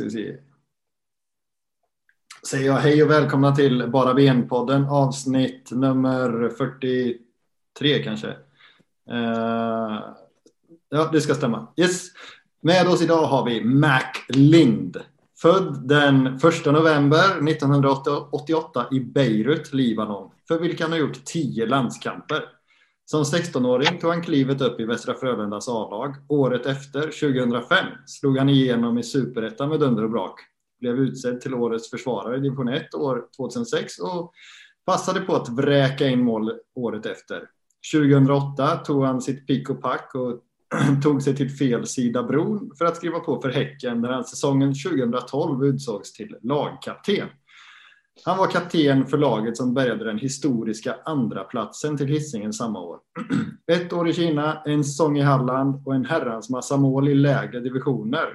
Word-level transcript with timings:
ska 0.00 0.04
vi 0.04 0.10
se. 0.10 0.36
Säger 2.46 2.66
jag 2.66 2.74
hej 2.74 3.02
och 3.02 3.10
välkomna 3.10 3.56
till 3.56 3.88
Bara 3.88 4.14
Ben-podden 4.14 4.88
avsnitt 4.88 5.70
nummer 5.70 6.48
43 6.58 8.02
kanske. 8.04 8.28
Uh, 9.10 10.00
ja, 10.88 11.08
det 11.12 11.20
ska 11.20 11.34
stämma. 11.34 11.66
Yes. 11.76 12.06
Med 12.62 12.88
oss 12.88 13.02
idag 13.02 13.26
har 13.26 13.44
vi 13.44 13.64
Mac 13.64 14.12
Lind. 14.28 14.96
Född 15.38 15.88
den 15.88 16.26
1 16.26 16.42
november 16.66 17.48
1988 17.48 18.86
i 18.92 19.00
Beirut, 19.00 19.72
Libanon, 19.72 20.30
för 20.48 20.58
vilka 20.58 20.84
han 20.84 20.92
har 20.92 20.98
gjort 20.98 21.24
10 21.24 21.66
landskamper. 21.66 22.44
Som 23.10 23.22
16-åring 23.22 23.98
tog 23.98 24.10
han 24.10 24.22
klivet 24.22 24.60
upp 24.60 24.80
i 24.80 24.84
Västra 24.84 25.14
Frölundas 25.14 25.68
A-lag. 25.68 26.14
Året 26.28 26.66
efter, 26.66 27.00
2005, 27.00 27.76
slog 28.06 28.38
han 28.38 28.48
igenom 28.48 28.98
i 28.98 29.02
Superettan 29.02 29.68
med 29.68 29.80
dunder 29.80 30.04
och 30.04 30.10
brak. 30.10 30.40
Blev 30.80 30.98
utsedd 30.98 31.40
till 31.40 31.54
årets 31.54 31.90
försvarare 31.90 32.36
i 32.36 32.40
division 32.40 32.68
1 32.68 32.94
år 32.94 33.24
2006 33.36 33.98
och 33.98 34.32
passade 34.84 35.20
på 35.20 35.36
att 35.36 35.48
vräka 35.48 36.08
in 36.08 36.24
mål 36.24 36.52
året 36.74 37.06
efter. 37.06 37.48
2008 37.94 38.76
tog 38.76 39.04
han 39.04 39.20
sitt 39.20 39.46
pick 39.46 39.70
och 39.70 39.82
pack 39.82 40.14
och 40.14 40.40
tog 41.02 41.22
sig 41.22 41.36
till 41.36 41.50
fel 41.50 41.86
sida 41.86 42.22
bron 42.22 42.72
för 42.78 42.84
att 42.84 42.96
skriva 42.96 43.20
på 43.20 43.40
för 43.42 43.50
Häcken 43.50 44.02
där 44.02 44.10
han 44.10 44.24
säsongen 44.24 44.74
2012 44.74 45.64
utsågs 45.64 46.12
till 46.12 46.36
lagkapten. 46.42 47.28
Han 48.24 48.38
var 48.38 48.46
kapten 48.46 49.06
för 49.06 49.18
laget 49.18 49.56
som 49.56 49.74
bärgade 49.74 50.04
den 50.04 50.18
historiska 50.18 50.96
andra 51.04 51.44
platsen 51.44 51.96
till 51.96 52.06
Hisingen 52.06 52.52
samma 52.52 52.80
år. 52.80 53.00
Ett 53.72 53.92
år 53.92 54.08
i 54.08 54.12
Kina, 54.12 54.62
en 54.64 54.84
säsong 54.84 55.18
i 55.18 55.20
Halland 55.20 55.86
och 55.86 55.94
en 55.94 56.04
herrans 56.04 56.50
massa 56.50 56.76
mål 56.76 57.08
i 57.08 57.14
lägre 57.14 57.60
divisioner. 57.60 58.26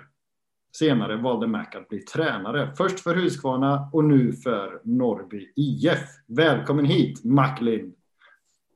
Senare 0.78 1.18
valde 1.18 1.48
Mac 1.48 1.66
att 1.74 1.90
bli 1.90 2.00
tränare, 2.00 2.74
först 2.78 3.00
för 3.00 3.16
Huskvarna 3.16 3.90
och 3.94 4.04
nu 4.04 4.34
för 4.34 4.82
Norrby 4.84 5.54
IF. 5.56 6.00
Välkommen 6.28 6.86
hit, 6.86 7.24
Macklin. 7.24 7.94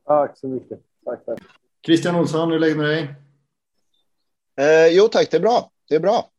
Tack 0.05 0.37
så 0.37 0.47
mycket. 0.47 0.79
Tack, 1.05 1.25
tack. 1.25 1.39
Christian 1.85 2.15
Olsson, 2.15 2.49
hur 2.49 2.55
är 2.55 2.59
läget 2.59 2.77
med 2.77 2.85
dig? 2.85 3.15
Eh, 4.59 4.97
jo 4.97 5.07
tack, 5.07 5.31
det 5.31 5.37
är 5.37 5.41
bra. 5.41 5.71
Det 5.89 5.95
är 5.95 5.99
bra. 5.99 6.29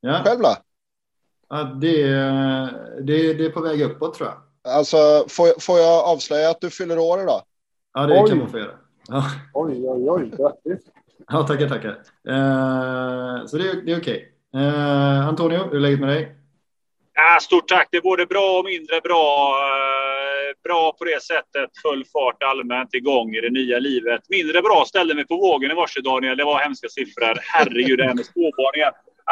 Ja. 0.00 0.22
Själv 0.24 0.40
då? 0.40 0.56
Ja, 1.50 1.62
det, 1.62 2.02
det, 3.06 3.32
det 3.34 3.44
är 3.44 3.50
på 3.50 3.60
väg 3.60 3.82
uppåt 3.82 4.14
tror 4.14 4.28
jag. 4.28 4.74
Alltså, 4.74 4.96
får, 5.28 5.60
får 5.60 5.78
jag 5.78 6.04
avslöja 6.04 6.50
att 6.50 6.60
du 6.60 6.70
fyller 6.70 6.98
år 6.98 7.22
idag? 7.22 7.42
Ja, 7.94 8.06
det 8.06 8.20
Oj. 8.22 8.28
kan 8.28 8.38
man 8.38 8.50
få 8.50 8.58
göra. 8.58 8.70
Ja, 9.08 9.24
Oj, 9.54 9.88
oj, 9.88 10.10
oj. 10.10 10.30
Grattis. 10.38 10.86
ja 11.28 11.42
tackar, 11.42 11.68
tackar. 11.68 11.90
Eh, 12.28 13.46
så 13.46 13.56
det, 13.56 13.80
det 13.86 13.92
är 13.92 14.00
okej. 14.00 14.32
Eh, 14.54 15.28
Antonio, 15.28 15.58
hur 15.64 15.74
är 15.76 15.80
läget 15.80 16.00
med 16.00 16.08
dig? 16.08 16.36
Ja, 17.14 17.38
stort 17.40 17.68
tack. 17.68 17.88
Det 17.90 17.96
är 17.96 18.02
både 18.02 18.26
bra 18.26 18.58
och 18.58 18.64
mindre 18.64 19.00
bra. 19.00 19.54
Eh, 19.58 20.00
Bra 20.64 20.92
på 20.98 21.04
det 21.04 21.22
sättet. 21.22 21.70
Full 21.82 22.04
fart 22.12 22.42
allmänt 22.42 22.94
igång 22.94 23.34
i 23.34 23.40
det 23.40 23.50
nya 23.50 23.78
livet. 23.78 24.20
Mindre 24.28 24.62
bra 24.62 24.84
ställde 24.86 25.14
mig 25.14 25.26
på 25.26 25.36
vågen 25.36 25.70
i 25.70 25.74
morse, 25.74 26.00
Daniel. 26.00 26.36
Det 26.36 26.44
var 26.44 26.58
hemska 26.58 26.88
siffror. 26.88 27.38
Herregud, 27.40 27.98
det 27.98 28.04
här 28.04 28.14
med 28.14 28.26
småbarn 28.26 28.80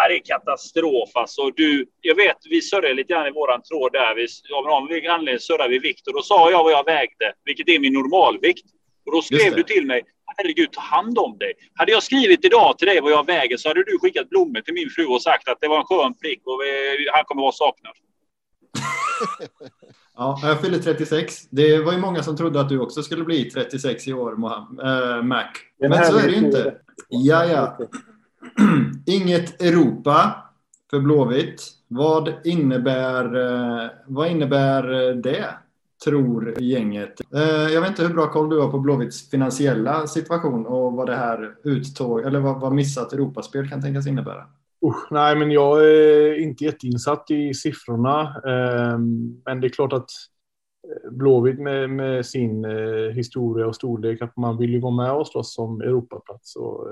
Ja, 0.00 0.08
det 0.08 0.14
är 0.14 0.22
katastrof 0.24 1.10
alltså. 1.14 1.50
Du, 1.50 1.86
jag 2.00 2.14
vet, 2.14 2.36
vi 2.50 2.62
surrade 2.62 2.94
lite 2.94 3.12
grann 3.12 3.26
i 3.26 3.30
våran 3.30 3.62
tråd 3.62 3.92
där. 3.92 4.14
Vi, 4.14 4.26
av 4.56 4.64
någon 4.64 5.10
anledning 5.10 5.38
surrade 5.38 5.68
vi 5.68 5.78
vikt 5.78 6.06
och 6.06 6.14
då 6.14 6.22
sa 6.22 6.50
jag 6.50 6.62
vad 6.64 6.72
jag 6.72 6.84
vägde, 6.84 7.26
vilket 7.44 7.68
är 7.68 7.78
min 7.78 7.92
normalvikt. 7.92 8.66
Och 9.06 9.12
då 9.12 9.22
skrev 9.22 9.56
du 9.56 9.62
till 9.62 9.86
mig, 9.86 10.02
herregud, 10.36 10.72
ta 10.72 10.80
hand 10.80 11.18
om 11.18 11.38
dig. 11.38 11.52
Hade 11.74 11.92
jag 11.92 12.02
skrivit 12.02 12.44
idag 12.44 12.78
till 12.78 12.88
dig 12.88 13.00
vad 13.00 13.12
jag 13.12 13.26
väger 13.26 13.56
så 13.56 13.68
hade 13.68 13.84
du 13.84 13.98
skickat 13.98 14.28
blommor 14.30 14.60
till 14.60 14.74
min 14.74 14.90
fru 14.90 15.06
och 15.06 15.22
sagt 15.22 15.48
att 15.48 15.58
det 15.60 15.68
var 15.68 15.78
en 15.78 15.84
skön 15.84 16.14
prick 16.22 16.40
och 16.44 16.60
vi, 16.62 17.08
han 17.12 17.24
kommer 17.24 17.42
vara 17.42 17.52
saknad. 17.52 17.94
Ja, 20.20 20.40
jag 20.42 20.60
fyller 20.60 20.78
36. 20.78 21.48
Det 21.50 21.78
var 21.78 21.92
ju 21.92 21.98
många 21.98 22.22
som 22.22 22.36
trodde 22.36 22.60
att 22.60 22.68
du 22.68 22.80
också 22.80 23.02
skulle 23.02 23.24
bli 23.24 23.50
36 23.50 24.08
i 24.08 24.12
år, 24.12 24.36
Moham, 24.36 24.80
eh, 24.80 25.22
Mac. 25.22 25.44
En 25.82 25.90
Men 25.90 26.04
så 26.04 26.18
är 26.18 26.22
det 26.22 26.32
ju 26.32 26.46
inte. 26.46 26.74
Ja, 27.08 27.44
ja. 27.44 27.78
Inget 29.06 29.62
Europa 29.62 30.44
för 30.90 31.00
Blåvitt. 31.00 31.62
Vad 31.88 32.34
innebär, 32.44 33.24
eh, 33.24 33.90
vad 34.06 34.28
innebär 34.28 35.08
eh, 35.08 35.16
det, 35.16 35.44
tror 36.04 36.60
gänget? 36.60 37.20
Eh, 37.34 37.72
jag 37.72 37.80
vet 37.80 37.90
inte 37.90 38.02
hur 38.02 38.14
bra 38.14 38.32
koll 38.32 38.50
du 38.50 38.60
har 38.60 38.70
på 38.70 38.78
Blåvitts 38.78 39.30
finansiella 39.30 40.06
situation 40.06 40.66
och 40.66 40.92
vad 40.92 41.06
det 41.06 41.16
här 41.16 41.54
uttåg, 41.64 42.20
eller 42.20 42.40
vad, 42.40 42.60
vad 42.60 42.72
missat 42.72 43.12
Europaspel 43.12 43.68
kan 43.68 43.82
tänkas 43.82 44.06
innebära. 44.06 44.44
Uh, 44.84 44.94
nej, 45.10 45.36
men 45.36 45.50
jag 45.50 45.84
är 45.84 46.40
inte 46.40 46.64
jätteinsatt 46.64 47.30
i 47.30 47.54
siffrorna. 47.54 48.42
Ehm, 48.46 49.42
men 49.44 49.60
det 49.60 49.66
är 49.66 49.68
klart 49.68 49.92
att 49.92 50.10
Blåvitt 51.10 51.58
med, 51.58 51.90
med 51.90 52.26
sin 52.26 52.64
historia 53.14 53.66
och 53.66 53.76
storlek, 53.76 54.22
att 54.22 54.36
man 54.36 54.58
vill 54.58 54.70
ju 54.70 54.80
vara 54.80 54.94
med 54.94 55.12
och 55.12 55.26
slåss 55.26 55.54
som 55.54 55.80
Europaplats. 55.80 56.56
Och, 56.56 56.88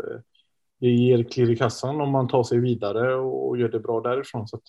det 0.80 0.88
ger 0.88 1.22
klirr 1.22 1.50
i 1.50 1.56
kassan 1.56 2.00
om 2.00 2.10
man 2.10 2.28
tar 2.28 2.42
sig 2.42 2.60
vidare 2.60 3.14
och 3.14 3.58
gör 3.58 3.68
det 3.68 3.80
bra 3.80 4.00
därifrån. 4.00 4.48
Så 4.48 4.56
att 4.56 4.62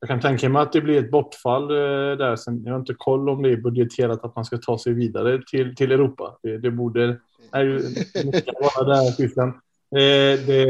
jag 0.00 0.08
kan 0.08 0.20
tänka 0.20 0.48
mig 0.48 0.62
att 0.62 0.72
det 0.72 0.80
blir 0.80 0.98
ett 0.98 1.10
bortfall 1.10 1.70
eh, 1.70 2.16
där. 2.16 2.36
Sen, 2.36 2.62
jag 2.64 2.72
har 2.72 2.78
inte 2.78 2.94
koll 2.94 3.28
om 3.28 3.42
det 3.42 3.52
är 3.52 3.56
budgeterat 3.56 4.24
att 4.24 4.36
man 4.36 4.44
ska 4.44 4.58
ta 4.58 4.78
sig 4.78 4.92
vidare 4.92 5.42
till, 5.50 5.76
till 5.76 5.92
Europa. 5.92 6.38
Det, 6.42 6.58
det 6.58 6.70
borde 6.70 7.18
nej, 7.52 7.66
det 8.14 8.40
ska 8.40 8.52
vara 8.52 8.88
där, 8.88 9.10
Tyskland. 9.10 9.52
Eh, 9.96 10.46
det, 10.46 10.66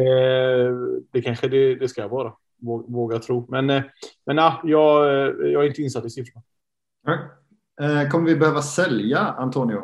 det 1.12 1.22
kanske 1.22 1.48
det, 1.48 1.75
det 1.75 1.88
ska 1.88 2.09
vara, 2.09 2.32
våga 2.88 3.19
tro. 3.19 3.47
Men, 3.48 3.71
eh, 3.71 3.82
men 4.27 4.37
ja, 4.37 4.60
jag, 4.65 5.06
jag 5.53 5.65
är 5.65 5.66
inte 5.66 5.82
insatt 5.82 6.04
i 6.04 6.10
siffrorna. 6.10 6.44
Kommer 8.10 8.27
vi 8.27 8.37
behöva 8.37 8.62
sälja 8.62 9.19
Antonio? 9.19 9.82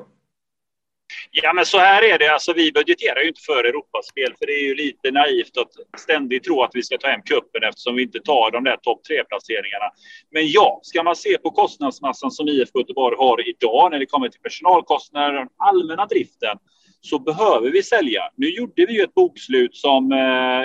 Ja, 1.30 1.52
men 1.52 1.66
så 1.66 1.78
här 1.78 2.02
är 2.02 2.18
det. 2.18 2.28
Alltså, 2.28 2.52
vi 2.52 2.72
budgeterar 2.72 3.20
ju 3.20 3.28
inte 3.28 3.40
för 3.40 3.64
Europaspel, 3.64 4.34
för 4.38 4.46
det 4.46 4.52
är 4.52 4.64
ju 4.68 4.74
lite 4.74 5.10
naivt 5.10 5.56
att 5.56 6.00
ständigt 6.00 6.44
tro 6.44 6.62
att 6.62 6.70
vi 6.74 6.82
ska 6.82 6.98
ta 6.98 7.08
hem 7.08 7.22
kuppen 7.22 7.62
eftersom 7.62 7.96
vi 7.96 8.02
inte 8.02 8.20
tar 8.20 8.50
de 8.50 8.64
där 8.64 8.76
topp 8.76 9.04
tre 9.04 9.24
placeringarna. 9.24 9.88
Men 10.30 10.50
ja, 10.50 10.80
ska 10.82 11.02
man 11.02 11.16
se 11.16 11.38
på 11.38 11.50
kostnadsmassan 11.50 12.30
som 12.30 12.48
IFK 12.48 12.78
Göteborg 12.78 13.16
har 13.18 13.48
idag 13.48 13.90
när 13.90 13.98
det 13.98 14.06
kommer 14.06 14.28
till 14.28 14.40
personalkostnader 14.40 15.28
och 15.28 15.40
den 15.40 15.48
allmänna 15.56 16.06
driften 16.06 16.58
så 17.00 17.18
behöver 17.18 17.70
vi 17.70 17.82
sälja. 17.82 18.22
Nu 18.36 18.48
gjorde 18.48 18.86
vi 18.86 18.92
ju 18.92 19.02
ett 19.02 19.14
bokslut 19.14 19.76
som 19.76 20.12
eh, 20.12 20.18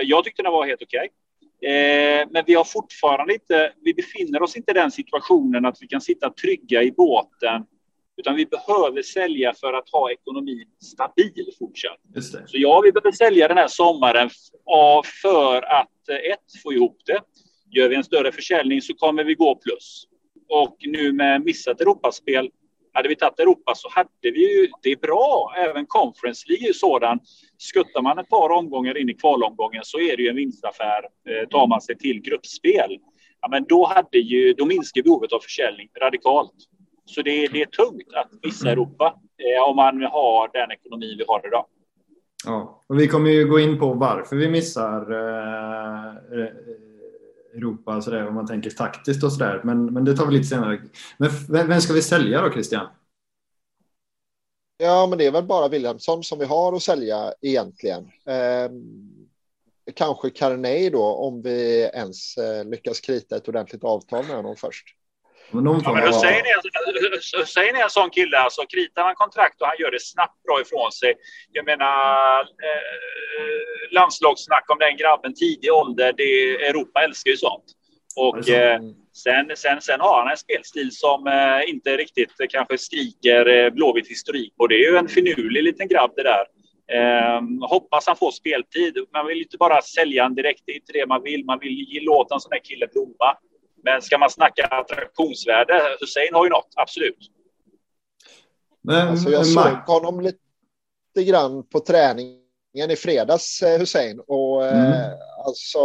jag 0.04 0.24
tyckte 0.24 0.44
var 0.44 0.66
helt 0.66 0.82
okej. 0.82 1.10
Eh, 1.62 2.28
men 2.32 2.44
vi 2.48 2.54
har 2.54 2.64
fortfarande 2.64 3.34
inte, 3.34 3.74
vi 3.82 3.94
befinner 3.94 4.42
oss 4.42 4.56
inte 4.56 4.72
i 4.72 4.74
den 4.74 4.92
situationen 4.92 5.66
att 5.66 5.78
vi 5.82 5.88
kan 5.88 6.02
sitta 6.02 6.30
trygga 6.30 6.84
i 6.84 6.92
båten 6.92 7.66
utan 8.20 8.36
vi 8.36 8.46
behöver 8.46 9.02
sälja 9.02 9.54
för 9.54 9.74
att 9.74 9.90
ha 9.90 10.12
ekonomin 10.12 10.66
stabil 10.82 11.50
fortsatt. 11.60 12.00
Så 12.48 12.58
ja, 12.58 12.82
vi 12.82 12.92
behöver 12.92 13.12
sälja 13.12 13.48
den 13.48 13.58
här 13.58 13.68
sommaren 13.68 14.30
för 15.22 15.62
att 15.62 16.10
eh, 16.10 16.16
ett, 16.16 16.62
få 16.64 16.74
ihop 16.74 16.98
det. 17.06 17.22
Gör 17.72 17.90
vi 17.90 17.96
en 17.96 18.04
större 18.04 18.32
försäljning 18.32 18.82
så 18.82 18.94
kommer 18.94 19.24
vi 19.24 19.34
gå 19.34 19.56
plus. 19.56 20.06
Och 20.50 20.78
nu 20.80 21.12
med 21.14 21.46
missat 21.46 21.82
Europaspel, 21.82 22.50
hade 22.94 23.10
vi 23.10 23.16
tagit 23.16 23.40
Europa 23.40 23.76
så 23.76 23.90
hade 23.92 24.10
vi 24.22 24.60
ju, 24.60 24.68
det 24.84 24.92
är 24.92 24.96
bra, 24.96 25.54
även 25.58 25.86
Conference 25.86 26.46
League 26.48 26.66
är 26.66 26.68
ju 26.68 26.74
sådan. 26.74 27.20
Skuttar 27.58 28.02
man 28.02 28.20
ett 28.20 28.30
par 28.30 28.50
omgångar 28.50 28.98
in 28.98 29.10
i 29.10 29.14
kvalomgången 29.14 29.82
så 29.84 30.00
är 30.00 30.18
det 30.18 30.24
ju 30.24 30.30
en 30.30 30.36
vinstaffär. 30.36 31.04
Eh, 31.30 31.48
tar 31.48 31.68
man 31.68 31.82
sig 31.82 31.98
till 31.98 32.22
gruppspel, 32.22 32.98
ja, 33.42 33.48
men 33.50 33.66
då, 33.70 33.86
hade 33.86 34.18
ju, 34.18 34.54
då 34.54 34.66
minskar 34.66 35.04
behovet 35.04 35.34
av 35.34 35.40
försäljning 35.40 35.90
radikalt. 36.02 36.56
Så 37.10 37.22
det, 37.22 37.48
det 37.48 37.62
är 37.62 37.66
tungt 37.66 38.14
att 38.14 38.44
missa 38.44 38.72
Europa 38.72 39.20
eh, 39.38 39.70
om 39.70 39.76
man 39.76 40.02
har 40.02 40.50
den 40.54 40.72
ekonomi 40.72 41.16
vi 41.18 41.26
har 41.28 41.48
idag. 41.48 41.66
Ja, 42.46 42.84
och 42.88 43.00
vi 43.00 43.08
kommer 43.08 43.30
ju 43.30 43.48
gå 43.48 43.60
in 43.60 43.80
på 43.80 43.94
varför 43.94 44.36
vi 44.36 44.50
missar 44.50 45.12
eh, 45.12 46.08
eh, 46.08 46.50
Europa 47.56 48.02
så 48.02 48.12
där, 48.12 48.28
om 48.28 48.36
man 48.36 48.48
tänker 48.48 48.70
taktiskt 48.70 49.24
och 49.24 49.34
sådär. 49.34 49.62
Men, 49.64 49.86
men 49.86 50.06
det 50.06 50.16
tar 50.16 50.26
vi 50.26 50.34
lite 50.34 50.48
senare. 50.48 50.82
Men 51.18 51.30
vem, 51.50 51.68
vem 51.68 51.82
ska 51.82 51.94
vi 51.94 52.02
sälja 52.02 52.42
då 52.42 52.52
Christian? 52.52 52.88
Ja, 54.78 55.08
men 55.10 55.18
det 55.18 55.26
är 55.26 55.32
väl 55.32 55.44
bara 55.44 55.68
Williamson 55.68 56.24
som 56.24 56.40
vi 56.40 56.46
har 56.46 56.76
att 56.76 56.84
sälja 56.84 57.34
egentligen. 57.42 58.04
Eh, 58.26 58.72
kanske 59.94 60.30
Carney 60.30 60.90
då, 60.90 61.04
om 61.04 61.42
vi 61.42 61.90
ens 61.94 62.38
eh, 62.38 62.66
lyckas 62.66 63.00
krita 63.00 63.36
ett 63.36 63.48
ordentligt 63.48 63.84
avtal 63.84 64.26
med 64.26 64.36
honom 64.36 64.56
först. 64.56 64.96
Någon 65.52 65.82
Ja, 65.84 65.94
men 65.94 66.04
av- 66.04 66.08
Hussein 66.08 66.46
är, 66.46 67.38
Hussein 67.40 67.76
är 67.76 67.84
en 67.84 67.90
sån 67.90 68.10
kille, 68.10 68.38
alltså 68.38 68.62
kritar 68.62 69.04
han 69.04 69.16
kontrakt 69.16 69.62
och 69.62 69.68
han 69.68 69.76
gör 69.80 69.92
det 69.92 70.02
snabbt 70.02 70.44
bra 70.44 70.62
ifrån 70.62 70.92
sig. 70.92 71.14
Jag 71.52 71.66
menar, 71.66 72.40
eh, 72.42 73.92
landslagssnack 73.92 74.70
om 74.70 74.80
den 74.80 74.98
grabben 74.98 75.34
tidig 75.34 75.74
ålder, 75.74 76.14
det, 76.18 76.56
Europa 76.70 77.04
älskar 77.04 77.32
ju 77.32 77.38
sånt. 77.38 77.64
Och 78.16 78.50
eh, 78.50 78.80
sen, 79.14 79.52
sen, 79.56 79.82
sen 79.82 80.00
har 80.00 80.20
han 80.22 80.32
en 80.32 80.38
spelstil 80.38 80.92
som 80.92 81.28
eh, 81.28 81.70
inte 81.70 81.98
riktigt 81.98 82.40
eh, 82.40 82.48
kanske 82.50 82.78
skriker 82.78 83.46
eh, 83.46 83.70
Blåvitt 83.70 84.08
historik 84.08 84.54
och 84.58 84.70
det 84.70 84.76
är 84.76 84.92
ju 84.92 84.98
en 84.98 85.08
finurlig 85.08 85.64
liten 85.64 85.88
grabb 85.88 86.12
det 86.16 86.24
där. 86.24 86.46
Eh, 86.92 87.42
hoppas 87.70 88.08
han 88.08 88.16
får 88.16 88.32
speltid. 88.32 88.98
Man 89.14 89.28
vill 89.28 89.42
inte 89.42 89.58
bara 89.58 89.82
sälja 89.82 90.24
han 90.24 90.36
direkt. 90.36 90.62
Det 90.66 90.72
är 90.72 90.76
inte 90.76 90.94
det 90.94 91.06
man 91.06 91.24
vill. 91.24 91.46
Man 91.46 91.60
vill 91.60 92.00
låta 92.02 92.36
en 92.36 92.40
sån 92.40 92.52
här 92.52 92.60
kille 92.64 92.88
blomma. 92.88 93.38
Men 93.84 94.02
ska 94.02 94.18
man 94.18 94.30
snacka 94.30 94.66
attraktionsvärde, 94.66 95.98
Hussein 96.00 96.34
har 96.34 96.46
ju 96.46 96.50
något, 96.50 96.74
absolut. 96.76 97.32
Men, 98.82 99.08
alltså 99.08 99.30
jag 99.30 99.48
såg 99.48 99.78
honom 99.88 100.22
lite 100.22 101.24
grann 101.24 101.68
på 101.68 101.80
träningen 101.80 102.92
i 102.92 102.96
fredags, 102.96 103.62
eh, 103.62 103.80
Hussein. 103.80 104.20
Och 104.28 104.66
eh, 104.66 104.80
mm. 104.80 104.92
eh, 104.92 105.12
alltså, 105.46 105.80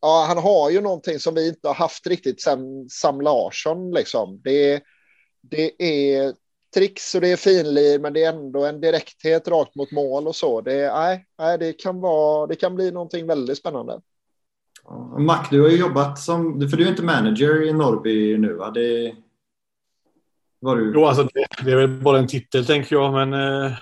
ja, 0.00 0.24
han 0.28 0.38
har 0.38 0.70
ju 0.70 0.80
någonting 0.80 1.18
som 1.18 1.34
vi 1.34 1.48
inte 1.48 1.68
har 1.68 1.74
haft 1.74 2.06
riktigt 2.06 2.42
sen 2.42 2.88
Sam 2.90 3.20
Larsson. 3.20 3.90
Liksom. 3.90 4.40
Det, 4.44 4.82
det 5.40 5.82
är 5.82 6.34
tricks 6.74 7.14
och 7.14 7.20
det 7.20 7.28
är 7.28 7.36
finlir, 7.36 7.98
men 7.98 8.12
det 8.12 8.24
är 8.24 8.28
ändå 8.28 8.64
en 8.64 8.80
direkthet 8.80 9.48
rakt 9.48 9.74
mot 9.74 9.90
mål 9.90 10.28
och 10.28 10.36
så. 10.36 10.60
Det, 10.60 10.92
nej, 10.92 11.26
nej, 11.38 11.58
det, 11.58 11.72
kan, 11.72 12.00
vara, 12.00 12.46
det 12.46 12.56
kan 12.56 12.74
bli 12.74 12.90
någonting 12.90 13.26
väldigt 13.26 13.58
spännande. 13.58 14.00
Mac, 15.18 15.46
du 15.50 15.62
har 15.62 15.68
ju 15.68 15.76
jobbat 15.76 16.18
som, 16.18 16.60
för 16.70 16.76
du 16.76 16.84
är 16.84 16.90
inte 16.90 17.02
manager 17.02 17.62
i 17.62 17.72
Norrby 17.72 18.38
nu 18.38 18.52
va? 18.54 18.70
Det 18.70 19.14
var 20.60 20.76
du. 20.76 20.92
Jo, 20.94 21.04
alltså 21.04 21.22
det, 21.22 21.46
det, 21.64 21.72
är 21.72 21.76
väl 21.76 21.88
bara 21.88 22.18
en 22.18 22.26
titel 22.26 22.66
tänker 22.66 22.96
jag, 22.96 23.12
men 23.12 23.32
eh, 23.32 23.72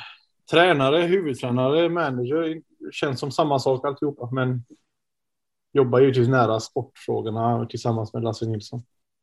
tränare, 0.51 0.99
huvudtränare, 0.99 1.89
manager 1.89 2.61
känns 2.93 3.21
som 3.21 3.31
samma 3.31 3.59
sak 3.59 3.87
alltihopa, 3.87 4.29
men 4.33 4.65
jobbar 5.73 6.01
givetvis 6.01 6.29
nära 6.29 6.61
sportfrågorna 6.61 7.67
tillsammans 7.67 8.13
med 8.13 8.23
Lasse 8.23 8.47
Nilsson. 8.47 8.83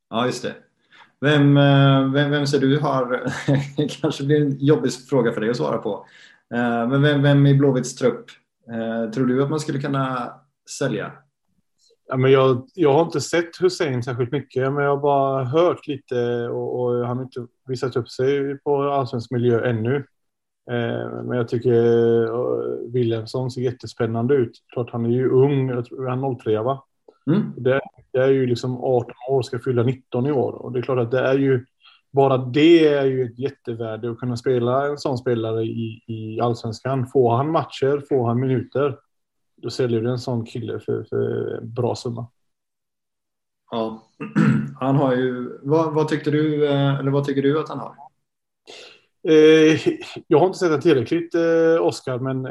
Ja, 0.10 0.26
just 0.26 0.44
det. 0.44 0.56
Vem, 1.20 1.58
eh, 1.58 2.12
vem, 2.12 2.32
vem 2.32 2.48
ser 2.48 2.60
du 2.60 2.80
har, 2.80 3.32
det 3.78 3.88
kanske 4.02 4.24
blir 4.24 4.42
en 4.42 4.58
jobbig 4.60 4.92
fråga 5.10 5.32
för 5.32 5.42
dig 5.42 5.50
att 5.50 5.58
svara 5.58 5.78
på, 5.78 6.06
eh, 6.54 6.88
men 6.88 7.02
vem, 7.02 7.22
vem 7.22 7.48
i 7.48 7.56
Blåvitts 7.56 7.96
trupp 7.96 8.26
eh, 8.70 9.12
tror 9.12 9.26
du 9.26 9.44
att 9.44 9.50
man 9.50 9.60
skulle 9.60 9.80
kunna 9.80 10.34
sälja? 10.80 11.12
Ja, 12.12 12.18
men 12.18 12.32
jag, 12.32 12.68
jag 12.74 12.94
har 12.94 13.02
inte 13.02 13.22
sett 13.22 13.62
Hussein 13.62 14.04
särskilt 14.04 14.32
mycket, 14.32 14.74
men 14.74 14.84
jag 14.84 14.96
har 14.96 15.02
bara 15.02 15.44
hört 15.44 15.88
lite 15.88 16.48
och, 16.48 16.82
och 16.82 17.08
han 17.08 17.18
har 17.18 17.24
inte 17.24 17.48
visat 17.68 17.96
upp 17.96 18.10
sig 18.10 18.58
på 18.58 18.82
allsvensk 18.84 19.32
miljö 19.32 19.70
ännu. 19.70 19.96
Eh, 20.72 21.24
men 21.24 21.38
jag 21.38 21.48
tycker 21.48 21.74
uh, 21.74 22.92
Wilhelmsson 22.94 23.52
ser 23.52 23.62
jättespännande 23.62 24.36
ut. 24.36 24.52
Klart 24.74 24.92
han 24.92 25.06
är 25.06 25.10
ju 25.10 25.30
ung, 25.30 25.70
jag 25.70 25.86
tror 25.86 26.08
han 26.08 26.24
är 26.24 26.36
03 26.36 26.62
va? 26.62 26.84
Mm. 27.28 27.54
Det, 27.58 27.82
det, 28.12 28.20
är 28.20 28.30
ju 28.30 28.46
liksom 28.46 28.84
18 28.84 29.12
år, 29.30 29.42
ska 29.42 29.60
fylla 29.60 29.84
19 29.84 30.26
i 30.26 30.32
år 30.32 30.52
och 30.52 30.72
det 30.72 30.80
är 30.80 30.84
klart 30.84 31.00
att 31.00 31.12
det 31.12 31.20
är 31.20 31.38
ju 31.38 31.66
bara 32.12 32.38
det 32.38 32.88
är 32.88 33.06
ju 33.06 33.24
ett 33.24 33.40
jättevärde 33.40 34.12
att 34.12 34.20
kunna 34.20 34.38
spela 34.38 34.88
en 34.88 34.98
sån 34.98 35.18
spelare 35.18 35.64
i, 35.64 36.04
i 36.08 36.42
allsvenskan. 36.42 37.08
Får 37.08 37.36
han 37.36 37.52
matcher, 37.52 38.04
får 38.10 38.28
han 38.28 38.40
minuter, 38.40 38.98
då 39.62 39.70
säljer 39.70 40.02
du 40.02 40.10
en 40.10 40.20
sån 40.20 40.46
kille 40.46 40.80
för, 40.80 41.04
för 41.04 41.60
bra 41.62 41.96
summa. 41.96 42.28
Ja, 43.72 44.08
han 44.80 44.96
har 44.96 45.16
ju. 45.16 45.60
Vad, 45.64 45.94
vad 45.94 46.08
tyckte 46.08 46.32
du? 46.32 46.68
Eh, 46.68 47.00
eller 47.00 47.12
vad 47.12 47.26
tycker 47.26 47.42
du 47.42 47.60
att 47.60 47.70
han 47.70 47.80
har? 47.80 47.96
Eh, 49.28 49.80
jag 50.28 50.40
har 50.40 50.46
inte 50.46 50.60
sett 50.60 50.72
det 50.72 50.82
tillräckligt, 50.82 51.36
eh, 51.36 51.82
Oskar, 51.82 52.20
men 52.20 52.48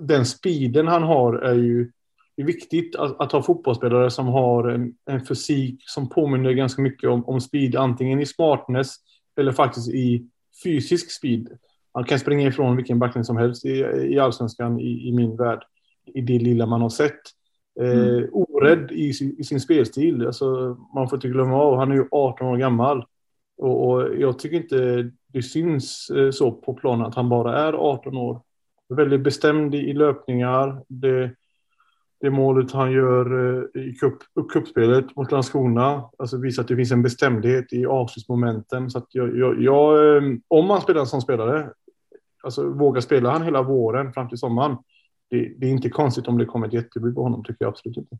den 0.00 0.26
speeden 0.26 0.86
han 0.86 1.02
har 1.02 1.34
är 1.34 1.54
ju 1.54 1.92
det 2.38 2.42
är 2.42 2.46
viktigt 2.46 2.96
att, 2.96 3.20
att 3.20 3.32
ha 3.32 3.42
fotbollsspelare 3.42 4.10
som 4.10 4.26
har 4.26 4.68
en, 4.68 4.94
en 5.06 5.26
fysik 5.26 5.82
som 5.86 6.08
påminner 6.08 6.52
ganska 6.52 6.82
mycket 6.82 7.10
om, 7.10 7.24
om 7.28 7.40
speed, 7.40 7.76
antingen 7.76 8.20
i 8.20 8.26
smartness 8.26 8.96
eller 9.36 9.52
faktiskt 9.52 9.88
i 9.88 10.26
fysisk 10.64 11.10
speed. 11.10 11.58
Han 11.92 12.04
kan 12.04 12.18
springa 12.18 12.48
ifrån 12.48 12.76
vilken 12.76 12.98
backning 12.98 13.24
som 13.24 13.36
helst 13.36 13.64
i, 13.64 13.70
i 14.10 14.18
allsvenskan 14.18 14.80
i, 14.80 15.08
i 15.08 15.12
min 15.12 15.36
värld 15.36 15.64
i 16.14 16.20
det 16.20 16.38
lilla 16.38 16.66
man 16.66 16.80
har 16.80 16.88
sett. 16.88 17.20
Eh, 17.80 18.08
mm. 18.08 18.28
orädd 18.32 18.90
i, 18.90 19.08
i, 19.38 19.44
sin 19.44 19.60
spelstil. 19.60 20.26
Alltså, 20.26 20.76
man 20.94 21.08
får 21.08 21.16
inte 21.16 21.28
glömma 21.28 21.56
av, 21.56 21.76
han 21.76 21.90
är 21.90 21.94
ju 21.94 22.04
18 22.10 22.46
år 22.46 22.56
gammal. 22.56 23.04
Och, 23.58 23.88
och 23.88 24.16
jag 24.18 24.38
tycker 24.38 24.56
inte 24.56 25.10
det 25.32 25.42
syns 25.42 26.10
eh, 26.10 26.30
så 26.30 26.52
på 26.52 26.74
planen 26.74 27.06
att 27.06 27.14
han 27.14 27.28
bara 27.28 27.58
är 27.58 27.72
18 27.72 28.16
år. 28.16 28.40
Väldigt 28.88 29.20
bestämd 29.20 29.74
i, 29.74 29.78
i 29.78 29.92
löpningar. 29.92 30.82
Det, 30.88 31.30
det 32.20 32.30
målet 32.30 32.72
han 32.72 32.92
gör 32.92 33.56
eh, 33.74 33.82
i 33.82 33.94
cup, 33.94 34.14
kuppspelet 34.52 35.16
mot 35.16 35.32
Landskrona 35.32 36.10
alltså 36.18 36.36
visar 36.36 36.62
att 36.62 36.68
det 36.68 36.76
finns 36.76 36.92
en 36.92 37.02
bestämdhet 37.02 37.72
i 37.72 37.86
avslutsmomenten. 37.86 38.90
Så 38.90 39.06
jag, 39.10 39.38
jag, 39.38 39.62
jag, 39.62 40.16
eh, 40.16 40.22
om 40.48 40.66
man 40.66 40.80
spelar 40.80 41.04
sån 41.04 41.22
spelare, 41.22 41.70
alltså 42.42 42.68
vågar 42.68 43.00
spela 43.00 43.30
han 43.30 43.42
hela 43.42 43.62
våren 43.62 44.12
fram 44.12 44.28
till 44.28 44.38
sommaren, 44.38 44.76
det, 45.30 45.48
det, 45.56 45.66
är 45.66 45.70
inte 45.70 45.88
konstigt 45.88 46.28
om 46.28 46.38
det 46.38 46.44
kommer 46.44 46.66
ett 46.66 46.72
jättebud 46.72 47.14
på 47.14 47.22
honom, 47.22 47.44
tycker 47.44 47.64
jag 47.64 47.68
absolut 47.68 47.96
inte. 47.96 48.18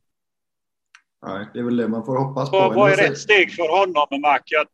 Nej, 1.26 1.46
det 1.52 1.58
är 1.58 1.62
väl 1.62 1.76
det 1.76 1.88
man 1.88 2.05
får 2.05 2.16
hoppas 2.16 2.50
på. 2.50 2.56
Vad, 2.56 2.75
vad 2.75 2.93
är 2.93 2.96
rätt 2.96 3.19
steg 3.19 3.52
för 3.52 3.78
honom, 3.78 4.20
Mac? 4.20 4.40
Jag, 4.44 4.66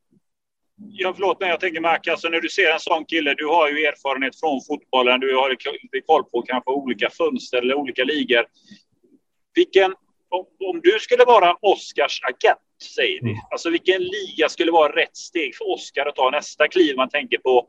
jag, 0.76 1.16
förlåt 1.16 1.40
mig, 1.40 1.48
jag 1.48 1.60
tänker 1.60 1.80
Mac, 1.80 1.98
alltså 2.10 2.28
när 2.28 2.40
du 2.40 2.48
ser 2.48 2.72
en 2.72 2.80
sån 2.80 3.04
kille, 3.04 3.34
du 3.34 3.46
har 3.46 3.68
ju 3.68 3.84
erfarenhet 3.86 4.40
från 4.40 4.60
fotbollen, 4.68 5.20
du 5.20 5.36
har 5.36 5.56
koll 6.06 6.24
på 6.24 6.42
kanske 6.42 6.70
olika 6.70 7.10
fönster 7.10 7.58
eller 7.58 7.74
olika 7.74 8.04
ligor. 8.04 8.44
Vilken, 9.54 9.94
om, 10.28 10.46
om 10.70 10.80
du 10.82 10.98
skulle 11.00 11.24
vara 11.24 11.56
Oscars 11.60 12.20
agent, 12.22 12.58
säger 12.96 13.20
vi, 13.22 13.30
mm. 13.30 13.42
alltså 13.50 13.70
vilken 13.70 14.02
liga 14.02 14.48
skulle 14.48 14.72
vara 14.72 14.96
rätt 14.96 15.16
steg 15.16 15.56
för 15.56 15.74
Oscar 15.74 16.06
att 16.06 16.16
ta 16.16 16.30
nästa 16.30 16.68
kliv? 16.68 16.96
Man 16.96 17.08
tänker 17.08 17.38
på 17.38 17.68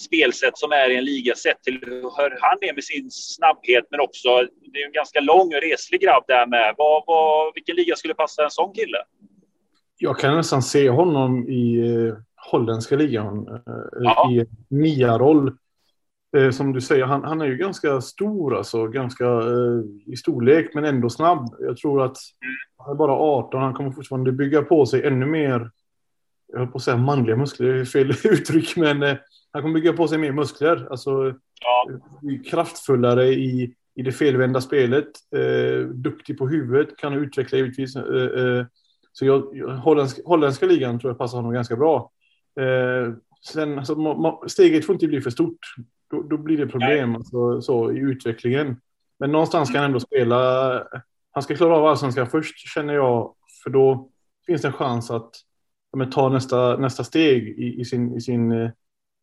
spelsätt 0.00 0.58
som 0.58 0.72
är 0.72 0.90
i 0.90 0.96
en 0.96 1.04
liga 1.04 1.34
sett 1.34 1.62
till 1.62 1.78
hur 1.82 2.38
han 2.40 2.58
är 2.60 2.74
med 2.74 2.84
sin 2.84 3.10
snabbhet 3.10 3.84
men 3.90 4.00
också 4.00 4.28
det 4.72 4.82
är 4.82 4.86
en 4.86 4.92
ganska 4.92 5.20
lång 5.20 5.54
och 5.54 5.62
reslig 5.70 6.00
grabb 6.00 6.24
där 6.26 6.46
med. 6.46 6.74
Vad, 6.78 7.04
vad, 7.06 7.54
vilken 7.54 7.76
liga 7.76 7.96
skulle 7.96 8.14
passa 8.14 8.44
en 8.44 8.50
sån 8.50 8.74
kille? 8.74 8.98
Jag 9.98 10.18
kan 10.18 10.36
nästan 10.36 10.62
se 10.62 10.90
honom 10.90 11.48
i 11.48 11.78
eh, 11.78 12.14
holländska 12.50 12.96
ligan 12.96 13.48
eh, 13.48 14.00
ja. 14.00 14.30
i 14.32 14.46
nia-roll. 14.68 15.56
Eh, 16.36 16.50
som 16.50 16.72
du 16.72 16.80
säger, 16.80 17.04
han, 17.04 17.24
han, 17.24 17.40
är 17.40 17.46
ju 17.46 17.56
ganska 17.56 18.00
stor 18.00 18.56
alltså, 18.56 18.86
ganska 18.86 19.24
i 20.06 20.16
storlek 20.16 20.74
men 20.74 20.84
ändå 20.84 21.10
snabb. 21.10 21.54
Jag 21.58 21.76
tror 21.76 22.04
att 22.04 22.16
han 22.76 22.92
är 22.92 22.94
bara 22.94 23.12
18, 23.12 23.62
han 23.62 23.74
kommer 23.74 23.90
fortfarande 23.90 24.32
bygga 24.32 24.62
på 24.62 24.86
sig 24.86 25.06
ännu 25.06 25.26
mer 25.26 25.70
jag 26.52 26.58
höll 26.58 26.68
på 26.68 26.76
att 26.76 26.82
säga 26.82 26.96
manliga 26.96 27.36
muskler, 27.36 27.72
det 27.72 27.80
är 27.80 27.84
fel 27.84 28.10
uttryck, 28.24 28.76
men 28.76 29.02
han 29.52 29.62
kommer 29.62 29.74
bygga 29.74 29.92
på 29.92 30.08
sig 30.08 30.18
mer 30.18 30.32
muskler. 30.32 30.88
Alltså 30.90 31.34
ja. 31.60 31.86
kraftfullare 32.50 33.26
i, 33.26 33.74
i 33.94 34.02
det 34.02 34.12
felvända 34.12 34.60
spelet. 34.60 35.08
Eh, 35.36 35.86
duktig 35.86 36.38
på 36.38 36.48
huvudet, 36.48 36.96
kan 36.96 37.12
utveckla 37.12 37.58
givetvis. 37.58 37.96
Eh, 37.96 38.24
eh, 38.24 38.66
så 39.12 39.26
jag, 39.26 39.40
holländska, 39.66 40.22
holländska 40.24 40.66
ligan 40.66 41.00
tror 41.00 41.10
jag 41.10 41.18
passar 41.18 41.38
honom 41.38 41.52
ganska 41.52 41.76
bra. 41.76 42.10
Eh, 42.60 43.14
sen, 43.52 43.78
alltså, 43.78 43.94
ma, 43.94 44.48
steget 44.48 44.86
får 44.86 44.94
inte 44.94 45.06
bli 45.06 45.20
för 45.20 45.30
stort. 45.30 45.74
Då, 46.10 46.22
då 46.22 46.36
blir 46.36 46.58
det 46.58 46.66
problem 46.66 47.16
alltså, 47.16 47.62
så, 47.62 47.92
i 47.92 47.98
utvecklingen. 47.98 48.76
Men 49.18 49.32
någonstans 49.32 49.68
ska 49.68 49.78
han 49.78 49.84
ändå 49.84 50.00
spela. 50.00 50.72
Han 51.30 51.42
ska 51.42 51.56
klara 51.56 51.76
av 51.76 51.86
allsvenskan 51.86 52.26
först 52.26 52.58
känner 52.58 52.94
jag. 52.94 53.34
För 53.64 53.70
då 53.70 54.10
finns 54.46 54.62
det 54.62 54.68
en 54.68 54.72
chans 54.72 55.10
att 55.10 55.30
men, 55.96 56.10
ta 56.10 56.28
nästa, 56.28 56.76
nästa 56.76 57.04
steg 57.04 57.48
i, 57.48 57.80
i 57.80 57.84
sin, 57.84 58.16
i 58.16 58.20
sin 58.20 58.52
eh, 58.52 58.70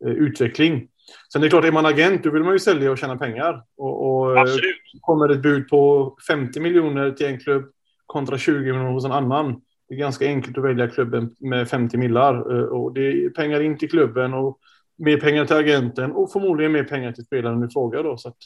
Eh, 0.06 0.12
utveckling. 0.12 0.88
Sen 1.34 1.42
det 1.42 1.48
är 1.48 1.50
klart, 1.50 1.66
är 1.66 1.72
man 1.72 1.86
agent 1.86 2.24
då 2.24 2.32
vill 2.32 2.44
man 2.44 2.54
ju 2.54 2.60
sälja 2.60 2.92
och 2.92 2.98
tjäna 2.98 3.18
pengar. 3.18 3.64
Och, 3.78 4.10
och 4.10 4.36
eh, 4.36 4.42
Absolut. 4.42 4.76
kommer 5.02 5.30
ett 5.30 5.42
bud 5.42 5.70
på 5.70 6.16
50 6.28 6.60
miljoner 6.60 7.12
till 7.12 7.26
en 7.26 7.40
klubb 7.40 7.72
kontra 8.06 8.38
20 8.38 8.60
miljoner 8.60 8.92
hos 8.92 9.06
en 9.06 9.12
annan. 9.12 9.62
Det 9.90 9.96
är 9.96 10.00
ganska 10.00 10.26
enkelt 10.26 10.58
att 10.58 10.64
välja 10.64 10.88
klubben 10.88 11.36
med 11.40 11.70
50 11.70 11.98
millar. 11.98 12.58
Eh, 12.58 12.66
och 12.66 12.94
det 12.94 13.02
är 13.02 13.30
pengar 13.30 13.62
in 13.62 13.78
till 13.78 13.90
klubben 13.90 14.34
och 14.34 14.60
mer 14.98 15.18
pengar 15.18 15.46
till 15.46 15.56
agenten 15.56 16.12
och 16.12 16.32
förmodligen 16.32 16.72
mer 16.72 16.84
pengar 16.84 17.12
till 17.12 17.26
spelaren 17.26 17.64
i 17.64 17.70
fråga. 17.70 18.04
Då, 18.04 18.18
så 18.18 18.30
att 18.30 18.38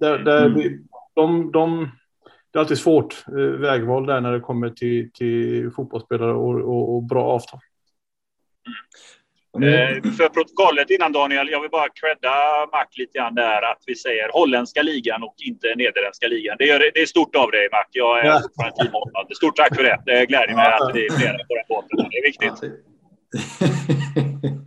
där, 0.00 0.18
där 0.18 0.46
mm. 0.46 0.86
de, 1.14 1.52
de, 1.52 1.90
det 2.52 2.58
är 2.58 2.60
alltid 2.60 2.78
svårt 2.78 3.24
vägval 3.58 4.06
där 4.06 4.20
när 4.20 4.32
det 4.32 4.40
kommer 4.40 4.70
till, 4.70 5.12
till 5.12 5.70
fotbollsspelare 5.70 6.32
och, 6.32 6.60
och, 6.60 6.94
och 6.96 7.02
bra 7.02 7.24
avtal. 7.24 7.60
Mm. 9.56 10.02
För 10.12 10.28
protokollet 10.28 10.90
innan 10.90 11.12
Daniel, 11.12 11.48
jag 11.48 11.60
vill 11.60 11.70
bara 11.70 11.88
credda 11.88 12.34
Mac 12.72 12.86
lite 12.96 13.18
grann 13.18 13.34
där 13.34 13.62
att 13.62 13.82
vi 13.86 13.94
säger 13.96 14.30
holländska 14.32 14.82
ligan 14.82 15.22
och 15.22 15.34
inte 15.38 15.74
nederländska 15.76 16.26
ligan. 16.26 16.56
Det 16.58 16.70
är, 16.70 16.78
det 16.94 17.00
är 17.00 17.06
stort 17.06 17.36
av 17.36 17.50
dig 17.50 17.68
Mac. 17.72 17.84
Jag 17.90 18.26
är 18.26 18.40
fortfarande 18.40 18.76
teamåtnad. 18.76 19.36
Stort 19.36 19.56
tack 19.56 19.76
för 19.76 19.82
det. 19.82 20.02
Det 20.06 20.26
gläder 20.26 20.54
mig 20.54 20.66
att 20.66 20.94
det 20.94 21.06
är 21.06 21.12
flera 21.18 21.32
på 21.32 21.54
den 21.54 21.64
båten. 21.68 22.10
Det 22.10 22.18
är 22.18 22.26
viktigt. 22.30 22.58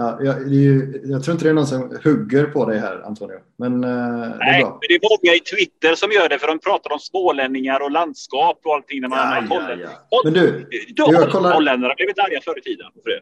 ja, 0.00 0.18
jag, 0.22 0.52
ju, 0.52 1.00
jag, 1.04 1.24
tror 1.24 1.32
inte 1.32 1.44
det 1.44 1.50
är 1.50 1.54
någon 1.54 1.66
som 1.66 1.98
hugger 2.04 2.44
på 2.44 2.66
dig 2.66 2.78
här, 2.78 3.02
Antonio. 3.06 3.38
Men, 3.58 3.84
eh, 3.84 3.90
Nej, 3.90 4.36
det 4.38 4.56
är, 4.56 4.60
bra. 4.60 4.78
men 4.80 4.88
det 4.88 4.94
är 4.94 5.00
många 5.10 5.34
i 5.36 5.40
Twitter 5.40 5.94
som 5.94 6.10
gör 6.12 6.28
det, 6.28 6.38
för 6.38 6.46
de 6.46 6.58
pratar 6.58 6.92
om 6.92 6.98
smålänningar 6.98 7.80
och 7.82 7.90
landskap 7.90 8.60
och 8.64 8.74
allting. 8.74 9.00
När 9.00 9.08
man 9.08 9.18
ja, 9.18 9.44
ja, 9.50 9.88
ja. 10.10 10.20
Men 10.24 10.32
du, 10.32 10.68
du 10.70 11.02
jag 11.12 11.30
kollar... 11.30 11.54
Holländare 11.54 11.94
blev 11.96 12.08
inte 12.08 12.22
arga 12.22 12.40
förr 12.44 12.58
i 12.58 12.62
tiden. 12.62 12.86
För 13.02 13.10
det. 13.10 13.20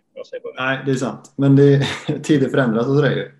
Nej, 0.62 0.78
det 0.87 0.90
är 0.90 0.94
sant. 0.94 1.32
Men 1.37 1.56
det, 1.56 1.87
tider 2.23 2.49
förändras 2.49 2.87
och 2.87 2.94
sådär 2.94 3.11
ju. 3.11 3.30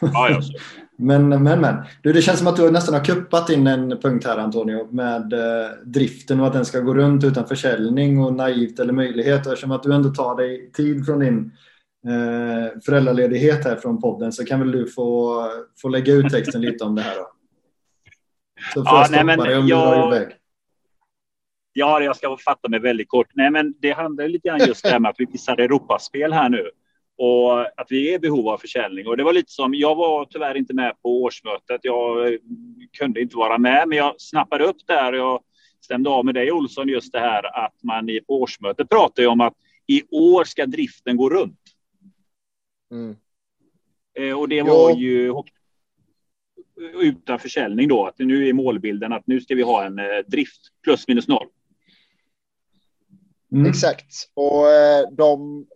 Ja, 0.00 0.28
ja, 0.30 0.42
så. 0.42 0.52
Men, 0.96 1.28
men, 1.28 1.60
men. 1.60 1.76
Du, 2.02 2.12
det 2.12 2.22
känns 2.22 2.38
som 2.38 2.46
att 2.46 2.56
du 2.56 2.70
nästan 2.70 2.94
har 2.94 3.04
kuppat 3.04 3.50
in 3.50 3.66
en 3.66 4.00
punkt 4.02 4.26
här 4.26 4.38
Antonio 4.38 4.88
med 4.90 5.32
eh, 5.32 5.70
driften 5.84 6.40
och 6.40 6.46
att 6.46 6.52
den 6.52 6.64
ska 6.64 6.80
gå 6.80 6.94
runt 6.94 7.24
utan 7.24 7.46
försäljning 7.46 8.18
och 8.18 8.34
naivt 8.34 8.78
eller 8.78 8.92
möjlighet. 8.92 9.46
Och 9.46 9.52
eftersom 9.52 9.70
att 9.70 9.82
du 9.82 9.94
ändå 9.94 10.08
tar 10.08 10.36
dig 10.36 10.70
tid 10.72 11.06
från 11.06 11.18
din 11.18 11.52
eh, 12.06 12.80
föräldraledighet 12.86 13.64
här 13.64 13.76
från 13.76 14.00
podden 14.00 14.32
så 14.32 14.44
kan 14.44 14.60
väl 14.60 14.72
du 14.72 14.86
få, 14.86 15.42
få 15.82 15.88
lägga 15.88 16.12
ut 16.12 16.30
texten 16.30 16.60
lite 16.60 16.84
om 16.84 16.94
det 16.94 17.02
här 17.02 17.16
då. 17.16 17.30
Så 18.74 18.84
får 18.84 18.92
ja, 18.92 18.98
jag 18.98 19.06
stoppa 19.06 19.24
nej, 19.24 19.36
men 19.36 19.46
dig 19.46 19.58
om 19.58 19.68
jag... 19.68 19.92
du 19.92 20.00
drar 20.00 20.16
iväg. 20.16 20.36
Ja, 21.72 22.00
jag 22.00 22.16
ska 22.16 22.36
fatta 22.36 22.68
mig 22.68 22.80
väldigt 22.80 23.08
kort. 23.08 23.28
Nej, 23.34 23.50
men 23.50 23.74
det 23.80 23.90
handlar 23.90 24.28
lite 24.28 24.48
grann 24.48 24.60
just 24.66 24.84
det 24.84 25.00
med 25.00 25.10
att 25.10 25.16
vi 25.18 25.26
missar 25.26 25.60
Europaspel 25.60 26.32
här 26.32 26.48
nu 26.48 26.70
och 27.18 27.60
att 27.60 27.86
vi 27.88 28.10
är 28.10 28.14
i 28.14 28.18
behov 28.18 28.48
av 28.48 28.58
försäljning. 28.58 29.06
Och 29.06 29.16
det 29.16 29.24
var 29.24 29.32
lite 29.32 29.52
som, 29.52 29.74
jag 29.74 29.94
var 29.94 30.24
tyvärr 30.24 30.56
inte 30.56 30.74
med 30.74 31.02
på 31.02 31.22
årsmötet. 31.22 31.80
Jag 31.82 32.38
kunde 32.98 33.20
inte 33.20 33.36
vara 33.36 33.58
med, 33.58 33.88
men 33.88 33.98
jag 33.98 34.20
snappade 34.20 34.64
upp 34.64 34.76
där. 34.86 35.12
Jag 35.12 35.40
stämde 35.80 36.10
av 36.10 36.24
med 36.24 36.34
dig 36.34 36.52
Olsson 36.52 36.88
just 36.88 37.12
det 37.12 37.20
här 37.20 37.64
att 37.64 37.82
man 37.82 38.08
i 38.08 38.20
årsmötet 38.28 38.88
pratade 38.88 39.28
om 39.28 39.40
att 39.40 39.54
i 39.86 40.02
år 40.10 40.44
ska 40.44 40.66
driften 40.66 41.16
gå 41.16 41.30
runt. 41.30 41.60
Mm. 42.90 43.16
Eh, 44.18 44.38
och 44.38 44.48
det 44.48 44.62
var 44.62 44.90
jo. 44.90 44.96
ju 44.96 45.32
utan 47.00 47.38
försäljning 47.38 47.88
då, 47.88 48.06
att 48.06 48.18
nu 48.18 48.48
är 48.48 48.52
målbilden 48.52 49.12
att 49.12 49.26
nu 49.26 49.40
ska 49.40 49.54
vi 49.54 49.62
ha 49.62 49.84
en 49.84 49.98
eh, 49.98 50.04
drift 50.26 50.60
plus 50.82 51.08
minus 51.08 51.28
noll. 51.28 51.46
Mm. 53.52 53.66
Exakt, 53.66 54.30
och 54.34 54.70
eh, 54.70 55.10
de, 55.12 55.66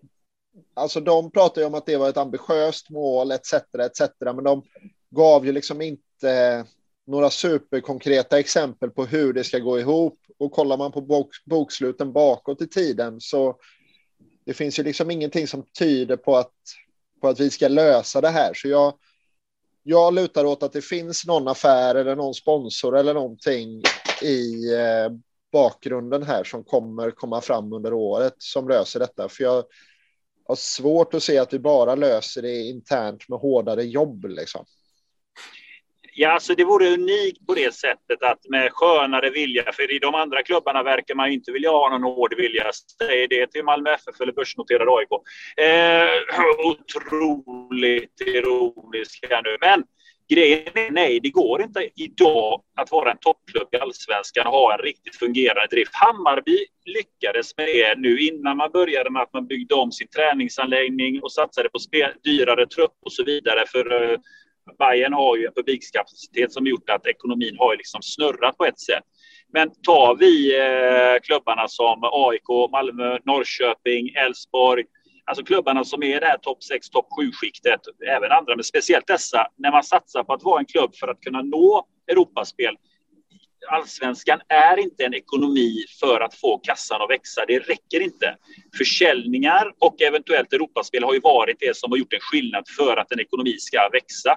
alltså 0.74 1.00
de 1.00 1.30
pratar 1.30 1.60
ju 1.60 1.66
om 1.66 1.74
att 1.74 1.86
det 1.86 1.96
var 1.96 2.08
ett 2.08 2.16
ambitiöst 2.16 2.90
mål 2.90 3.30
etc. 3.30 3.52
etc. 3.54 4.10
Men 4.20 4.44
de 4.44 4.62
gav 5.10 5.46
ju 5.46 5.52
liksom 5.52 5.80
inte 5.80 6.64
några 7.06 7.30
superkonkreta 7.30 8.38
exempel 8.38 8.90
på 8.90 9.04
hur 9.04 9.32
det 9.32 9.44
ska 9.44 9.58
gå 9.58 9.78
ihop. 9.80 10.18
Och 10.38 10.52
kollar 10.52 10.76
man 10.76 10.92
på 10.92 11.00
bok, 11.00 11.30
boksluten 11.44 12.12
bakåt 12.12 12.62
i 12.62 12.68
tiden 12.68 13.20
så 13.20 13.56
det 14.44 14.54
finns 14.54 14.78
ju 14.78 14.82
liksom 14.82 15.10
ingenting 15.10 15.46
som 15.46 15.62
tyder 15.78 16.16
på 16.16 16.36
att, 16.36 16.54
på 17.20 17.28
att 17.28 17.40
vi 17.40 17.50
ska 17.50 17.68
lösa 17.68 18.20
det 18.20 18.28
här. 18.28 18.54
Så 18.54 18.68
jag, 18.68 18.94
jag 19.82 20.14
lutar 20.14 20.44
åt 20.44 20.62
att 20.62 20.72
det 20.72 20.82
finns 20.82 21.26
någon 21.26 21.48
affär 21.48 21.94
eller 21.94 22.16
någon 22.16 22.34
sponsor 22.34 22.96
eller 22.96 23.14
någonting 23.14 23.82
i 24.22 24.74
eh, 24.74 25.10
bakgrunden 25.52 26.22
här 26.22 26.44
som 26.44 26.64
kommer 26.64 27.10
komma 27.10 27.40
fram 27.40 27.72
under 27.72 27.92
året 27.92 28.34
som 28.38 28.68
löser 28.68 29.00
detta. 29.00 29.28
För 29.28 29.44
jag 29.44 29.64
har 30.48 30.56
svårt 30.56 31.14
att 31.14 31.22
se 31.22 31.38
att 31.38 31.52
vi 31.52 31.58
bara 31.58 31.94
löser 31.94 32.42
det 32.42 32.62
internt 32.62 33.28
med 33.28 33.38
hårdare 33.38 33.82
jobb. 33.82 34.24
Liksom. 34.24 34.64
Ja, 36.20 36.28
alltså 36.28 36.54
det 36.54 36.64
vore 36.64 36.94
unikt 36.94 37.46
på 37.46 37.54
det 37.54 37.74
sättet 37.74 38.22
att 38.22 38.48
med 38.48 38.72
skönare 38.72 39.30
vilja, 39.30 39.72
för 39.72 39.92
i 39.92 39.98
de 39.98 40.14
andra 40.14 40.42
klubbarna 40.42 40.82
verkar 40.82 41.14
man 41.14 41.32
inte 41.32 41.52
vilja 41.52 41.70
ha 41.70 41.88
någon 41.88 42.02
hård 42.02 42.34
vilja. 42.36 42.70
Säg 42.98 43.26
det 43.28 43.46
till 43.46 43.64
Malmö 43.64 43.90
FF 43.90 44.20
eller 44.20 44.32
börsnoterade 44.32 44.90
AIK. 44.90 45.08
Eh, 45.56 46.08
otroligt 46.70 48.20
ironiska 48.20 49.40
nu. 49.44 49.56
Men 49.60 49.84
grejen 50.30 50.72
är 50.74 50.90
nej, 50.90 51.20
det 51.20 51.30
går 51.30 51.62
inte 51.62 51.88
idag 51.96 52.62
att 52.76 52.92
vara 52.92 53.10
en 53.10 53.18
toppklubb 53.18 53.68
i 53.72 53.76
allsvenskan 53.76 54.46
och 54.46 54.52
ha 54.52 54.74
en 54.74 54.82
riktigt 54.82 55.16
fungerande 55.16 55.66
drift. 55.70 55.94
Hammarby 55.94 56.58
lyckades 56.84 57.56
med 57.56 57.66
det 57.66 57.94
nu 57.98 58.20
innan 58.20 58.56
man 58.56 58.70
började 58.70 59.10
med 59.10 59.22
att 59.22 59.32
man 59.32 59.46
byggde 59.46 59.74
om 59.74 59.92
sin 59.92 60.08
träningsanläggning 60.08 61.22
och 61.22 61.32
satsade 61.32 61.68
på 61.68 61.78
dyrare 62.24 62.66
trupp 62.66 62.96
och 63.04 63.12
så 63.12 63.24
vidare. 63.24 63.64
För 63.66 64.12
eh, 64.12 64.18
Bayern 64.78 65.12
har 65.12 65.36
ju 65.36 65.46
en 65.46 65.52
publikkapacitet 65.52 66.52
som 66.52 66.66
gjort 66.66 66.90
att 66.90 67.06
ekonomin 67.06 67.56
har 67.58 67.76
liksom 67.76 68.02
snurrat 68.02 68.56
på 68.56 68.64
ett 68.64 68.80
sätt. 68.80 69.04
Men 69.52 69.70
tar 69.82 70.16
vi 70.16 70.58
eh, 70.58 71.20
klubbarna 71.22 71.68
som 71.68 72.00
AIK, 72.02 72.70
Malmö, 72.72 73.18
Norrköping, 73.24 74.08
Elfsborg, 74.08 74.84
alltså 75.26 75.44
klubbarna 75.44 75.84
som 75.84 76.02
är 76.02 76.16
i 76.16 76.20
det 76.20 76.26
här 76.26 76.38
topp 76.38 76.62
6, 76.62 76.90
topp 76.90 77.06
7-skiktet, 77.20 77.80
även 78.08 78.32
andra, 78.32 78.56
men 78.56 78.64
speciellt 78.64 79.06
dessa, 79.06 79.46
när 79.56 79.70
man 79.70 79.82
satsar 79.82 80.24
på 80.24 80.32
att 80.32 80.42
vara 80.42 80.60
en 80.60 80.66
klubb 80.66 80.96
för 80.96 81.08
att 81.08 81.20
kunna 81.20 81.42
nå 81.42 81.86
Europaspel. 82.10 82.74
Allsvenskan 83.68 84.40
är 84.48 84.76
inte 84.78 85.04
en 85.04 85.14
ekonomi 85.14 85.84
för 86.00 86.20
att 86.20 86.34
få 86.34 86.58
kassan 86.58 87.02
att 87.02 87.10
växa. 87.10 87.44
Det 87.46 87.58
räcker 87.58 88.00
inte. 88.00 88.36
Försäljningar 88.78 89.72
och 89.78 90.02
eventuellt 90.02 90.52
Europaspel 90.52 91.04
har 91.04 91.14
ju 91.14 91.20
varit 91.20 91.56
det 91.60 91.76
som 91.76 91.90
har 91.92 91.98
gjort 91.98 92.12
en 92.12 92.20
skillnad 92.20 92.64
för 92.76 92.96
att 92.96 93.12
en 93.12 93.20
ekonomi 93.20 93.56
ska 93.58 93.88
växa 93.92 94.36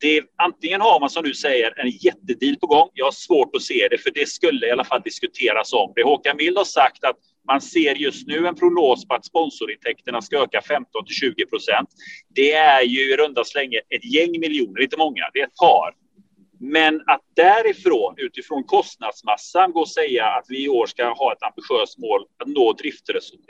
det, 0.00 0.22
antingen 0.36 0.80
har 0.80 1.00
man 1.00 1.10
som 1.10 1.22
du 1.22 1.34
säger 1.34 1.80
en 1.80 1.90
jättedeal 1.90 2.56
på 2.56 2.66
gång. 2.66 2.88
Jag 2.94 3.06
har 3.06 3.12
svårt 3.12 3.56
att 3.56 3.62
se 3.62 3.88
det, 3.90 3.98
för 3.98 4.10
det 4.10 4.28
skulle 4.28 4.66
i 4.66 4.70
alla 4.70 4.84
fall 4.84 5.02
diskuteras 5.04 5.72
om 5.72 5.92
det. 5.96 6.02
Håkan 6.02 6.36
Mild 6.36 6.56
har 6.56 6.64
sagt 6.64 7.04
att 7.04 7.16
man 7.46 7.60
ser 7.60 7.94
just 7.94 8.26
nu 8.26 8.46
en 8.46 8.54
prognos 8.54 9.08
på 9.08 9.14
att 9.14 9.24
sponsorintäkterna 9.24 10.22
ska 10.22 10.42
öka 10.42 10.62
15 10.62 11.04
till 11.06 11.14
20 11.14 11.46
procent. 11.46 11.88
Det 12.34 12.52
är 12.52 12.82
ju 12.82 13.12
i 13.12 13.16
runda 13.16 13.44
slängar 13.44 13.80
ett 13.88 14.04
gäng 14.04 14.40
miljoner, 14.40 14.82
inte 14.82 14.96
många, 14.96 15.22
det 15.32 15.40
är 15.40 15.46
ett 15.46 15.56
par. 15.56 15.94
Men 16.60 16.94
att 17.06 17.20
därifrån, 17.36 18.14
utifrån 18.16 18.64
kostnadsmassan, 18.64 19.72
gå 19.72 19.80
och 19.80 19.88
säga 19.88 20.26
att 20.26 20.44
vi 20.48 20.64
i 20.64 20.68
år 20.68 20.86
ska 20.86 21.04
ha 21.12 21.32
ett 21.32 21.42
ambitiöst 21.42 21.98
mål 21.98 22.20
att 22.38 22.48
nå 22.48 22.74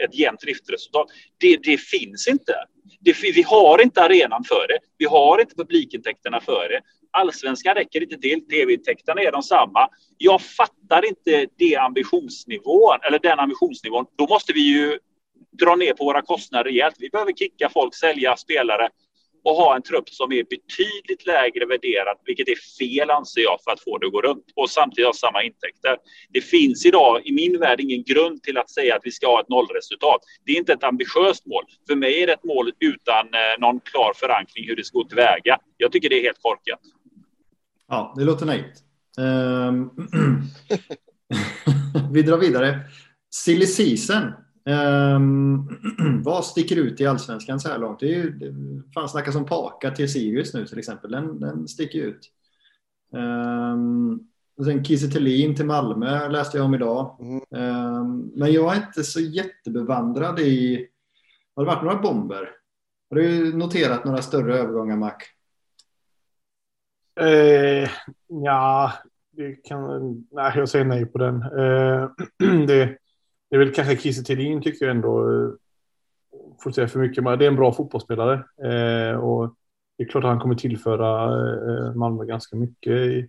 ett 0.04 0.18
jämnt 0.18 0.40
driftresultat, 0.40 1.06
det, 1.38 1.56
det 1.56 1.76
finns 1.76 2.28
inte. 2.28 2.54
Det, 3.00 3.22
vi 3.22 3.42
har 3.42 3.82
inte 3.82 4.02
arenan 4.02 4.44
för 4.44 4.68
det. 4.68 4.78
Vi 4.98 5.04
har 5.04 5.40
inte 5.40 5.54
publikintäkterna 5.54 6.40
för 6.40 6.68
det. 6.68 6.80
Allsvenskan 7.10 7.74
räcker 7.74 8.02
inte 8.02 8.16
till. 8.16 8.48
Tv-intäkterna 8.48 9.22
är 9.22 9.32
de 9.32 9.42
samma. 9.42 9.88
Jag 10.18 10.42
fattar 10.42 11.08
inte 11.08 11.46
det 11.56 11.76
ambitionsnivån, 11.76 12.98
eller 13.06 13.18
den 13.18 13.38
ambitionsnivån. 13.38 14.06
Då 14.16 14.26
måste 14.26 14.52
vi 14.52 14.60
ju 14.60 14.98
dra 15.60 15.76
ner 15.76 15.92
på 15.92 16.04
våra 16.04 16.22
kostnader 16.22 16.64
rejält. 16.64 16.96
Vi 16.98 17.10
behöver 17.10 17.32
kicka 17.32 17.68
folk, 17.68 17.94
sälja 17.94 18.36
spelare 18.36 18.88
och 19.44 19.54
ha 19.54 19.76
en 19.76 19.82
trupp 19.82 20.08
som 20.08 20.32
är 20.32 20.44
betydligt 20.44 21.26
lägre 21.26 21.66
värderad, 21.66 22.16
vilket 22.24 22.48
är 22.48 22.58
fel 22.78 23.10
anser 23.10 23.40
jag 23.40 23.58
för 23.64 23.70
att 23.70 23.80
få 23.80 23.98
det 23.98 24.06
att 24.06 24.12
gå 24.12 24.22
runt 24.22 24.44
och 24.56 24.70
samtidigt 24.70 25.06
ha 25.06 25.12
samma 25.12 25.42
intäkter. 25.42 25.96
Det 26.32 26.40
finns 26.40 26.86
idag 26.86 27.26
i 27.26 27.32
min 27.32 27.58
värld 27.58 27.80
ingen 27.80 28.02
grund 28.02 28.42
till 28.42 28.58
att 28.58 28.70
säga 28.70 28.96
att 28.96 29.02
vi 29.04 29.10
ska 29.10 29.26
ha 29.26 29.40
ett 29.40 29.48
nollresultat. 29.48 30.20
Det 30.44 30.52
är 30.52 30.56
inte 30.56 30.72
ett 30.72 30.84
ambitiöst 30.84 31.46
mål. 31.46 31.64
För 31.88 31.96
mig 31.96 32.22
är 32.22 32.26
det 32.26 32.32
ett 32.32 32.44
mål 32.44 32.72
utan 32.80 33.26
eh, 33.26 33.58
någon 33.58 33.80
klar 33.80 34.12
förankring 34.16 34.68
hur 34.68 34.76
det 34.76 34.84
ska 34.84 34.98
gå 34.98 35.04
tillväga. 35.04 35.58
Jag 35.76 35.92
tycker 35.92 36.08
det 36.08 36.20
är 36.20 36.22
helt 36.22 36.42
korkat. 36.42 36.80
Ja, 37.88 38.14
det 38.16 38.24
låter 38.24 38.46
naivt. 38.46 38.84
Um, 39.18 39.24
ehm, 39.24 39.90
vi 42.12 42.22
drar 42.22 42.38
vidare. 42.38 42.80
Silly 43.30 43.66
season 43.66 44.32
Um, 44.64 45.68
vad 46.24 46.44
sticker 46.44 46.76
ut 46.76 47.00
i 47.00 47.06
allsvenskan 47.06 47.60
så 47.60 47.68
här 47.68 47.78
långt? 47.78 48.00
Det 48.00 48.06
är 48.06 48.16
ju, 48.16 48.30
det 48.30 48.54
fan 48.94 49.08
snackas 49.08 49.36
om 49.36 49.46
Paka 49.46 49.90
till 49.90 50.12
Sirius 50.12 50.54
nu 50.54 50.66
till 50.66 50.78
exempel. 50.78 51.10
Den, 51.10 51.40
den 51.40 51.68
sticker 51.68 51.98
ut. 51.98 52.30
Um, 53.12 54.28
och 54.58 54.64
sen 54.64 54.84
Kiese 54.84 55.10
till 55.10 55.66
Malmö 55.66 56.28
läste 56.28 56.56
jag 56.56 56.64
om 56.64 56.74
idag. 56.74 57.16
Mm. 57.20 57.96
Um, 57.96 58.32
men 58.34 58.52
jag 58.52 58.76
är 58.76 58.86
inte 58.86 59.04
så 59.04 59.20
jättebevandrad 59.20 60.40
i... 60.40 60.86
Har 61.54 61.64
det 61.64 61.70
varit 61.70 61.84
några 61.84 62.02
bomber? 62.02 62.50
Har 63.10 63.16
du 63.16 63.56
noterat 63.56 64.04
några 64.04 64.22
större 64.22 64.58
övergångar, 64.58 64.96
Mac? 64.96 65.14
Eh, 67.20 67.90
ja, 68.26 68.92
det 69.30 69.52
kan, 69.52 70.26
nej, 70.30 70.52
jag 70.56 70.68
säger 70.68 70.84
nej 70.84 71.06
på 71.06 71.18
den. 71.18 71.42
Eh, 71.42 72.10
det, 72.66 72.98
det 73.50 73.56
är 73.56 73.58
väl 73.58 73.74
kanske 73.74 73.96
Kiese 73.96 74.24
Thelin 74.24 74.62
tycker 74.62 74.86
jag 74.86 74.96
ändå, 74.96 75.32
eh, 75.32 75.50
får 76.62 76.70
säga 76.70 76.88
för 76.88 76.98
mycket, 77.00 77.24
men 77.24 77.38
det 77.38 77.44
är 77.44 77.48
en 77.48 77.56
bra 77.56 77.72
fotbollsspelare. 77.72 78.34
Eh, 78.62 79.16
och 79.18 79.54
det 79.98 80.04
är 80.04 80.08
klart 80.08 80.24
att 80.24 80.30
han 80.30 80.40
kommer 80.40 80.54
tillföra 80.54 81.24
eh, 81.24 81.94
Malmö 81.94 82.24
ganska 82.24 82.56
mycket 82.56 82.92
i, 82.92 83.28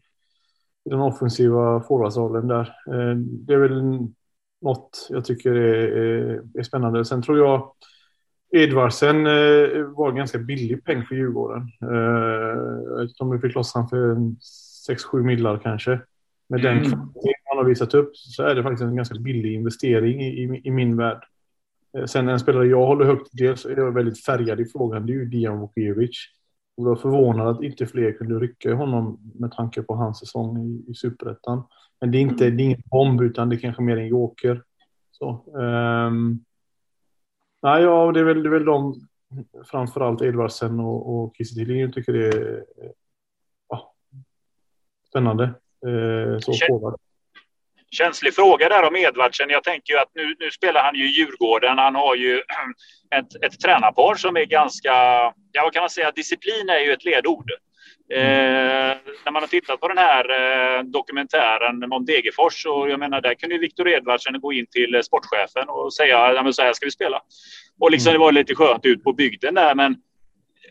i 0.86 0.90
den 0.90 1.00
offensiva 1.00 1.82
forwardsrollen 1.82 2.48
där. 2.48 2.76
Eh, 2.88 3.16
det 3.18 3.54
är 3.54 3.58
väl 3.58 3.84
något 4.62 5.08
jag 5.10 5.26
tycker 5.26 5.56
är, 5.56 5.98
är, 5.98 6.44
är 6.60 6.64
spännande. 6.64 7.06
Sen 7.06 7.22
tror 7.22 7.38
jag 7.38 7.74
Edvardsen 8.52 9.28
eh, 9.28 9.84
var 9.84 10.10
en 10.10 10.16
ganska 10.16 10.38
billig 10.38 10.86
peng 10.86 11.06
för 11.06 11.16
Djurgården. 11.16 11.62
Eh, 11.82 12.58
jag 12.86 12.98
vet 13.00 13.10
inte 13.10 13.24
om 13.24 13.32
vi 13.32 13.40
fick 13.40 13.56
loss 13.56 13.74
han 13.74 13.90
för 13.90 14.16
6-7 14.90 15.24
millar 15.24 15.58
kanske. 15.58 16.02
Med 16.50 16.66
mm. 16.66 16.76
den 16.76 16.92
kvaliteten 16.92 17.44
han 17.46 17.58
har 17.58 17.66
visat 17.66 17.94
upp 17.94 18.18
så 18.18 18.44
är 18.44 18.56
det 18.56 18.64
faktiskt 18.64 18.84
en 18.84 18.96
ganska 18.96 19.20
billig 19.20 19.54
investering 19.54 20.22
i, 20.22 20.44
i, 20.44 20.62
i 20.64 20.72
min 20.72 20.98
värld. 20.98 21.24
Eh, 21.98 22.06
sen 22.06 22.30
en 22.30 22.40
spelare 22.40 22.68
jag 22.68 22.86
håller 22.86 23.06
högt, 23.06 23.30
dels 23.32 23.66
är 23.66 23.78
jag 23.78 23.92
väldigt 23.92 24.26
färgad 24.26 24.60
i 24.60 24.66
frågan, 24.66 25.06
det 25.06 25.14
är 25.14 25.16
ju 25.16 25.26
Dijan 25.26 25.60
Vukovic. 25.60 26.18
Jag 26.76 26.86
var 26.86 26.96
förvånad 26.96 27.48
att 27.48 27.64
inte 27.64 27.86
fler 27.86 28.12
kunde 28.12 28.40
rycka 28.40 28.70
i 28.70 28.74
honom 28.74 29.20
med 29.36 29.52
tanke 29.52 29.82
på 29.82 29.96
hans 29.96 30.20
säsong 30.20 30.58
i, 30.58 30.92
i 30.92 30.94
superettan. 30.94 31.64
Men 32.02 32.12
det 32.12 32.18
är 32.18 32.22
inte 32.22 32.46
mm. 32.46 32.58
det 32.58 32.64
är 32.64 32.66
ingen 32.66 32.84
bomb, 32.86 33.22
utan 33.22 33.50
det 33.50 33.56
är 33.56 33.60
kanske 33.60 33.82
mer 33.82 33.98
en 33.98 34.08
joker. 34.08 34.64
Så, 35.12 35.44
um, 35.54 36.46
nej, 37.62 37.84
ja, 37.84 38.12
det 38.12 38.20
är 38.20 38.24
väl, 38.24 38.44
det 38.44 38.50
är 38.50 38.52
väl 38.52 38.66
de, 38.66 38.96
framförallt 39.66 40.22
Edvardsen 40.22 40.80
och, 40.80 41.16
och 41.16 41.36
Kiese 41.38 41.92
tycker 41.94 42.14
det 42.14 42.28
är 42.28 42.64
spännande. 45.10 45.54
Eh, 45.88 46.40
så 46.40 46.54
Kän 46.54 46.70
Känslig 47.92 48.36
fråga 48.36 48.70
där 48.70 48.88
om 48.88 48.96
Edvardsen. 48.96 49.50
Jag 49.50 49.64
tänker 49.64 49.94
ju 49.94 50.00
att 50.00 50.12
nu, 50.16 50.36
nu 50.40 50.52
spelar 50.52 50.84
han 50.84 50.96
ju 50.96 51.08
Djurgården. 51.08 51.78
Han 51.78 51.96
har 51.96 52.16
ju 52.16 52.38
ett, 53.16 53.44
ett 53.46 53.60
tränarpar 53.60 54.16
som 54.16 54.38
är 54.38 54.46
ganska, 54.46 54.94
ja 55.52 55.64
vad 55.64 55.74
kan 55.74 55.82
man 55.82 55.90
säga, 55.90 56.12
disciplin 56.12 56.70
är 56.70 56.80
ju 56.80 56.94
ett 56.94 57.06
ledord. 57.06 57.52
Eh, 58.14 58.98
när 59.26 59.32
man 59.32 59.44
har 59.44 59.48
tittat 59.48 59.80
på 59.80 59.88
den 59.88 59.98
här 59.98 60.26
eh, 60.30 60.84
dokumentären 60.84 61.94
om 61.94 62.06
Degerfors 62.06 62.66
och 62.66 62.90
jag 62.90 63.00
menar 63.00 63.22
där 63.22 63.34
kunde 63.34 63.58
Viktor 63.58 63.90
Edvardsen 63.90 64.40
gå 64.40 64.54
in 64.54 64.66
till 64.72 64.96
eh, 64.96 65.02
sportchefen 65.02 65.70
och 65.70 65.94
säga 65.94 66.34
ja, 66.34 66.52
så 66.54 66.62
här 66.62 66.74
ska 66.74 66.86
vi 66.86 66.92
spela. 66.92 67.22
Och 67.80 67.92
liksom 67.92 68.10
mm. 68.10 68.20
det 68.20 68.26
var 68.26 68.32
lite 68.32 68.56
skönt 68.56 68.86
ut 68.86 69.04
på 69.04 69.14
bygden 69.14 69.54
där 69.54 69.76
men 69.76 69.96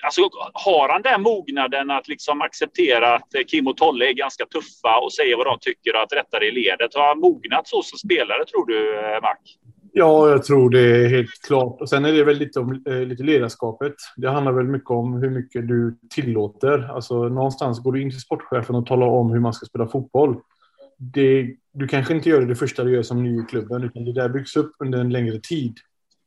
alltså, 0.02 0.22
har 0.52 0.88
han 0.88 1.02
den 1.02 1.22
mognaden 1.22 1.90
att 1.90 2.08
liksom 2.08 2.40
acceptera 2.40 3.14
att 3.14 3.34
eh, 3.34 3.42
Kim 3.46 3.66
och 3.66 3.76
Tolle 3.76 4.08
är 4.08 4.12
ganska 4.12 4.44
tuffa 4.46 4.98
och 5.04 5.12
säger 5.12 5.36
vad 5.36 5.46
de 5.46 5.58
tycker 5.60 5.96
och 5.96 6.02
att 6.02 6.12
rätta 6.12 6.38
det 6.38 6.46
i 6.46 6.50
ledet? 6.50 6.94
Har 6.94 7.08
han 7.08 7.20
mognat 7.20 7.68
så 7.68 7.82
som 7.82 7.98
spelare 7.98 8.44
tror 8.44 8.66
du, 8.66 8.98
eh, 8.98 9.22
Mark? 9.22 9.22
Mac? 9.22 9.68
Ja, 9.92 10.28
jag 10.30 10.44
tror 10.44 10.70
det 10.70 10.80
är 10.80 11.08
helt 11.08 11.42
klart. 11.46 11.80
Och 11.80 11.88
sen 11.88 12.04
är 12.04 12.12
det 12.12 12.24
väl 12.24 12.36
lite 12.36 12.60
om 12.60 12.82
eh, 12.88 13.00
lite 13.00 13.22
ledarskapet. 13.22 13.94
Det 14.16 14.30
handlar 14.30 14.52
väl 14.52 14.66
mycket 14.66 14.90
om 14.90 15.12
hur 15.14 15.30
mycket 15.30 15.68
du 15.68 15.98
tillåter. 16.10 16.90
Alltså 16.94 17.28
någonstans 17.28 17.82
går 17.82 17.92
du 17.92 18.02
in 18.02 18.10
till 18.10 18.20
sportchefen 18.20 18.76
och 18.76 18.86
talar 18.86 19.06
om 19.06 19.30
hur 19.30 19.40
man 19.40 19.52
ska 19.52 19.66
spela 19.66 19.88
fotboll. 19.88 20.36
Det, 20.98 21.54
du 21.72 21.88
kanske 21.88 22.14
inte 22.14 22.28
gör 22.28 22.40
det 22.40 22.46
det 22.46 22.56
första 22.56 22.84
du 22.84 22.94
gör 22.94 23.02
som 23.02 23.22
ny 23.22 23.40
i 23.40 23.44
klubben, 23.48 23.84
utan 23.84 24.04
det 24.04 24.12
där 24.12 24.28
byggs 24.28 24.56
upp 24.56 24.72
under 24.78 24.98
en 24.98 25.12
längre 25.12 25.40
tid. 25.40 25.74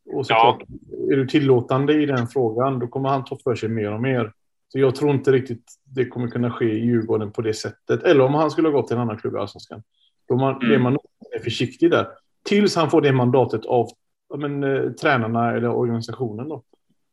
Och 0.06 0.28
såklart, 0.28 0.64
ja. 0.68 1.14
är 1.14 1.18
du 1.18 1.28
tillåtande 1.28 1.94
i 1.94 2.06
den 2.06 2.28
frågan, 2.28 2.80
då 2.80 2.88
kommer 2.88 3.10
han 3.10 3.26
ta 3.26 3.38
för 3.44 3.56
sig 3.56 3.70
mer 3.70 3.94
och 3.94 4.02
mer. 4.02 4.34
Så 4.68 4.80
jag 4.80 4.96
tror 4.96 5.12
inte 5.12 5.32
riktigt 5.32 5.64
det 5.84 6.06
kommer 6.06 6.28
kunna 6.28 6.52
ske 6.52 6.66
i 6.66 6.86
Djurgården 6.86 7.32
på 7.32 7.42
det 7.42 7.54
sättet. 7.54 8.04
Eller 8.04 8.24
om 8.24 8.34
han 8.34 8.52
skulle 8.52 8.68
ha 8.68 8.74
gått 8.74 8.88
till 8.88 8.96
en 8.96 9.02
annan 9.02 9.18
klubb 9.18 9.36
i 9.36 9.38
Allsvenskan. 9.38 9.84
Då 10.28 10.36
man, 10.36 10.56
mm. 10.56 10.72
är 10.72 10.80
man 10.80 10.98
försiktig 11.44 11.92
där. 11.92 12.08
Tills 12.44 12.76
han 12.76 12.90
får 12.90 13.02
det 13.02 13.12
mandatet 13.12 13.66
av 13.66 13.90
men, 14.38 14.64
eh, 14.64 14.92
tränarna 14.92 15.52
eller 15.52 15.70
organisationen. 15.70 16.50
Då. 16.50 16.64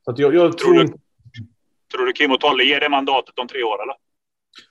Så 0.04 0.14
jag, 0.16 0.34
jag 0.34 0.58
tror, 0.58 0.74
tror, 0.74 0.84
du, 0.84 0.86
tror 1.94 2.06
du 2.06 2.12
Kim 2.12 2.30
och 2.30 2.40
Tolle 2.40 2.64
ger 2.64 2.80
det 2.80 2.88
mandatet 2.88 3.38
om 3.38 3.48
tre 3.48 3.62
år? 3.62 3.82
Eller? 3.82 3.94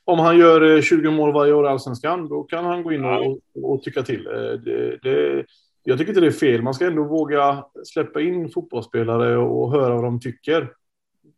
Om 0.05 0.19
han 0.19 0.37
gör 0.37 0.81
20 0.81 1.07
eh, 1.07 1.13
mål 1.13 1.33
varje 1.33 1.53
år 1.53 1.65
i 1.65 1.69
Allsvenskan, 1.69 2.27
då 2.27 2.43
kan 2.43 2.65
han 2.65 2.83
gå 2.83 2.91
in 2.91 3.05
och, 3.05 3.25
och, 3.25 3.73
och 3.73 3.83
tycka 3.83 4.03
till. 4.03 4.27
Eh, 4.27 4.33
det, 4.33 4.97
det, 5.03 5.45
jag 5.89 5.97
tycker 5.97 6.11
inte 6.11 6.21
det 6.21 6.27
är 6.27 6.31
fel. 6.31 6.61
Man 6.61 6.73
ska 6.73 6.87
ändå 6.87 7.03
våga 7.03 7.65
släppa 7.83 8.21
in 8.21 8.49
fotbollsspelare 8.49 9.37
och 9.37 9.71
höra 9.71 9.95
vad 9.95 10.03
de 10.03 10.19
tycker. 10.19 10.71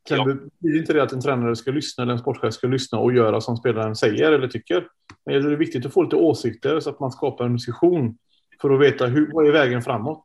Sen 0.08 0.18
ja. 0.18 0.26
betyder 0.26 0.80
inte 0.80 0.94
det 0.94 1.04
att 1.04 1.12
en 1.12 1.22
tränare 1.22 1.56
ska 1.56 1.72
lyssna 1.72 2.04
eller 2.04 2.14
en 2.14 2.20
sportchef 2.20 2.54
ska 2.54 2.68
lyssna 2.68 3.00
och 3.00 3.14
göra 3.14 3.42
som 3.42 3.58
spelaren 3.58 3.96
säger 3.96 4.32
eller 4.32 4.48
tycker. 4.48 4.88
Men 5.26 5.44
det 5.44 5.52
är 5.52 5.56
viktigt 5.56 5.86
att 5.86 5.94
få 5.94 6.04
lite 6.04 6.16
åsikter 6.16 6.80
så 6.80 6.90
att 6.90 7.00
man 7.00 7.12
skapar 7.12 7.46
en 7.46 7.54
diskussion 7.54 8.18
för 8.62 8.70
att 8.70 8.82
veta 8.82 9.06
hur, 9.06 9.32
vad 9.34 9.48
är 9.48 9.52
vägen 9.52 9.82
framåt. 9.82 10.22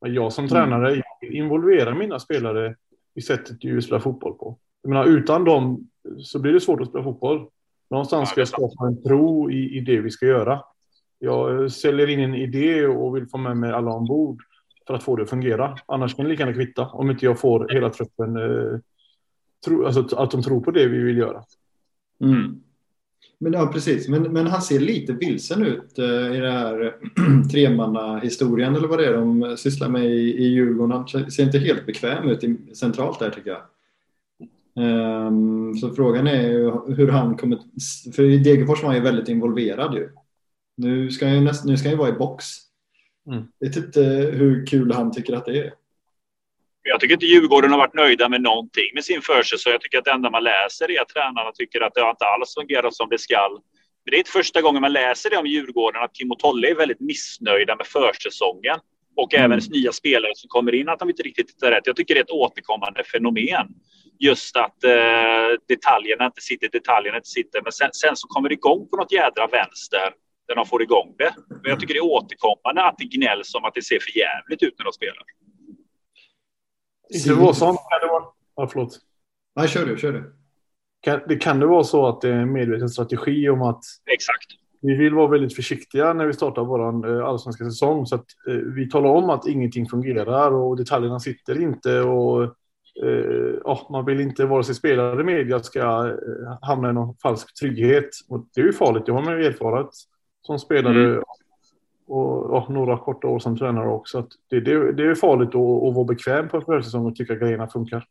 Men 0.00 0.14
jag 0.14 0.32
som 0.32 0.44
mm. 0.44 0.50
tränare 0.50 1.02
involverar 1.22 1.94
mina 1.94 2.18
spelare 2.18 2.76
i 3.14 3.22
sättet 3.22 3.60
du 3.60 3.82
spelar 3.82 4.00
fotboll 4.00 4.34
på. 4.34 4.58
Jag 4.82 4.90
menar, 4.90 5.06
utan 5.06 5.44
dem 5.44 5.88
så 6.18 6.38
blir 6.38 6.52
det 6.52 6.60
svårt 6.60 6.80
att 6.80 6.88
spela 6.88 7.04
fotboll. 7.04 7.46
Någonstans 7.90 8.28
ska 8.28 8.40
jag 8.40 8.48
skapa 8.48 8.86
en 8.86 9.02
tro 9.02 9.50
i, 9.50 9.76
i 9.76 9.80
det 9.80 10.00
vi 10.00 10.10
ska 10.10 10.26
göra. 10.26 10.62
Jag 11.22 11.72
säljer 11.72 12.08
in 12.08 12.20
en 12.20 12.34
idé 12.34 12.86
och 12.86 13.16
vill 13.16 13.26
få 13.26 13.38
med 13.38 13.56
mig 13.56 13.72
alla 13.72 13.90
ombord 13.90 14.42
för 14.86 14.94
att 14.94 15.02
få 15.02 15.16
det 15.16 15.22
att 15.22 15.30
fungera. 15.30 15.78
Annars 15.86 16.14
kan 16.14 16.24
det 16.24 16.30
lika 16.30 16.42
gärna 16.42 16.54
kvitta 16.54 16.86
om 16.86 17.10
inte 17.10 17.24
jag 17.24 17.40
får 17.40 17.68
hela 17.68 17.90
truppen 17.90 18.36
eh, 18.36 18.78
tro, 19.64 19.86
alltså, 19.86 20.16
att 20.16 20.30
de 20.30 20.42
tror 20.42 20.60
på 20.60 20.70
det 20.70 20.88
vi 20.88 20.98
vill 20.98 21.18
göra. 21.18 21.42
Mm. 22.20 22.60
Men, 23.38 23.52
ja, 23.52 23.66
precis. 23.66 24.08
Men, 24.08 24.22
men 24.22 24.46
han 24.46 24.62
ser 24.62 24.80
lite 24.80 25.12
vilsen 25.12 25.62
ut 25.62 25.98
eh, 25.98 26.04
i 26.04 26.40
den 26.40 26.52
här 26.52 26.96
tremanna-historien 27.52 28.76
eller 28.76 28.88
vad 28.88 28.98
det 28.98 29.06
är 29.06 29.14
de 29.14 29.56
sysslar 29.56 29.88
med 29.88 30.04
i, 30.04 30.36
i 30.38 30.48
Djurgården. 30.48 30.90
Han 30.90 31.30
ser 31.30 31.42
inte 31.42 31.58
helt 31.58 31.86
bekväm 31.86 32.28
ut 32.28 32.44
i, 32.44 32.56
centralt 32.74 33.18
där 33.18 33.30
tycker 33.30 33.50
jag. 33.50 33.62
Um, 34.74 35.76
så 35.76 35.90
frågan 35.90 36.26
är 36.26 36.48
hur 36.94 37.08
han 37.08 37.36
kommer... 37.36 37.58
För 38.12 38.22
i 38.22 38.38
Degerfors 38.38 38.82
var 38.82 38.88
han 38.88 38.96
ju 38.96 39.02
väldigt 39.02 39.28
involverad 39.28 39.94
ju. 39.94 40.08
Nu 40.80 41.10
ska 41.10 41.26
han 41.26 41.34
ju, 41.34 41.40
näst, 41.40 41.64
nu 41.64 41.76
ska 41.76 41.88
han 41.88 41.92
ju 41.92 41.98
vara 41.98 42.08
i 42.08 42.18
box. 42.18 42.44
Mm. 43.26 43.44
Jag 43.58 43.68
vet 43.68 43.76
inte 43.76 44.00
hur 44.32 44.66
kul 44.66 44.92
han 44.92 45.12
tycker 45.12 45.36
att 45.36 45.44
det 45.44 45.58
är. 45.58 45.72
Jag 46.82 47.00
tycker 47.00 47.14
inte 47.14 47.26
Djurgården 47.26 47.70
har 47.70 47.78
varit 47.78 47.94
nöjda 47.94 48.28
med 48.28 48.40
någonting 48.40 48.90
med 48.94 49.04
sin 49.04 49.22
försäsong. 49.22 49.72
Jag 49.72 49.80
tycker 49.80 49.98
att 49.98 50.04
det 50.04 50.10
enda 50.10 50.30
man 50.30 50.44
läser 50.44 50.90
är 50.90 51.00
att 51.02 51.08
tränarna 51.08 51.52
tycker 51.54 51.80
att 51.80 51.94
det 51.94 52.00
inte 52.10 52.24
alls 52.24 52.54
fungerat 52.54 52.94
som 52.94 53.08
det 53.08 53.18
skall. 53.18 53.60
det 54.04 54.16
är 54.16 54.18
inte 54.18 54.30
första 54.30 54.60
gången 54.60 54.80
man 54.80 54.92
läser 54.92 55.30
det 55.30 55.36
om 55.36 55.46
Djurgården 55.46 56.02
att 56.02 56.16
Kim 56.16 56.30
och 56.30 56.38
Tolle 56.38 56.70
är 56.70 56.74
väldigt 56.74 57.00
missnöjda 57.00 57.76
med 57.76 57.86
försäsongen. 57.86 58.78
Och 59.16 59.34
mm. 59.34 59.44
även 59.44 59.60
nya 59.70 59.92
spelare 59.92 60.32
som 60.34 60.48
kommer 60.48 60.74
in 60.74 60.88
att 60.88 60.98
de 60.98 61.10
inte 61.10 61.22
riktigt 61.22 61.50
hittar 61.50 61.70
rätt. 61.70 61.86
Jag 61.86 61.96
tycker 61.96 62.14
det 62.14 62.20
är 62.20 62.24
ett 62.24 62.30
återkommande 62.30 63.04
fenomen. 63.04 63.66
Just 64.18 64.56
att 64.56 64.84
eh, 64.84 65.50
detaljerna 65.68 66.24
inte 66.26 66.40
sitter, 66.40 66.68
detaljerna 66.68 67.16
inte 67.16 67.28
sitter. 67.28 67.62
Men 67.62 67.72
sen, 67.72 67.90
sen 67.92 68.16
så 68.16 68.28
kommer 68.28 68.48
det 68.48 68.54
igång 68.54 68.88
på 68.88 68.96
något 68.96 69.12
jädra 69.12 69.46
vänster 69.46 70.10
när 70.50 70.56
de 70.56 70.66
får 70.66 70.82
igång 70.82 71.14
det. 71.18 71.34
Men 71.48 71.70
jag 71.70 71.80
tycker 71.80 71.94
det 71.94 72.00
är 72.00 72.12
återkommande 72.12 72.84
att 72.84 72.98
det 72.98 73.04
gnälls 73.04 73.54
om 73.54 73.64
att 73.64 73.74
det 73.74 73.82
ser 73.82 73.98
för 73.98 74.18
jävligt 74.18 74.62
ut 74.62 74.74
när 74.78 74.84
de 74.84 74.92
spelar. 74.92 75.22
Inte 77.14 77.34
vara 77.34 77.54
sånt. 77.54 77.80
Det. 77.90 78.06
Ja, 78.56 78.68
förlåt. 78.72 78.98
Nej, 79.56 79.68
kör 79.68 79.86
du, 79.86 79.96
kör 79.96 80.12
du. 80.12 80.34
Kan 81.02 81.20
det, 81.28 81.36
kan 81.36 81.60
det 81.60 81.66
vara 81.66 81.84
så 81.84 82.06
att 82.06 82.20
det 82.20 82.28
är 82.28 82.32
en 82.32 82.52
medveten 82.52 82.88
strategi 82.88 83.48
om 83.48 83.62
att 83.62 83.82
Exakt. 84.12 84.46
vi 84.80 84.94
vill 84.94 85.14
vara 85.14 85.28
väldigt 85.28 85.56
försiktiga 85.56 86.12
när 86.12 86.26
vi 86.26 86.32
startar 86.32 86.64
vår 86.64 87.08
eh, 87.08 87.26
allsvenska 87.26 87.64
säsong 87.64 88.06
så 88.06 88.14
att 88.14 88.26
eh, 88.48 88.54
vi 88.54 88.90
talar 88.90 89.10
om 89.10 89.30
att 89.30 89.46
ingenting 89.46 89.88
fungerar 89.88 90.50
och 90.50 90.76
detaljerna 90.76 91.20
sitter 91.20 91.62
inte 91.62 92.00
och 92.00 92.42
eh, 93.04 93.54
ja, 93.64 93.86
man 93.90 94.04
vill 94.04 94.20
inte 94.20 94.46
vare 94.46 94.64
sig 94.64 94.74
spelare 94.74 95.12
eller 95.12 95.24
media 95.24 95.60
ska 95.60 95.80
eh, 96.08 96.58
hamna 96.62 96.90
i 96.90 96.92
någon 96.92 97.16
falsk 97.16 97.58
trygghet. 97.60 98.08
Och 98.28 98.46
det 98.54 98.60
är 98.60 98.64
ju 98.64 98.72
farligt, 98.72 99.06
det 99.06 99.12
har 99.12 99.22
man 99.22 99.38
ju 99.38 99.46
erfarit 99.46 99.90
som 100.42 100.58
spelare 100.58 101.04
mm. 101.04 101.22
och, 102.06 102.50
och, 102.50 102.70
några 102.70 102.98
korta 102.98 103.26
år 103.26 103.38
som 103.38 103.58
tränare 103.58 103.88
också. 103.88 104.18
Att 104.18 104.28
det, 104.48 104.60
det, 104.60 104.92
det 104.92 105.02
är 105.02 105.14
farligt 105.14 105.48
att, 105.48 105.88
att 105.88 105.94
vara 105.94 106.04
bekväm 106.04 106.48
på 106.48 106.56
en 106.56 106.64
försäsong 106.64 107.06
och 107.06 107.16
tycka 107.16 107.32
att 107.32 107.40
grejerna 107.40 107.68
funkar. 107.68 108.06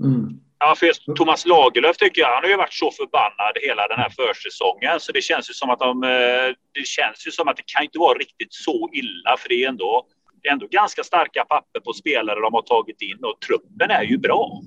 Mm. 0.00 0.40
Ja, 0.58 0.74
för 0.78 1.14
Thomas 1.14 1.46
Lagerlöf 1.46 1.96
tycker 1.96 2.22
jag, 2.22 2.34
han 2.34 2.44
har 2.44 2.50
ju 2.50 2.56
varit 2.56 2.72
så 2.72 2.90
förbannad 2.90 3.52
hela 3.62 3.88
den 3.88 3.98
här 3.98 4.10
försäsongen 4.10 5.00
så 5.00 5.12
det 5.12 5.22
känns 5.22 5.50
ju 5.50 5.54
som 5.54 5.70
att 5.70 5.78
de, 5.78 6.02
eh, 6.02 6.54
det 6.72 6.86
känns 6.86 7.26
ju 7.26 7.30
som 7.30 7.48
att 7.48 7.56
det 7.56 7.66
kan 7.66 7.82
inte 7.84 7.98
vara 7.98 8.18
riktigt 8.18 8.54
så 8.54 8.88
illa 8.92 9.36
för 9.38 9.48
det 9.48 9.64
är 9.64 9.68
ändå, 9.68 10.06
det 10.42 10.48
är 10.48 10.52
ändå 10.52 10.66
ganska 10.70 11.04
starka 11.04 11.44
papper 11.44 11.80
på 11.80 11.92
spelare 11.92 12.40
de 12.40 12.54
har 12.54 12.62
tagit 12.62 13.02
in 13.02 13.24
och 13.24 13.40
truppen 13.40 13.90
är 13.90 14.02
ju 14.02 14.18
bra. 14.18 14.60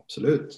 Absolut. 0.00 0.50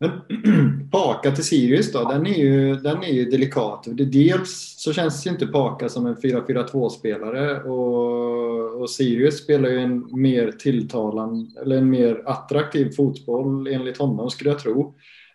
Men 0.00 0.10
Paka 0.90 1.30
till 1.30 1.44
Sirius 1.44 1.92
då, 1.92 2.04
den 2.04 2.26
är 2.26 2.34
ju, 2.34 2.76
den 2.76 3.02
är 3.02 3.12
ju 3.12 3.24
delikat. 3.24 3.84
Dels 3.86 4.74
så 4.78 4.92
känns 4.92 5.26
inte 5.26 5.46
Paka 5.46 5.88
som 5.88 6.06
en 6.06 6.16
4-4-2-spelare 6.16 7.62
och, 7.62 8.80
och 8.80 8.90
Sirius 8.90 9.38
spelar 9.38 9.68
ju 9.68 9.78
en 9.78 10.20
mer 10.20 10.52
tilltalande, 10.52 11.60
eller 11.60 11.76
en 11.76 11.90
mer 11.90 12.22
attraktiv 12.26 12.90
fotboll 12.90 13.66
enligt 13.66 13.98
honom 13.98 14.30
skulle 14.30 14.50
jag 14.50 14.58
tro. 14.58 14.94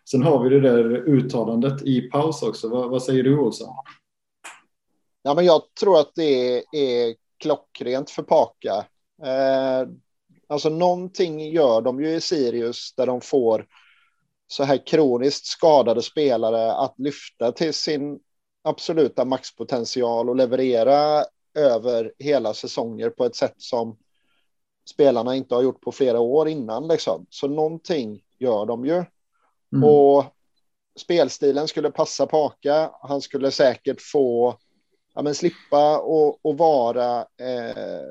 Sen 0.10 0.24
har 0.24 0.44
vi 0.44 0.50
det 0.50 0.60
där 0.60 1.10
uttalandet 1.10 1.82
i 1.82 2.02
paus 2.02 2.44
också. 2.44 2.70
Vad, 2.70 2.90
vad 2.90 3.04
säger 3.04 3.24
du 3.24 3.38
Olsson? 3.38 3.76
Ja, 5.24 5.34
men 5.34 5.46
jag 5.46 5.62
tror 5.80 6.00
att 6.00 6.12
det 6.16 6.58
är 6.58 7.16
klockrent 7.40 8.10
för 8.10 8.24
Paka. 8.24 8.86
Eh, 9.24 9.88
alltså 10.48 10.70
någonting 10.70 11.52
gör 11.52 11.82
de 11.82 12.04
ju 12.04 12.10
i 12.10 12.22
Sirius 12.22 12.94
där 12.96 13.06
de 13.06 13.22
får 13.22 13.66
så 14.48 14.64
här 14.64 14.88
kroniskt 14.88 15.46
skadade 15.46 16.02
spelare 16.02 16.74
att 16.74 16.94
lyfta 16.98 17.52
till 17.52 17.74
sin 17.74 18.20
absoluta 18.64 19.26
maxpotential 19.26 20.30
och 20.30 20.36
leverera 20.36 21.26
över 21.56 22.14
hela 22.20 22.54
säsonger 22.54 23.10
på 23.10 23.26
ett 23.26 23.36
sätt 23.36 23.56
som 23.58 23.98
spelarna 24.90 25.36
inte 25.36 25.56
har 25.56 25.62
gjort 25.62 25.82
på 25.82 25.92
flera 25.92 26.20
år 26.20 26.48
innan. 26.48 26.88
Liksom. 26.88 27.26
Så 27.30 27.48
någonting 27.48 28.22
gör 28.40 28.66
de 28.66 28.86
ju. 28.86 29.06
Mm. 29.74 29.84
Och 29.84 30.26
spelstilen 31.00 31.68
skulle 31.68 31.92
passa 31.92 32.28
Paka. 32.28 32.92
Han 33.02 33.22
skulle 33.22 33.52
säkert 33.52 34.02
få 34.02 34.58
ja, 35.14 35.22
men 35.22 35.36
slippa 35.36 36.00
och, 36.00 36.46
och 36.46 36.58
vara... 36.58 37.20
Eh, 37.20 38.04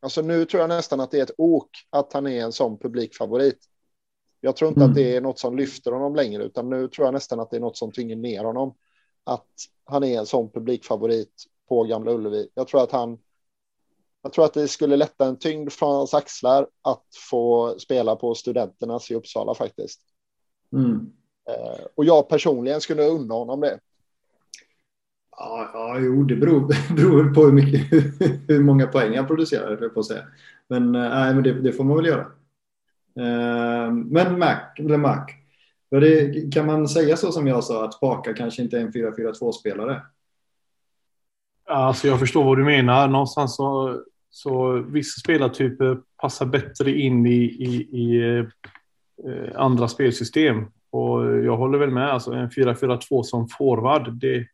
alltså 0.00 0.22
nu 0.22 0.44
tror 0.44 0.60
jag 0.60 0.68
nästan 0.68 1.00
att 1.00 1.10
det 1.10 1.18
är 1.18 1.22
ett 1.22 1.34
ok 1.38 1.70
att 1.90 2.12
han 2.12 2.26
är 2.26 2.44
en 2.44 2.52
sån 2.52 2.78
publikfavorit. 2.78 3.58
Jag 4.40 4.56
tror 4.56 4.68
inte 4.68 4.80
mm. 4.80 4.90
att 4.90 4.96
det 4.96 5.16
är 5.16 5.20
något 5.20 5.38
som 5.38 5.56
lyfter 5.56 5.92
honom 5.92 6.14
längre, 6.14 6.44
utan 6.44 6.70
nu 6.70 6.88
tror 6.88 7.06
jag 7.06 7.14
nästan 7.14 7.40
att 7.40 7.50
det 7.50 7.56
är 7.56 7.60
något 7.60 7.76
som 7.76 7.92
tvingar 7.92 8.16
ner 8.16 8.44
honom. 8.44 8.74
Att 9.24 9.48
han 9.84 10.04
är 10.04 10.18
en 10.18 10.26
sån 10.26 10.50
publikfavorit 10.50 11.44
på 11.68 11.84
Gamla 11.84 12.12
Ullevi. 12.12 12.48
Jag 12.54 12.68
tror 12.68 12.82
att 12.82 12.92
han. 12.92 13.18
Jag 14.22 14.32
tror 14.32 14.44
att 14.44 14.54
det 14.54 14.68
skulle 14.68 14.96
lätta 14.96 15.26
en 15.26 15.38
tyngd 15.38 15.72
från 15.72 15.94
hans 15.94 16.14
axlar 16.14 16.68
att 16.82 17.06
få 17.30 17.74
spela 17.78 18.16
på 18.16 18.34
studenternas 18.34 19.10
i 19.10 19.14
Uppsala 19.14 19.54
faktiskt. 19.54 20.00
Mm. 20.72 21.12
Eh, 21.48 21.86
och 21.94 22.04
jag 22.04 22.28
personligen 22.28 22.80
skulle 22.80 23.02
unna 23.02 23.34
honom 23.34 23.60
det. 23.60 23.78
Ja, 25.36 25.70
ja 25.74 25.98
jo, 25.98 26.22
det 26.22 26.36
beror, 26.36 26.60
beror 26.96 27.34
på 27.34 27.44
hur, 27.44 27.52
mycket, 27.52 27.92
hur 28.48 28.64
många 28.64 28.86
poäng 28.86 29.16
han 29.16 29.26
producerar, 29.26 29.88
på 29.88 30.00
att 30.00 30.06
säga. 30.06 30.22
Men, 30.68 30.94
äh, 30.94 31.10
men 31.10 31.42
det, 31.42 31.60
det, 31.60 31.72
får 31.72 31.84
man 31.84 31.96
väl 31.96 32.06
göra. 32.06 32.26
Eh, 33.18 33.92
men 33.92 34.38
Mac, 34.38 34.60
eller 34.78 34.96
Mac 34.96 35.26
det, 35.90 36.52
kan 36.54 36.66
man 36.66 36.88
säga 36.88 37.16
så 37.16 37.32
som 37.32 37.46
jag 37.46 37.64
sa 37.64 37.84
att 37.84 38.00
Baka 38.00 38.34
kanske 38.34 38.62
inte 38.62 38.76
är 38.78 38.80
en 38.80 38.92
4-4-2-spelare? 38.92 40.02
Alltså 41.68 42.08
jag 42.08 42.18
förstår 42.18 42.44
vad 42.44 42.58
du 42.58 42.64
menar. 42.64 43.08
Någonstans 43.08 43.56
så, 43.56 44.02
så 44.30 44.72
vissa 44.72 45.20
spelartyper 45.20 45.98
passar 46.22 46.46
bättre 46.46 46.90
in 46.90 47.26
i, 47.26 47.44
i, 47.44 47.74
i 47.76 48.28
eh, 48.28 48.44
andra 49.54 49.88
spelsystem. 49.88 50.64
Och 50.90 51.44
jag 51.44 51.56
håller 51.56 51.78
väl 51.78 51.90
med. 51.90 52.10
Alltså 52.10 52.32
en 52.32 52.50
4-4-2 52.50 53.22
som 53.22 53.48
forward, 53.48 54.12
det, 54.12 54.46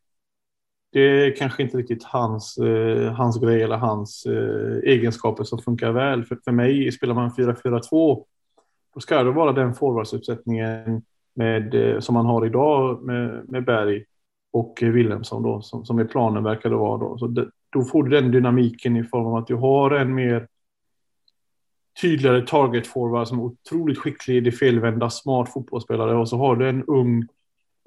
det 0.91 1.01
är 1.01 1.35
kanske 1.35 1.63
inte 1.63 1.77
riktigt 1.77 2.03
hans, 2.03 2.57
eh, 2.57 3.13
hans 3.13 3.41
grej 3.41 3.63
eller 3.63 3.77
hans 3.77 4.25
eh, 4.25 4.91
egenskaper 4.91 5.43
som 5.43 5.59
funkar 5.59 5.91
väl. 5.91 6.23
För, 6.25 6.39
för 6.43 6.51
mig, 6.51 6.91
spelar 6.91 7.13
man 7.13 7.29
4-4-2, 7.29 8.23
då 8.93 8.99
ska 8.99 9.23
det 9.23 9.31
vara 9.31 9.51
den 9.51 9.73
forwardsuppsättningen 9.73 11.01
med, 11.33 11.73
eh, 11.73 11.99
som 11.99 12.13
man 12.13 12.25
har 12.25 12.45
idag 12.45 13.03
med, 13.03 13.49
med 13.49 13.65
Berg 13.65 14.05
och 14.53 14.79
Wilhelmsson 14.81 15.43
då, 15.43 15.61
som, 15.61 15.85
som 15.85 15.99
är 15.99 16.05
planen 16.05 16.43
verkar 16.43 16.69
det 16.69 16.75
vara. 16.75 16.97
Då. 16.97 17.17
Så 17.17 17.27
det, 17.27 17.49
då 17.69 17.83
får 17.83 18.03
du 18.03 18.09
den 18.09 18.31
dynamiken 18.31 18.97
i 18.97 19.03
form 19.03 19.25
av 19.25 19.35
att 19.35 19.47
du 19.47 19.55
har 19.55 19.91
en 19.91 20.15
mer 20.15 20.47
tydligare 22.01 22.41
target 22.41 22.87
forward 22.87 23.27
som 23.27 23.39
är 23.39 23.43
otroligt 23.43 23.97
skicklig 23.97 24.35
i 24.35 24.39
det 24.39 24.51
felvända, 24.51 25.09
smart 25.09 25.53
fotbollsspelare 25.53 26.15
och 26.15 26.29
så 26.29 26.37
har 26.37 26.55
du 26.55 26.69
en 26.69 26.83
ung 26.83 27.27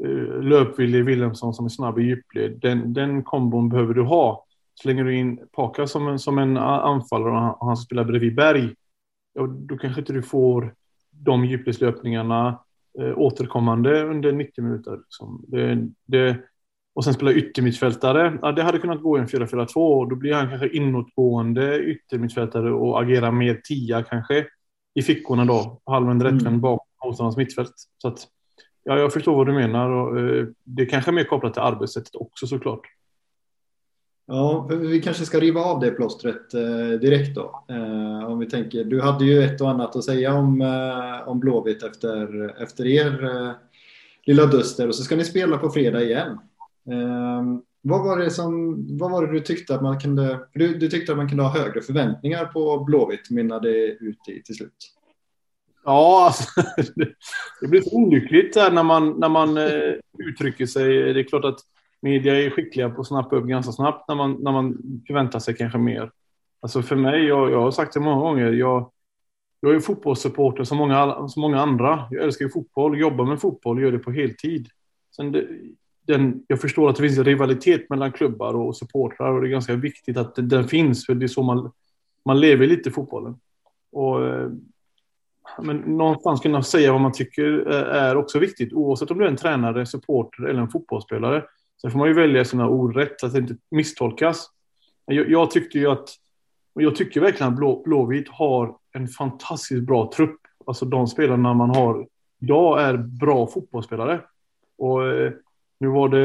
eh, 0.05 0.41
löpvillig 0.43 1.05
Wilhelmsson 1.05 1.55
som 1.55 1.65
är 1.65 1.69
snabb 1.71 1.99
i 1.99 2.03
djupled. 2.03 2.59
Den, 2.61 2.93
den 2.93 3.23
kombon 3.23 3.69
behöver 3.69 3.95
du 3.95 4.03
ha. 4.03 4.45
Slänger 4.81 5.05
du 5.05 5.17
in 5.17 5.41
Paka 5.53 5.87
som 5.87 6.09
en, 6.09 6.19
som 6.19 6.39
en 6.39 6.57
anfallare 6.57 7.31
och 7.31 7.41
han, 7.41 7.55
och 7.55 7.67
han 7.67 7.77
spelar 7.77 8.05
bredvid 8.05 8.35
Berg, 8.35 8.75
ja, 9.35 9.47
då 9.47 9.79
kanske 9.79 10.01
inte 10.01 10.13
du 10.13 10.23
får 10.23 10.75
de 11.19 11.45
djupledslöpningarna 11.45 12.61
eh, 12.99 13.19
återkommande 13.19 14.05
under 14.05 14.33
90 14.33 14.65
minuter. 14.65 14.97
Liksom. 14.97 15.45
Det, 15.49 15.89
det, 16.07 16.39
och 16.95 17.05
sen 17.05 17.15
spela 17.15 17.33
yttermittfältare. 17.33 18.39
Ja, 18.43 18.53
det 18.53 18.63
hade 18.63 18.79
kunnat 18.79 19.03
gå 19.03 19.19
i 19.19 19.21
en 19.21 19.27
4-4-2 19.27 20.11
då 20.11 20.17
blir 20.17 20.35
han 20.35 20.49
kanske 20.49 20.69
inåtgående 20.69 21.83
yttermittfältare 21.83 22.73
och 22.73 23.03
agerar 23.03 23.33
mer 23.33 23.55
tia 23.55 24.03
kanske 24.03 24.47
i 24.95 25.03
fickorna 25.03 25.45
då, 25.45 25.81
halven 25.87 26.23
rättvänd 26.23 26.47
mm. 26.47 26.61
bakom 26.61 26.87
motståndarens 27.05 27.37
mittfält. 27.37 27.73
Så 27.99 28.09
att, 28.09 28.27
ja, 28.83 28.99
jag 28.99 29.13
förstår 29.13 29.37
vad 29.37 29.47
du 29.47 29.53
menar 29.53 29.91
och 29.91 30.19
eh, 30.21 30.47
det 30.65 30.87
kanske 30.87 31.11
är 31.11 31.13
mer 31.13 31.25
kopplat 31.25 31.53
till 31.53 31.63
arbetssättet 31.63 32.15
också 32.15 32.47
såklart. 32.47 32.81
Ja, 34.29 34.69
vi 34.71 35.03
kanske 35.03 35.25
ska 35.25 35.41
riva 35.41 35.61
av 35.61 35.81
det 35.81 35.91
plåstret 35.91 36.55
eh, 36.55 37.01
direkt 37.01 37.35
då. 37.35 37.65
Eh, 37.69 38.31
om 38.31 38.39
vi 38.39 38.47
tänker, 38.47 38.85
du 38.85 39.01
hade 39.01 39.25
ju 39.25 39.43
ett 39.43 39.61
och 39.61 39.71
annat 39.71 39.97
att 39.97 40.05
säga 40.05 40.35
om, 40.35 40.61
eh, 40.61 41.29
om 41.29 41.41
Blåvitt 41.41 41.83
efter, 41.83 42.49
efter 42.63 42.87
er 42.87 43.25
eh, 43.25 43.53
lilla 44.27 44.47
duster 44.47 44.89
och 44.89 44.95
så 44.95 45.03
ska 45.03 45.17
ni 45.17 45.25
spela 45.25 45.59
på 45.59 45.71
fredag 45.71 46.03
igen. 46.03 46.39
Eh, 46.91 47.45
vad, 47.83 48.05
var 48.05 48.19
det 48.19 48.31
som, 48.31 48.77
vad 48.99 49.11
var 49.11 49.27
det 49.27 49.33
du 49.33 49.41
tyckte 49.41 49.75
att 49.75 49.83
man 49.83 50.01
kunde, 50.01 50.41
du, 50.55 50.75
du 50.75 50.89
tyckte 50.89 51.13
att 51.13 51.19
man 51.19 51.29
kunde 51.29 51.43
ha 51.43 51.59
högre 51.59 51.81
förväntningar 51.81 52.45
på 52.45 52.79
Blåvitt 52.79 53.31
mynnade 53.31 53.69
ut 53.87 54.29
i 54.29 54.43
till 54.43 54.55
slut? 54.55 54.93
Ja, 55.85 56.27
alltså, 56.27 56.45
det 57.61 57.67
blir 57.67 57.81
så 57.81 57.97
olyckligt 57.97 58.57
när 58.57 58.83
man, 58.83 59.21
när 59.21 59.29
man 59.29 59.59
eh, 59.59 59.95
uttrycker 60.19 60.67
sig. 60.67 61.15
Det 61.15 61.21
är 61.21 61.29
klart 61.29 61.45
att 61.45 61.59
media 62.01 62.43
är 62.43 62.51
skickliga 62.51 62.91
på 62.91 63.01
att 63.01 63.07
snappa 63.07 63.37
upp 63.37 63.45
ganska 63.45 63.73
snabbt 63.73 64.09
när 64.09 64.15
man, 64.15 64.37
när 64.41 64.53
man 64.53 64.79
förväntar 65.07 65.39
sig 65.39 65.57
kanske 65.57 65.79
mer. 65.79 66.11
Alltså 66.61 66.83
för 66.83 66.97
mig, 66.97 67.25
jag, 67.25 67.51
jag 67.51 67.61
har 67.61 67.71
sagt 67.71 67.95
det 67.95 68.01
många 68.01 68.21
gånger, 68.21 68.53
jag, 68.53 68.91
jag 69.61 69.75
är 69.75 69.81
fotbollssupporter 69.81 70.65
som 70.65 70.79
många, 70.79 71.29
som 71.29 71.41
många 71.41 71.61
andra. 71.61 72.09
Jag 72.11 72.25
älskar 72.25 72.49
fotboll, 72.49 72.99
jobbar 72.99 73.25
med 73.25 73.41
fotboll, 73.41 73.83
gör 73.83 73.93
det 73.93 73.99
på 73.99 74.11
heltid. 74.11 74.69
Sen 75.17 75.33
det, 75.33 75.49
den, 76.07 76.45
jag 76.47 76.61
förstår 76.61 76.91
att 76.91 76.97
det 76.97 77.03
finns 77.03 77.19
rivalitet 77.19 77.91
mellan 77.91 78.13
klubbar 78.13 78.55
och 78.55 78.77
supportrar 78.77 79.33
och 79.33 79.41
det 79.41 79.49
är 79.49 79.51
ganska 79.51 79.75
viktigt 79.75 80.17
att 80.17 80.35
den, 80.35 80.49
den 80.49 80.69
finns, 80.69 81.07
för 81.07 81.15
det 81.15 81.27
är 81.27 81.29
så 81.29 81.43
man, 81.43 81.73
man 82.25 82.41
lever 82.41 82.67
lite 82.67 82.89
i 82.89 82.93
fotbollen. 82.93 83.37
Och, 83.93 84.27
eh, 84.27 84.51
men 85.63 85.77
någonstans 85.77 86.41
kunna 86.41 86.63
säga 86.63 86.93
vad 86.93 87.01
man 87.01 87.13
tycker 87.13 87.73
eh, 87.73 88.03
är 88.03 88.17
också 88.17 88.39
viktigt, 88.39 88.73
oavsett 88.73 89.11
om 89.11 89.19
du 89.19 89.25
är 89.25 89.29
en 89.29 89.37
tränare, 89.37 89.87
supporter 89.87 90.45
eller 90.45 90.61
en 90.61 90.69
fotbollsspelare. 90.69 91.45
Sen 91.81 91.91
får 91.91 91.99
man 91.99 92.09
ju 92.09 92.15
välja 92.15 92.45
sina 92.45 92.69
ord 92.69 92.97
rätt 92.97 93.21
så 93.21 93.27
att 93.27 93.33
det 93.33 93.39
inte 93.39 93.57
misstolkas. 93.71 94.51
Jag, 95.07 95.31
jag 95.31 95.51
tyckte 95.51 95.79
ju 95.79 95.87
att, 95.87 96.09
och 96.75 96.83
jag 96.83 96.97
tycker 96.97 97.21
verkligen 97.21 97.53
att 97.53 97.59
Blå, 97.59 97.83
Blåvitt 97.83 98.29
har 98.29 98.77
en 98.93 99.09
fantastiskt 99.09 99.83
bra 99.83 100.11
trupp. 100.17 100.41
Alltså 100.67 100.85
de 100.85 101.07
spelarna 101.07 101.55
man 101.55 101.71
har 101.71 102.07
idag 102.41 102.83
är 102.83 102.97
bra 102.97 103.47
fotbollsspelare. 103.47 104.21
Och 104.79 105.07
eh, 105.07 105.33
nu 105.81 105.89
var 105.89 106.09
det, 106.09 106.19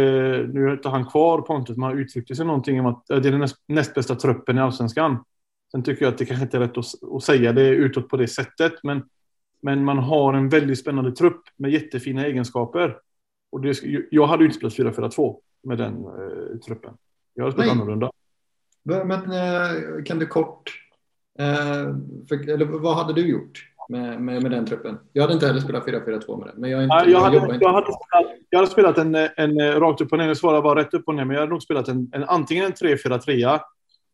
nu 0.47 0.67
är 0.67 0.73
inte 0.73 0.89
han 0.89 1.05
kvar 1.05 1.41
Pontus, 1.41 1.77
men 1.77 1.89
han 1.89 1.99
uttryckte 1.99 2.35
sig 2.35 2.45
någonting 2.45 2.79
om 2.79 2.85
att 2.85 3.09
eh, 3.09 3.17
det 3.17 3.29
är 3.29 3.31
den 3.31 3.39
näst, 3.39 3.55
näst 3.67 3.93
bästa 3.93 4.15
truppen 4.15 4.57
i 4.57 4.61
allsvenskan. 4.61 5.23
Sen 5.71 5.83
tycker 5.83 6.05
jag 6.05 6.11
att 6.11 6.17
det 6.17 6.25
kanske 6.25 6.43
inte 6.43 6.57
är 6.57 6.61
rätt 6.61 6.77
att, 6.77 6.85
att 7.15 7.23
säga 7.23 7.53
det 7.53 7.67
utåt 7.69 8.09
på 8.09 8.17
det 8.17 8.27
sättet, 8.27 8.73
men, 8.83 9.03
men 9.61 9.85
man 9.85 9.97
har 9.97 10.33
en 10.33 10.49
väldigt 10.49 10.79
spännande 10.79 11.11
trupp 11.11 11.41
med 11.57 11.71
jättefina 11.71 12.25
egenskaper. 12.25 12.97
Och 13.51 13.61
det, 13.61 13.81
jag 14.11 14.27
hade 14.27 14.43
ju 14.43 14.49
inte 14.49 14.69
spelat 14.69 14.95
4-4-2 14.97 15.37
med 15.63 15.77
den 15.77 15.93
eh, 15.93 16.57
truppen. 16.65 16.93
Jag 17.33 17.43
hade 17.43 17.51
spelat 17.51 17.67
Nej. 17.67 17.81
annorlunda. 17.81 18.11
Men 18.83 19.11
eh, 19.11 20.03
kan 20.05 20.19
du 20.19 20.25
kort, 20.25 20.71
eh, 21.39 21.95
för, 22.29 22.49
eller 22.49 22.65
vad 22.65 22.95
hade 22.95 23.13
du 23.13 23.27
gjort 23.29 23.67
med, 23.89 24.21
med, 24.21 24.43
med 24.43 24.51
den 24.51 24.65
truppen? 24.65 24.97
Jag 25.13 25.21
hade 25.21 25.33
inte 25.33 25.47
heller 25.47 25.59
spelat 25.59 25.85
4-4-2 25.85 26.39
med 26.39 26.47
den. 26.47 26.61
Men 26.61 26.69
jag, 26.69 26.83
inte, 26.83 26.95
jag, 26.95 27.09
jag, 27.09 27.19
hade, 27.19 27.35
jag, 27.35 27.53
inte. 27.53 27.67
hade 27.67 27.85
spelat, 27.85 28.37
jag 28.49 28.59
hade 28.59 28.71
spelat 28.71 28.97
en, 28.97 29.15
en, 29.15 29.29
en 29.37 29.79
rakt 29.79 30.01
upp 30.01 30.11
och 30.11 30.17
ner, 30.17 30.27
jag 30.27 30.37
svarar 30.37 30.61
bara 30.61 30.79
rätt 30.79 30.93
upp 30.93 31.07
och 31.07 31.15
ner, 31.15 31.25
men 31.25 31.33
jag 31.33 31.41
hade 31.41 31.51
nog 31.51 31.63
spelat 31.63 31.87
en, 31.87 32.11
en 32.13 32.23
antingen 32.23 32.65
en 32.65 32.71
3-4-3 32.71 33.59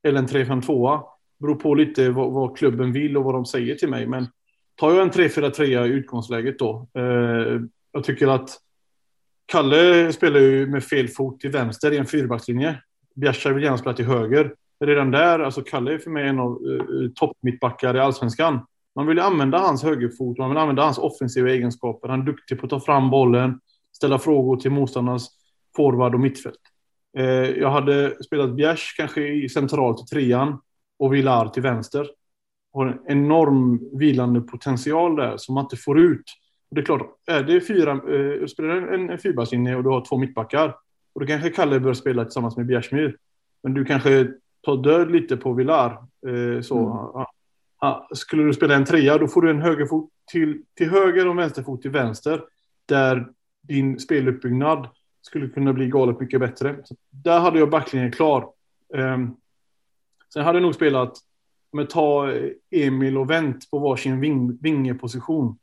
eller 0.03 0.19
en 0.19 0.27
3-5-2. 0.27 1.01
Beror 1.39 1.55
på 1.55 1.75
lite 1.75 2.09
vad, 2.09 2.31
vad, 2.31 2.57
klubben 2.57 2.93
vill 2.93 3.17
och 3.17 3.23
vad 3.23 3.33
de 3.33 3.45
säger 3.45 3.75
till 3.75 3.89
mig. 3.89 4.07
Men 4.07 4.27
tar 4.75 4.91
jag 4.91 5.01
en 5.01 5.11
3-4-3 5.11 5.85
i 5.85 5.89
utgångsläget 5.89 6.59
då. 6.59 6.87
Eh, 6.93 7.61
jag 7.91 8.03
tycker 8.03 8.27
att 8.27 8.49
Kalle 9.47 10.13
spelar 10.13 10.39
ju 10.39 10.67
med 10.67 10.83
fel 10.83 11.07
fot 11.07 11.39
till 11.39 11.51
vänster 11.51 11.91
i 11.91 11.97
en 11.97 12.05
fyrbackslinje. 12.05 12.81
Bjärsar 13.15 13.51
vill 13.53 13.63
gärna 13.63 13.77
spela 13.77 13.95
till 13.95 14.05
höger. 14.05 14.53
Redan 14.79 15.11
där, 15.11 15.39
alltså 15.39 15.61
Kalle 15.61 15.93
är 15.93 15.97
för 15.97 16.09
mig 16.09 16.27
en 16.27 16.39
av 16.39 16.61
uh, 16.65 17.11
toppmittbackar 17.15 17.95
i 17.95 17.99
allsvenskan. 17.99 18.59
Man 18.95 19.07
vill 19.07 19.19
använda 19.19 19.57
hans 19.57 19.83
högerfot, 19.83 20.37
man 20.37 20.49
vill 20.49 20.57
använda 20.57 20.83
hans 20.83 20.97
offensiva 20.97 21.49
egenskaper. 21.49 22.09
Han 22.09 22.21
är 22.21 22.25
duktig 22.25 22.59
på 22.59 22.65
att 22.65 22.69
ta 22.69 22.79
fram 22.79 23.09
bollen, 23.09 23.59
ställa 23.95 24.19
frågor 24.19 24.57
till 24.57 24.71
motståndarnas 24.71 25.29
forward 25.75 26.13
och 26.13 26.19
mittfält. 26.19 26.59
Eh, 27.17 27.25
jag 27.49 27.71
hade 27.71 28.23
spelat 28.23 28.55
Bjärs 28.55 28.93
kanske 28.97 29.27
i 29.27 29.49
centralt 29.49 30.01
i 30.01 30.05
trean 30.05 30.59
och 30.99 31.13
Villar 31.13 31.47
till 31.47 31.63
vänster. 31.63 32.07
Har 32.73 32.85
en 32.85 32.99
enorm 33.07 33.89
vilande 33.99 34.41
potential 34.41 35.15
där 35.15 35.37
som 35.37 35.55
man 35.55 35.63
inte 35.65 35.77
får 35.77 35.99
ut 35.99 36.23
det 36.69 36.81
är 36.81 36.85
klart, 36.85 37.15
är 37.25 37.43
det 37.43 37.61
fyra, 37.61 37.91
eh, 37.91 38.45
spelar 38.45 38.69
en, 38.69 39.09
en 39.09 39.19
fyrbackslinje 39.19 39.75
och 39.75 39.83
du 39.83 39.89
har 39.89 40.05
två 40.05 40.17
mittbackar 40.17 40.75
och 41.17 41.21
då 41.21 41.27
kanske 41.27 41.49
Kalle 41.49 41.79
bör 41.79 41.93
spela 41.93 42.25
tillsammans 42.25 42.57
med 42.57 42.65
Bjärsmyr. 42.65 43.17
Men 43.63 43.73
du 43.73 43.85
kanske 43.85 44.27
tar 44.61 44.77
död 44.77 45.11
lite 45.11 45.37
på 45.37 45.53
Villar. 45.53 45.91
Eh, 46.27 46.61
så. 46.61 46.79
Mm. 46.79 47.25
Ja. 47.79 48.07
Skulle 48.11 48.43
du 48.43 48.53
spela 48.53 48.75
en 48.75 48.85
trea, 48.85 49.17
då 49.17 49.27
får 49.27 49.41
du 49.41 49.49
en 49.49 49.61
högerfot 49.61 50.09
till, 50.31 50.63
till 50.73 50.89
höger 50.89 51.27
och 51.27 51.37
vänsterfot 51.37 51.81
till 51.81 51.91
vänster. 51.91 52.43
Där 52.85 53.27
din 53.61 53.99
speluppbyggnad 53.99 54.87
skulle 55.21 55.47
kunna 55.47 55.73
bli 55.73 55.87
galet 55.87 56.19
mycket 56.19 56.39
bättre. 56.39 56.75
Så 56.83 56.95
där 57.09 57.39
hade 57.39 57.59
jag 57.59 57.69
backlinjen 57.69 58.11
klar. 58.11 58.49
Um, 58.93 59.37
sen 60.33 60.43
hade 60.45 60.57
jag 60.57 60.63
nog 60.63 60.75
spelat, 60.75 61.17
med 61.71 61.89
ta 61.89 62.31
Emil 62.71 63.17
och 63.17 63.29
Wendt 63.29 63.71
på 63.71 63.79
varsin 63.79 64.19
ving, 64.19 64.57
vingeposition 64.61 65.57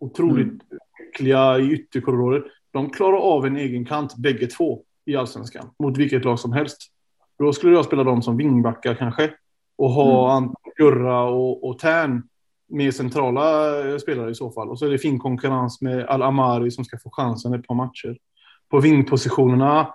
otroligt 0.00 0.46
mm. 0.46 0.60
skickliga 0.98 1.58
i 1.58 1.72
ytterkorridorer. 1.72 2.44
De 2.72 2.90
klarar 2.90 3.16
av 3.16 3.46
en 3.46 3.56
egen 3.56 3.84
kant 3.84 4.16
bägge 4.16 4.46
två 4.46 4.82
i 5.06 5.16
allsvenskan 5.16 5.70
mot 5.78 5.98
vilket 5.98 6.24
lag 6.24 6.38
som 6.38 6.52
helst. 6.52 6.78
Då 7.38 7.52
skulle 7.52 7.76
jag 7.76 7.84
spela 7.84 8.04
dem 8.04 8.22
som 8.22 8.36
vingbackar 8.36 8.94
kanske 8.94 9.30
och 9.78 9.90
ha 9.90 10.36
mm. 10.36 10.50
Gurra 10.76 11.22
och, 11.22 11.68
och 11.68 11.78
Tern 11.78 12.22
med 12.68 12.94
centrala 12.94 13.78
eh, 13.88 13.98
spelare 13.98 14.30
i 14.30 14.34
så 14.34 14.50
fall. 14.50 14.68
Och 14.68 14.78
så 14.78 14.86
är 14.86 14.90
det 14.90 14.98
fin 14.98 15.18
konkurrens 15.18 15.80
med 15.80 16.06
Al-Amari 16.06 16.70
som 16.70 16.84
ska 16.84 16.98
få 16.98 17.10
chansen 17.10 17.54
ett 17.54 17.66
par 17.66 17.74
matcher. 17.74 18.18
På 18.70 18.80
vingpositionerna 18.80 19.94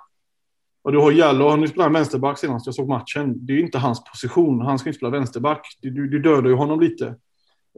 och 0.83 0.91
du 0.91 0.97
har 0.97 1.11
Jallo, 1.11 1.49
han 1.49 1.67
spelar 1.67 1.89
vänsterback 1.89 2.39
senast 2.39 2.65
jag 2.65 2.75
såg 2.75 2.87
matchen. 2.87 3.45
Det 3.45 3.53
är 3.53 3.57
ju 3.57 3.63
inte 3.63 3.77
hans 3.77 4.03
position. 4.03 4.61
Han 4.61 4.79
ska 4.79 4.89
inte 4.89 4.97
spela 4.97 5.09
vänsterback. 5.09 5.77
Du, 5.81 5.89
du, 5.89 6.07
du 6.07 6.19
dödar 6.19 6.49
ju 6.49 6.55
honom 6.55 6.79
lite. 6.79 7.15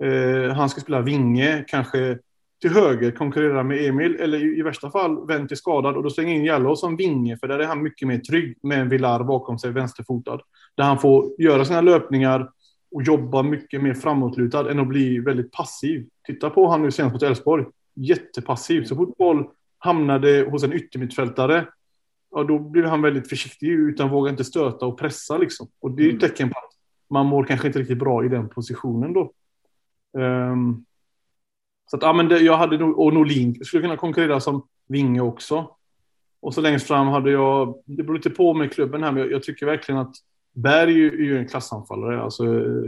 Eh, 0.02 0.54
han 0.54 0.70
ska 0.70 0.82
spela 0.82 1.02
vinge, 1.02 1.66
kanske 1.68 2.18
till 2.62 2.74
höger 2.74 3.12
konkurrera 3.12 3.64
med 3.64 3.86
Emil, 3.86 4.16
eller 4.16 4.60
i, 4.60 4.62
värsta 4.62 4.92
fall 4.92 5.28
vänd 5.28 5.48
till 5.48 5.58
skadad 5.58 5.96
och 5.96 6.04
då 6.04 6.10
slänger 6.10 6.36
in 6.36 6.46
Jallow 6.46 6.76
som 6.76 6.96
vinge, 6.96 7.38
för 7.38 7.48
där 7.48 7.60
är 7.60 7.66
han 7.66 7.84
mycket 7.84 8.08
mer 8.08 8.18
trygg 8.18 8.58
med 8.64 8.80
en 8.80 8.90
Villar 8.90 9.24
bakom 9.24 9.60
sig, 9.60 9.72
vänsterfotad. 9.72 10.40
Där 10.76 10.84
han 10.84 11.00
får 11.00 11.32
göra 11.38 11.66
sina 11.66 11.82
löpningar 11.82 12.50
och 12.92 13.04
jobba 13.04 13.44
mycket 13.44 13.82
mer 13.82 13.94
framåtlutad 13.94 14.72
än 14.72 14.80
att 14.80 14.88
bli 14.88 15.20
väldigt 15.20 15.52
passiv. 15.52 16.08
Titta 16.28 16.50
på 16.50 16.68
han 16.68 16.82
nu 16.82 16.92
senast 16.92 17.14
mot 17.14 17.24
Elfsborg. 17.24 17.66
Jättepassiv. 17.96 18.84
Så 18.84 18.96
fort 18.96 19.18
boll 19.18 19.46
hamnade 19.78 20.48
hos 20.52 20.64
en 20.64 20.74
yttermittfältare, 20.74 21.68
ja, 22.32 22.44
då 22.44 22.60
blir 22.60 22.84
han 22.84 23.02
väldigt 23.02 23.30
försiktig 23.30 23.68
utan 23.68 24.10
vågar 24.10 24.32
inte 24.32 24.44
stöta 24.44 24.86
och 24.86 25.00
pressa 25.00 25.38
liksom. 25.38 25.68
Och 25.80 25.92
det 25.92 26.04
är 26.04 26.08
ett 26.08 26.12
mm. 26.12 26.20
tecken 26.20 26.50
på 26.50 26.58
att 26.58 26.74
man 27.10 27.26
mår 27.26 27.44
kanske 27.44 27.68
inte 27.68 27.80
riktigt 27.80 28.00
bra 28.00 28.26
i 28.26 28.28
den 28.28 28.50
positionen 28.50 29.14
då. 29.14 29.32
Um, 30.16 30.86
så 31.92 31.98
att, 31.98 32.04
ja, 32.04 32.14
men 32.14 32.28
det, 32.28 32.40
jag 32.40 32.58
hade 32.58 32.78
nog, 32.78 33.00
och 33.00 33.14
Norlin 33.14 33.66
skulle 33.66 33.82
kunna 33.82 33.98
konkurrera 33.98 34.40
som 34.40 34.68
vinge 34.88 35.22
också. 35.22 35.70
Och 36.40 36.54
så 36.54 36.62
längst 36.62 36.88
fram 36.88 37.08
hade 37.08 37.32
jag, 37.32 37.82
det 37.86 38.04
beror 38.04 38.16
lite 38.16 38.30
på 38.30 38.54
med 38.54 38.74
klubben 38.74 39.04
här, 39.04 39.12
men 39.12 39.24
jag, 39.24 39.32
jag 39.32 39.44
tycker 39.44 39.66
verkligen 39.66 40.02
att 40.02 40.16
Berg 40.54 41.06
är 41.06 41.12
ju, 41.12 41.38
en 41.38 41.48
klassanfallare, 41.48 42.22
alltså 42.22 42.44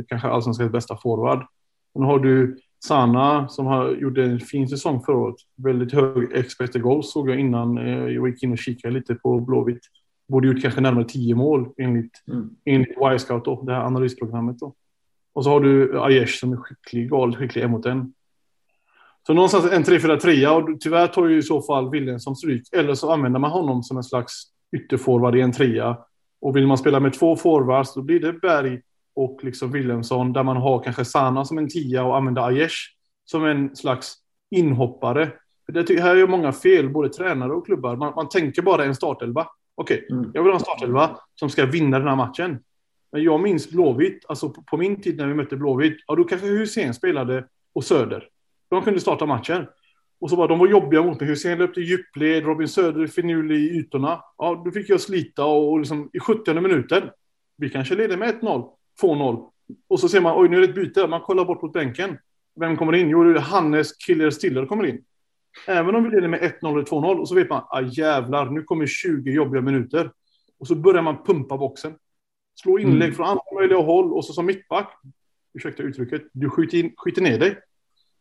kanske 0.07 0.27
allsvenskans 0.27 0.71
bästa 0.71 0.97
forward. 0.97 1.45
Och 1.93 2.01
nu 2.01 2.07
har 2.07 2.19
du 2.19 2.57
Sana 2.85 3.47
som 3.47 3.65
har 3.65 3.91
gjort 3.91 4.17
en 4.17 4.39
fin 4.39 4.67
säsong 4.67 5.03
förra 5.05 5.17
året. 5.17 5.35
Väldigt 5.55 5.93
hög 5.93 6.31
expected 6.33 6.81
goals 6.81 7.11
såg 7.11 7.29
jag 7.29 7.39
innan 7.39 7.77
eh, 7.77 8.07
jag 8.07 8.27
gick 8.27 8.43
in 8.43 8.51
och 8.51 8.57
kikade 8.57 8.93
lite 8.93 9.15
på 9.15 9.39
Blåvitt. 9.39 9.81
Borde 10.27 10.47
gjort 10.47 10.61
kanske 10.61 10.81
närmare 10.81 11.05
tio 11.05 11.35
mål 11.35 11.69
enligt, 11.77 12.23
mm. 12.27 12.49
enligt 12.65 12.89
Y-scout 12.89 13.45
då, 13.45 13.61
det 13.61 13.73
här 13.73 13.81
analysprogrammet 13.81 14.59
då. 14.59 14.73
Och 15.37 15.43
så 15.43 15.49
har 15.49 15.59
du 15.59 15.99
Aiesh 15.99 16.39
som 16.39 16.53
är 16.53 16.57
skicklig, 16.57 17.09
galet 17.09 17.37
skicklig 17.37 17.63
en 17.63 17.71
mot 17.71 17.85
en. 17.85 18.13
Så 19.27 19.33
någonstans 19.33 19.71
en 19.71 19.83
3-4-3 19.83 20.47
och 20.47 20.81
tyvärr 20.81 21.07
tar 21.07 21.27
ju 21.27 21.37
i 21.37 21.41
så 21.41 21.61
fall 21.61 21.89
William 21.89 22.19
som 22.19 22.35
stryk. 22.35 22.63
Eller 22.71 22.93
så 22.93 23.11
använder 23.11 23.39
man 23.39 23.51
honom 23.51 23.83
som 23.83 23.97
en 23.97 24.03
slags 24.03 24.43
ytterforward 24.77 25.35
i 25.35 25.41
en 25.41 25.51
trea. 25.51 25.97
Och 26.41 26.55
vill 26.55 26.67
man 26.67 26.77
spela 26.77 26.99
med 26.99 27.13
två 27.13 27.35
forwards 27.35 27.93
då 27.93 28.01
blir 28.01 28.19
det 28.19 28.33
Berg 28.33 28.81
och 29.15 29.39
liksom 29.43 29.71
Wilhelmsson 29.71 30.33
där 30.33 30.43
man 30.43 30.57
har 30.57 30.83
kanske 30.83 31.05
Sana 31.05 31.45
som 31.45 31.57
en 31.57 31.69
tia 31.69 32.03
och 32.03 32.17
använder 32.17 32.41
Aiesh 32.41 32.75
som 33.25 33.45
en 33.45 33.75
slags 33.75 34.15
inhoppare. 34.51 35.31
Det 35.67 35.99
här 35.99 36.15
är 36.15 36.27
många 36.27 36.51
fel, 36.51 36.89
både 36.89 37.09
tränare 37.09 37.53
och 37.53 37.65
klubbar. 37.65 37.95
Man, 37.95 38.13
man 38.15 38.29
tänker 38.29 38.61
bara 38.61 38.85
en 38.85 38.95
startelva. 38.95 39.47
Okej, 39.75 40.03
okay, 40.03 40.17
mm. 40.17 40.31
jag 40.33 40.43
vill 40.43 40.51
ha 40.51 40.57
en 40.57 40.63
startelva 40.63 41.17
som 41.35 41.49
ska 41.49 41.65
vinna 41.65 41.99
den 41.99 42.07
här 42.07 42.15
matchen. 42.15 42.59
Men 43.11 43.23
jag 43.23 43.39
minns 43.39 43.69
Blåvitt, 43.69 44.25
alltså 44.27 44.49
på, 44.49 44.61
på 44.61 44.77
min 44.77 45.01
tid 45.01 45.17
när 45.17 45.27
vi 45.27 45.33
mötte 45.33 45.57
Blåvitt, 45.57 45.97
ja 46.07 46.15
då 46.15 46.23
kanske 46.23 46.47
Hussein 46.47 46.93
spelade 46.93 47.45
och 47.73 47.83
Söder. 47.83 48.29
De 48.69 48.81
kunde 48.81 48.99
starta 48.99 49.25
matchen. 49.25 49.67
Och 50.19 50.29
så 50.29 50.35
bara, 50.35 50.47
de 50.47 50.59
var 50.59 50.67
jobbiga 50.67 51.03
mot 51.03 51.19
mig. 51.19 51.29
Hussein 51.29 51.57
löpte 51.57 51.81
djupled, 51.81 52.43
Robin 52.43 52.67
Söder 52.67 53.07
finurlig 53.07 53.57
i 53.57 53.79
ytorna. 53.79 54.23
Ja, 54.37 54.61
då 54.65 54.71
fick 54.71 54.89
jag 54.89 55.01
slita 55.01 55.45
och, 55.45 55.71
och 55.71 55.79
liksom, 55.79 56.09
i 56.13 56.19
70 56.19 56.53
minuten, 56.53 57.09
vi 57.57 57.69
kanske 57.69 57.95
leder 57.95 58.17
med 58.17 58.35
1-0, 58.41 58.69
2-0. 59.01 59.49
Och 59.87 59.99
så 59.99 60.09
ser 60.09 60.21
man, 60.21 60.41
oj 60.41 60.49
nu 60.49 60.57
är 60.57 60.61
det 60.61 60.67
ett 60.67 60.75
byte. 60.75 61.07
Man 61.07 61.21
kollar 61.21 61.45
bort 61.45 61.61
mot 61.61 61.73
bänken. 61.73 62.17
Vem 62.59 62.77
kommer 62.77 62.95
in? 62.95 63.09
Jo, 63.09 63.23
det 63.23 63.39
är 63.39 63.39
Hannes 63.39 63.97
Killer 63.97 64.29
Stiller 64.29 64.65
kommer 64.65 64.85
in. 64.85 65.03
Även 65.67 65.95
om 65.95 66.03
vi 66.03 66.09
leder 66.09 66.27
med 66.27 66.39
1-0 66.39 66.71
eller 66.71 66.83
2-0 66.83 67.19
och 67.19 67.27
så 67.27 67.35
vet 67.35 67.49
man, 67.49 67.63
ah, 67.69 67.81
jävlar, 67.81 68.49
nu 68.49 68.63
kommer 68.63 68.85
20 68.85 69.31
jobbiga 69.31 69.61
minuter. 69.61 70.11
Och 70.59 70.67
så 70.67 70.75
börjar 70.75 71.01
man 71.01 71.23
pumpa 71.23 71.57
boxen. 71.57 71.95
Slå 72.61 72.79
inlägg 72.79 73.07
mm. 73.07 73.15
från 73.15 73.25
alla 73.25 73.41
möjliga 73.55 73.79
håll 73.79 74.13
och 74.13 74.25
så 74.25 74.33
som 74.33 74.45
mittback, 74.45 74.93
ursäkta 75.53 75.83
uttrycket, 75.83 76.21
du 76.31 76.49
skjuter, 76.49 76.77
in, 76.77 76.93
skjuter 76.97 77.21
ner 77.21 77.39
dig 77.39 77.57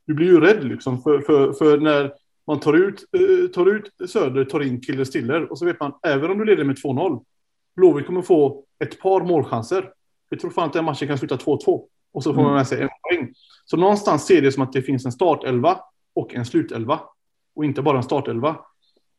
du 0.06 0.14
blir 0.14 0.26
ju 0.26 0.40
rädd 0.40 0.64
liksom 0.64 1.02
för, 1.02 1.20
för, 1.20 1.52
för 1.52 1.78
när 1.78 2.12
man 2.46 2.60
tar 2.60 2.72
ut, 2.72 3.04
uh, 3.20 3.48
tar 3.48 3.66
ut 3.66 4.10
Söder, 4.10 4.44
tar 4.44 4.60
in 4.60 4.80
Killer 4.80 5.04
Stiller 5.04 5.50
och 5.50 5.58
så 5.58 5.64
vet 5.64 5.80
man, 5.80 5.92
även 6.06 6.30
om 6.30 6.38
du 6.38 6.44
leder 6.44 6.64
med 6.64 6.76
2-0, 6.76 7.24
Blåvitt 7.76 8.06
kommer 8.06 8.22
få 8.22 8.64
ett 8.84 9.00
par 9.00 9.20
målchanser. 9.20 9.92
Jag 10.28 10.40
tror 10.40 10.50
fan 10.50 10.66
att 10.66 10.72
den 10.72 10.84
matchen 10.84 11.08
kan 11.08 11.18
sluta 11.18 11.36
2-2 11.36 11.84
och 12.12 12.22
så 12.22 12.34
får 12.34 12.40
mm. 12.40 12.44
man 12.44 12.54
med 12.54 12.66
sig 12.66 12.82
en 12.82 12.88
poäng. 13.02 13.32
Så 13.64 13.76
någonstans 13.76 14.26
ser 14.26 14.42
det 14.42 14.52
som 14.52 14.62
att 14.62 14.72
det 14.72 14.82
finns 14.82 15.06
en 15.06 15.12
startelva 15.12 15.80
och 16.14 16.34
en 16.34 16.46
slutelva 16.46 17.00
och 17.54 17.64
inte 17.64 17.82
bara 17.82 17.96
en 17.96 18.02
startelva. 18.02 18.56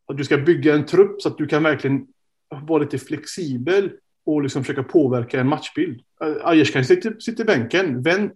Att 0.05 0.17
du 0.17 0.23
ska 0.23 0.37
bygga 0.37 0.75
en 0.75 0.85
trupp 0.85 1.21
så 1.21 1.29
att 1.29 1.37
du 1.37 1.47
kan 1.47 1.63
verkligen 1.63 2.07
vara 2.49 2.83
lite 2.83 2.97
flexibel 2.97 3.91
och 4.27 4.41
liksom 4.41 4.63
försöka 4.63 4.83
påverka 4.83 5.39
en 5.39 5.47
matchbild. 5.47 6.01
Aiesh 6.43 6.73
kan 6.73 6.85
sitta, 6.85 7.19
sitta 7.19 7.41
i 7.41 7.45
bänken, 7.45 8.01
vänt 8.01 8.33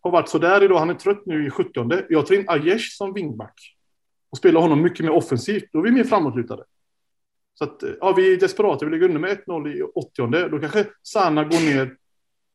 har 0.00 0.10
varit 0.10 0.28
sådär 0.28 0.64
idag. 0.64 0.78
Han 0.78 0.90
är 0.90 0.94
trött 0.94 1.26
nu 1.26 1.46
i 1.46 1.50
70 1.50 2.04
Jag 2.08 2.26
tar 2.26 2.34
in 2.34 2.48
Aiesh 2.48 2.96
som 2.96 3.14
wingback 3.14 3.76
och 4.30 4.38
spelar 4.38 4.60
honom 4.60 4.82
mycket 4.82 5.04
mer 5.04 5.12
offensivt. 5.12 5.64
Då 5.72 5.78
är 5.78 5.82
vi 5.82 5.90
mer 5.90 6.04
framåtlutade. 6.04 6.64
Så 7.54 7.64
att, 7.64 7.82
ja, 8.00 8.12
vi 8.12 8.32
är 8.32 8.40
desperata. 8.40 8.84
Vi 8.84 8.90
ligger 8.90 9.06
under 9.06 9.20
med 9.20 9.38
1-0 9.46 9.68
i 9.68 9.82
80 9.82 10.48
Då 10.48 10.58
kanske 10.58 10.86
Sana 11.02 11.44
går 11.44 11.74
ner 11.74 11.96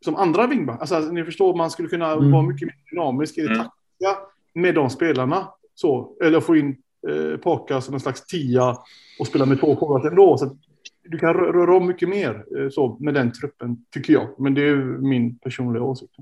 som 0.05 0.15
andra 0.15 0.47
wingback. 0.47 0.81
Alltså, 0.81 0.99
ni 0.99 1.23
förstår, 1.23 1.55
man 1.55 1.71
skulle 1.71 1.87
kunna 1.87 2.11
mm. 2.11 2.31
vara 2.31 2.41
mycket 2.41 2.65
mer 2.65 2.75
dynamisk 2.91 3.37
i 3.37 3.41
det 3.41 3.47
mm. 3.47 3.57
taktiska 3.57 4.17
med 4.53 4.75
de 4.75 4.89
spelarna. 4.89 5.47
Så, 5.75 6.17
eller 6.23 6.39
få 6.39 6.55
in 6.55 6.75
eh, 7.09 7.37
Paka 7.37 7.81
som 7.81 7.93
en 7.93 7.99
slags 7.99 8.25
tia 8.25 8.77
och 9.19 9.27
spela 9.27 9.45
med 9.45 9.59
två 9.59 9.75
forwards 9.75 10.05
ändå. 10.05 10.37
Så 10.37 10.57
du 11.03 11.17
kan 11.17 11.33
röra 11.33 11.75
om 11.75 11.87
mycket 11.87 12.09
mer 12.09 12.45
eh, 12.57 12.69
så, 12.69 12.97
med 12.99 13.13
den 13.13 13.33
truppen, 13.33 13.85
tycker 13.89 14.13
jag. 14.13 14.39
Men 14.39 14.53
det 14.53 14.69
är 14.69 14.75
min 15.01 15.37
personliga 15.39 15.83
åsikt. 15.83 16.15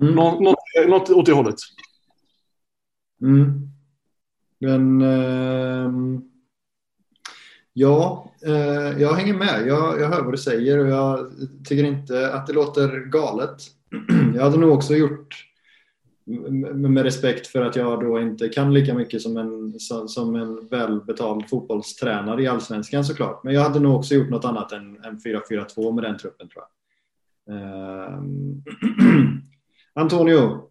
Mm. 0.00 0.14
Nå 0.14 0.40
något, 0.40 0.88
något 0.88 1.10
åt 1.10 1.26
det 1.26 1.32
hållet. 1.32 1.54
Mm. 3.22 3.68
Men 4.58 5.02
eh, 5.02 6.20
ja, 7.72 8.32
eh, 8.46 9.00
jag 9.00 9.14
hänger 9.14 9.34
med. 9.34 9.66
Jag, 9.66 10.00
jag 10.00 10.08
hör 10.08 10.22
vad 10.22 10.32
du 10.32 10.38
säger 10.38 10.78
och 10.78 10.88
jag 10.88 11.30
tycker 11.64 11.84
inte 11.84 12.34
att 12.34 12.46
det 12.46 12.52
låter 12.52 13.00
galet. 13.00 13.56
Jag 14.34 14.42
hade 14.42 14.56
nog 14.56 14.72
också 14.72 14.94
gjort 14.94 15.53
med 16.74 17.02
respekt 17.02 17.46
för 17.46 17.62
att 17.62 17.76
jag 17.76 18.00
då 18.00 18.20
inte 18.20 18.48
kan 18.48 18.74
lika 18.74 18.94
mycket 18.94 19.22
som 19.22 19.36
en, 19.36 19.80
som 20.08 20.34
en 20.34 20.68
välbetald 20.68 21.48
fotbollstränare 21.48 22.42
i 22.42 22.46
allsvenskan 22.46 23.04
såklart. 23.04 23.44
Men 23.44 23.54
jag 23.54 23.62
hade 23.62 23.80
nog 23.80 23.96
också 23.96 24.14
gjort 24.14 24.30
något 24.30 24.44
annat 24.44 24.72
än, 24.72 25.04
än 25.04 25.18
4-4-2 25.18 25.94
med 25.94 26.04
den 26.04 26.18
truppen 26.18 26.48
tror 26.48 26.64
jag. 26.64 26.70
Ehm, 27.56 28.62
Antonio? 29.94 30.70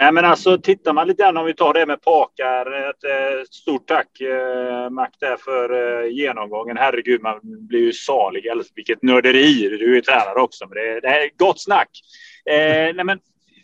Nej, 0.00 0.12
men 0.12 0.24
alltså 0.24 0.58
tittar 0.58 0.92
man 0.92 1.06
lite 1.08 1.22
grann 1.22 1.36
om 1.36 1.46
vi 1.46 1.54
tar 1.54 1.74
det 1.74 1.86
med 1.86 2.02
Pakar. 2.02 2.90
Ett 2.90 3.04
eh, 3.04 3.44
stort 3.50 3.86
tack 3.86 4.20
eh, 4.20 4.90
Mac 4.90 5.08
där 5.20 5.36
för 5.36 6.02
eh, 6.02 6.12
genomgången. 6.12 6.76
Herregud, 6.76 7.22
man 7.22 7.40
blir 7.42 7.80
ju 7.80 7.92
salig. 7.92 8.44
Vilket 8.74 9.02
nörderi. 9.02 9.68
Du 9.68 9.90
är 9.90 9.94
ju 9.94 10.00
tränare 10.00 10.40
också, 10.40 10.66
men 10.68 10.74
det, 10.74 11.00
det 11.00 11.08
är 11.08 11.30
gott 11.38 11.60
snack. 11.60 11.90
Eh, 12.46 12.94
nej, 12.94 13.04
men 13.04 13.20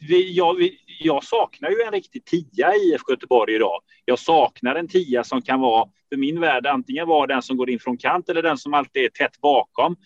vi, 0.08 0.32
jag, 0.32 0.54
vi, 0.54 0.78
jag 1.00 1.24
saknar 1.24 1.70
ju 1.70 1.82
en 1.82 1.92
riktig 1.92 2.24
tia 2.24 2.74
i 2.74 2.78
IFK 2.78 3.12
Göteborg 3.12 3.54
idag. 3.54 3.80
Jag 4.04 4.18
saknar 4.18 4.74
en 4.74 4.88
tia 4.88 5.24
som 5.24 5.42
kan 5.42 5.60
vara, 5.60 5.88
för 6.08 6.16
min 6.16 6.40
värld, 6.40 6.66
antingen 6.66 7.08
vara 7.08 7.26
den 7.26 7.42
som 7.42 7.56
går 7.56 7.70
in 7.70 7.78
från 7.78 7.96
kant 7.96 8.28
eller 8.28 8.42
den 8.42 8.58
som 8.58 8.74
alltid 8.74 9.04
är 9.04 9.08
tätt 9.08 9.40
bakom 9.40 9.96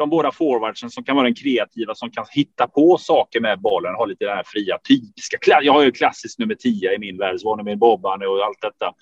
de 0.00 0.10
båda 0.10 0.32
forwardsen 0.32 0.90
som 0.90 1.04
kan 1.04 1.16
vara 1.16 1.24
den 1.24 1.34
kreativa, 1.34 1.94
som 1.94 2.10
kan 2.10 2.24
hitta 2.30 2.66
på 2.66 2.98
saker 2.98 3.40
med 3.40 3.60
bollen, 3.60 3.94
ha 3.94 4.06
lite 4.06 4.24
den 4.24 4.36
här 4.36 4.44
fria, 4.46 4.78
typiska. 4.88 5.60
Jag 5.62 5.72
har 5.72 5.82
ju 5.82 5.90
klassiskt 5.90 6.38
nummer 6.38 6.54
10 6.54 6.94
i 6.94 6.98
min 6.98 7.18
värld, 7.18 7.38
med 7.64 7.78
Bobban 7.78 8.22
och 8.22 8.44
allt 8.44 8.60
detta. 8.60 8.94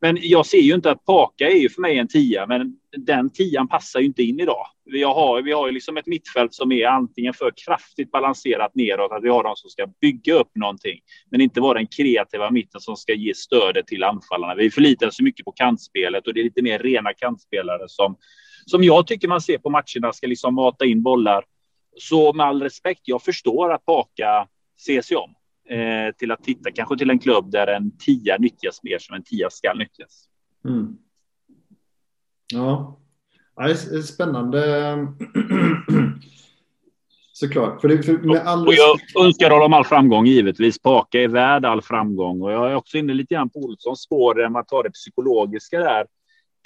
Men 0.00 0.18
jag 0.20 0.46
ser 0.46 0.58
ju 0.58 0.74
inte 0.74 0.90
att 0.90 1.04
Paka 1.04 1.50
är 1.50 1.56
ju 1.56 1.68
för 1.68 1.80
mig 1.80 1.98
en 1.98 2.08
tia, 2.08 2.46
men 2.46 2.76
den 2.96 3.30
tian 3.30 3.68
passar 3.68 4.00
ju 4.00 4.06
inte 4.06 4.22
in 4.22 4.40
idag. 4.40 4.66
Vi 4.84 5.02
har, 5.02 5.42
vi 5.42 5.52
har 5.52 5.66
ju 5.66 5.72
liksom 5.72 5.96
ett 5.96 6.06
mittfält 6.06 6.54
som 6.54 6.72
är 6.72 6.86
antingen 6.86 7.34
för 7.34 7.52
kraftigt 7.66 8.10
balanserat 8.10 8.74
neråt, 8.74 9.12
att 9.12 9.24
vi 9.24 9.28
har 9.28 9.42
de 9.42 9.56
som 9.56 9.70
ska 9.70 9.86
bygga 10.00 10.34
upp 10.34 10.50
någonting, 10.54 11.00
men 11.30 11.40
inte 11.40 11.60
vara 11.60 11.78
den 11.78 11.86
kreativa 11.86 12.50
mitten 12.50 12.80
som 12.80 12.96
ska 12.96 13.12
ge 13.12 13.34
stödet 13.34 13.86
till 13.86 14.04
anfallarna. 14.04 14.54
Vi 14.54 14.70
förlitar 14.70 15.06
oss 15.06 15.20
mycket 15.20 15.44
på 15.44 15.52
kantspelet 15.52 16.26
och 16.26 16.34
det 16.34 16.40
är 16.40 16.44
lite 16.44 16.62
mer 16.62 16.78
rena 16.78 17.12
kantspelare 17.12 17.84
som 17.86 18.16
som 18.68 18.84
jag 18.84 19.06
tycker 19.06 19.28
man 19.28 19.40
ser 19.40 19.58
på 19.58 19.70
matcherna 19.70 20.12
ska 20.12 20.26
liksom 20.26 20.54
mata 20.54 20.84
in 20.84 21.02
bollar. 21.02 21.44
Så 21.96 22.32
med 22.32 22.46
all 22.46 22.62
respekt, 22.62 23.00
jag 23.04 23.22
förstår 23.22 23.72
att 23.72 23.84
Baka 23.84 24.48
ser 24.80 25.02
sig 25.02 25.16
om 25.16 25.34
eh, 25.68 26.14
till 26.14 26.30
att 26.30 26.42
titta 26.42 26.70
kanske 26.70 26.98
till 26.98 27.10
en 27.10 27.18
klubb 27.18 27.50
där 27.50 27.66
en 27.66 27.98
tia 27.98 28.36
nyttjas 28.38 28.82
mer 28.82 28.98
som 28.98 29.16
en 29.16 29.22
tia 29.22 29.50
ska 29.50 29.74
nyttjas. 29.74 30.28
Mm. 30.64 30.96
Ja, 32.54 32.98
det 33.56 33.62
är 33.62 34.02
spännande. 34.02 34.60
Såklart. 37.32 37.80
För 37.80 37.88
det, 37.88 38.02
för 38.02 38.18
med 38.18 38.46
all 38.46 38.66
och 38.66 38.74
jag 38.74 39.24
önskar 39.24 39.50
honom 39.50 39.72
all 39.72 39.84
framgång 39.84 40.26
givetvis. 40.26 40.78
Paka 40.78 41.22
är 41.22 41.28
värd 41.28 41.64
all 41.64 41.82
framgång 41.82 42.42
och 42.42 42.52
jag 42.52 42.70
är 42.70 42.74
också 42.74 42.98
inne 42.98 43.14
lite 43.14 43.34
grann 43.34 43.50
på 43.50 43.58
Olssons 43.58 44.00
spår 44.00 44.34
där 44.34 44.48
man 44.48 44.64
tar 44.64 44.82
det 44.82 44.90
psykologiska 44.90 45.78
där 45.78 46.06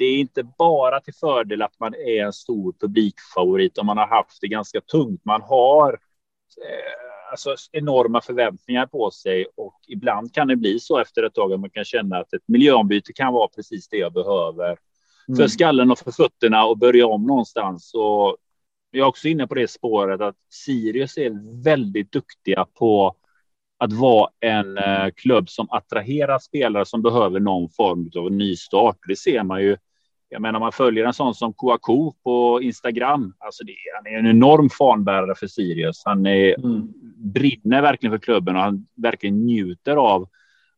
det 0.03 0.07
är 0.07 0.19
inte 0.19 0.43
bara 0.59 1.01
till 1.01 1.15
fördel 1.15 1.62
att 1.62 1.81
man 1.81 1.95
är 1.95 2.25
en 2.25 2.33
stor 2.33 2.75
publikfavorit 2.81 3.79
om 3.79 3.87
man 3.87 3.99
har 3.99 4.07
haft 4.07 4.41
det 4.41 4.49
ganska 4.49 4.81
tungt. 4.81 5.25
Man 5.25 5.43
har 5.43 5.93
eh, 5.93 7.31
alltså, 7.31 7.55
enorma 7.73 8.21
förväntningar 8.21 8.87
på 8.87 9.11
sig 9.11 9.47
och 9.57 9.81
ibland 9.88 10.35
kan 10.35 10.49
det 10.49 10.57
bli 10.57 10.81
så 10.81 10.99
efter 10.99 11.23
ett 11.23 11.35
tag 11.35 11.53
att 11.53 11.61
man 11.61 11.71
kan 11.71 11.85
känna 11.85 12.19
att 12.19 12.33
ett 12.33 12.49
miljöombyte 12.49 13.12
kan 13.12 13.33
vara 13.33 13.49
precis 13.49 13.88
det 13.88 13.97
jag 13.97 14.12
behöver 14.12 14.77
mm. 15.29 15.37
för 15.37 15.49
skallen 15.49 15.91
och 15.91 15.99
för 15.99 16.12
fötterna 16.12 16.65
och 16.65 16.79
börja 16.79 17.07
om 17.07 17.27
någonstans. 17.27 17.95
Och 17.95 18.37
jag 18.91 19.05
är 19.05 19.09
också 19.09 19.29
inne 19.29 19.47
på 19.47 19.55
det 19.55 19.71
spåret 19.71 20.21
att 20.21 20.37
Sirius 20.51 21.17
är 21.17 21.62
väldigt 21.65 22.12
duktiga 22.12 22.67
på 22.75 23.17
att 23.79 23.93
vara 23.93 24.31
en 24.41 24.79
eh, 24.79 25.11
klubb 25.17 25.51
som 25.51 25.67
attraherar 25.71 26.38
spelare 26.38 26.85
som 26.85 27.03
behöver 27.03 27.41
någon 27.41 27.69
form 27.71 28.11
av 28.17 28.33
nystart. 28.33 28.99
Det 29.09 29.17
ser 29.17 29.43
man 29.43 29.62
ju. 29.62 29.77
Jag 30.33 30.42
menar, 30.42 30.61
man 30.61 30.73
följer 30.73 31.05
en 31.05 31.12
sån 31.12 31.35
som 31.35 31.53
Kouakou 31.53 32.12
på 32.25 32.62
Instagram. 32.62 33.35
Alltså 33.38 33.64
det, 33.64 33.75
han 33.97 34.14
är 34.14 34.18
en 34.18 34.27
enorm 34.27 34.71
fanbärare 34.71 35.35
för 35.35 35.47
Sirius. 35.47 36.03
Han 36.05 36.27
är, 36.27 36.59
mm. 36.59 36.88
brinner 37.16 37.83
verkligen 37.83 38.12
för 38.12 38.18
klubben 38.18 38.57
och 38.57 38.62
han 38.62 38.87
verkligen 38.97 39.47
njuter 39.47 39.97
av 39.97 40.29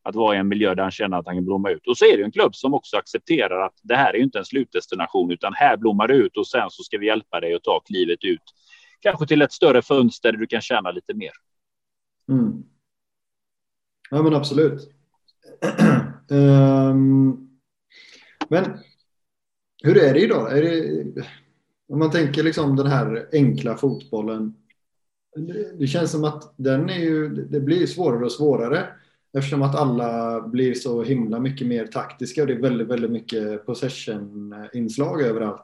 att 0.03 0.15
vara 0.15 0.35
i 0.35 0.39
en 0.39 0.47
miljö 0.47 0.75
där 0.75 0.83
han 0.83 0.91
känner 0.91 1.17
att 1.17 1.25
han 1.25 1.35
kan 1.35 1.45
blomma 1.45 1.69
ut. 1.69 1.87
Och 1.87 1.97
så 1.97 2.05
är 2.05 2.17
det 2.17 2.23
en 2.23 2.31
klubb 2.31 2.55
som 2.55 2.73
också 2.73 2.97
accepterar 2.97 3.65
att 3.65 3.79
det 3.81 3.95
här 3.95 4.15
är 4.15 4.19
inte 4.19 4.39
en 4.39 4.45
slutdestination, 4.45 5.31
utan 5.31 5.53
här 5.53 5.77
blommar 5.77 6.07
det 6.07 6.13
ut 6.13 6.37
och 6.37 6.47
sen 6.47 6.69
så 6.69 6.83
ska 6.83 6.97
vi 6.97 7.05
hjälpa 7.05 7.39
dig 7.39 7.53
att 7.53 7.63
ta 7.63 7.79
klivet 7.79 8.23
ut. 8.23 8.43
Kanske 8.99 9.27
till 9.27 9.41
ett 9.41 9.53
större 9.53 9.81
fönster 9.81 10.31
där 10.31 10.39
du 10.39 10.47
kan 10.47 10.61
tjäna 10.61 10.91
lite 10.91 11.13
mer. 11.13 11.31
Mm. 12.29 12.63
Ja, 14.09 14.21
men 14.21 14.33
absolut. 14.33 14.89
um, 16.29 17.49
men 18.49 18.79
hur 19.85 19.97
är 19.97 20.13
det 20.13 20.19
idag? 20.19 20.57
Är 20.57 20.61
det, 20.61 21.25
om 21.87 21.99
man 21.99 22.11
tänker 22.11 22.43
liksom 22.43 22.75
den 22.75 22.87
här 22.87 23.29
enkla 23.31 23.77
fotbollen. 23.77 24.55
Det, 25.35 25.79
det 25.79 25.87
känns 25.87 26.11
som 26.11 26.23
att 26.23 26.53
den 26.57 26.89
är 26.89 26.99
ju, 26.99 27.29
det 27.29 27.59
blir 27.59 27.85
svårare 27.85 28.25
och 28.25 28.31
svårare 28.31 28.87
eftersom 29.37 29.61
att 29.61 29.75
alla 29.75 30.41
blir 30.41 30.73
så 30.73 31.03
himla 31.03 31.39
mycket 31.39 31.67
mer 31.67 31.87
taktiska 31.87 32.41
och 32.41 32.47
det 32.47 32.53
är 32.53 32.61
väldigt, 32.61 32.87
väldigt 32.87 33.11
mycket 33.11 33.65
possession-inslag 33.65 35.21
överallt. 35.21 35.63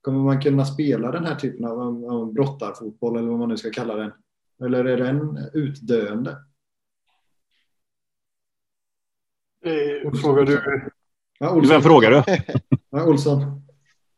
Kommer 0.00 0.18
man 0.18 0.40
kunna 0.40 0.64
spela 0.64 1.10
den 1.10 1.24
här 1.24 1.34
typen 1.34 1.64
av, 1.64 2.04
av 2.10 2.32
brottarfotboll 2.32 3.16
eller 3.16 3.28
vad 3.28 3.38
man 3.38 3.48
nu 3.48 3.56
ska 3.56 3.70
kalla 3.70 3.96
den? 3.96 4.12
Eller 4.64 4.84
är 4.84 4.96
den 4.96 5.38
utdöende? 5.52 6.30
Eh, 9.64 10.12
frågar 10.12 10.44
du? 10.44 10.82
Ja, 11.38 11.62
Vem 11.68 11.82
frågar 11.82 12.10
du? 12.10 12.22
ja, 12.94 13.06
Olsson. 13.06 13.62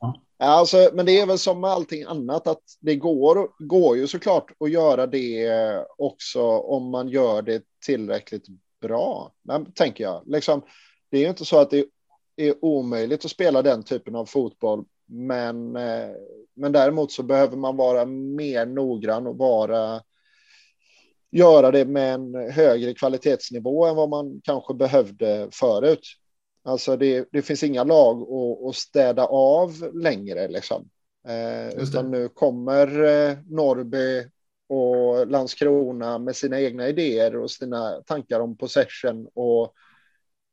Ja. 0.01 0.23
Alltså, 0.39 0.91
men 0.95 1.07
det 1.07 1.21
är 1.21 1.27
väl 1.27 1.39
som 1.39 1.61
med 1.61 1.71
allting 1.71 2.03
annat 2.03 2.47
att 2.47 2.63
det 2.81 2.97
går, 2.97 3.49
går 3.59 3.97
ju 3.97 4.07
såklart 4.07 4.51
att 4.61 4.71
göra 4.71 5.07
det 5.07 5.51
också 5.99 6.43
om 6.43 6.91
man 6.91 7.09
gör 7.09 7.43
det 7.43 7.63
tillräckligt 7.87 8.47
bra. 8.81 9.33
Men 9.43 9.73
tänker 9.73 10.05
jag, 10.05 10.23
liksom, 10.27 10.63
det 11.11 11.17
är 11.17 11.23
ju 11.23 11.29
inte 11.29 11.45
så 11.45 11.59
att 11.59 11.71
det 11.71 11.87
är 12.37 12.65
omöjligt 12.65 13.25
att 13.25 13.31
spela 13.31 13.63
den 13.63 13.83
typen 13.83 14.15
av 14.15 14.27
fotboll. 14.27 14.85
Men, 15.07 15.77
eh, 15.77 16.09
men 16.55 16.73
däremot 16.73 17.13
så 17.13 17.23
behöver 17.23 17.57
man 17.57 17.77
vara 17.77 18.05
mer 18.07 18.67
noggrann 18.67 19.27
och 19.27 19.39
vara 19.39 20.03
göra 21.31 21.71
det 21.71 21.85
med 21.85 22.15
en 22.15 22.35
högre 22.53 22.95
kvalitetsnivå 22.95 23.87
än 23.87 23.97
vad 23.97 24.09
man 24.09 24.41
kanske 24.45 24.75
behövde 24.75 25.49
förut. 25.53 26.07
Alltså 26.67 26.97
det, 26.97 27.29
det 27.33 27.43
finns 27.43 27.63
inga 27.63 27.85
lag 27.85 28.23
att, 28.23 28.69
att 28.69 28.77
städa 28.77 29.27
av 29.27 29.91
längre 29.95 30.49
liksom. 30.49 30.91
Eh, 31.29 31.83
utan 31.83 32.11
nu 32.11 32.29
kommer 32.29 33.05
eh, 33.05 33.37
Norrby 33.47 34.27
och 34.69 35.27
Landskrona 35.27 36.19
med 36.19 36.37
sina 36.37 36.61
egna 36.61 36.89
idéer 36.89 37.37
och 37.37 37.51
sina 37.51 38.03
tankar 38.03 38.41
om 38.41 38.57
possession 38.57 39.29
och, 39.35 39.63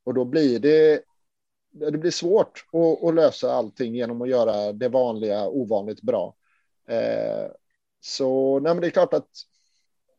och 0.04 0.14
då 0.14 0.26
blir 0.26 0.60
det 0.60 1.04
det 1.72 1.98
blir 1.98 2.12
svårt 2.12 2.66
att, 2.74 3.04
att 3.04 3.16
lösa 3.16 3.52
allting 3.52 3.96
genom 3.96 4.22
att 4.22 4.30
göra 4.30 4.74
det 4.74 4.90
vanliga 4.90 5.48
ovanligt 5.48 6.02
bra. 6.02 6.36
Eh, 6.88 7.52
så 8.00 8.60
nej, 8.60 8.76
det 8.76 8.88
är 8.88 8.92
klart 8.92 9.14
att 9.14 9.30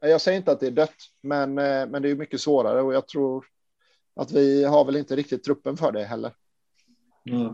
jag 0.01 0.21
säger 0.21 0.39
inte 0.39 0.53
att 0.53 0.61
det 0.61 0.67
är 0.67 0.71
dött, 0.71 0.97
men, 1.21 1.59
eh, 1.59 1.87
men 1.87 2.03
det 2.03 2.11
är 2.11 2.15
mycket 2.15 2.41
svårare 2.41 2.83
och 2.83 2.95
jag 2.95 3.09
tror 3.09 3.45
att 4.17 4.33
vi 4.33 4.65
har 4.65 4.85
väl 4.85 4.97
inte 4.97 5.17
riktigt 5.17 5.45
truppen 5.45 5.77
för 5.77 5.93
det 5.93 6.05
heller. 6.05 6.33
Mm. 7.31 7.53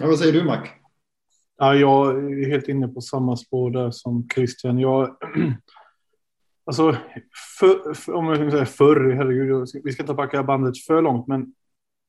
Ja, 0.00 0.06
vad 0.06 0.18
säger 0.18 0.32
du 0.32 0.44
Mac? 0.44 0.66
Ja, 1.56 1.74
jag 1.74 2.32
är 2.32 2.48
helt 2.50 2.68
inne 2.68 2.88
på 2.88 3.00
samma 3.00 3.36
spår 3.36 3.70
där 3.70 3.90
som 3.90 4.28
Christian. 4.34 4.78
Jag, 4.78 5.16
alltså, 6.66 6.96
för, 7.58 7.94
för, 7.94 8.12
om 8.12 8.26
jag 8.26 8.36
ska 8.36 8.50
säga 8.50 8.66
förr, 8.66 9.10
herregud, 9.10 9.68
vi 9.84 9.92
ska 9.92 10.02
inte 10.02 10.14
backa 10.14 10.42
bandet 10.42 10.78
för 10.78 11.02
långt, 11.02 11.26
men 11.26 11.54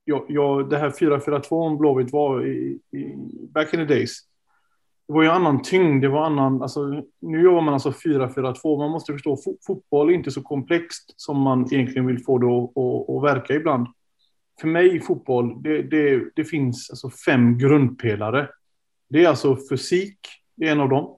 jag, 0.04 0.26
jag, 0.30 0.70
det 0.70 0.78
här 0.78 0.90
4-4-2 0.90 1.50
om 1.50 1.78
Blåvitt 1.78 2.12
var 2.12 2.46
i, 2.46 2.80
i, 2.92 3.16
back 3.54 3.74
in 3.74 3.80
the 3.80 3.94
days 3.94 4.20
det 5.08 5.14
var 5.14 5.24
ju 5.24 5.30
annan 5.30 5.62
tyngd, 5.62 6.02
det 6.02 6.08
var 6.08 6.26
annan, 6.26 6.62
alltså, 6.62 7.04
nu 7.22 7.42
jobbar 7.42 7.62
man 7.62 7.74
alltså 7.74 7.90
4-4-2, 7.90 8.78
man 8.78 8.92
måste 8.92 9.14
förstå, 9.14 9.38
fo 9.38 9.58
fotboll 9.68 10.10
är 10.10 10.14
inte 10.14 10.32
så 10.32 10.42
komplext 10.42 11.14
som 11.16 11.42
man 11.42 11.74
egentligen 11.74 12.06
vill 12.06 12.24
få 12.24 12.38
det 12.38 12.48
att, 12.48 13.16
att, 13.16 13.36
verka 13.36 13.54
ibland. 13.54 13.88
För 14.62 14.68
mig 14.68 14.96
i 14.96 15.00
fotboll, 15.00 15.62
det, 15.62 15.82
det, 15.82 16.30
det 16.36 16.44
finns 16.44 16.90
alltså 16.90 17.10
fem 17.10 17.58
grundpelare. 17.58 18.50
Det 19.10 19.24
är 19.24 19.30
alltså 19.30 19.58
fysik, 19.70 20.20
det 20.56 20.68
är 20.68 20.72
en 20.72 20.80
av 20.80 20.90
dem. 20.90 21.18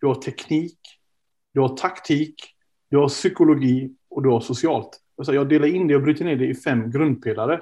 Du 0.00 0.06
har 0.06 0.14
teknik, 0.14 0.78
du 1.54 1.60
har 1.60 1.76
taktik, 1.76 2.34
du 2.90 2.96
har 2.96 3.08
psykologi 3.08 3.94
och 4.10 4.22
du 4.22 4.28
har 4.28 4.40
socialt. 4.40 5.00
Alltså 5.18 5.34
jag 5.34 5.48
delar 5.48 5.66
in 5.66 5.88
det 5.88 5.96
och 5.96 6.02
bryter 6.02 6.24
ner 6.24 6.36
det 6.36 6.46
i 6.46 6.54
fem 6.54 6.90
grundpelare. 6.90 7.60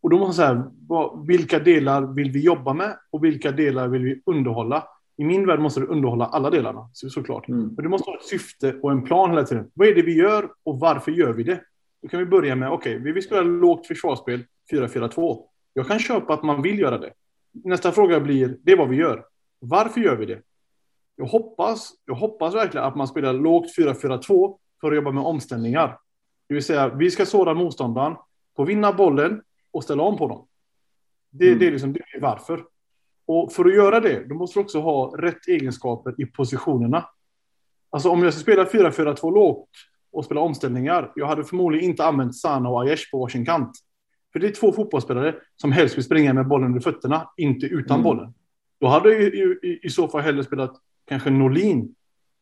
Och 0.00 0.10
då 0.10 0.18
måste 0.18 0.26
man 0.26 0.34
säga, 0.34 0.70
vad, 0.88 1.26
vilka 1.26 1.58
delar 1.58 2.14
vill 2.14 2.30
vi 2.30 2.40
jobba 2.40 2.72
med 2.72 2.96
och 3.10 3.24
vilka 3.24 3.52
delar 3.52 3.88
vill 3.88 4.02
vi 4.02 4.22
underhålla? 4.26 4.88
I 5.16 5.24
min 5.24 5.46
värld 5.46 5.60
måste 5.60 5.80
du 5.80 5.86
underhålla 5.86 6.26
alla 6.26 6.50
delarna, 6.50 6.90
så, 6.92 7.10
såklart. 7.10 7.48
Mm. 7.48 7.60
Men 7.60 7.82
du 7.82 7.88
måste 7.88 8.10
ha 8.10 8.16
ett 8.16 8.24
syfte 8.24 8.74
och 8.82 8.90
en 8.90 9.04
plan 9.04 9.30
hela 9.30 9.44
tiden. 9.44 9.70
Vad 9.74 9.88
är 9.88 9.94
det 9.94 10.02
vi 10.02 10.14
gör 10.14 10.50
och 10.64 10.80
varför 10.80 11.12
gör 11.12 11.32
vi 11.32 11.42
det? 11.42 11.60
Då 12.02 12.08
kan 12.08 12.20
vi 12.20 12.26
börja 12.26 12.56
med, 12.56 12.72
okej, 12.72 12.92
okay, 12.92 13.04
vi 13.04 13.12
vill 13.12 13.22
spela 13.22 13.42
lågt 13.42 13.86
försvarsspel 13.86 14.44
4-4-2. 14.72 15.42
Jag 15.74 15.86
kan 15.86 15.98
köpa 15.98 16.34
att 16.34 16.42
man 16.42 16.62
vill 16.62 16.78
göra 16.78 16.98
det. 16.98 17.12
Nästa 17.64 17.92
fråga 17.92 18.20
blir, 18.20 18.56
det 18.62 18.72
är 18.72 18.76
vad 18.76 18.88
vi 18.88 18.96
gör. 18.96 19.24
Varför 19.58 20.00
gör 20.00 20.16
vi 20.16 20.26
det? 20.26 20.42
Jag 21.16 21.26
hoppas, 21.26 21.92
jag 22.04 22.14
hoppas 22.14 22.54
verkligen 22.54 22.86
att 22.86 22.96
man 22.96 23.08
spelar 23.08 23.32
lågt 23.32 23.76
4-4-2 23.78 24.56
för 24.80 24.88
att 24.90 24.96
jobba 24.96 25.10
med 25.10 25.24
omställningar. 25.24 25.98
Det 26.48 26.54
vill 26.54 26.64
säga, 26.64 26.88
vi 26.88 27.10
ska 27.10 27.26
såra 27.26 27.54
motståndaren, 27.54 28.16
få 28.56 28.64
vinna 28.64 28.92
bollen 28.92 29.42
och 29.78 29.84
ställa 29.84 30.02
om 30.02 30.16
på 30.16 30.28
dem. 30.28 30.46
Det, 31.30 31.46
mm. 31.46 31.58
det, 31.58 31.66
är 31.66 31.70
liksom 31.70 31.92
det 31.92 32.00
är 32.16 32.20
varför. 32.20 32.64
Och 33.26 33.52
för 33.52 33.64
att 33.64 33.74
göra 33.74 34.00
det, 34.00 34.28
då 34.28 34.34
måste 34.34 34.58
du 34.58 34.62
också 34.62 34.80
ha 34.80 35.14
rätt 35.18 35.48
egenskaper 35.48 36.14
i 36.18 36.26
positionerna. 36.26 37.08
Alltså 37.90 38.10
om 38.10 38.22
jag 38.22 38.34
ska 38.34 38.42
spela 38.42 38.64
4-4-2 38.64 39.34
lågt 39.34 39.68
och 40.12 40.24
spela 40.24 40.40
omställningar, 40.40 41.12
jag 41.14 41.26
hade 41.26 41.44
förmodligen 41.44 41.90
inte 41.90 42.04
använt 42.04 42.36
Sana 42.36 42.68
och 42.68 42.82
Aiesh 42.82 43.10
på 43.10 43.18
varsin 43.18 43.46
kant. 43.46 43.70
För 44.32 44.40
det 44.40 44.46
är 44.46 44.52
två 44.52 44.72
fotbollsspelare 44.72 45.34
som 45.56 45.72
helst 45.72 45.96
vill 45.96 46.04
springa 46.04 46.32
med 46.32 46.48
bollen 46.48 46.66
under 46.66 46.80
fötterna, 46.80 47.30
inte 47.36 47.66
utan 47.66 47.94
mm. 47.94 48.04
bollen. 48.04 48.34
Då 48.80 48.86
hade 48.86 49.12
jag 49.12 49.22
i, 49.22 49.58
i, 49.62 49.80
i, 49.82 49.90
så 49.90 50.08
fall 50.08 50.20
hellre 50.20 50.44
spelat 50.44 50.72
kanske 51.08 51.30
Norlin 51.30 51.94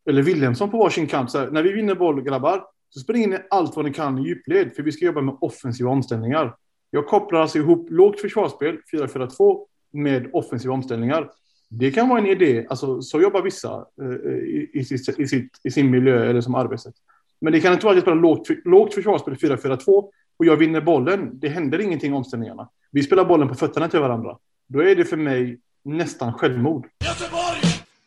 eller 0.08 0.22
Williamson 0.22 0.70
på 0.70 0.78
varsin 0.78 1.06
kant. 1.06 1.30
Så 1.30 1.38
här, 1.38 1.50
när 1.50 1.62
vi 1.62 1.72
vinner 1.72 1.94
boll, 1.94 2.22
grabbar, 2.22 2.64
så 2.90 3.00
springer 3.00 3.28
ni 3.28 3.38
allt 3.50 3.76
vad 3.76 3.84
ni 3.84 3.92
kan 3.92 4.18
i 4.18 4.28
djupled, 4.28 4.74
för 4.76 4.82
vi 4.82 4.92
ska 4.92 5.04
jobba 5.04 5.20
med 5.20 5.36
offensiva 5.40 5.90
omställningar. 5.90 6.56
Jag 6.96 7.06
kopplar 7.06 7.40
alltså 7.40 7.58
ihop 7.58 7.86
lågt 7.90 8.20
försvarsspel, 8.20 8.78
4-4-2, 8.92 9.58
med 9.92 10.30
offensiva 10.32 10.74
omställningar. 10.74 11.30
Det 11.68 11.90
kan 11.90 12.08
vara 12.08 12.20
en 12.20 12.26
idé, 12.26 12.66
alltså, 12.68 13.02
så 13.02 13.20
jobbar 13.20 13.42
vissa 13.42 13.86
eh, 14.02 14.08
i, 14.28 14.70
i, 14.72 14.84
sitt, 14.84 15.18
i, 15.18 15.26
sitt, 15.26 15.50
i, 15.64 15.70
sin 15.70 15.90
miljö 15.90 16.30
eller 16.30 16.40
som 16.40 16.54
arbetssätt. 16.54 16.94
Men 17.40 17.52
det 17.52 17.60
kan 17.60 17.72
inte 17.72 17.86
vara 17.86 17.92
att 17.92 17.96
jag 17.96 18.02
spelar 18.02 18.22
lågt, 18.22 18.48
lågt 18.64 18.94
försvarsspel 18.94 19.34
4-4-2 19.34 19.86
och 20.36 20.46
jag 20.46 20.56
vinner 20.56 20.80
bollen. 20.80 21.30
Det 21.32 21.48
händer 21.48 21.80
ingenting 21.80 22.12
i 22.12 22.16
omställningarna. 22.16 22.68
Vi 22.90 23.02
spelar 23.02 23.24
bollen 23.24 23.48
på 23.48 23.54
fötterna 23.54 23.88
till 23.88 24.00
varandra. 24.00 24.36
Då 24.66 24.82
är 24.82 24.96
det 24.96 25.04
för 25.04 25.16
mig 25.16 25.60
nästan 25.84 26.32
självmord. 26.32 26.86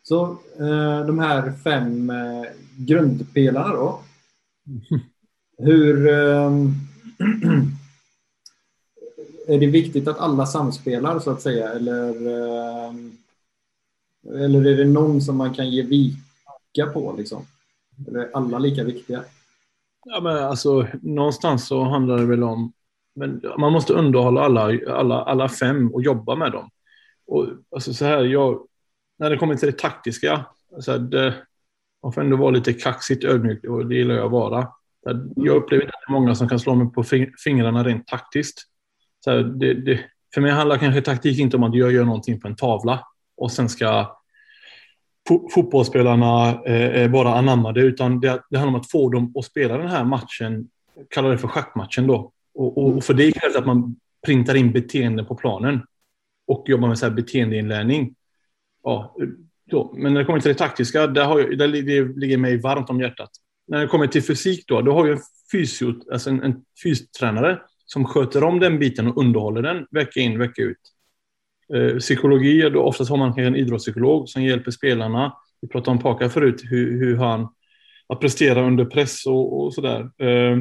Så 0.02 0.24
eh, 0.60 1.06
de 1.06 1.18
här 1.18 1.52
fem 1.64 2.10
eh, 2.10 2.44
grundpelarna 2.76 3.74
då. 3.74 4.00
Hur... 5.58 6.08
Är 9.50 9.58
det 9.60 9.66
viktigt 9.66 10.08
att 10.08 10.18
alla 10.18 10.46
samspelar 10.46 11.18
så 11.18 11.30
att 11.30 11.42
säga 11.42 11.72
eller, 11.72 12.08
eh, 12.08 12.94
eller 14.44 14.66
är 14.66 14.76
det 14.76 14.84
någon 14.84 15.20
som 15.20 15.36
man 15.36 15.54
kan 15.54 15.70
ge 15.70 15.82
vika 15.82 16.86
på 16.92 17.14
liksom? 17.18 17.42
Eller 18.08 18.20
är 18.20 18.30
alla 18.32 18.58
lika 18.58 18.84
viktiga? 18.84 19.24
Ja, 20.04 20.20
men 20.20 20.36
alltså, 20.36 20.86
någonstans 21.02 21.66
så 21.66 21.84
handlar 21.84 22.18
det 22.18 22.26
väl 22.26 22.42
om 22.42 22.72
men 23.14 23.42
man 23.58 23.72
måste 23.72 23.92
underhålla 23.92 24.40
alla, 24.40 24.78
alla, 24.88 25.22
alla 25.22 25.48
fem 25.48 25.94
och 25.94 26.02
jobba 26.02 26.34
med 26.34 26.52
dem. 26.52 26.70
Och, 27.26 27.46
alltså, 27.70 27.94
så 27.94 28.04
här, 28.04 28.24
jag, 28.24 28.66
när 29.18 29.30
det 29.30 29.36
kommer 29.36 29.54
till 29.54 29.70
det 29.70 29.78
taktiska, 29.78 30.44
alltså, 30.74 30.98
det, 30.98 31.34
Man 32.02 32.12
får 32.12 32.20
ändå 32.20 32.36
vara 32.36 32.50
lite 32.50 32.72
kaxigt 32.72 33.24
ödmjuk 33.24 33.64
och 33.64 33.86
det 33.86 33.94
gillar 33.94 34.14
jag 34.14 34.24
att 34.24 34.32
vara. 34.32 34.68
Jag 35.36 35.56
upplever 35.56 35.84
inte 35.84 35.94
att 35.96 36.02
det 36.06 36.12
är 36.12 36.20
många 36.20 36.34
som 36.34 36.48
kan 36.48 36.60
slå 36.60 36.74
mig 36.74 36.92
på 36.92 37.04
fingrarna 37.44 37.84
rent 37.84 38.06
taktiskt. 38.06 38.62
Så 39.24 39.42
det, 39.42 39.74
det, 39.74 40.00
för 40.34 40.40
mig 40.40 40.50
handlar 40.50 40.78
kanske 40.78 41.02
taktik 41.02 41.38
inte 41.38 41.56
om 41.56 41.62
att 41.62 41.76
jag 41.76 41.92
gör 41.92 42.04
någonting 42.04 42.40
på 42.40 42.48
en 42.48 42.56
tavla 42.56 43.06
och 43.36 43.52
sen 43.52 43.68
ska 43.68 44.16
fotbollsspelarna 45.54 46.62
eh, 46.64 47.10
bara 47.10 47.34
anamma 47.34 47.72
det, 47.72 47.80
utan 47.80 48.20
det, 48.20 48.42
det 48.50 48.58
handlar 48.58 48.74
om 48.74 48.80
att 48.80 48.90
få 48.90 49.08
dem 49.08 49.32
att 49.36 49.44
spela 49.44 49.78
den 49.78 49.88
här 49.88 50.04
matchen, 50.04 50.68
kalla 51.10 51.28
det 51.28 51.38
för 51.38 51.48
schackmatchen 51.48 52.06
då. 52.06 52.32
Och, 52.54 52.78
och, 52.78 52.96
och 52.96 53.04
för 53.04 53.14
det 53.14 53.32
krävs 53.32 53.56
att 53.56 53.66
man 53.66 53.96
printar 54.26 54.54
in 54.54 54.72
beteenden 54.72 55.26
på 55.26 55.34
planen 55.34 55.80
och 56.46 56.64
jobbar 56.68 56.88
med 56.88 56.98
så 56.98 57.06
här 57.06 57.12
beteendeinlärning. 57.12 58.14
Ja, 58.82 59.16
då. 59.70 59.94
Men 59.96 60.14
när 60.14 60.20
det 60.20 60.26
kommer 60.26 60.40
till 60.40 60.52
det 60.52 60.58
taktiska, 60.58 61.06
där, 61.06 61.24
har 61.24 61.40
jag, 61.40 61.58
där 61.58 61.68
det 61.68 62.18
ligger 62.18 62.36
mig 62.36 62.60
varmt 62.60 62.90
om 62.90 63.00
hjärtat. 63.00 63.30
När 63.66 63.80
det 63.80 63.86
kommer 63.86 64.06
till 64.06 64.22
fysik 64.22 64.64
då, 64.66 64.80
då 64.80 64.92
har 64.92 65.06
jag 65.06 65.16
en, 65.16 65.22
fysio, 65.52 66.12
alltså 66.12 66.30
en, 66.30 66.42
en 66.42 66.64
fystränare 66.82 67.58
som 67.92 68.04
sköter 68.04 68.44
om 68.44 68.60
den 68.60 68.78
biten 68.78 69.06
och 69.06 69.16
underhåller 69.18 69.62
den 69.62 69.86
vecka 69.90 70.20
in, 70.20 70.38
vecka 70.38 70.62
ut. 70.62 70.76
Eh, 71.74 71.96
psykologi, 71.96 72.70
då 72.70 72.82
oftast 72.82 73.10
har 73.10 73.16
man 73.16 73.38
en 73.38 73.56
idrottspsykolog 73.56 74.28
som 74.28 74.42
hjälper 74.42 74.70
spelarna. 74.70 75.32
Vi 75.60 75.68
pratade 75.68 75.90
om 75.90 76.02
Paka 76.02 76.28
förut, 76.28 76.62
hur, 76.64 76.98
hur 76.98 77.16
han 77.16 77.48
att 78.08 78.20
prestera 78.20 78.66
under 78.66 78.84
press 78.84 79.26
och, 79.26 79.60
och 79.60 79.74
sådär. 79.74 80.10
Eh, 80.18 80.58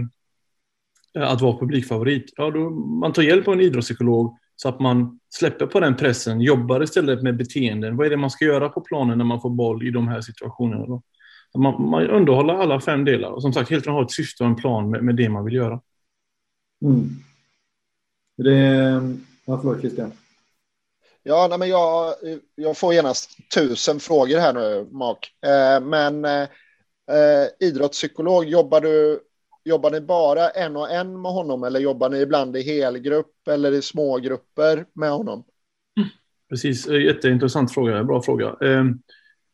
att 1.20 1.42
vara 1.42 1.58
publikfavorit. 1.58 2.34
Ja, 2.36 2.52
då, 2.52 2.70
man 2.70 3.14
tar 3.14 3.22
hjälp 3.22 3.48
av 3.48 3.54
en 3.54 3.62
idrottspsykolog 3.62 4.38
så 4.56 4.70
att 4.70 4.80
man 4.80 5.20
släpper 5.30 5.66
på 5.66 5.80
den 5.80 5.96
pressen, 5.96 6.42
jobbar 6.42 6.84
istället 6.84 7.22
med 7.22 7.38
beteenden. 7.38 7.98
Vad 7.98 8.06
är 8.06 8.10
det 8.10 8.18
man 8.18 8.30
ska 8.30 8.46
göra 8.46 8.70
på 8.70 8.82
planen 8.82 9.18
när 9.18 9.26
man 9.26 9.42
får 9.42 9.50
boll 9.50 9.88
i 9.88 9.92
de 9.92 10.08
här 10.08 10.22
situationerna? 10.22 10.86
Då? 10.86 11.02
Man, 11.58 11.90
man 11.90 12.08
underhåller 12.08 12.54
alla 12.54 12.82
fem 12.82 13.06
delar 13.06 13.30
och 13.30 13.42
som 13.42 13.54
sagt 13.54 13.70
helt 13.70 13.86
har 13.86 14.04
ett 14.04 14.12
syfte 14.12 14.44
och 14.44 14.50
en 14.50 14.56
plan 14.56 14.90
med, 14.90 15.04
med 15.04 15.16
det 15.16 15.30
man 15.30 15.46
vill 15.46 15.54
göra. 15.54 15.82
Mm. 16.82 17.10
Det, 18.38 18.56
ja, 19.46 19.60
förlåt 19.62 19.80
Christian. 19.80 20.12
Ja, 21.24 21.48
nej, 21.50 21.60
men 21.60 21.70
jag, 21.70 22.14
jag 22.56 22.78
får 22.78 22.94
genast 22.94 23.30
tusen 23.56 24.00
frågor 24.00 24.38
här 24.38 24.54
nu, 24.54 24.88
Mark. 24.92 25.34
Eh, 25.46 25.86
men 25.86 26.26
eh, 26.26 26.42
eh, 27.12 27.48
idrottspsykolog, 27.60 28.46
jobbar, 28.46 28.82
du, 28.82 29.20
jobbar 29.64 29.92
ni 29.92 30.02
bara 30.02 30.50
en 30.50 30.76
och 30.76 30.92
en 30.92 31.22
med 31.22 31.32
honom 31.32 31.64
eller 31.64 31.80
jobbar 31.80 32.10
ni 32.10 32.20
ibland 32.20 32.58
i 32.58 32.62
helgrupp 32.62 33.48
eller 33.48 33.72
i 33.72 33.82
smågrupper 33.82 34.86
med 34.94 35.12
honom? 35.12 35.44
Precis, 36.50 36.88
eh, 36.88 37.02
jätteintressant 37.02 37.74
fråga, 37.74 38.04
bra 38.04 38.22
fråga. 38.22 38.58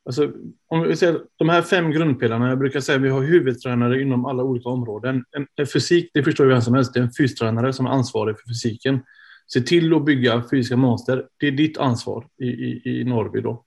Alltså, 0.05 0.31
om 0.67 0.81
vi 0.81 0.95
ser 0.95 1.21
de 1.35 1.49
här 1.49 1.61
fem 1.61 1.91
grundpelarna, 1.91 2.49
jag 2.49 2.59
brukar 2.59 2.79
säga 2.79 2.95
att 2.95 3.01
vi 3.01 3.09
har 3.09 3.21
huvudtränare 3.21 4.01
inom 4.01 4.25
alla 4.25 4.43
olika 4.43 4.69
områden. 4.69 5.25
En, 5.31 5.47
en 5.55 5.67
fysik, 5.67 6.09
det 6.13 6.23
förstår 6.23 6.45
ju 6.45 6.51
vem 6.51 6.61
som 6.61 6.73
helst, 6.73 6.93
det 6.93 6.99
är 6.99 7.03
en 7.03 7.11
fystränare 7.11 7.73
som 7.73 7.85
är 7.85 7.89
ansvarig 7.89 8.39
för 8.39 8.47
fysiken. 8.47 8.99
Se 9.47 9.61
till 9.61 9.93
att 9.93 10.05
bygga 10.05 10.43
fysiska 10.51 10.77
monster. 10.77 11.25
Det 11.39 11.47
är 11.47 11.51
ditt 11.51 11.77
ansvar 11.77 12.27
i, 12.41 12.45
i, 12.45 12.81
i 12.85 13.03
Norrby 13.03 13.41
då. 13.41 13.63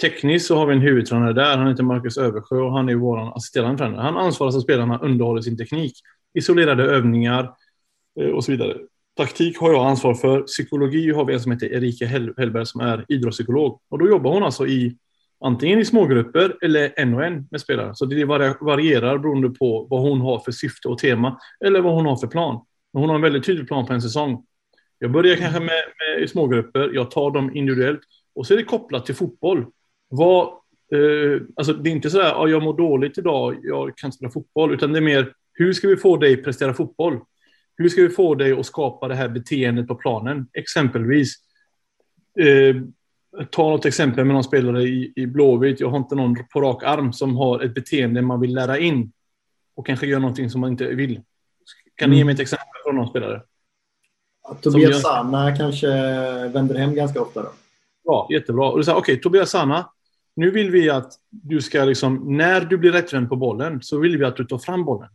Tekniskt 0.00 0.46
så 0.46 0.56
har 0.56 0.66
vi 0.66 0.74
en 0.74 0.80
huvudtränare 0.80 1.32
där. 1.32 1.56
Han 1.56 1.68
heter 1.68 1.82
Marcus 1.82 2.18
Översjö 2.18 2.56
och 2.56 2.72
han 2.72 2.88
är 2.88 2.94
vår 2.94 3.36
assisterande 3.36 3.78
tränare. 3.78 4.02
Han 4.02 4.16
ansvarar 4.16 4.50
för 4.50 4.58
att 4.58 4.64
spelarna 4.64 4.98
underhåller 4.98 5.42
sin 5.42 5.56
teknik. 5.56 5.92
Isolerade 6.34 6.84
övningar 6.84 7.54
eh, 8.20 8.28
och 8.28 8.44
så 8.44 8.52
vidare. 8.52 8.76
Taktik 9.16 9.58
har 9.58 9.72
jag 9.72 9.86
ansvar 9.86 10.14
för. 10.14 10.42
Psykologi 10.42 11.10
har 11.10 11.24
vi 11.24 11.34
en 11.34 11.40
som 11.40 11.52
heter 11.52 11.72
Erika 11.72 12.06
Hellberg 12.06 12.66
som 12.66 12.80
är 12.80 13.04
idrottspsykolog. 13.08 13.80
Och 13.88 13.98
då 13.98 14.08
jobbar 14.08 14.32
hon 14.32 14.42
alltså 14.42 14.66
i 14.66 14.96
antingen 15.40 15.78
i 15.78 15.84
smågrupper 15.84 16.56
eller 16.62 16.92
en 16.96 17.14
och 17.14 17.24
en 17.24 17.48
med 17.50 17.60
spelare. 17.60 17.94
Så 17.94 18.04
det 18.04 18.24
varierar 18.24 19.18
beroende 19.18 19.50
på 19.50 19.86
vad 19.90 20.00
hon 20.00 20.20
har 20.20 20.38
för 20.38 20.52
syfte 20.52 20.88
och 20.88 20.98
tema 20.98 21.38
eller 21.64 21.80
vad 21.80 21.94
hon 21.94 22.06
har 22.06 22.16
för 22.16 22.26
plan. 22.26 22.64
Men 22.92 23.00
hon 23.00 23.08
har 23.08 23.16
en 23.16 23.22
väldigt 23.22 23.44
tydlig 23.44 23.68
plan 23.68 23.86
på 23.86 23.92
en 23.92 24.02
säsong. 24.02 24.44
Jag 24.98 25.10
börjar 25.10 25.36
mm. 25.36 25.44
kanske 25.44 25.60
med, 25.60 25.82
med 26.18 26.30
smågrupper, 26.30 26.90
jag 26.94 27.10
tar 27.10 27.30
dem 27.30 27.56
individuellt 27.56 28.00
och 28.34 28.46
så 28.46 28.54
är 28.54 28.58
det 28.58 28.64
kopplat 28.64 29.06
till 29.06 29.14
fotboll. 29.14 29.66
Vad, 30.08 30.46
eh, 30.94 31.42
alltså 31.56 31.72
det 31.72 31.90
är 31.90 31.92
inte 31.92 32.10
så 32.10 32.20
att 32.20 32.50
jag 32.50 32.62
mår 32.62 32.76
dåligt 32.76 33.18
idag, 33.18 33.56
jag 33.62 33.96
kan 33.96 34.12
spela 34.12 34.30
fotboll, 34.30 34.74
utan 34.74 34.92
det 34.92 34.98
är 34.98 35.02
mer 35.02 35.32
hur 35.58 35.72
ska 35.72 35.88
vi 35.88 35.96
få 35.96 36.16
dig 36.16 36.36
prestera 36.36 36.74
fotboll? 36.74 37.20
Hur 37.76 37.88
ska 37.88 38.02
vi 38.02 38.08
få 38.08 38.34
dig 38.34 38.52
att 38.52 38.66
skapa 38.66 39.08
det 39.08 39.14
här 39.14 39.28
beteendet 39.28 39.88
på 39.88 39.94
planen? 39.94 40.46
Exempelvis, 40.52 41.34
eh, 42.40 42.76
ta 43.50 43.70
något 43.70 43.84
exempel 43.84 44.24
med 44.24 44.34
någon 44.34 44.44
spelare 44.44 44.82
i, 44.82 45.12
i 45.16 45.26
Blåvitt. 45.26 45.80
Jag 45.80 45.90
har 45.90 45.98
inte 45.98 46.14
någon 46.14 46.36
på 46.52 46.60
rak 46.60 46.82
arm 46.82 47.12
som 47.12 47.36
har 47.36 47.60
ett 47.60 47.74
beteende 47.74 48.22
man 48.22 48.40
vill 48.40 48.54
lära 48.54 48.78
in 48.78 49.12
och 49.74 49.86
kanske 49.86 50.06
gör 50.06 50.20
någonting 50.20 50.50
som 50.50 50.60
man 50.60 50.70
inte 50.70 50.86
vill. 50.86 51.20
Kan 51.94 52.10
ni 52.10 52.16
ge 52.16 52.24
mig 52.24 52.34
ett 52.34 52.40
exempel 52.40 52.66
på 52.84 52.92
någon 52.92 53.08
spelare? 53.08 53.42
Tobias 54.62 54.90
gör... 54.90 54.92
Sana 54.92 55.56
kanske 55.56 55.88
vänder 56.48 56.74
hem 56.74 56.94
ganska 56.94 57.22
ofta 57.22 57.42
då? 57.42 57.48
Ja, 58.04 58.28
jättebra. 58.30 58.70
Och 58.70 58.78
du 58.78 58.84
säger, 58.84 58.98
okej, 58.98 59.12
okay, 59.12 59.22
Tobias 59.22 59.50
Sana, 59.50 59.90
nu 60.36 60.50
vill 60.50 60.70
vi 60.70 60.90
att 60.90 61.12
du 61.30 61.60
ska 61.60 61.84
liksom, 61.84 62.36
när 62.36 62.60
du 62.60 62.78
blir 62.78 62.92
rättvänd 62.92 63.28
på 63.28 63.36
bollen 63.36 63.82
så 63.82 63.98
vill 63.98 64.18
vi 64.18 64.24
att 64.24 64.36
du 64.36 64.44
tar 64.44 64.58
fram 64.58 64.84
bollen. 64.84 65.08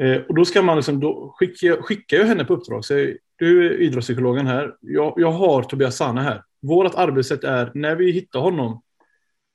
Eh, 0.00 0.16
och 0.28 0.34
då 0.34 0.44
ska 0.44 0.62
man 0.62 0.76
liksom, 0.76 1.00
då 1.00 1.34
skicka, 1.38 1.82
skicka 1.82 2.16
jag 2.16 2.26
henne 2.26 2.44
på 2.44 2.54
uppdrag. 2.54 2.84
Så, 2.84 2.94
du 3.36 3.66
är 3.66 3.80
idrottspsykologen 3.80 4.46
här. 4.46 4.76
Jag, 4.80 5.14
jag 5.16 5.32
har 5.32 5.62
Tobias 5.62 5.96
Sana 5.96 6.22
här. 6.22 6.42
Vårt 6.64 6.94
arbetssätt 6.94 7.44
är 7.44 7.70
när 7.74 7.96
vi 7.96 8.12
hittar 8.12 8.40
honom 8.40 8.82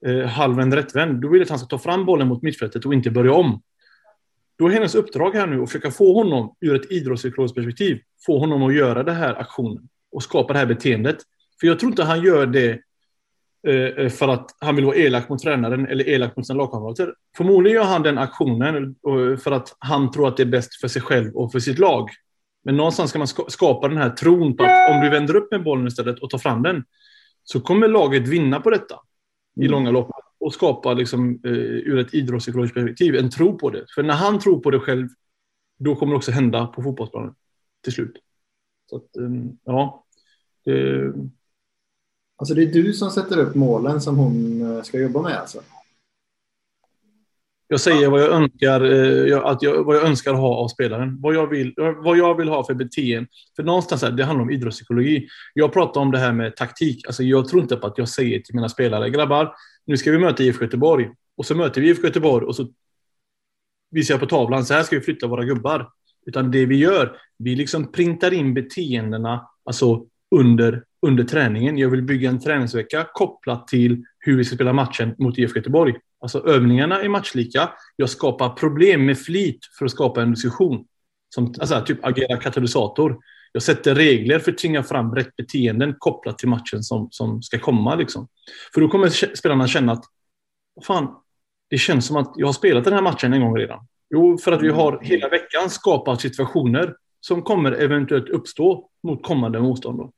eh, 0.05 0.25
halvvänd 0.25 0.73
rättvänd, 0.73 1.21
då 1.21 1.29
vill 1.29 1.39
jag 1.39 1.45
att 1.45 1.49
han 1.49 1.59
ska 1.59 1.67
ta 1.67 1.77
fram 1.77 2.05
bollen 2.05 2.27
mot 2.27 2.41
mittfältet 2.41 2.85
och 2.85 2.93
inte 2.93 3.11
börja 3.11 3.33
om. 3.33 3.61
Då 4.57 4.67
är 4.67 4.71
hennes 4.71 4.95
uppdrag 4.95 5.35
här 5.35 5.47
nu 5.47 5.61
att 5.63 5.69
försöka 5.69 5.91
få 5.91 6.13
honom 6.13 6.55
ur 6.59 6.75
ett 6.75 6.91
idrottspsykologiskt 6.91 7.55
perspektiv, 7.55 7.99
få 8.25 8.39
honom 8.39 8.63
att 8.63 8.75
göra 8.75 9.03
den 9.03 9.15
här 9.15 9.39
aktionen 9.39 9.89
och 10.11 10.23
skapa 10.23 10.53
det 10.53 10.59
här 10.59 10.65
beteendet. 10.65 11.17
För 11.59 11.67
jag 11.67 11.79
tror 11.79 11.91
inte 11.91 12.03
han 12.03 12.23
gör 12.23 12.45
det 12.45 12.79
eh, 13.67 13.75
eh 13.75 14.09
för 14.09 14.27
att 14.27 14.55
han 14.59 14.75
vill 14.75 14.85
vara 14.85 14.95
elak 14.95 15.29
mot 15.29 15.41
tränaren 15.41 15.87
eller 15.87 16.09
elak 16.09 16.35
mot 16.37 16.47
sina 16.47 16.57
lagkamrater. 16.57 17.13
Förmodligen 17.37 17.75
gör 17.75 17.85
han 17.85 18.03
den 18.03 18.17
aktionen 18.17 18.95
eh, 19.07 19.37
för 19.37 19.51
att 19.51 19.75
han 19.79 20.11
tror 20.11 20.27
att 20.27 20.37
det 20.37 20.43
är 20.43 20.47
bäst 20.47 20.81
för 20.81 20.87
sig 20.87 21.01
själv 21.01 21.35
och 21.35 21.51
för 21.51 21.59
sitt 21.59 21.79
lag. 21.79 22.09
Men 22.63 22.77
någonstans 22.77 23.09
ska 23.09 23.19
man 23.19 23.27
skapa 23.27 23.87
den 23.87 23.97
här 23.97 24.09
tron 24.09 24.57
på 24.57 24.63
att 24.63 24.95
om 24.95 25.01
du 25.01 25.09
vänder 25.09 25.35
upp 25.35 25.51
med 25.51 25.63
bollen 25.63 25.87
istället 25.87 26.19
och 26.19 26.29
tar 26.29 26.37
fram 26.37 26.63
den 26.63 26.83
så 27.43 27.61
kommer 27.61 27.87
laget 27.87 28.27
vinna 28.27 28.59
på 28.59 28.69
detta 28.69 28.95
i 29.55 29.65
mm. 29.65 29.71
långa 29.71 29.91
loppet 29.91 30.25
och 30.39 30.53
skapa 30.53 30.93
liksom, 30.93 31.41
eh, 31.43 31.51
ur 31.51 31.99
ett 31.99 32.13
idrottspsykologiskt 32.13 32.75
perspektiv 32.75 33.15
en 33.15 33.29
tro 33.29 33.57
på 33.57 33.69
det. 33.69 33.85
För 33.95 34.03
när 34.03 34.13
han 34.13 34.39
tror 34.39 34.59
på 34.59 34.71
det 34.71 34.79
själv, 34.79 35.07
då 35.79 35.95
kommer 35.95 36.13
det 36.13 36.17
också 36.17 36.31
hända 36.31 36.67
på 36.67 36.83
fotbollsplanen 36.83 37.35
till 37.83 37.93
slut. 37.93 38.17
Så 38.89 38.95
att, 38.95 39.17
eh, 39.17 39.29
ja. 39.63 40.05
Det... 40.65 41.13
Alltså 42.35 42.53
det 42.53 42.63
är 42.63 42.73
du 42.73 42.93
som 42.93 43.11
sätter 43.11 43.37
upp 43.37 43.55
målen 43.55 44.01
som 44.01 44.17
hon 44.17 44.61
eh, 44.61 44.81
ska 44.81 44.99
jobba 44.99 45.21
med 45.21 45.37
alltså? 45.37 45.61
Jag 47.71 47.79
säger 47.79 48.09
vad 48.09 48.21
jag 48.21 48.29
önskar, 48.29 48.81
eh, 48.81 49.45
att 49.45 49.61
jag, 49.61 49.83
vad 49.83 49.95
jag 49.95 50.03
önskar 50.03 50.33
ha 50.33 50.55
av 50.55 50.67
spelaren. 50.67 51.21
Vad 51.21 51.35
jag 51.35 51.47
vill, 51.47 51.73
vad 51.77 52.17
jag 52.17 52.37
vill 52.37 52.49
ha 52.49 52.65
för 52.65 52.73
beteende. 52.73 53.29
För 53.55 53.63
någonstans 53.63 54.01
här, 54.01 54.11
det 54.11 54.23
handlar 54.23 54.43
om 54.43 54.51
idrottspsykologi. 54.51 55.27
Jag 55.53 55.73
pratar 55.73 56.01
om 56.01 56.11
det 56.11 56.17
här 56.17 56.33
med 56.33 56.55
taktik. 56.55 57.07
Alltså 57.07 57.23
jag 57.23 57.47
tror 57.47 57.61
inte 57.61 57.75
på 57.75 57.87
att 57.87 57.97
jag 57.97 58.09
säger 58.09 58.39
till 58.39 58.55
mina 58.55 58.69
spelare, 58.69 59.09
grabbar, 59.09 59.53
nu 59.85 59.97
ska 59.97 60.11
vi 60.11 60.17
möta 60.17 60.43
IFK 60.43 60.63
Göteborg. 60.63 61.09
Och 61.37 61.45
så 61.45 61.55
möter 61.55 61.81
vi 61.81 61.89
IFK 61.89 62.07
Göteborg 62.07 62.45
och 62.45 62.55
så 62.55 62.67
visar 63.91 64.13
jag 64.13 64.19
på 64.19 64.27
tavlan, 64.27 64.65
så 64.65 64.73
här 64.73 64.83
ska 64.83 64.95
vi 64.95 65.01
flytta 65.01 65.27
våra 65.27 65.45
gubbar. 65.45 65.89
Utan 66.25 66.51
det 66.51 66.65
vi 66.65 66.75
gör, 66.75 67.17
vi 67.37 67.55
liksom 67.55 67.91
printar 67.91 68.33
in 68.33 68.53
beteendena 68.53 69.49
alltså 69.65 70.05
under, 70.35 70.83
under 71.01 71.23
träningen. 71.23 71.77
Jag 71.77 71.89
vill 71.89 72.01
bygga 72.01 72.29
en 72.29 72.39
träningsvecka 72.39 73.07
kopplat 73.13 73.67
till 73.67 74.03
hur 74.19 74.37
vi 74.37 74.43
ska 74.43 74.55
spela 74.55 74.73
matchen 74.73 75.15
mot 75.17 75.37
IFK 75.37 75.57
Göteborg. 75.57 75.93
Alltså 76.21 76.47
övningarna 76.47 77.01
är 77.01 77.09
matchlika. 77.09 77.69
Jag 77.95 78.09
skapar 78.09 78.49
problem 78.49 79.05
med 79.05 79.19
flit 79.19 79.59
för 79.77 79.85
att 79.85 79.91
skapa 79.91 80.21
en 80.21 80.31
diskussion. 80.31 80.85
Som 81.35 81.53
alltså, 81.59 81.81
typ 81.85 82.05
agera 82.05 82.37
katalysator. 82.37 83.17
Jag 83.51 83.63
sätter 83.63 83.95
regler 83.95 84.39
för 84.39 84.51
att 84.51 84.57
tvinga 84.57 84.83
fram 84.83 85.15
rätt 85.15 85.35
beteenden 85.35 85.95
kopplat 85.97 86.37
till 86.37 86.49
matchen 86.49 86.83
som, 86.83 87.07
som 87.11 87.41
ska 87.41 87.59
komma. 87.59 87.95
Liksom. 87.95 88.27
För 88.73 88.81
då 88.81 88.87
kommer 88.87 89.35
spelarna 89.35 89.67
känna 89.67 89.91
att 89.91 90.03
fan, 90.83 91.15
det 91.69 91.77
känns 91.77 92.07
som 92.07 92.15
att 92.15 92.33
jag 92.35 92.47
har 92.47 92.53
spelat 92.53 92.83
den 92.83 92.93
här 92.93 93.01
matchen 93.01 93.33
en 93.33 93.41
gång 93.41 93.57
redan. 93.57 93.87
Jo, 94.09 94.37
för 94.37 94.51
att 94.51 94.61
vi 94.61 94.69
har 94.69 94.99
hela 95.01 95.29
veckan 95.29 95.69
skapat 95.69 96.21
situationer 96.21 96.95
som 97.21 97.41
kommer 97.41 97.71
eventuellt 97.71 98.29
uppstå 98.29 98.89
mot 99.03 99.23
kommande 99.23 99.59
motstånd. 99.59 100.11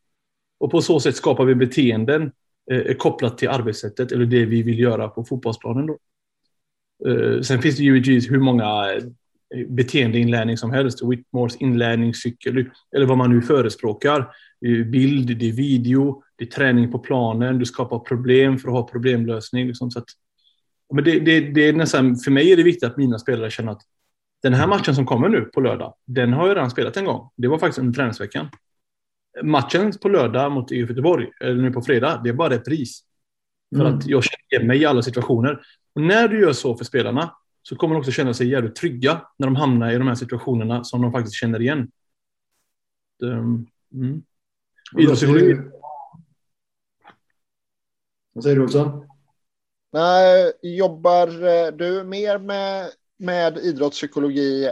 Och 0.60 0.72
på 0.72 0.82
så 0.82 1.00
sätt 1.00 1.16
skapar 1.16 1.46
vi 1.46 1.56
beteenden 1.56 2.32
Eh, 2.72 2.78
är 2.78 2.94
kopplat 2.94 3.38
till 3.38 3.50
arbetssättet 3.50 4.12
eller 4.12 4.26
det 4.26 4.46
vi 4.46 4.64
vill 4.64 4.80
göra 4.80 5.08
på 5.08 5.24
fotbollsplanen. 5.24 5.88
Då. 5.88 5.98
Eh, 7.10 7.42
sen 7.42 7.62
finns 7.62 7.78
det 7.78 7.84
givetvis 7.84 8.32
hur 8.32 8.40
många 8.40 8.94
eh, 8.94 9.68
beteendeinlärning 9.68 10.58
som 10.58 10.72
helst, 10.72 11.04
Whitmores 11.04 11.56
inlärningscykel 11.56 12.70
eller 12.96 13.06
vad 13.06 13.18
man 13.18 13.30
nu 13.30 13.42
förespråkar. 13.42 14.28
Det 14.62 14.68
är 14.68 14.84
Bild, 14.84 15.38
det 15.38 15.50
är 15.50 15.54
video, 15.54 16.24
det 16.36 16.44
är 16.44 16.50
träning 16.50 16.92
på 16.92 17.00
planen, 17.00 17.60
du 17.60 17.66
skapar 17.66 18.00
problem 18.00 18.58
för 18.58 18.68
att 18.68 18.74
ha 18.74 18.88
problemlösning. 18.88 19.68
Liksom, 19.68 19.92
så 19.92 20.00
att, 20.00 20.10
Men 20.94 21.04
det, 21.04 21.20
det, 21.20 21.40
det 21.40 21.68
är 21.68 21.74
nästan, 21.74 22.16
för 22.16 22.32
mig 22.32 22.52
är 22.52 22.58
det 22.58 22.64
viktigt 22.64 22.90
att 22.90 22.98
mina 22.98 23.20
spelare 23.20 23.52
känner 23.52 23.72
att 23.72 23.82
den 24.44 24.54
här 24.54 24.68
matchen 24.68 24.96
som 24.96 25.06
kommer 25.06 25.30
nu 25.30 25.42
på 25.42 25.62
lördag, 25.62 25.94
den 26.06 26.34
har 26.34 26.48
jag 26.48 26.58
redan 26.58 26.72
spelat 26.72 26.98
en 26.98 27.06
gång. 27.06 27.30
Det 27.36 27.48
var 27.48 27.60
faktiskt 27.60 27.80
under 27.80 27.94
träningsveckan. 27.94 28.48
Matchen 29.44 29.92
på 30.02 30.10
lördag 30.10 30.52
mot 30.52 30.72
IF 30.72 30.90
Göteborg, 30.90 31.32
eller 31.42 31.62
nu 31.62 31.72
på 31.72 31.82
fredag, 31.82 32.22
det 32.24 32.30
är 32.30 32.34
bara 32.34 32.56
ett 32.56 32.66
pris. 32.66 33.04
För 33.76 33.86
mm. 33.86 33.98
att 33.98 34.08
jag 34.08 34.24
känner 34.24 34.54
igen 34.54 34.68
mig 34.68 34.82
i 34.82 34.86
alla 34.86 35.02
situationer. 35.02 35.62
Och 35.96 36.02
när 36.02 36.28
du 36.28 36.42
gör 36.42 36.54
så 36.54 36.78
för 36.78 36.86
spelarna 36.86 37.36
så 37.64 37.76
kommer 37.76 37.96
de 37.96 38.00
också 38.00 38.12
känna 38.12 38.34
sig 38.34 38.50
jävligt 38.50 38.76
trygga 38.76 39.22
när 39.38 39.48
de 39.48 39.56
hamnar 39.56 39.92
i 39.92 39.98
de 39.98 40.08
här 40.08 40.16
situationererna 40.16 40.84
som 40.84 41.02
de 41.02 41.12
faktiskt 41.12 41.36
känner 41.36 41.62
igen. 41.62 41.92
Mm. 43.94 44.24
Idrottspsykologi. 44.98 45.58
Vad 48.34 48.44
säger 48.44 48.56
du 48.56 48.64
Olsson? 48.64 49.08
Nej, 49.92 50.52
jobbar 50.62 51.28
eh, 51.28 51.72
du 51.72 52.04
mer 52.04 52.38
med, 52.38 52.92
med 53.18 53.58
idrottspsykologi 53.58 54.72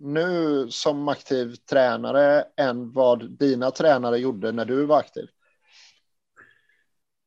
nu 0.00 0.66
som 0.70 1.08
aktiv 1.08 1.54
tränare 1.70 2.44
än 2.56 2.92
vad 2.92 3.30
dina 3.30 3.70
tränare 3.70 4.18
gjorde 4.18 4.52
när 4.52 4.64
du 4.64 4.86
var 4.86 4.98
aktiv? 4.98 5.26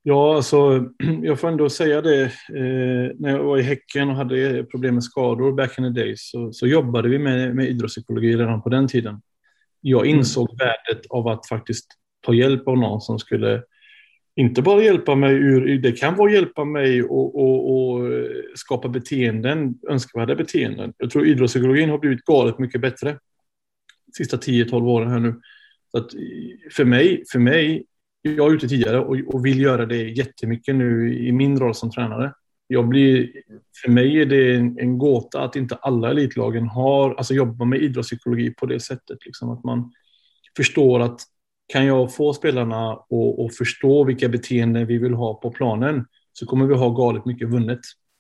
Ja, 0.04 0.36
alltså, 0.36 0.86
jag 1.24 1.40
får 1.40 1.48
ändå 1.48 1.70
säga 1.70 2.02
det. 2.02 2.24
Eh, 2.24 3.16
när 3.20 3.30
jag 3.30 3.44
var 3.44 3.58
i 3.58 3.62
Häcken 3.62 4.10
och 4.10 4.16
hade 4.16 4.64
problem 4.64 4.94
med 4.94 5.04
skador 5.04 5.52
back 5.52 5.80
in 5.80 5.84
the 5.84 6.02
days 6.02 6.30
så, 6.30 6.54
så 6.54 6.68
jobbade 6.68 7.10
vi 7.10 7.20
med, 7.20 7.56
med 7.56 7.70
idrottspsykologi 7.70 8.38
redan 8.38 8.62
på 8.62 8.70
den 8.70 8.88
tiden. 8.88 9.22
Jag 9.82 10.06
mm. 10.06 10.18
insåg 10.18 10.50
mm. 10.50 10.58
värdet 10.58 11.06
av 11.10 11.28
att 11.28 11.48
faktiskt 11.48 11.88
ta 12.22 12.34
hjälp 12.34 12.68
av 12.68 12.78
någon 12.78 13.02
som 13.02 13.20
skulle 13.20 13.64
inte 14.36 14.62
bara 14.62 14.84
hjälpa 14.84 15.16
mig 15.16 15.34
ur, 15.34 15.78
det 15.78 15.92
kan 15.92 16.16
vara 16.16 16.32
hjälpa 16.32 16.66
mig 16.66 17.04
och, 17.04 17.36
och, 17.36 17.74
och 17.74 18.14
eh, 18.14 18.30
skapa 18.56 18.90
beteenden, 18.90 19.80
önskvärda 19.90 20.36
beteenden. 20.36 20.94
Jag 20.98 21.10
tror 21.10 21.28
idrottspsykologin 21.28 21.90
har 21.90 21.98
blivit 21.98 22.26
galet 22.26 22.60
mycket 22.60 22.82
bättre 22.82 23.20
de 24.06 24.12
sista 24.18 24.38
10-12 24.38 24.88
åren 24.88 25.12
här 25.12 25.20
nu. 25.20 25.42
Så 25.92 25.98
att 25.98 26.14
eh, 26.14 26.20
för 26.72 26.86
mig, 26.86 27.24
för 27.32 27.40
mig, 27.40 27.86
jag 28.22 28.52
är 28.52 28.56
ute 28.56 28.68
tidigare 28.68 29.00
och, 29.00 29.18
och 29.28 29.46
vill 29.46 29.62
göra 29.62 29.86
det 29.86 30.10
jättemycket 30.10 30.76
nu 30.76 31.18
i 31.18 31.32
min 31.32 31.60
roll 31.60 31.76
som 31.76 31.92
tränare. 31.92 32.34
Jag 32.68 32.88
blir, 32.88 33.32
för 33.84 33.92
mig 33.92 34.22
är 34.22 34.26
det 34.26 34.56
en, 34.56 34.80
en 34.80 34.98
gåta 34.98 35.44
att 35.44 35.56
inte 35.56 35.76
alla 35.76 36.12
elitlagen 36.12 36.68
har, 36.68 37.16
alltså 37.16 37.34
jobbar 37.34 37.66
med 37.66 37.82
idrottspsykologi 37.82 38.54
på 38.54 38.66
det 38.66 38.80
sättet. 38.80 39.26
Liksom 39.26 39.50
att 39.50 39.64
man 39.64 39.92
förstår 40.58 41.00
att 41.00 41.22
kan 41.68 41.86
jag 41.86 42.16
få 42.16 42.34
spelarna 42.34 42.92
att 42.92 43.58
förstå 43.58 44.04
vilka 44.04 44.30
beteenden 44.30 44.88
vi 44.88 44.98
vill 44.98 45.14
ha 45.14 45.34
på 45.34 45.52
planen 45.52 46.06
så 46.34 46.46
kommer 46.46 46.66
vi 46.66 46.76
ha 46.76 46.90
galet 46.90 47.26
mycket 47.26 47.50
vunnet. 47.50 47.80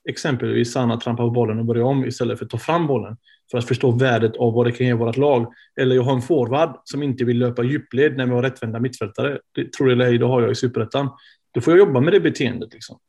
Exempelvis 0.10 0.72
Sanna 0.72 0.98
trampar 0.98 1.24
på 1.24 1.30
bollen 1.30 1.60
och 1.60 1.66
börjar 1.66 1.84
om 1.84 2.06
istället 2.06 2.38
för 2.40 2.46
att 2.46 2.52
ta 2.52 2.58
fram 2.58 2.88
bollen 2.88 3.18
för 3.52 3.58
att 3.58 3.68
förstå 3.68 3.92
värdet 3.92 4.36
av 4.36 4.54
vad 4.54 4.66
det 4.66 4.72
kan 4.72 4.88
ge 4.88 4.94
vårt 4.94 5.18
lag. 5.18 5.54
Eller 5.82 5.96
jag 5.96 6.04
har 6.04 6.14
en 6.14 6.22
forward 6.22 6.82
som 6.84 7.04
inte 7.04 7.26
vill 7.26 7.40
löpa 7.40 7.64
djupled 7.64 8.18
när 8.18 8.26
vi 8.26 8.32
har 8.32 8.42
rättvända 8.42 8.80
mittfältare. 8.80 9.40
Det 9.52 9.74
tror 9.74 9.88
det 9.88 9.94
eller 9.94 10.06
ej, 10.06 10.18
det 10.18 10.26
har 10.26 10.42
jag 10.42 10.52
i 10.52 10.56
superettan. 10.56 11.10
Då 11.54 11.62
får 11.62 11.74
jag 11.74 11.80
jobba 11.88 12.00
med 12.00 12.14
det 12.14 12.20
beteendet. 12.20 12.74
Liksom. 12.74 13.00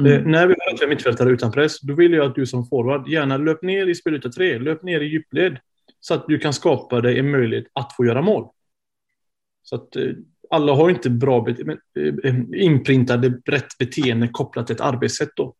Mm. 0.00 0.12
Eh, 0.12 0.22
när 0.26 0.46
vi 0.46 0.54
har 0.58 0.72
rättvända 0.72 0.94
mittfältare 0.94 1.30
utan 1.30 1.52
press, 1.52 1.80
då 1.80 1.94
vill 1.94 2.12
jag 2.12 2.26
att 2.26 2.34
du 2.34 2.46
som 2.46 2.66
forward 2.66 3.08
gärna 3.08 3.36
löp 3.36 3.62
ner 3.62 3.86
i 3.86 3.94
speluta 3.94 4.28
tre, 4.28 4.58
löp 4.58 4.82
ner 4.82 5.00
i 5.00 5.06
djupled 5.06 5.58
så 6.00 6.14
att 6.14 6.24
du 6.28 6.38
kan 6.38 6.52
skapa 6.52 7.00
dig 7.00 7.18
en 7.18 7.30
möjlighet 7.30 7.66
att 7.72 7.96
få 7.96 8.04
göra 8.04 8.22
mål. 8.22 8.48
Så 9.68 9.76
att 9.76 9.96
eh, 9.96 10.12
alla 10.50 10.72
har 10.72 10.90
inte 10.90 11.10
bra 11.10 11.48
eh, 11.48 11.54
eh, 12.24 12.36
inprintade 12.54 13.40
rätt 13.44 13.78
beteende 13.78 14.28
kopplat 14.28 14.66
till 14.66 14.76
ett 14.76 14.80
arbetssätt 14.80 15.30
då. 15.36 15.54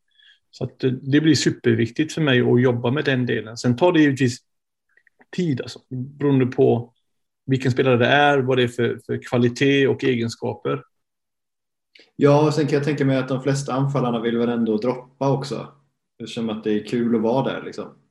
Så 0.50 0.64
att 0.64 0.78
det 1.02 1.20
blir 1.20 1.34
superviktigt 1.34 2.12
för 2.12 2.20
mig 2.20 2.40
att 2.40 2.62
jobba 2.62 2.90
med 2.90 3.04
den 3.04 3.26
delen. 3.26 3.57
Sen 3.57 3.76
tar 3.76 3.92
det 3.92 4.00
givetvis 4.00 4.38
tid, 5.36 5.61
alltså, 5.61 5.80
beroende 5.88 6.46
på 6.46 6.92
vilken 7.46 7.72
spelare 7.72 7.96
det 7.96 8.07
är, 8.07 8.38
vad 8.38 8.59
det 8.59 8.62
är 8.62 8.68
för, 8.68 9.00
för 9.07 9.22
kvalitet 9.22 9.86
och 9.86 10.04
egenskaper. 10.04 10.82
Ja, 12.16 12.46
och 12.46 12.54
sen 12.54 12.66
kan 12.66 12.76
jag 12.76 12.84
tänka 12.84 13.04
mig 13.04 13.16
att 13.16 13.28
de 13.28 13.42
flesta 13.42 13.72
anfallarna 13.72 14.20
vill 14.20 14.38
väl 14.38 14.48
ändå 14.48 14.76
droppa 14.76 15.32
också. 15.32 15.72
Eftersom 16.18 16.50
att 16.50 16.64
det 16.64 16.72
är 16.72 16.86
kul 16.86 17.16
att 17.16 17.22
vara 17.22 17.52
där 17.52 17.62
liksom. 17.64 18.05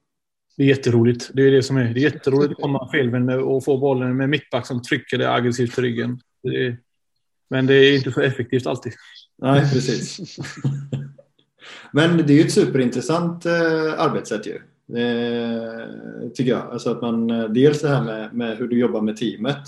Det 0.58 0.64
är 0.64 0.68
jätteroligt. 0.68 1.32
Det 1.34 1.42
är 1.42 1.52
det 1.52 1.64
som 1.64 1.78
är. 1.78 1.94
Det 1.94 2.00
är 2.00 2.12
jätteroligt 2.12 2.52
att 2.52 2.62
komma 2.62 2.90
felvänd 2.92 3.32
och 3.32 3.64
få 3.64 3.78
bollen 3.78 4.18
med 4.18 4.30
mittback 4.30 4.68
som 4.68 4.82
trycker 4.82 5.18
det 5.18 5.34
aggressivt 5.34 5.78
i 5.80 5.82
ryggen. 5.82 6.20
Det 6.44 6.66
är, 6.66 6.78
men 7.50 7.66
det 7.66 7.74
är 7.74 7.96
inte 7.96 8.12
så 8.12 8.22
effektivt 8.22 8.68
alltid. 8.68 8.94
Nej, 9.38 9.62
precis. 9.74 10.38
men 11.94 12.18
det 12.18 12.34
är 12.34 12.38
ju 12.38 12.42
ett 12.42 12.52
superintressant 12.52 13.46
eh, 13.46 14.00
arbetssätt 14.00 14.48
ju. 14.48 14.56
Eh, 15.00 16.30
tycker 16.34 16.52
jag. 16.52 16.72
Alltså 16.72 16.92
att 16.92 17.02
man, 17.02 17.30
eh, 17.30 17.50
dels 17.50 17.82
det 17.82 17.90
här 17.90 18.04
med, 18.04 18.34
med 18.34 18.58
hur 18.58 18.68
du 18.68 18.80
jobbar 18.80 19.02
med 19.02 19.18
teamet 19.18 19.64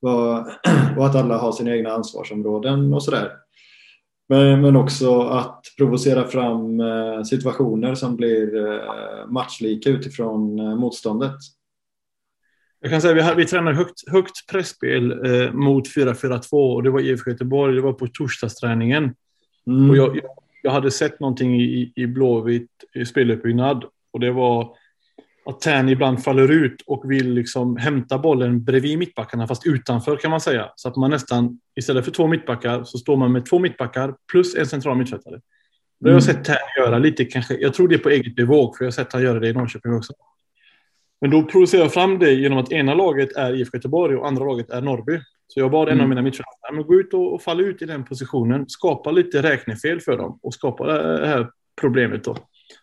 och, 0.00 0.38
och 0.96 1.06
att 1.06 1.14
alla 1.14 1.38
har 1.38 1.52
sina 1.52 1.76
egna 1.76 1.90
ansvarsområden 1.90 2.94
och 2.94 3.02
sådär. 3.02 3.32
Men, 4.28 4.60
men 4.60 4.76
också 4.76 5.20
att 5.20 5.64
provocera 5.76 6.26
fram 6.26 6.80
eh, 6.80 7.22
situationer 7.22 7.94
som 7.94 8.16
blir 8.16 8.66
eh, 8.66 9.26
matchlika 9.26 9.90
utifrån 9.90 10.58
eh, 10.58 10.76
motståndet. 10.76 11.36
Jag 12.80 12.90
kan 12.90 13.02
säga 13.02 13.34
vi, 13.34 13.42
vi 13.42 13.48
tränar 13.48 13.72
högt, 13.72 14.08
högt 14.08 14.46
pressspel 14.50 15.12
eh, 15.12 15.52
mot 15.52 15.88
4-4-2 15.88 16.74
och 16.74 16.82
det 16.82 16.90
var 16.90 17.00
IFK 17.00 17.30
Göteborg, 17.30 17.74
det 17.74 17.80
var 17.80 17.92
på 17.92 18.06
torsdagsträningen. 18.06 19.14
Mm. 19.66 19.90
Och 19.90 19.96
jag, 19.96 20.20
jag 20.62 20.70
hade 20.70 20.90
sett 20.90 21.20
någonting 21.20 21.60
i, 21.60 21.92
i 21.96 22.06
Blåvitt 22.06 22.70
i 22.94 23.04
speluppbyggnad 23.04 23.84
och 24.10 24.20
det 24.20 24.32
var 24.32 24.76
att 25.48 25.60
Tern 25.60 25.88
ibland 25.88 26.24
faller 26.24 26.50
ut 26.50 26.82
och 26.86 27.10
vill 27.10 27.34
liksom 27.34 27.76
hämta 27.76 28.18
bollen 28.18 28.64
bredvid 28.64 28.98
mittbackarna, 28.98 29.46
fast 29.46 29.66
utanför 29.66 30.16
kan 30.16 30.30
man 30.30 30.40
säga. 30.40 30.70
Så 30.76 30.88
att 30.88 30.96
man 30.96 31.10
nästan, 31.10 31.60
istället 31.76 32.04
för 32.04 32.12
två 32.12 32.26
mittbackar, 32.26 32.84
så 32.84 32.98
står 32.98 33.16
man 33.16 33.32
med 33.32 33.46
två 33.46 33.58
mittbackar 33.58 34.14
plus 34.32 34.54
en 34.56 34.66
central 34.66 34.96
mittfältare. 34.96 35.40
Det 36.00 36.10
har 36.10 36.16
jag 36.16 36.22
mm. 36.22 36.34
sett 36.34 36.44
Tern 36.44 36.84
göra 36.84 36.98
lite 36.98 37.24
kanske. 37.24 37.54
Jag 37.54 37.74
tror 37.74 37.88
det 37.88 37.94
är 37.94 37.98
på 37.98 38.10
eget 38.10 38.36
bevåg, 38.36 38.76
för 38.76 38.84
jag 38.84 38.86
har 38.86 38.92
sett 38.92 39.12
han 39.12 39.22
göra 39.22 39.40
det 39.40 39.48
i 39.48 39.52
Norrköping 39.52 39.94
också. 39.94 40.12
Men 41.20 41.30
då 41.30 41.42
provocerar 41.42 41.82
jag 41.82 41.92
fram 41.92 42.18
det 42.18 42.32
genom 42.32 42.58
att 42.58 42.72
ena 42.72 42.94
laget 42.94 43.36
är 43.36 43.54
IFK 43.54 43.76
Göteborg 43.76 44.16
och 44.16 44.26
andra 44.26 44.44
laget 44.44 44.70
är 44.70 44.80
Norrby. 44.80 45.20
Så 45.46 45.60
jag 45.60 45.70
bad 45.70 45.88
en 45.88 45.92
av 45.92 45.98
mm. 45.98 46.08
mina 46.08 46.22
mittfältare 46.22 46.80
att 46.80 46.86
gå 46.86 46.94
ut 46.94 47.14
och, 47.14 47.42
falla 47.42 47.62
ut 47.62 47.82
i 47.82 47.84
den 47.84 48.04
positionen, 48.04 48.68
skapa 48.68 49.10
lite 49.10 49.42
räknefel 49.42 50.00
för 50.00 50.16
dem 50.16 50.38
och 50.42 50.54
skapa 50.54 50.86
det 50.86 51.26
här 51.26 51.50
problemet 51.80 52.24
då. 52.24 52.36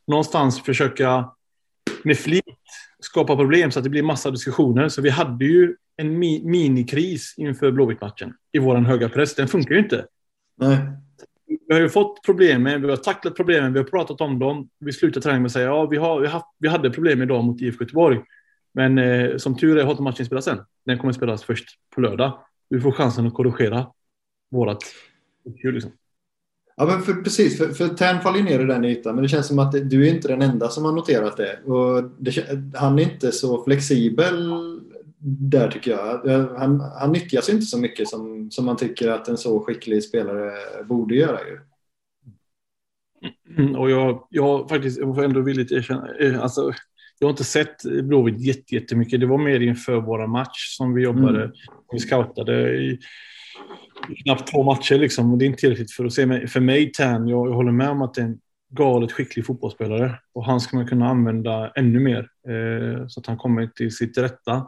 Någonstans 0.07 0.63
försöka 0.63 1.29
med 2.03 2.17
flit 2.17 2.43
skapa 2.99 3.35
problem 3.35 3.71
så 3.71 3.79
att 3.79 3.83
det 3.83 3.89
blir 3.89 4.03
massa 4.03 4.31
diskussioner. 4.31 4.89
Så 4.89 5.01
vi 5.01 5.09
hade 5.09 5.45
ju 5.45 5.75
en 5.97 6.19
mi 6.19 6.41
minikris 6.45 7.33
inför 7.37 7.71
Blåvitt-matchen 7.71 8.33
i 8.51 8.59
vår 8.59 8.75
höga 8.75 9.09
press. 9.09 9.35
Den 9.35 9.47
funkar 9.47 9.75
ju 9.75 9.81
inte. 9.81 10.05
Nej. 10.57 10.77
Vi 11.67 11.73
har 11.73 11.81
ju 11.81 11.89
fått 11.89 12.25
problemen, 12.25 12.81
vi 12.81 12.89
har 12.89 12.97
tacklat 12.97 13.35
problemen, 13.35 13.73
vi 13.73 13.79
har 13.79 13.85
pratat 13.85 14.21
om 14.21 14.39
dem. 14.39 14.69
Vi 14.79 14.93
slutar 14.93 15.21
träningen 15.21 15.41
med 15.41 15.49
att 15.49 15.53
säga 15.53 15.65
ja, 15.65 15.85
vi, 15.85 15.97
har, 15.97 16.19
vi, 16.19 16.27
haft, 16.27 16.45
vi 16.59 16.67
hade 16.67 16.89
problem 16.89 17.21
idag 17.21 17.43
mot 17.43 17.61
IFK 17.61 17.83
Göteborg. 17.83 18.21
Men 18.73 18.97
eh, 18.97 19.37
som 19.37 19.57
tur 19.57 19.77
är 19.77 19.83
har 19.83 19.91
inte 19.91 20.03
matchen 20.03 20.25
spelats 20.25 20.47
än. 20.47 20.57
Den 20.85 20.97
kommer 20.97 21.13
spelas 21.13 21.43
först 21.43 21.65
på 21.95 22.01
lördag. 22.01 22.39
Vi 22.69 22.81
får 22.81 22.91
chansen 22.91 23.27
att 23.27 23.33
korrigera 23.33 23.87
vårat 24.51 24.83
liksom. 25.63 25.91
Ja, 26.77 26.85
men 26.85 27.01
för, 27.01 27.13
precis. 27.13 27.57
För, 27.57 27.67
för 27.67 27.87
Tern 27.87 28.21
faller 28.21 28.43
ner 28.43 28.59
i 28.59 28.65
den 28.65 28.85
ytan, 28.85 29.15
men 29.15 29.23
det 29.23 29.29
känns 29.29 29.47
som 29.47 29.59
att 29.59 29.89
du 29.89 30.07
är 30.07 30.13
inte 30.13 30.27
den 30.27 30.41
enda 30.41 30.69
som 30.69 30.85
har 30.85 30.91
noterat 30.91 31.37
det. 31.37 31.59
Och 31.65 32.03
det, 32.17 32.47
han 32.75 32.99
är 32.99 33.03
inte 33.03 33.31
så 33.31 33.63
flexibel 33.63 34.51
där 35.27 35.71
tycker 35.71 35.91
jag. 35.91 36.47
Han, 36.57 36.79
han 36.79 37.11
nyttjas 37.11 37.49
inte 37.49 37.65
så 37.65 37.79
mycket 37.79 38.07
som, 38.07 38.51
som 38.51 38.65
man 38.65 38.77
tycker 38.77 39.11
att 39.11 39.27
en 39.27 39.37
så 39.37 39.59
skicklig 39.59 40.03
spelare 40.03 40.51
borde 40.83 41.15
göra. 41.15 41.39
Ju. 41.39 41.59
Mm, 43.57 43.75
och 43.75 43.89
jag, 43.89 44.27
jag 44.29 44.69
faktiskt, 44.69 44.99
jag 44.99 45.15
får 45.15 45.23
ändå 45.23 45.41
villigt 45.41 45.71
erkänna, 45.71 46.15
eh, 46.19 46.41
alltså, 46.41 46.73
jag 47.19 47.27
har 47.27 47.31
inte 47.31 47.43
sett 47.43 47.83
Blåvitt 48.03 48.71
jättemycket. 48.71 49.19
Det 49.19 49.25
var 49.25 49.37
mer 49.37 49.59
inför 49.59 50.01
våra 50.01 50.27
match 50.27 50.75
som 50.77 50.93
vi 50.93 51.03
jobbade. 51.03 51.43
Mm. 51.43 51.55
Vi 51.91 51.99
scoutade 51.99 52.77
i, 52.77 52.99
knappt 54.23 54.51
två 54.51 54.63
matcher 54.63 54.95
liksom. 54.95 55.37
Det 55.37 55.45
är 55.45 55.47
inte 55.47 55.59
tillräckligt 55.59 55.91
för 55.91 56.05
att 56.05 56.13
se. 56.13 56.25
Men 56.25 56.47
för 56.47 56.59
mig, 56.59 56.91
Tern, 56.91 57.27
jag, 57.27 57.47
jag 57.47 57.53
håller 57.53 57.71
med 57.71 57.89
om 57.89 58.01
att 58.01 58.13
det 58.13 58.21
är 58.21 58.25
en 58.25 58.39
galet 58.69 59.11
skicklig 59.11 59.45
fotbollsspelare. 59.45 60.19
Och 60.33 60.45
han 60.45 60.59
ska 60.59 60.77
man 60.77 60.87
kunna 60.87 61.09
använda 61.09 61.71
ännu 61.75 61.99
mer. 61.99 62.29
Eh, 62.47 63.07
så 63.07 63.19
att 63.19 63.25
han 63.25 63.37
kommer 63.37 63.67
till 63.67 63.95
sitt 63.95 64.17
rätta. 64.17 64.67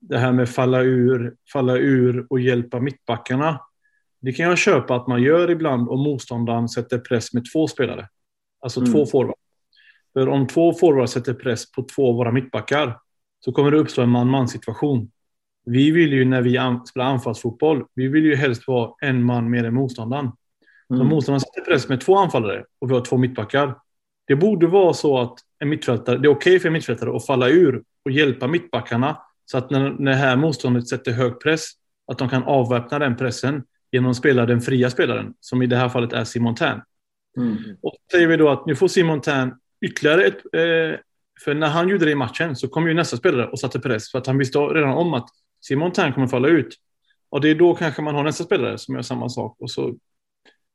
Det 0.00 0.18
här 0.18 0.32
med 0.32 0.48
falla 0.48 0.80
ur, 0.80 1.34
falla 1.52 1.76
ur 1.76 2.26
och 2.30 2.40
hjälpa 2.40 2.80
mittbackarna. 2.80 3.60
Det 4.20 4.32
kan 4.32 4.46
jag 4.46 4.58
köpa 4.58 4.96
att 4.96 5.06
man 5.06 5.22
gör 5.22 5.50
ibland 5.50 5.88
om 5.88 6.00
motståndaren 6.00 6.68
sätter 6.68 6.98
press 6.98 7.32
med 7.32 7.44
två 7.52 7.68
spelare. 7.68 8.08
Alltså 8.60 8.80
mm. 8.80 8.92
två 8.92 9.06
forwards. 9.06 9.40
För 10.12 10.28
om 10.28 10.46
två 10.46 10.74
forwards 10.74 11.12
sätter 11.12 11.34
press 11.34 11.72
på 11.72 11.82
två 11.82 12.08
av 12.08 12.14
våra 12.14 12.32
mittbackar 12.32 12.98
så 13.40 13.52
kommer 13.52 13.70
det 13.70 13.78
uppstå 13.78 14.02
en 14.02 14.08
man-man 14.08 14.48
situation. 14.48 15.10
Vi 15.68 15.90
vill 15.90 16.12
ju 16.12 16.24
när 16.24 16.42
vi 16.42 16.60
spelar 16.88 17.06
anfallsfotboll, 17.06 17.84
vi 17.94 18.08
vill 18.08 18.24
ju 18.24 18.34
helst 18.34 18.66
vara 18.66 18.92
en 19.00 19.22
man 19.24 19.50
mer 19.50 19.64
än 19.64 19.74
motståndaren. 19.74 20.24
Mm. 20.24 20.34
Så 20.98 21.04
motståndaren 21.04 21.40
sätter 21.40 21.70
press 21.70 21.88
med 21.88 22.00
två 22.00 22.16
anfallare 22.16 22.64
och 22.78 22.90
vi 22.90 22.94
har 22.94 23.00
två 23.00 23.16
mittbackar. 23.16 23.74
Det 24.26 24.36
borde 24.36 24.66
vara 24.66 24.94
så 24.94 25.18
att 25.18 25.38
en 25.58 25.68
mittfältare, 25.68 26.18
det 26.18 26.26
är 26.26 26.30
okej 26.30 26.50
okay 26.50 26.58
för 26.58 26.68
en 26.68 26.72
mittfältare 26.72 27.16
att 27.16 27.26
falla 27.26 27.48
ur 27.48 27.82
och 28.04 28.10
hjälpa 28.10 28.46
mittbackarna 28.46 29.18
så 29.44 29.58
att 29.58 29.70
när, 29.70 29.90
när 29.90 30.12
här 30.12 30.36
motståndet 30.36 30.88
sätter 30.88 31.12
hög 31.12 31.40
press, 31.40 31.70
att 32.12 32.18
de 32.18 32.28
kan 32.28 32.42
avväpna 32.42 32.98
den 32.98 33.16
pressen 33.16 33.62
genom 33.92 34.10
att 34.10 34.16
spela 34.16 34.46
den 34.46 34.60
fria 34.60 34.90
spelaren, 34.90 35.34
som 35.40 35.62
i 35.62 35.66
det 35.66 35.76
här 35.76 35.88
fallet 35.88 36.12
är 36.12 36.24
Simon 36.24 36.54
Tern. 36.54 36.80
Mm. 37.36 37.56
Och 37.82 37.94
säger 38.12 38.26
vi 38.26 38.36
då 38.36 38.48
att 38.48 38.66
nu 38.66 38.76
får 38.76 38.88
Simon 38.88 39.20
Tern 39.20 39.54
ytterligare 39.86 40.24
ett... 40.24 40.36
Eh, 40.52 41.00
för 41.44 41.54
när 41.54 41.68
han 41.68 41.88
gjorde 41.88 42.04
det 42.04 42.10
i 42.10 42.14
matchen 42.14 42.56
så 42.56 42.68
kom 42.68 42.88
ju 42.88 42.94
nästa 42.94 43.16
spelare 43.16 43.46
och 43.46 43.58
satte 43.58 43.80
press 43.80 44.10
för 44.10 44.18
att 44.18 44.26
han 44.26 44.38
visste 44.38 44.58
redan 44.58 44.92
om 44.92 45.14
att 45.14 45.28
Simon 45.60 45.92
Tern 45.92 46.12
kommer 46.12 46.26
falla 46.26 46.48
ut. 46.48 46.76
Och 47.30 47.40
det 47.40 47.50
är 47.50 47.54
då 47.54 47.74
kanske 47.74 48.02
man 48.02 48.14
har 48.14 48.24
nästa 48.24 48.44
spelare 48.44 48.78
som 48.78 48.94
gör 48.94 49.02
samma 49.02 49.28
sak 49.28 49.56
och 49.60 49.70
så 49.70 49.96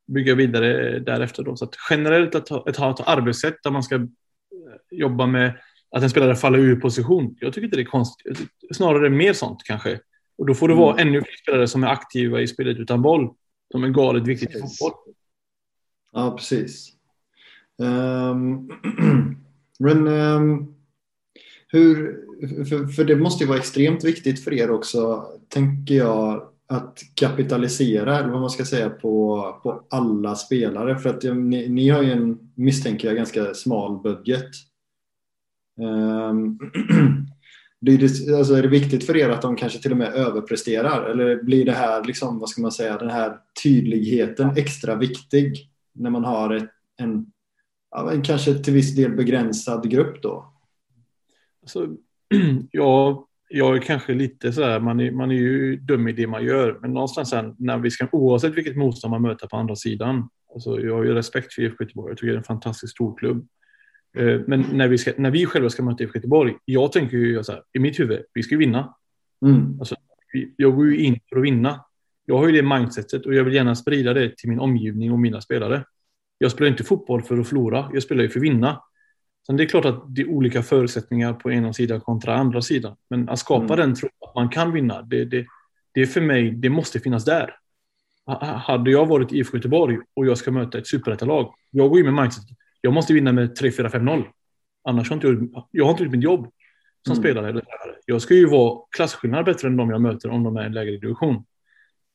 bygga 0.08 0.36
vidare 0.36 1.00
därefter. 1.00 1.44
Då. 1.44 1.56
Så 1.56 1.66
att 1.66 1.76
generellt 1.90 2.36
att 2.36 2.50
ha 2.50 2.70
ett, 2.70 2.80
ett 2.80 3.08
arbetssätt 3.08 3.56
där 3.64 3.72
man 3.72 3.84
ska 3.84 3.96
eh, 3.96 4.02
jobba 4.92 5.26
med 5.26 5.60
att 5.96 6.04
en 6.04 6.10
spelare 6.10 6.36
faller 6.36 6.60
ur 6.60 6.76
position. 6.76 7.38
Jag 7.40 7.54
tycker 7.54 7.66
inte 7.66 7.78
det 7.78 7.84
är 7.84 7.86
konstigt. 7.86 8.40
Snarare 8.74 9.10
mer 9.10 9.34
sånt 9.34 9.64
kanske. 9.64 10.00
Och 10.38 10.46
då 10.46 10.54
får 10.54 10.68
det 10.68 10.76
vara 10.76 10.94
mm. 10.94 11.08
ännu 11.08 11.22
fler 11.22 11.38
spelare 11.42 11.68
som 11.68 11.84
är 11.84 11.88
aktiva 11.88 12.42
i 12.42 12.48
spelet 12.48 12.78
utan 12.78 13.02
boll. 13.02 13.34
De 13.72 13.84
är 13.84 13.90
galet 13.90 14.28
viktigt 14.28 14.50
i 14.50 14.60
fotboll. 14.60 14.92
Ja, 16.12 16.36
precis. 16.38 16.90
Um, 17.78 18.70
men 19.80 20.08
um, 20.08 20.76
hur, 21.74 22.20
för, 22.66 22.88
för, 22.88 23.04
det 23.04 23.16
måste 23.16 23.44
ju 23.44 23.48
vara 23.48 23.60
extremt 23.60 24.04
viktigt 24.04 24.44
för 24.44 24.54
er 24.54 24.72
också, 24.72 25.28
tänker 25.50 25.96
jag, 25.96 26.50
att 26.68 27.00
kapitalisera, 27.16 28.20
eller 28.20 28.30
vad 28.30 28.42
man 28.42 28.50
ska 28.50 28.66
säga, 28.66 28.90
på, 28.90 29.42
på 29.64 29.84
alla 29.90 30.36
spelare. 30.36 31.00
För 31.00 31.10
att 31.10 31.24
ni, 31.24 31.70
ni 31.70 31.90
har 31.90 32.02
ju 32.02 32.12
en, 32.12 32.40
misstänker 32.56 33.08
jag, 33.08 33.18
ganska 33.18 33.54
smal 33.54 34.02
budget. 34.02 34.50
Um, 35.82 36.60
det 37.82 37.92
är, 37.94 38.38
alltså, 38.38 38.54
är 38.54 38.62
det 38.62 38.68
viktigt 38.68 39.06
för 39.06 39.18
er 39.18 39.30
att 39.30 39.42
de 39.42 39.56
kanske 39.56 39.80
till 39.80 39.92
och 39.92 39.98
med 39.98 40.14
överpresterar? 40.14 41.10
Eller 41.10 41.44
blir 41.44 41.66
det 41.66 41.72
här, 41.72 42.04
liksom, 42.04 42.40
vad 42.40 42.50
ska 42.50 42.62
man 42.62 42.72
säga, 42.72 42.98
den 42.98 43.10
här 43.10 43.38
tydligheten 43.64 44.58
extra 44.58 44.96
viktig 44.96 45.70
när 45.94 46.10
man 46.10 46.24
har 46.24 46.54
ett, 46.56 46.70
en, 46.98 47.26
en 48.12 48.22
kanske 48.22 48.54
till 48.54 48.74
viss 48.74 48.96
del 48.96 49.12
begränsad 49.12 49.90
grupp 49.90 50.22
då? 50.22 50.53
Alltså, 51.64 51.88
ja, 52.72 53.28
jag 53.50 53.78
är 53.78 53.82
kanske 53.82 54.14
lite 54.14 54.54
så 54.54 54.64
här, 54.64 54.80
man 54.80 55.00
är, 55.00 55.12
man 55.12 55.32
är 55.32 55.36
ju 55.36 55.76
dum 55.76 56.08
i 56.08 56.12
det 56.12 56.28
man 56.28 56.44
gör, 56.44 56.80
men 56.82 56.94
någonstans 56.94 57.30
sen, 57.30 57.56
när 57.60 57.78
vi 57.78 57.92
ska, 57.92 58.08
oavsett 58.12 58.58
vilket 58.58 58.78
motstånd 58.78 59.12
man 59.12 59.22
möter 59.22 59.48
på 59.48 59.58
andra 59.58 59.76
sidan, 59.76 60.30
alltså 60.54 60.80
jag 60.80 60.96
har 60.96 61.04
ju 61.04 61.14
respekt 61.14 61.54
för 61.54 61.62
IFK 61.62 61.84
Göteborg, 61.84 62.12
jag 62.12 62.18
tycker 62.18 62.28
det 62.28 62.34
är 62.34 62.38
en 62.38 62.44
fantastiskt 62.44 62.94
stor 62.94 63.18
klubb. 63.18 63.48
Eh, 64.18 64.42
men 64.48 64.66
när 64.72 64.88
vi, 64.88 64.98
ska, 64.98 65.12
när 65.18 65.32
vi 65.32 65.46
själva 65.46 65.70
ska 65.70 65.84
möta 65.84 66.04
IFK 66.04 66.16
Göteborg, 66.16 66.56
jag 66.66 66.92
tänker 66.92 67.18
ju 67.18 67.44
så 67.44 67.52
här, 67.52 67.64
i 67.74 67.80
mitt 67.80 68.00
huvud, 68.00 68.24
vi 68.34 68.44
ska 68.44 68.58
vinna. 68.58 68.96
Mm. 69.46 69.80
Alltså, 69.80 69.96
jag 70.58 70.76
går 70.76 70.92
ju 70.92 70.98
in 70.98 71.20
för 71.30 71.38
att 71.38 71.44
vinna. 71.44 71.86
Jag 72.26 72.38
har 72.38 72.48
ju 72.48 72.62
det 72.62 72.68
mindsetet 72.68 73.26
och 73.26 73.34
jag 73.34 73.44
vill 73.44 73.54
gärna 73.54 73.76
sprida 73.76 74.14
det 74.14 74.38
till 74.38 74.50
min 74.50 74.60
omgivning 74.60 75.12
och 75.12 75.20
mina 75.20 75.42
spelare. 75.42 75.86
Jag 76.38 76.52
spelar 76.52 76.72
inte 76.72 76.84
fotboll 76.84 77.22
för 77.22 77.38
att 77.38 77.48
förlora, 77.48 77.90
jag 77.94 78.04
spelar 78.04 78.24
ju 78.24 78.30
för 78.30 78.40
att 78.40 78.44
vinna. 78.44 78.82
Sen 79.46 79.58
det 79.58 79.64
är 79.64 79.68
klart 79.68 79.86
att 79.86 80.16
det 80.16 80.22
är 80.22 80.30
olika 80.30 80.64
förutsättningar 80.64 81.34
på 81.34 81.52
ena 81.52 81.74
sidan 81.74 82.02
kontra 82.02 82.36
andra 82.36 82.62
sidan. 82.62 82.96
Men 83.10 83.30
att 83.30 83.40
skapa 83.40 83.74
mm. 83.74 83.78
den 83.78 83.96
tron 83.96 84.10
att 84.28 84.36
man 84.36 84.50
kan 84.50 84.72
vinna, 84.72 85.02
det, 85.02 85.26
det, 85.26 85.46
det 85.94 86.02
är 86.02 86.06
för 86.06 86.22
mig, 86.22 86.52
det 86.52 86.70
måste 86.70 87.00
finnas 87.00 87.26
där. 87.26 87.56
Hade 88.66 88.92
jag 88.92 89.06
varit 89.06 89.32
IFK 89.32 89.58
Göteborg 89.58 89.98
och 90.14 90.26
jag 90.26 90.38
ska 90.38 90.52
möta 90.52 90.78
ett 90.78 90.88
superettalag, 90.88 91.54
jag 91.72 91.90
går 91.90 92.00
in 92.00 92.06
med 92.06 92.14
mindset, 92.14 92.44
jag 92.82 92.94
måste 92.94 93.14
vinna 93.14 93.32
med 93.32 93.60
3-4-5-0. 93.60 94.24
Annars 94.84 95.10
har 95.10 95.16
inte 95.16 95.28
jag, 95.28 95.68
jag 95.72 95.86
har 95.86 95.92
inte 95.92 96.04
gjort 96.04 96.12
mitt 96.12 96.24
jobb 96.24 96.52
som 97.08 97.14
mm. 97.14 97.24
spelare 97.24 97.50
eller 97.50 97.64
Jag 98.06 98.22
ska 98.22 98.34
ju 98.34 98.46
vara 98.46 98.80
klasskillnad 98.96 99.46
bättre 99.46 99.68
än 99.68 99.78
de 99.78 99.90
jag 99.90 100.02
möter 100.02 100.30
om 100.30 100.44
de 100.44 100.58
är 100.58 100.64
i 100.64 100.66
en 100.66 100.74
lägre 100.74 100.98
division. 100.98 101.46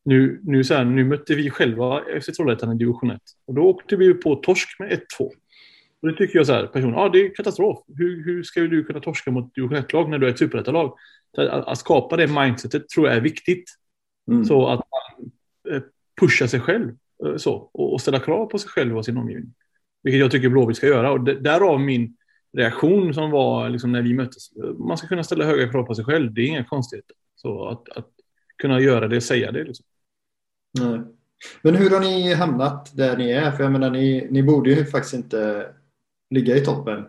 Nu, 0.04 0.40
nu, 0.42 0.64
så 0.64 0.74
här, 0.74 0.84
nu 0.84 1.04
mötte 1.04 1.34
vi 1.34 1.50
själva 1.50 2.02
FC 2.20 2.26
Trollhättan 2.26 2.72
i 2.72 2.78
division 2.78 3.10
1 3.10 3.20
och 3.46 3.54
då 3.54 3.62
åkte 3.62 3.96
vi 3.96 4.14
på 4.14 4.34
torsk 4.34 4.80
med 4.80 4.90
1-2. 4.90 5.30
Och 6.02 6.08
det 6.08 6.16
tycker 6.16 6.38
jag 6.38 6.46
så 6.46 6.52
här, 6.52 6.66
person, 6.66 6.92
ja 6.92 7.08
det 7.08 7.18
är 7.26 7.34
katastrof. 7.34 7.84
Hur, 7.96 8.24
hur 8.24 8.42
ska 8.42 8.60
du 8.60 8.84
kunna 8.84 9.00
torska 9.00 9.30
mot 9.30 9.54
division 9.54 9.78
1-lag 9.78 10.10
när 10.10 10.18
du 10.18 10.26
är 10.26 10.30
ett 10.30 10.38
superettalag? 10.38 10.94
Att, 11.36 11.68
att 11.68 11.78
skapa 11.78 12.16
det 12.16 12.26
mindsetet 12.26 12.88
tror 12.88 13.06
jag 13.08 13.16
är 13.16 13.20
viktigt. 13.20 13.64
Mm. 14.30 14.44
Så 14.44 14.66
att 14.66 14.80
man 14.80 15.30
eh, 15.74 15.82
pushar 16.20 16.46
sig 16.46 16.60
själv 16.60 16.96
eh, 17.24 17.36
så, 17.36 17.52
och, 17.54 17.92
och 17.92 18.00
ställa 18.00 18.20
krav 18.20 18.46
på 18.46 18.58
sig 18.58 18.70
själv 18.70 18.98
och 18.98 19.04
sin 19.04 19.16
omgivning. 19.16 19.54
Vilket 20.02 20.20
jag 20.20 20.30
tycker 20.30 20.48
Blåvitt 20.48 20.76
ska 20.76 20.86
göra. 20.86 21.12
Och 21.12 21.24
därav 21.24 21.80
min 21.80 22.16
reaktion 22.52 23.14
som 23.14 23.30
var 23.30 23.68
liksom 23.68 23.92
när 23.92 24.02
vi 24.02 24.14
möttes. 24.14 24.56
Man 24.78 24.98
ska 24.98 25.06
kunna 25.06 25.24
ställa 25.24 25.44
höga 25.44 25.70
krav 25.70 25.82
på 25.82 25.94
sig 25.94 26.04
själv. 26.04 26.34
Det 26.34 26.40
är 26.40 26.46
inga 26.46 26.64
konstigheter. 26.64 27.16
Så 27.36 27.68
att, 27.68 27.88
att 27.88 28.08
kunna 28.56 28.80
göra 28.80 29.08
det, 29.08 29.20
säga 29.20 29.52
det. 29.52 29.64
Liksom. 29.64 29.86
Nej. 30.80 31.00
Men 31.62 31.74
hur 31.74 31.90
har 31.90 32.00
ni 32.00 32.34
hamnat 32.34 32.96
där 32.96 33.16
ni 33.16 33.30
är? 33.30 33.50
För 33.50 33.62
jag 33.62 33.72
menar, 33.72 33.90
ni, 33.90 34.28
ni 34.30 34.42
borde 34.42 34.70
ju 34.70 34.84
faktiskt 34.84 35.14
inte 35.14 35.66
ligga 36.30 36.56
i 36.56 36.60
toppen 36.60 37.04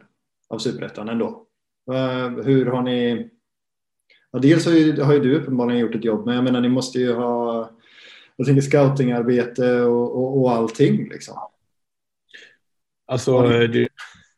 av 0.49 0.57
superettan 0.57 1.09
ändå. 1.09 1.45
Uh, 1.91 2.43
hur 2.43 2.65
har 2.65 2.81
ni... 2.81 3.29
Ja, 4.31 4.39
dels 4.39 4.65
har 4.65 4.73
ju, 4.73 5.01
har 5.01 5.13
ju 5.13 5.19
du 5.19 5.35
uppenbarligen 5.35 5.81
gjort 5.81 5.95
ett 5.95 6.05
jobb, 6.05 6.25
men 6.25 6.35
jag 6.35 6.43
menar 6.43 6.61
ni 6.61 6.69
måste 6.69 6.99
ju 6.99 7.13
ha 7.13 7.69
jag 8.39 8.45
tänker 8.45 8.61
scoutingarbete 8.61 9.81
och, 9.81 10.17
och, 10.17 10.41
och 10.41 10.51
allting. 10.51 11.09
Liksom. 11.09 11.37
Alltså, 13.07 13.41
det, 13.41 13.87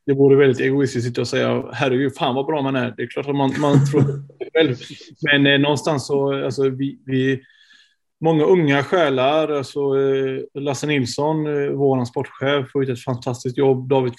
det 0.05 0.13
vore 0.13 0.35
väldigt 0.35 0.59
egoistiskt 0.59 1.07
att 1.07 1.09
sitta 1.09 1.21
och 1.21 1.27
säga 1.27 1.69
herregud, 1.73 2.15
fan 2.15 2.35
vad 2.35 2.45
bra 2.45 2.61
man 2.61 2.75
är. 2.75 2.93
Det 2.97 3.03
är 3.03 3.07
klart 3.07 3.27
att 3.27 3.35
man, 3.35 3.53
man 3.59 3.85
tror 3.85 4.03
själv. 4.53 4.75
Men 5.21 5.47
eh, 5.47 5.59
någonstans 5.59 6.07
så, 6.07 6.45
alltså 6.45 6.69
vi, 6.69 6.99
vi 7.05 7.41
många 8.21 8.43
unga 8.43 8.83
själar, 8.83 9.49
alltså 9.49 9.79
eh, 9.79 10.61
Lasse 10.61 10.87
Nilsson, 10.87 11.47
eh, 11.47 11.69
vår 11.69 12.05
sportchef, 12.05 12.71
har 12.73 12.81
gjort 12.81 12.89
ett 12.89 13.03
fantastiskt 13.03 13.57
jobb. 13.57 13.89
David 13.89 14.13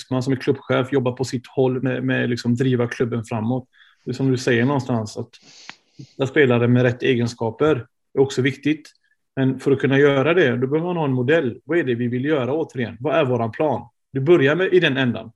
Kryssman 0.00 0.22
som 0.22 0.32
är 0.32 0.36
klubbchef 0.36 0.92
jobbar 0.92 1.12
på 1.12 1.24
sitt 1.24 1.46
håll 1.46 1.82
med, 1.82 2.04
med 2.04 2.30
liksom 2.30 2.54
driva 2.54 2.86
klubben 2.86 3.24
framåt. 3.24 3.68
Det 4.04 4.10
är 4.10 4.14
som 4.14 4.30
du 4.30 4.36
säger 4.36 4.64
någonstans, 4.64 5.16
att 5.16 6.28
spelare 6.28 6.68
med 6.68 6.82
rätt 6.82 7.02
egenskaper 7.02 7.86
är 8.14 8.20
också 8.20 8.42
viktigt. 8.42 8.90
Men 9.36 9.60
för 9.60 9.72
att 9.72 9.80
kunna 9.80 9.98
göra 9.98 10.34
det, 10.34 10.56
då 10.56 10.66
behöver 10.66 10.86
man 10.86 10.96
ha 10.96 11.04
en 11.04 11.12
modell. 11.12 11.60
Vad 11.64 11.78
är 11.78 11.84
det 11.84 11.94
vi 11.94 12.08
vill 12.08 12.24
göra 12.24 12.52
återigen? 12.52 12.96
Vad 13.00 13.14
är 13.14 13.24
våran 13.24 13.50
plan? 13.50 13.88
Du 14.12 14.20
börjar 14.20 14.54
med 14.54 14.74
i 14.74 14.80
den 14.80 14.96
ändan. 14.96 15.32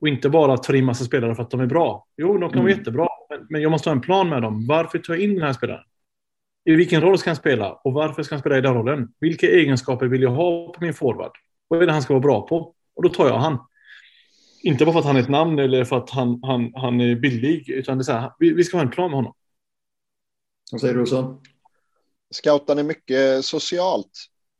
Och 0.00 0.08
inte 0.08 0.28
bara 0.28 0.56
ta 0.56 0.76
in 0.76 0.84
massa 0.84 1.04
spelare 1.04 1.34
för 1.34 1.42
att 1.42 1.50
de 1.50 1.60
är 1.60 1.66
bra. 1.66 2.06
Jo, 2.16 2.38
de 2.38 2.40
kan 2.40 2.52
mm. 2.52 2.62
vara 2.62 2.70
jättebra, 2.70 3.08
men, 3.30 3.46
men 3.50 3.62
jag 3.62 3.70
måste 3.70 3.90
ha 3.90 3.94
en 3.94 4.00
plan 4.00 4.28
med 4.28 4.42
dem. 4.42 4.66
Varför 4.66 4.98
tar 4.98 5.14
jag 5.14 5.22
in 5.22 5.34
den 5.34 5.42
här 5.42 5.52
spelaren? 5.52 5.84
I 6.64 6.74
vilken 6.74 7.00
roll 7.00 7.18
ska 7.18 7.30
han 7.30 7.36
spela? 7.36 7.72
Och 7.72 7.92
varför 7.92 8.22
ska 8.22 8.34
han 8.34 8.40
spela 8.40 8.58
i 8.58 8.60
den 8.60 8.74
rollen? 8.74 9.08
Vilka 9.20 9.46
egenskaper 9.46 10.06
vill 10.06 10.22
jag 10.22 10.30
ha 10.30 10.72
på 10.72 10.84
min 10.84 10.94
forward? 10.94 11.32
Vad 11.68 11.82
är 11.82 11.86
det 11.86 11.92
han 11.92 12.02
ska 12.02 12.14
vara 12.14 12.22
bra 12.22 12.46
på? 12.46 12.74
Och 12.94 13.02
då 13.02 13.08
tar 13.08 13.28
jag 13.28 13.38
han. 13.38 13.58
Inte 14.62 14.84
bara 14.84 14.92
för 14.92 15.00
att 15.00 15.06
han 15.06 15.16
är 15.16 15.20
ett 15.20 15.28
namn 15.28 15.58
eller 15.58 15.84
för 15.84 15.96
att 15.96 16.10
han, 16.10 16.40
han, 16.42 16.72
han 16.74 17.00
är 17.00 17.14
billig, 17.14 17.68
utan 17.68 17.98
det 17.98 18.02
är 18.02 18.04
så 18.04 18.12
här, 18.12 18.32
vi, 18.38 18.52
vi 18.52 18.64
ska 18.64 18.76
ha 18.76 18.84
en 18.84 18.90
plan 18.90 19.10
med 19.10 19.16
honom. 19.16 19.34
Vad 20.72 20.80
säger 20.80 20.94
du 20.94 21.06
så? 21.06 21.42
Scoutar 22.30 22.76
är 22.76 22.82
mycket 22.82 23.44
socialt. 23.44 24.10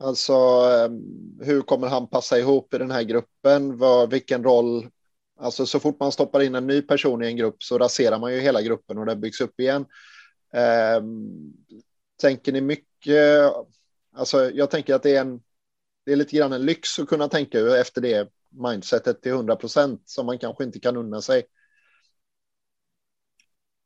Alltså 0.01 0.33
ehm, 0.33 1.03
hur 1.41 1.63
kommer 1.63 1.89
han 1.89 2.09
passa 2.09 2.39
ihop 2.39 2.75
i 2.75 2.79
den 2.79 2.91
här 2.91 3.03
gruppen? 3.03 3.79
Vad, 3.79 4.11
vilken 4.11 4.45
roll? 4.45 4.89
Alltså 5.41 5.67
så 5.67 5.81
fort 5.81 6.01
man 6.01 6.13
stoppar 6.13 6.43
in 6.43 6.55
en 6.55 6.67
ny 6.67 6.83
person 6.83 7.23
i 7.23 7.27
en 7.27 7.37
grupp 7.37 7.63
så 7.63 7.79
raserar 7.79 8.19
man 8.19 8.35
ju 8.35 8.41
hela 8.41 8.63
gruppen 8.63 8.99
och 8.99 9.07
den 9.07 9.21
byggs 9.21 9.41
upp 9.41 9.61
igen. 9.61 9.87
Um, 11.01 11.53
tänker 12.21 12.53
ni 12.53 12.61
mycket? 12.61 13.53
Alltså 14.17 14.51
jag 14.51 14.71
tänker 14.71 14.95
att 14.95 15.03
det 15.03 15.17
är 15.17 15.21
en. 15.21 15.41
Det 16.07 16.13
är 16.13 16.17
lite 16.17 16.37
grann 16.37 16.53
en 16.53 16.67
lyx 16.67 16.99
att 16.99 17.09
kunna 17.09 17.29
tänka 17.29 17.81
efter 17.81 18.01
det 18.01 18.29
mindsetet 18.59 19.23
till 19.23 19.33
100 19.33 19.57
procent 19.57 20.03
som 20.05 20.27
man 20.27 20.39
kanske 20.39 20.65
inte 20.65 20.81
kan 20.81 20.97
unna 20.97 21.21
sig. 21.21 21.43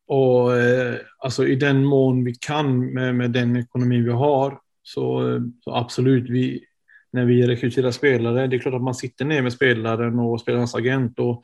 Och 0.06 0.56
eh, 0.56 0.96
alltså 1.18 1.46
i 1.46 1.54
den 1.56 1.84
mån 1.84 2.24
vi 2.24 2.34
kan 2.34 2.94
med, 2.94 3.14
med 3.14 3.30
den 3.30 3.56
ekonomi 3.56 4.00
vi 4.00 4.10
har 4.10 4.60
så, 4.82 5.22
så, 5.64 5.74
absolut, 5.74 6.30
vi, 6.30 6.64
när 7.12 7.24
vi 7.24 7.46
rekryterar 7.46 7.90
spelare, 7.90 8.46
det 8.46 8.56
är 8.56 8.60
klart 8.60 8.74
att 8.74 8.82
man 8.82 8.94
sitter 8.94 9.24
ner 9.24 9.42
med 9.42 9.52
spelaren 9.52 10.18
och 10.18 10.40
spelarens 10.40 10.74
agent 10.74 11.18
och 11.18 11.42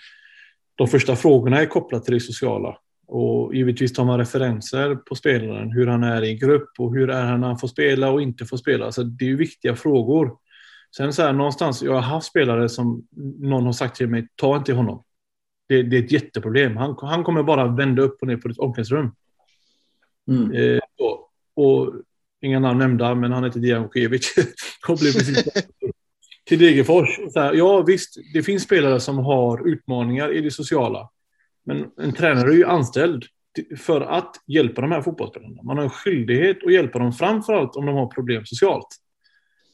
de 0.75 0.89
första 0.89 1.17
frågorna 1.17 1.61
är 1.61 1.67
kopplade 1.67 2.05
till 2.05 2.15
det 2.15 2.21
sociala. 2.21 2.77
Och 3.07 3.55
givetvis 3.55 3.93
tar 3.93 4.05
man 4.05 4.19
referenser 4.19 4.95
på 4.95 5.15
spelaren, 5.15 5.73
hur 5.73 5.87
han 5.87 6.03
är 6.03 6.25
i 6.25 6.35
grupp 6.35 6.71
och 6.79 6.95
hur 6.95 7.11
är 7.11 7.25
han 7.25 7.41
när 7.41 7.49
han 7.49 7.59
får 7.59 7.69
spela 7.69 8.11
och 8.11 8.23
inte 8.23 8.45
får 8.45 8.57
spela. 8.57 8.93
Så 8.93 9.03
det 9.03 9.25
är 9.25 9.29
ju 9.29 9.37
viktiga 9.37 9.77
frågor. 9.77 10.37
Sen 10.97 11.13
så 11.13 11.23
här 11.23 11.33
någonstans, 11.33 11.83
jag 11.83 11.93
har 11.93 12.01
haft 12.01 12.27
spelare 12.27 12.69
som 12.69 13.07
någon 13.39 13.67
har 13.67 13.73
sagt 13.73 13.97
till 13.97 14.09
mig, 14.09 14.29
ta 14.35 14.57
inte 14.57 14.73
honom. 14.73 15.03
Det, 15.69 15.83
det 15.83 15.97
är 15.97 16.03
ett 16.03 16.13
jätteproblem. 16.13 16.77
Han, 16.77 16.97
han 17.01 17.25
kommer 17.25 17.43
bara 17.43 17.67
vända 17.67 18.03
upp 18.03 18.19
och 18.21 18.29
ner 18.29 18.37
på 18.37 18.49
ditt 18.49 18.59
omklädningsrum. 18.59 19.11
Mm. 20.29 20.53
Eh, 20.53 20.81
och, 20.99 21.31
och, 21.65 21.95
inga 22.41 22.59
namn 22.59 22.79
nämnda, 22.79 23.15
men 23.15 23.33
han 23.33 23.45
heter 23.45 23.61
Dijan 23.61 23.83
Vukovic. 23.83 24.35
och 24.89 24.99
blev 24.99 25.13
precis 25.13 25.45
till 26.47 26.59
Degerfors. 26.59 27.19
Så 27.33 27.41
här, 27.41 27.55
ja, 27.55 27.83
visst, 27.83 28.17
det 28.35 28.43
finns 28.43 28.63
spelare 28.63 29.01
som 29.01 29.19
har 29.19 29.69
utmaningar 29.69 30.33
i 30.33 30.41
det 30.41 30.51
sociala. 30.51 31.11
Men 31.65 31.91
en 31.97 32.13
tränare 32.13 32.51
är 32.51 32.55
ju 32.55 32.65
anställd 32.65 33.25
för 33.77 34.01
att 34.01 34.37
hjälpa 34.47 34.81
de 34.81 34.93
här 34.93 35.03
fotbollsspelarna. 35.03 35.63
Man 35.63 35.77
har 35.77 35.85
en 35.85 35.91
skyldighet 35.91 36.65
att 36.65 36.73
hjälpa 36.73 36.99
dem, 36.99 37.13
framförallt 37.13 37.77
om 37.77 37.87
de 37.87 37.95
har 37.95 38.07
problem 38.07 38.47
socialt. 38.47 38.87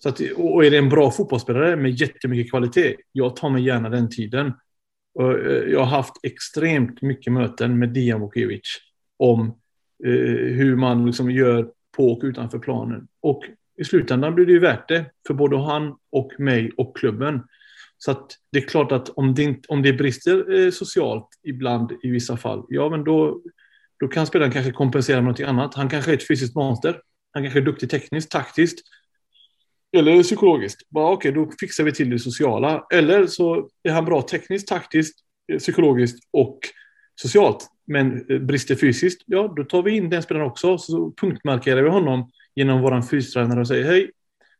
Så 0.04 0.08
att, 0.08 0.20
och 0.36 0.64
är 0.64 0.70
det 0.70 0.78
en 0.78 0.88
bra 0.88 1.10
fotbollsspelare 1.10 1.76
med 1.76 1.90
jättemycket 1.90 2.50
kvalitet, 2.50 2.96
jag 3.12 3.36
tar 3.36 3.50
mig 3.50 3.64
gärna 3.64 3.88
den 3.88 4.10
tiden. 4.10 4.52
Och 5.14 5.32
eh, 5.32 5.70
jag 5.70 5.78
har 5.78 5.86
haft 5.86 6.12
extremt 6.22 7.02
mycket 7.02 7.32
möten 7.32 7.78
med 7.78 7.88
Dijan 7.88 8.20
Vukovic 8.20 8.60
om 9.18 9.46
eh, 10.04 10.12
hur 10.54 10.76
man 10.76 11.06
liksom 11.06 11.30
gör 11.30 11.70
på 11.96 12.12
och 12.12 12.20
utanför 12.24 12.58
planen. 12.58 13.08
Och 13.20 13.44
i 13.80 13.84
slutändan 13.84 14.34
blir 14.34 14.46
det 14.46 14.52
ju 14.52 14.58
värt 14.58 14.88
det 14.88 15.04
för 15.26 15.34
både 15.34 15.58
han 15.58 15.96
och 16.12 16.32
mig 16.38 16.72
och 16.76 16.96
klubben. 16.96 17.42
Så 17.98 18.10
att 18.10 18.30
det 18.52 18.58
är 18.58 18.68
klart 18.68 18.92
att 18.92 19.08
om 19.08 19.34
det, 19.34 19.56
om 19.68 19.82
det 19.82 19.92
brister 19.92 20.54
eh, 20.54 20.70
socialt 20.70 21.28
ibland 21.42 21.92
i 22.02 22.10
vissa 22.10 22.36
fall, 22.36 22.64
ja 22.68 22.88
men 22.88 23.04
då, 23.04 23.40
då 24.00 24.08
kan 24.08 24.26
spelaren 24.26 24.52
kanske 24.52 24.72
kompensera 24.72 25.20
med 25.20 25.30
något 25.30 25.48
annat. 25.48 25.74
Han 25.74 25.88
kanske 25.88 26.10
är 26.10 26.16
ett 26.16 26.28
fysiskt 26.28 26.54
monster. 26.54 27.00
Han 27.32 27.42
kanske 27.42 27.58
är 27.58 27.64
duktig 27.64 27.90
tekniskt, 27.90 28.30
taktiskt. 28.30 28.78
Eller 29.94 30.22
psykologiskt. 30.22 30.90
Bara 30.90 31.12
okej, 31.12 31.30
okay, 31.30 31.44
då 31.44 31.50
fixar 31.60 31.84
vi 31.84 31.92
till 31.92 32.10
det 32.10 32.18
sociala. 32.18 32.86
Eller 32.92 33.26
så 33.26 33.68
är 33.82 33.92
han 33.92 34.04
bra 34.04 34.22
tekniskt, 34.22 34.68
taktiskt, 34.68 35.18
eh, 35.52 35.58
psykologiskt 35.58 36.28
och 36.30 36.58
socialt. 37.20 37.66
Men 37.86 38.30
eh, 38.30 38.38
brister 38.38 38.74
fysiskt, 38.74 39.22
ja 39.26 39.52
då 39.56 39.64
tar 39.64 39.82
vi 39.82 39.96
in 39.96 40.10
den 40.10 40.22
spelaren 40.22 40.46
också. 40.46 40.78
Så 40.78 41.12
punktmarkerar 41.20 41.82
vi 41.82 41.88
honom 41.88 42.30
genom 42.54 42.82
vår 42.82 43.02
fystränare 43.02 43.60
och 43.60 43.68
säger 43.68 43.84
hej, 43.84 44.10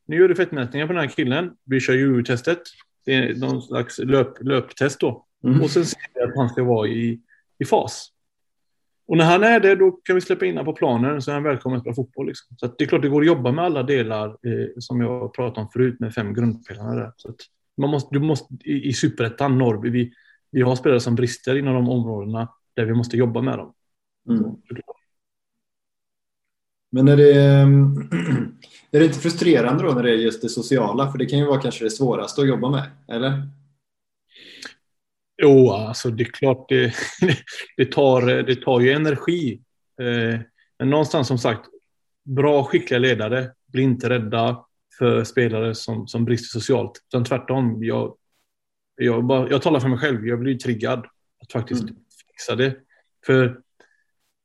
nu 0.07 0.17
gör 0.17 0.29
du 0.29 0.35
fettmätningar 0.35 0.87
på 0.87 0.93
den 0.93 1.03
här 1.03 1.09
killen. 1.09 1.51
Vi 1.65 1.81
kör 1.81 1.95
ju-testet. 1.95 2.63
Det 3.05 3.15
är 3.15 3.35
någon 3.35 3.63
slags 3.63 3.99
löp, 3.99 4.43
löptest 4.43 5.01
då. 5.01 5.27
Mm. 5.45 5.63
Och 5.63 5.71
sen 5.71 5.85
ser 5.85 6.01
vi 6.15 6.21
att 6.21 6.37
han 6.37 6.49
ska 6.49 6.65
vara 6.65 6.89
i, 6.89 7.21
i 7.59 7.65
fas. 7.65 8.11
Och 9.07 9.17
när 9.17 9.25
han 9.25 9.45
är 9.45 9.61
det, 9.61 9.75
då 9.75 9.91
kan 9.91 10.15
vi 10.15 10.21
släppa 10.21 10.47
in 10.47 10.57
honom 10.57 10.75
på 10.75 10.79
planen 10.79 11.23
så 11.23 11.31
är 11.31 11.35
han 11.35 11.43
välkommen 11.43 11.77
att 11.77 11.83
spela 11.83 11.95
fotboll. 11.95 12.27
Liksom. 12.27 12.57
Så 12.57 12.67
det 12.67 12.85
är 12.85 12.89
klart 12.89 13.03
det 13.03 13.09
går 13.09 13.21
att 13.21 13.27
jobba 13.27 13.53
med 13.53 13.65
alla 13.65 13.83
delar 13.83 14.29
eh, 14.29 14.69
som 14.79 15.01
jag 15.01 15.35
pratade 15.35 15.61
om 15.61 15.71
förut 15.73 16.01
med 16.01 16.15
fem 16.15 16.35
grundpelare. 16.35 17.01
Där. 17.01 17.13
Så 17.17 17.35
man 17.77 17.91
måste, 17.91 18.15
du 18.15 18.21
måste, 18.21 18.55
I 18.65 18.89
i 18.89 18.93
superettan, 18.93 19.59
Norrby, 19.59 19.91
vi, 19.91 20.13
vi 20.51 20.63
har 20.63 20.77
spelare 20.77 21.01
som 21.01 21.15
brister 21.15 21.57
inom 21.57 21.75
de 21.75 21.89
områdena 21.89 22.49
där 22.77 22.85
vi 22.85 22.95
måste 22.95 23.17
jobba 23.17 23.43
med 23.43 23.59
dem. 23.59 23.73
Mm. 24.29 24.43
Men 26.93 27.09
är 27.09 27.17
det, 27.17 27.33
är 28.91 28.99
det 28.99 29.05
inte 29.05 29.19
frustrerande 29.19 29.85
då 29.85 29.93
när 29.93 30.03
det 30.03 30.11
är 30.11 30.15
just 30.15 30.43
det 30.43 30.49
sociala? 30.49 31.11
För 31.13 31.19
det 31.19 31.27
kan 31.27 31.39
ju 31.39 31.45
vara 31.45 31.61
kanske 31.61 31.85
det 31.85 31.91
svåraste 31.91 32.41
att 32.41 32.49
jobba 32.49 32.71
med, 32.71 32.91
eller? 33.09 33.49
Jo, 35.43 35.71
alltså 35.71 36.11
det 36.11 36.23
är 36.23 36.33
klart 36.33 36.69
det, 36.69 36.95
det, 37.77 37.93
tar, 37.93 38.43
det 38.43 38.57
tar 38.57 38.81
ju 38.81 38.93
energi. 38.93 39.61
Eh, 40.01 40.41
men 40.79 40.91
någonstans 40.91 41.29
som 41.29 41.39
sagt, 41.39 41.69
bra 42.25 42.65
skickliga 42.65 42.99
ledare 42.99 43.51
blir 43.67 43.83
inte 43.83 44.09
rädda 44.09 44.65
för 44.99 45.25
spelare 45.25 45.75
som, 45.75 46.09
som 46.09 46.25
brister 46.25 46.59
socialt. 46.59 46.93
Utan 47.09 47.25
tvärtom, 47.25 47.85
jag, 47.85 48.17
jag, 48.97 49.25
bara, 49.25 49.51
jag 49.51 49.63
talar 49.63 49.81
för 49.81 49.89
mig 49.89 49.99
själv. 49.99 50.27
Jag 50.27 50.41
blir 50.41 50.55
triggad 50.55 51.07
att 51.43 51.53
faktiskt 51.53 51.83
mm. 51.83 51.95
fixa 52.31 52.57
det. 52.57 52.77
För 53.27 53.61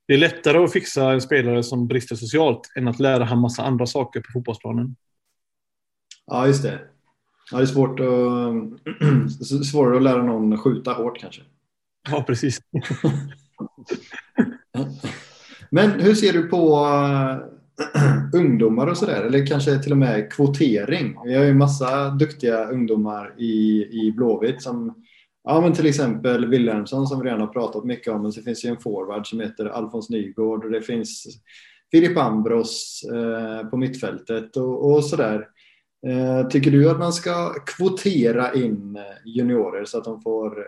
det 0.08 0.14
är 0.14 0.18
lättare 0.18 0.58
att 0.58 0.74
fixa 0.74 1.12
en 1.12 1.22
spelare 1.22 1.64
som 1.64 1.88
brister 1.88 2.16
socialt 2.16 2.72
än 2.78 2.88
att 2.88 3.00
lära 3.00 3.24
han 3.24 3.40
massa 3.40 3.64
andra 3.64 3.86
saker 3.86 4.20
på 4.20 4.28
fotbollsplanen. 4.34 4.96
Ja, 6.26 6.48
just 6.48 6.64
det. 6.64 6.80
Ja, 7.52 7.58
det 7.58 7.64
är 7.64 7.66
svårt 7.66 8.00
att, 8.00 9.66
svårare 9.72 9.97
att 9.97 10.04
lära 10.04 10.24
någon 10.24 10.58
skjuta 10.58 10.93
hårt 10.93 11.20
kanske. 11.20 11.41
Ja, 12.10 12.24
precis. 12.28 12.60
Men 15.70 15.91
hur 15.91 16.14
ser 16.14 16.34
du 16.34 16.47
på 16.47 16.86
uh, 16.86 17.38
ungdomar 18.41 18.88
och 18.88 18.97
sådär? 18.97 19.24
Eller 19.24 19.45
kanske 19.45 19.80
till 19.80 19.91
och 19.91 19.97
med 19.97 20.34
kvotering? 20.34 21.16
Vi 21.26 21.36
har 21.36 21.43
ju 21.43 21.54
massa 21.54 22.10
duktiga 22.10 22.66
ungdomar 22.66 23.34
i, 23.38 23.86
i 23.91 24.14
Blåvitt 24.16 24.62
som 24.62 24.95
Ja, 25.43 25.62
men 25.62 25.74
till 25.74 25.86
exempel 25.86 26.47
Wilhelmsson 26.47 27.08
som 27.08 27.20
vi 27.20 27.26
redan 27.26 27.39
har 27.39 27.47
pratat 27.47 27.84
mycket 27.84 28.14
om. 28.14 28.22
Men 28.22 28.32
så 28.32 28.41
finns 28.41 28.62
det 28.62 28.68
ju 28.68 28.74
en 28.74 28.82
forward 28.82 29.28
som 29.28 29.39
heter 29.39 29.66
Alfons 29.66 30.10
Nygård 30.10 30.66
och 30.66 30.72
det 30.72 30.82
finns 30.82 31.24
Filip 31.91 32.18
Ambros 32.18 33.04
eh, 33.14 33.70
på 33.70 33.78
mittfältet 33.78 34.58
och, 34.58 34.91
och 34.91 35.06
sådär. 35.06 35.47
Eh, 36.08 36.47
tycker 36.47 36.72
du 36.72 36.89
att 36.89 37.00
man 37.00 37.14
ska 37.14 37.54
kvotera 37.66 38.54
in 38.54 39.00
juniorer 39.26 39.86
så 39.86 39.97
att 39.97 40.04
de 40.04 40.22
får 40.22 40.60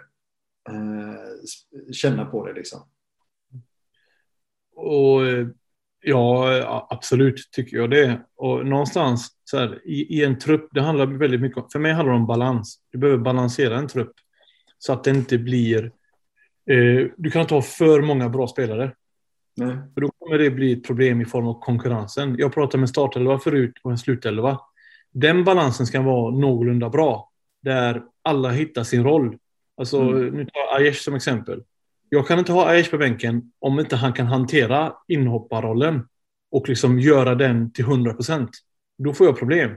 eh, 0.70 1.92
känna 1.92 2.26
på 2.26 2.46
det 2.46 2.54
liksom? 2.54 2.80
Och, 4.76 5.22
ja, 6.02 6.88
absolut 6.90 7.52
tycker 7.52 7.78
jag 7.78 7.90
det. 7.90 8.22
Och 8.36 8.66
någonstans 8.66 9.30
så 9.44 9.58
här, 9.58 9.82
i, 9.86 10.20
i, 10.20 10.24
en 10.24 10.40
trupp, 10.40 10.70
det 10.72 10.82
handlar 10.82 11.06
väldigt 11.06 11.42
mycket 11.42 11.58
om, 11.58 11.70
för 11.70 11.80
mig 11.80 11.94
handlar 11.94 12.14
det 12.14 12.20
om 12.20 12.28
balans. 12.28 12.80
Du 12.92 12.98
behöver 12.98 13.20
balansera 13.20 13.78
en 13.78 13.88
trupp 13.88 14.14
så 14.78 14.94
att 14.94 15.04
det 15.04 15.10
inte 15.10 15.38
blir, 15.38 15.84
eh, 16.70 17.08
du 17.18 17.32
kan 17.32 17.42
inte 17.42 17.54
ha 17.54 17.62
för 17.62 18.02
många 18.02 18.30
bra 18.30 18.48
spelare. 18.48 18.96
Nej. 19.56 19.78
För 19.94 20.02
då 20.02 20.12
kommer 20.20 20.38
det 20.38 20.52
bli 20.52 20.74
ett 20.74 20.84
problem 20.84 21.22
i 21.22 21.26
form 21.26 21.48
av 21.48 21.60
konkurrensen. 21.60 22.36
Jag 22.38 22.54
pratade 22.54 22.78
med 22.78 22.90
startelva 22.90 23.40
förut 23.40 23.74
och 23.84 23.92
en 23.92 23.98
slutelva 23.98 24.60
den 25.12 25.44
balansen 25.44 25.86
ska 25.86 26.02
vara 26.02 26.32
någorlunda 26.32 26.90
bra. 26.90 27.32
Där 27.62 28.04
alla 28.22 28.50
hittar 28.50 28.84
sin 28.84 29.04
roll. 29.04 29.38
Alltså, 29.78 30.02
mm. 30.02 30.34
nu 30.34 30.46
tar 30.46 30.60
jag 30.60 30.82
Aiesh 30.82 31.02
som 31.02 31.16
exempel. 31.16 31.64
Jag 32.10 32.28
kan 32.28 32.40
inte 32.40 32.52
ha 32.52 32.68
Aiesh 32.68 32.92
på 32.92 32.98
bänken 32.98 33.52
om 33.60 33.80
inte 33.80 33.96
han 33.96 34.14
kan 34.14 34.28
hantera 34.28 34.94
inhopparrollen 35.08 36.08
och 36.52 36.70
liksom 36.70 37.00
göra 37.00 37.36
den 37.36 37.72
till 37.74 37.86
100 37.86 38.14
procent. 38.14 38.50
Då 38.98 39.14
får 39.14 39.28
jag 39.28 39.40
problem. 39.40 39.72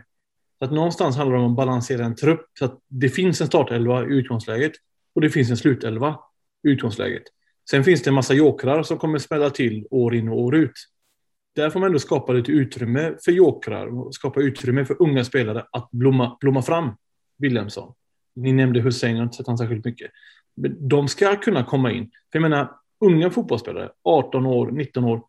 Så 0.58 0.64
att 0.64 0.72
någonstans 0.72 1.16
handlar 1.16 1.36
det 1.36 1.42
om 1.42 1.50
att 1.50 1.56
balansera 1.56 2.04
en 2.04 2.16
trupp 2.16 2.46
så 2.58 2.64
att 2.64 2.80
det 2.88 3.08
finns 3.08 3.40
en 3.40 3.46
startelva 3.46 4.04
i 4.04 4.06
utgångsläget 4.06 4.72
och 5.14 5.20
det 5.20 5.30
finns 5.30 5.50
en 5.50 5.56
slutelva 5.56 6.18
i 6.66 6.70
utgångsläget. 6.70 7.22
Sen 7.70 7.84
finns 7.84 8.02
det 8.02 8.10
en 8.10 8.14
massa 8.14 8.34
jokrar 8.34 8.82
som 8.82 8.98
kommer 8.98 9.18
smälla 9.18 9.50
till 9.50 9.86
år 9.90 10.14
in 10.14 10.28
och 10.28 10.40
år 10.40 10.54
ut 10.54 10.72
där 11.54 11.70
får 11.70 11.80
man 11.80 11.86
ändå 11.86 11.98
skapa 11.98 12.32
lite 12.32 12.52
utrymme 12.52 13.14
för 13.24 13.32
jokrar, 13.32 14.12
skapa 14.12 14.40
utrymme 14.40 14.84
för 14.84 15.02
unga 15.02 15.24
spelare 15.24 15.64
att 15.70 15.90
blomma, 15.90 16.36
blomma 16.40 16.62
fram. 16.62 16.90
Wilhelmsson. 17.38 17.92
Ni 18.36 18.52
nämnde 18.52 18.80
Hussein, 18.80 19.12
jag 19.12 19.18
har 19.18 19.24
inte 19.24 19.36
sett 19.36 19.46
han 19.46 19.58
särskilt 19.58 19.84
mycket. 19.84 20.10
Men 20.56 20.88
de 20.88 21.08
ska 21.08 21.36
kunna 21.36 21.64
komma 21.64 21.92
in. 21.92 22.04
För 22.04 22.38
jag 22.38 22.42
menar, 22.42 22.70
unga 23.00 23.30
fotbollsspelare, 23.30 23.90
18 24.04 24.46
år, 24.46 24.70
19 24.70 25.04
år, 25.04 25.22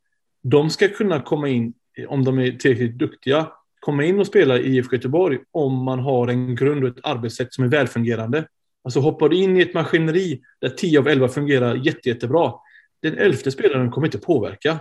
de 0.43 0.69
ska 0.69 0.88
kunna 0.88 1.21
komma 1.21 1.49
in, 1.49 1.73
eh, 1.97 2.05
om 2.11 2.23
de 2.23 2.39
är 2.39 2.51
tillräckligt 2.51 2.97
duktiga, 2.97 3.51
komma 3.80 4.03
in 4.03 4.19
och 4.19 4.28
spela 4.28 4.59
i 4.59 4.78
IFK 4.78 4.95
Göteborg 4.95 5.39
om 5.51 5.84
man 5.84 5.99
har 5.99 6.28
en 6.28 6.55
grund 6.55 6.84
och 6.84 6.89
ett 6.89 7.05
arbetssätt 7.05 7.53
som 7.53 7.63
är 7.63 7.67
välfungerande. 7.67 8.47
Alltså 8.84 8.99
hoppar 8.99 9.30
du 9.30 9.38
in 9.38 9.57
i 9.57 9.61
ett 9.61 9.73
maskineri 9.73 10.41
där 10.61 10.69
10 10.69 10.99
av 10.99 11.07
11 11.07 11.28
fungerar 11.28 11.76
jätte, 11.76 12.09
jättebra, 12.09 12.53
den 13.01 13.17
elfte 13.17 13.51
spelaren 13.51 13.91
kommer 13.91 14.07
inte 14.07 14.17
påverka 14.17 14.80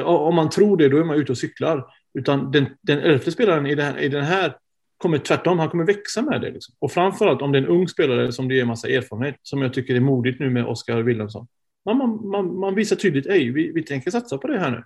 om 0.00 0.34
man 0.34 0.50
tror 0.50 0.76
det, 0.76 0.88
då 0.88 0.98
är 0.98 1.04
man 1.04 1.16
ute 1.16 1.32
och 1.32 1.38
cyklar. 1.38 1.84
Utan 2.14 2.50
den, 2.50 2.66
den 2.80 2.98
elfte 2.98 3.32
spelaren 3.32 3.66
i 3.66 3.74
den, 3.74 3.86
här, 3.86 3.98
i 3.98 4.08
den 4.08 4.24
här 4.24 4.56
kommer 4.98 5.18
tvärtom, 5.18 5.58
han 5.58 5.68
kommer 5.68 5.84
växa 5.84 6.22
med 6.22 6.40
det. 6.40 6.50
Liksom. 6.50 6.74
Och 6.78 6.92
framförallt 6.92 7.42
om 7.42 7.52
det 7.52 7.58
är 7.58 7.62
en 7.62 7.68
ung 7.68 7.88
spelare 7.88 8.32
som 8.32 8.48
det 8.48 8.54
ger 8.54 8.64
massa 8.64 8.88
erfarenhet, 8.88 9.36
som 9.42 9.62
jag 9.62 9.74
tycker 9.74 9.94
är 9.94 10.00
modigt 10.00 10.40
nu 10.40 10.50
med 10.50 10.66
Oskar 10.66 11.02
Wilhelmsson. 11.02 11.46
Man, 11.84 12.28
man, 12.28 12.58
man, 12.58 12.74
visar 12.74 12.96
tydligt, 12.96 13.26
ej, 13.26 13.50
vi, 13.50 13.72
vi 13.72 13.82
tänker 13.82 14.10
satsa 14.10 14.38
på 14.38 14.46
det 14.48 14.58
här 14.58 14.70
nu. 14.70 14.84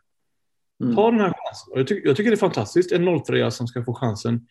Mm. 0.84 0.96
Ta 0.96 1.10
den 1.10 1.20
här 1.20 1.28
chansen. 1.28 1.72
Jag, 1.74 1.86
tycker, 1.86 2.08
jag 2.08 2.16
tycker 2.16 2.30
det 2.30 2.34
är 2.34 2.38
fantastiskt, 2.38 2.92
en 2.92 3.22
03 3.24 3.50
som 3.50 3.66
ska 3.66 3.84
få 3.84 3.94
chansen 3.94 4.46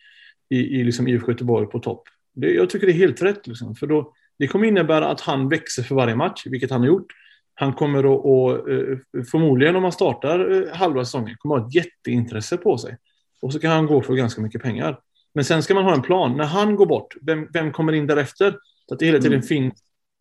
i, 0.48 0.58
i 0.58 0.84
liksom 0.84 1.08
IFK 1.08 1.30
Göteborg 1.30 1.66
på 1.66 1.78
topp. 1.78 2.02
Det, 2.34 2.52
jag 2.52 2.70
tycker 2.70 2.86
det 2.86 2.92
är 2.92 2.94
helt 2.94 3.22
rätt, 3.22 3.46
liksom, 3.46 3.74
för 3.74 3.86
då, 3.86 4.12
det 4.38 4.46
kommer 4.46 4.68
innebära 4.68 5.08
att 5.08 5.20
han 5.20 5.48
växer 5.48 5.82
för 5.82 5.94
varje 5.94 6.16
match, 6.16 6.42
vilket 6.46 6.70
han 6.70 6.80
har 6.80 6.86
gjort. 6.86 7.12
Han 7.58 7.72
kommer 7.72 7.98
att, 7.98 8.24
och, 8.24 8.70
eh, 8.70 8.98
förmodligen 9.30 9.76
om 9.76 9.82
han 9.82 9.92
startar 9.92 10.52
eh, 10.52 10.76
halva 10.76 11.04
säsongen, 11.04 11.36
kommer 11.38 11.56
att 11.56 11.62
ha 11.62 11.68
ett 11.68 11.74
jätteintresse 11.74 12.56
på 12.56 12.78
sig. 12.78 12.96
Och 13.42 13.52
så 13.52 13.58
kan 13.58 13.70
han 13.70 13.86
gå 13.86 14.02
för 14.02 14.14
ganska 14.14 14.40
mycket 14.40 14.62
pengar. 14.62 15.00
Men 15.34 15.44
sen 15.44 15.62
ska 15.62 15.74
man 15.74 15.84
ha 15.84 15.94
en 15.94 16.02
plan. 16.02 16.36
När 16.36 16.44
han 16.44 16.76
går 16.76 16.86
bort, 16.86 17.14
vem, 17.22 17.48
vem 17.52 17.72
kommer 17.72 17.92
in 17.92 18.06
därefter? 18.06 18.56
Så 18.88 18.94
att 18.94 19.00
det 19.00 19.06
hela 19.06 19.18
tiden 19.18 19.32
mm. 19.32 19.42
finns 19.42 19.74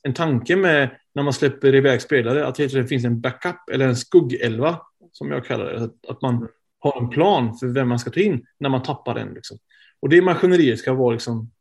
en 0.03 0.13
tanke 0.13 0.55
med 0.55 0.89
när 1.13 1.23
man 1.23 1.33
släpper 1.33 1.75
iväg 1.75 2.01
spelare, 2.01 2.47
att 2.47 2.55
det 2.55 2.63
hela 2.63 2.71
tiden 2.71 2.88
finns 2.88 3.05
en 3.05 3.21
backup 3.21 3.69
eller 3.71 3.88
en 3.88 3.95
skuggelva, 3.95 4.79
som 5.11 5.31
jag 5.31 5.45
kallar 5.45 5.65
det. 5.65 5.89
Att, 6.07 6.21
man 6.21 6.47
har 6.79 7.01
en 7.01 7.09
plan 7.09 7.57
för 7.57 7.67
vem 7.67 7.89
man 7.89 7.99
ska 7.99 8.09
ta 8.09 8.19
in 8.19 8.45
när 8.59 8.69
man 8.69 8.83
tappar 8.83 9.15
en. 9.15 9.33
Liksom. 9.33 9.57
Och 9.99 10.09
det 10.09 10.21
maskineriet 10.21 10.79
ska 10.79 10.93
vara 10.93 11.11
liksom 11.11 11.51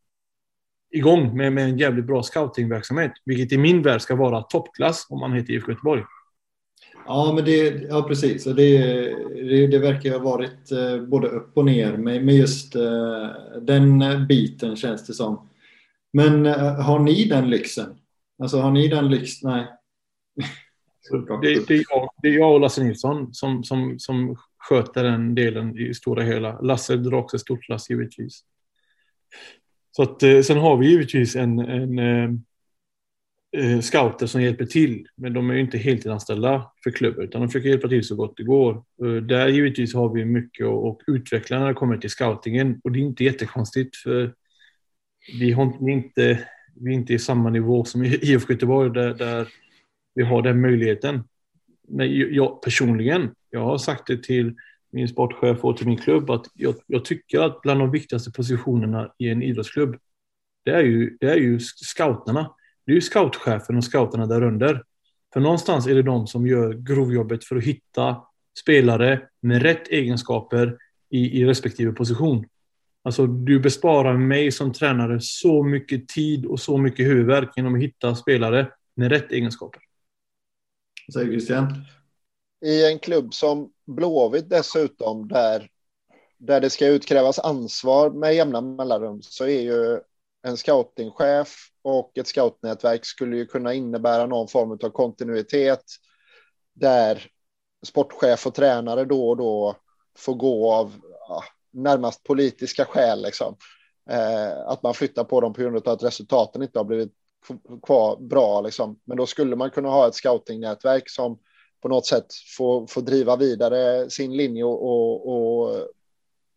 igång 0.95 1.37
med, 1.37 1.53
med 1.53 1.65
en 1.65 1.79
jävligt 1.79 2.05
bra 2.05 2.23
scoutingverksamhet, 2.23 3.13
vilket 3.25 3.53
i 3.53 3.59
min 3.59 3.83
värld 3.83 4.01
ska 4.01 4.15
vara 4.15 4.43
toppklass 4.43 5.07
om 5.11 5.21
man 5.21 5.33
heter 5.33 5.53
IFK 5.53 5.73
Göteborg. 5.73 6.03
Ja, 7.07 7.33
men 7.35 7.45
det, 7.45 7.83
ja 7.89 8.03
precis. 8.03 8.45
Det, 8.45 8.53
det, 8.55 9.67
det 9.67 9.79
verkar 9.79 10.11
ha 10.11 10.19
varit 10.19 10.73
eh, 10.73 11.03
både 11.03 11.29
upp 11.29 11.57
och 11.57 11.65
ner 11.65 11.97
med, 11.97 12.25
med 12.25 12.35
just 12.35 12.77
uh, 12.77 13.27
den 13.63 14.05
biten 14.29 14.77
känns 14.77 15.07
det 15.07 15.15
som. 15.15 15.49
Men 16.13 16.47
har 16.81 16.99
ni 16.99 17.25
den 17.25 17.51
lyxen? 17.51 17.97
Alltså 18.43 18.59
har 18.59 18.71
ni 18.71 18.89
den 18.89 19.11
lyxen? 19.11 19.51
Nej. 19.51 19.67
Det, 21.43 21.69
det, 21.69 21.75
är 21.75 21.85
jag, 21.91 22.11
det 22.23 22.29
är 22.29 22.33
jag 22.33 22.55
och 22.55 22.61
Lasse 22.61 22.83
Nilsson 22.85 23.35
som, 23.35 23.65
som, 23.65 23.99
som 23.99 24.37
sköter 24.59 25.05
den 25.05 25.35
delen 25.35 25.79
i 25.79 25.95
stora 25.95 26.23
hela. 26.23 26.61
Lasse 26.61 26.97
drar 26.97 27.19
också 27.19 27.39
stort 27.39 27.69
lass 27.69 27.91
givetvis. 27.91 28.45
Så 29.97 30.03
att, 30.03 30.23
eh, 30.23 30.41
sen 30.41 30.59
har 30.59 30.77
vi 30.77 30.91
givetvis 30.91 31.37
en, 31.37 31.59
en 31.59 31.99
eh, 31.99 32.31
eh, 33.57 33.81
scouter 33.81 34.27
som 34.27 34.43
hjälper 34.43 34.65
till. 34.65 35.09
Men 35.17 35.33
de 35.33 35.51
är 35.51 35.55
ju 35.55 35.61
inte 35.61 35.79
heltidsanställda 35.79 36.71
för 36.85 36.91
klubben 36.91 37.25
utan 37.25 37.41
de 37.41 37.49
försöker 37.49 37.69
hjälpa 37.69 37.89
till 37.89 38.05
så 38.05 38.17
gott 38.17 38.37
det 38.37 38.43
går. 38.43 38.85
Eh, 39.05 39.15
där 39.23 39.49
givetvis 39.49 39.95
har 39.95 40.15
vi 40.15 40.25
mycket 40.25 40.67
att 40.67 40.99
utveckla 41.07 41.59
när 41.59 41.69
det 41.69 41.75
kommer 41.75 41.97
till 41.97 42.11
scoutingen 42.11 42.81
och 42.85 42.93
det 42.93 42.99
är 42.99 43.01
inte 43.01 43.25
jättekonstigt 43.25 43.97
för 43.97 44.35
vi, 45.39 45.53
har 45.53 45.91
inte, 45.91 46.49
vi 46.75 46.91
är 46.91 46.95
inte 46.95 47.15
i 47.15 47.19
samma 47.19 47.51
nivå 47.51 47.85
som 47.85 48.05
IFK 48.05 48.53
Göteborg 48.53 48.91
där, 48.91 49.15
där 49.15 49.49
vi 50.15 50.23
har 50.23 50.43
den 50.43 50.61
möjligheten. 50.61 51.25
Men 51.89 52.35
jag 52.35 52.63
personligen, 52.63 53.35
jag 53.51 53.61
har 53.61 53.79
sagt 53.79 54.07
det 54.07 54.23
till 54.23 54.55
min 54.95 55.09
sportchef 55.09 55.65
och 55.65 55.77
till 55.77 55.87
min 55.87 55.99
klubb 55.99 56.31
att 56.31 56.47
jag, 56.55 56.75
jag 56.87 57.05
tycker 57.05 57.41
att 57.41 57.63
bland 57.63 57.81
de 57.81 57.91
viktigaste 57.91 58.33
positionerna 58.33 59.13
i 59.19 59.29
en 59.29 59.43
idrottsklubb 59.43 59.97
det 60.65 60.71
är 60.71 60.83
ju, 60.83 61.17
det 61.21 61.31
är 61.31 61.37
ju 61.37 61.61
scouterna 61.61 62.51
det 62.87 62.93
är 62.93 62.95
ju 62.95 63.01
scoutchefen 63.01 63.77
och 63.77 63.85
scouterna 63.85 64.27
där 64.27 64.43
under. 64.43 64.83
För 65.33 65.41
någonstans 65.41 65.87
är 65.87 65.95
det 65.95 66.03
de 66.03 66.27
som 66.27 66.47
gör 66.47 66.73
grovjobbet 66.73 67.45
för 67.45 67.57
att 67.57 67.65
hitta 67.65 68.23
spelare 68.61 69.29
med 69.41 69.63
rätt 69.63 69.89
egenskaper 69.89 70.79
i, 71.11 71.41
i 71.41 71.45
respektive 71.45 71.93
position. 71.93 72.47
Alltså 73.03 73.27
du 73.27 73.61
besparar 73.61 74.17
mig 74.17 74.53
som 74.53 74.73
tränare 74.73 75.21
så 75.21 75.63
mycket 75.63 76.09
tid 76.09 76.47
och 76.47 76.61
så 76.61 76.79
mycket 76.79 77.07
huvudvärk 77.07 77.53
genom 77.57 77.75
att 77.75 77.81
hitta 77.81 78.15
spelare 78.15 78.73
med 78.97 79.11
rätt 79.11 79.33
egenskaper. 79.33 79.83
Säger 81.13 81.31
Christian? 81.31 81.85
I 82.65 82.93
en 82.93 82.99
klubb 82.99 83.35
som 83.35 83.73
Blåvitt 83.87 84.51
dessutom, 84.51 85.29
där, 85.29 85.69
där 86.39 86.61
det 86.61 86.71
ska 86.71 86.87
utkrävas 86.87 87.39
ansvar 87.39 88.11
med 88.11 88.35
jämna 88.35 88.61
mellanrum, 88.61 89.23
så 89.23 89.45
är 89.45 89.61
ju 89.61 90.01
en 90.43 90.57
scoutingchef 90.57 91.57
och 91.83 92.19
ett 92.19 92.27
scoutnätverk 92.27 93.05
skulle 93.05 93.37
ju 93.37 93.47
kunna 93.47 93.75
innebära 93.75 94.27
någon 94.27 94.49
form 94.49 94.71
av 94.71 94.91
kontinuitet 94.91 95.85
där 96.75 97.27
sportchef 97.87 98.47
och 98.47 98.55
tränare 98.55 99.05
då 99.05 99.29
och 99.29 99.37
då 99.37 99.77
får 100.19 100.35
gå 100.35 100.73
av 100.73 100.93
ja, 101.29 101.45
närmast 101.71 102.23
politiska 102.23 102.85
skäl. 102.85 103.23
Liksom. 103.23 103.57
Eh, 104.11 104.59
att 104.67 104.83
man 104.83 104.95
flyttar 104.95 105.25
på 105.25 105.41
dem 105.41 105.53
på 105.53 105.61
grund 105.61 105.77
av 105.77 105.89
att 105.89 106.03
resultaten 106.03 106.63
inte 106.63 106.79
har 106.79 106.85
blivit 106.85 107.13
kvar 107.83 108.17
bra. 108.17 108.61
Liksom. 108.61 109.01
Men 109.05 109.17
då 109.17 109.27
skulle 109.27 109.57
man 109.57 109.71
kunna 109.71 109.89
ha 109.89 110.09
ett 110.09 110.15
scoutingnätverk 110.15 111.11
som 111.11 111.39
på 111.85 111.89
något 111.89 112.07
sätt 112.07 112.27
får, 112.57 112.87
får 112.87 113.03
driva 113.03 113.37
vidare 113.37 114.11
sin 114.11 114.37
linje 114.37 114.65
och, 114.65 114.87
och, 114.89 115.29
och 115.29 115.89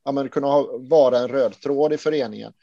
ja, 0.06 0.12
men 0.12 0.30
kunna 0.30 0.48
ha, 0.48 0.78
vara 0.78 1.18
en 1.18 1.28
röd 1.28 1.54
tråd 1.54 1.94
i 1.94 1.98
föreningen. 1.98 2.54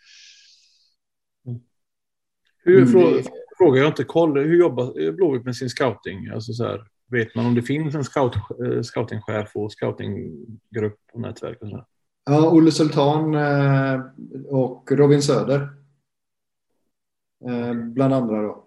Hur 2.58 2.78
mm, 2.78 2.88
frå, 2.88 3.30
frågar 3.58 3.82
jag 3.82 3.90
inte 3.90 4.04
koll, 4.04 4.38
hur 4.38 4.58
jobbar 4.58 5.12
Blåvitt 5.12 5.44
med 5.44 5.56
sin 5.56 5.70
scouting? 5.70 6.28
Alltså 6.28 6.52
så 6.52 6.64
här, 6.64 6.88
vet 7.10 7.34
man 7.34 7.46
om 7.46 7.54
det 7.54 7.62
finns 7.62 7.94
en 7.94 8.04
scout, 8.04 8.34
eh, 8.34 8.82
scoutingchef 8.82 9.56
och 9.56 9.72
scoutinggrupp 9.72 11.00
och 11.12 11.20
nätverk? 11.20 11.62
Och 11.62 11.68
så 11.68 11.86
Ja, 12.24 12.50
Olle 12.50 12.70
Sultan 12.70 13.34
eh, 13.34 14.00
och 14.48 14.92
Robin 14.92 15.22
Söder. 15.22 15.60
Eh, 17.48 17.74
bland 17.74 18.14
andra 18.14 18.42
då. 18.42 18.63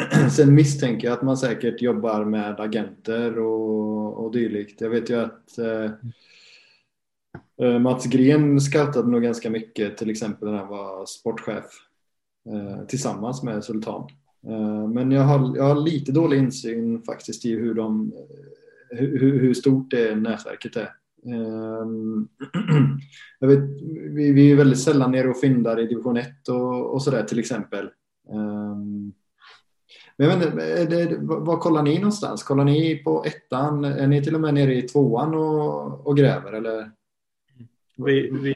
Sen 0.36 0.54
misstänker 0.54 1.08
jag 1.08 1.16
att 1.16 1.22
man 1.22 1.36
säkert 1.36 1.82
jobbar 1.82 2.24
med 2.24 2.60
agenter 2.60 3.38
och, 3.38 4.24
och 4.24 4.32
dylikt. 4.32 4.80
Jag 4.80 4.90
vet 4.90 5.10
ju 5.10 5.20
att 5.20 5.58
eh, 5.58 5.90
eh 7.62 7.78
Mats 7.78 8.06
Gren 8.06 8.60
scoutade 8.60 9.10
nog 9.10 9.22
ganska 9.22 9.50
mycket, 9.50 9.96
till 9.96 10.10
exempel 10.10 10.50
när 10.50 10.58
han 10.58 10.68
var 10.68 11.06
sportchef 11.06 11.64
Eh, 12.46 12.86
tillsammans 12.86 13.42
med 13.42 13.64
Sultan. 13.64 14.08
Eh, 14.46 14.88
men 14.88 15.10
jag 15.10 15.22
har, 15.22 15.56
jag 15.56 15.64
har 15.64 15.80
lite 15.80 16.12
dålig 16.12 16.38
insyn 16.38 17.02
faktiskt 17.02 17.44
i 17.46 17.54
hur, 17.54 17.74
de, 17.74 18.12
eh, 18.92 18.98
hur, 18.98 19.40
hur 19.40 19.54
stort 19.54 19.90
det 19.90 20.14
nätverket 20.14 20.76
är. 20.76 20.90
Ehm, 21.26 22.28
jag 23.40 23.48
vet, 23.48 23.82
vi, 24.10 24.32
vi 24.32 24.52
är 24.52 24.56
väldigt 24.56 24.80
sällan 24.80 25.10
nere 25.10 25.28
och 25.28 25.40
fyndar 25.40 25.80
i 25.80 25.86
division 25.86 26.16
1 26.16 26.48
och, 26.48 26.94
och 26.94 27.02
sådär 27.02 27.22
till 27.22 27.38
exempel. 27.38 27.90
Men 30.20 30.28
jag 30.30 30.36
vet 30.36 30.90
inte, 30.90 31.18
var 31.20 31.56
kollar 31.56 31.82
ni 31.82 31.98
någonstans? 31.98 32.42
Kollar 32.42 32.64
ni 32.64 32.96
på 32.96 33.24
ettan? 33.24 33.84
Är 33.84 34.06
ni 34.06 34.24
till 34.24 34.34
och 34.34 34.40
med 34.40 34.54
nere 34.54 34.74
i 34.74 34.82
tvåan 34.82 35.34
och, 35.34 36.06
och 36.06 36.16
gräver 36.16 36.52
eller? 36.52 36.90
Vi, 37.96 38.30
vi, 38.30 38.54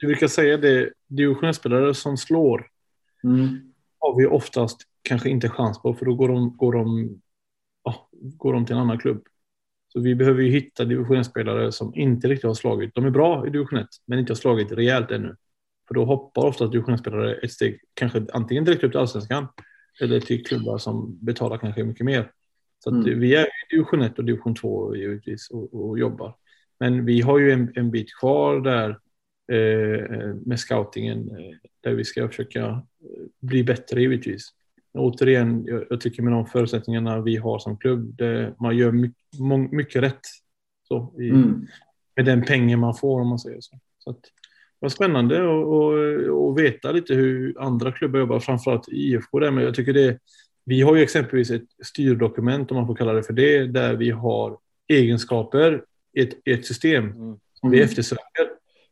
vi 0.00 0.06
brukar 0.06 0.28
säga 0.28 0.56
det, 0.56 0.92
division 1.06 1.54
spelare 1.54 1.94
som 1.94 2.16
slår 2.16 2.66
mm. 3.24 3.72
har 3.98 4.16
vi 4.16 4.26
oftast 4.26 4.80
kanske 5.02 5.28
inte 5.28 5.48
chans 5.48 5.82
på 5.82 5.94
för 5.94 6.06
då 6.06 6.14
går 6.14 6.28
de, 6.28 6.56
går 6.56 6.72
de, 6.72 7.08
oh, 7.84 7.96
går 8.12 8.52
de 8.52 8.66
till 8.66 8.74
en 8.74 8.82
annan 8.82 8.98
klubb. 8.98 9.22
Så 9.92 10.00
vi 10.00 10.14
behöver 10.14 10.42
ju 10.42 10.50
hitta 10.50 10.84
divisionsspelare 10.84 11.72
som 11.72 11.94
inte 11.94 12.28
riktigt 12.28 12.46
har 12.46 12.54
slagit. 12.54 12.94
De 12.94 13.04
är 13.04 13.10
bra 13.10 13.46
i 13.46 13.50
division 13.50 13.78
1 13.78 13.86
men 14.06 14.18
inte 14.18 14.30
har 14.30 14.36
slagit 14.36 14.72
rejält 14.72 15.10
ännu. 15.10 15.36
För 15.88 15.94
då 15.94 16.04
hoppar 16.04 16.46
ofta 16.46 16.66
divisionsspelare 16.66 17.34
ett 17.34 17.52
steg, 17.52 17.80
kanske 17.94 18.26
antingen 18.32 18.64
direkt 18.64 18.84
upp 18.84 18.92
till 18.92 19.00
allsvenskan 19.00 19.48
eller 20.00 20.20
till 20.20 20.44
klubbar 20.44 20.78
som 20.78 21.18
betalar 21.20 21.58
kanske 21.58 21.84
mycket 21.84 22.06
mer. 22.06 22.30
Så 22.84 22.90
mm. 22.90 23.20
vi 23.20 23.34
är 23.34 23.44
i 23.44 23.48
division 23.70 24.02
1 24.02 24.18
och 24.18 24.24
division 24.24 24.54
2 24.54 24.96
givetvis 24.96 25.50
och, 25.50 25.74
och 25.74 25.98
jobbar. 25.98 26.36
Men 26.80 27.04
vi 27.04 27.20
har 27.20 27.38
ju 27.38 27.52
en, 27.52 27.72
en 27.74 27.90
bit 27.90 28.14
kvar 28.20 28.60
där 28.60 28.90
eh, 29.52 30.34
med 30.46 30.60
scoutingen 30.60 31.30
eh, 31.30 31.56
där 31.80 31.94
vi 31.94 32.04
ska 32.04 32.28
försöka 32.28 32.64
eh, 32.64 32.80
bli 33.40 33.64
bättre 33.64 34.00
givetvis. 34.00 34.48
Återigen, 34.98 35.64
jag, 35.66 35.86
jag 35.90 36.00
tycker 36.00 36.22
med 36.22 36.32
de 36.32 36.46
förutsättningarna 36.46 37.20
vi 37.20 37.36
har 37.36 37.58
som 37.58 37.78
klubb, 37.78 38.16
det, 38.16 38.54
man 38.60 38.76
gör 38.76 38.92
mycket, 38.92 39.72
mycket 39.72 40.02
rätt 40.02 40.20
så, 40.88 41.14
i, 41.20 41.28
mm. 41.28 41.66
med 42.16 42.24
den 42.24 42.42
pengen 42.42 42.80
man 42.80 42.94
får 42.94 43.20
om 43.20 43.28
man 43.28 43.38
säger 43.38 43.60
så. 43.60 43.78
så 43.98 44.10
att, 44.10 44.20
var 44.84 44.90
spännande 44.90 45.36
att 45.36 46.58
veta 46.58 46.92
lite 46.92 47.14
hur 47.14 47.60
andra 47.60 47.92
klubbar 47.92 48.18
jobbar, 48.18 48.40
framförallt 48.40 48.88
IFK 48.88 49.38
där, 49.38 49.50
men 49.50 49.64
jag 49.64 49.74
tycker 49.74 49.92
det 49.92 50.18
vi 50.66 50.82
har 50.82 50.96
ju 50.96 51.02
exempelvis 51.02 51.50
ett 51.50 51.68
styrdokument, 51.84 52.70
om 52.70 52.76
man 52.76 52.86
får 52.86 52.94
kalla 52.94 53.12
det 53.12 53.22
för 53.22 53.32
det, 53.32 53.66
där 53.66 53.94
vi 53.94 54.10
har 54.10 54.58
egenskaper 54.88 55.82
i 56.16 56.20
ett, 56.20 56.32
ett 56.44 56.66
system 56.66 57.04
mm. 57.04 57.36
som 57.54 57.70
vi 57.70 57.80
eftersöker 57.80 58.48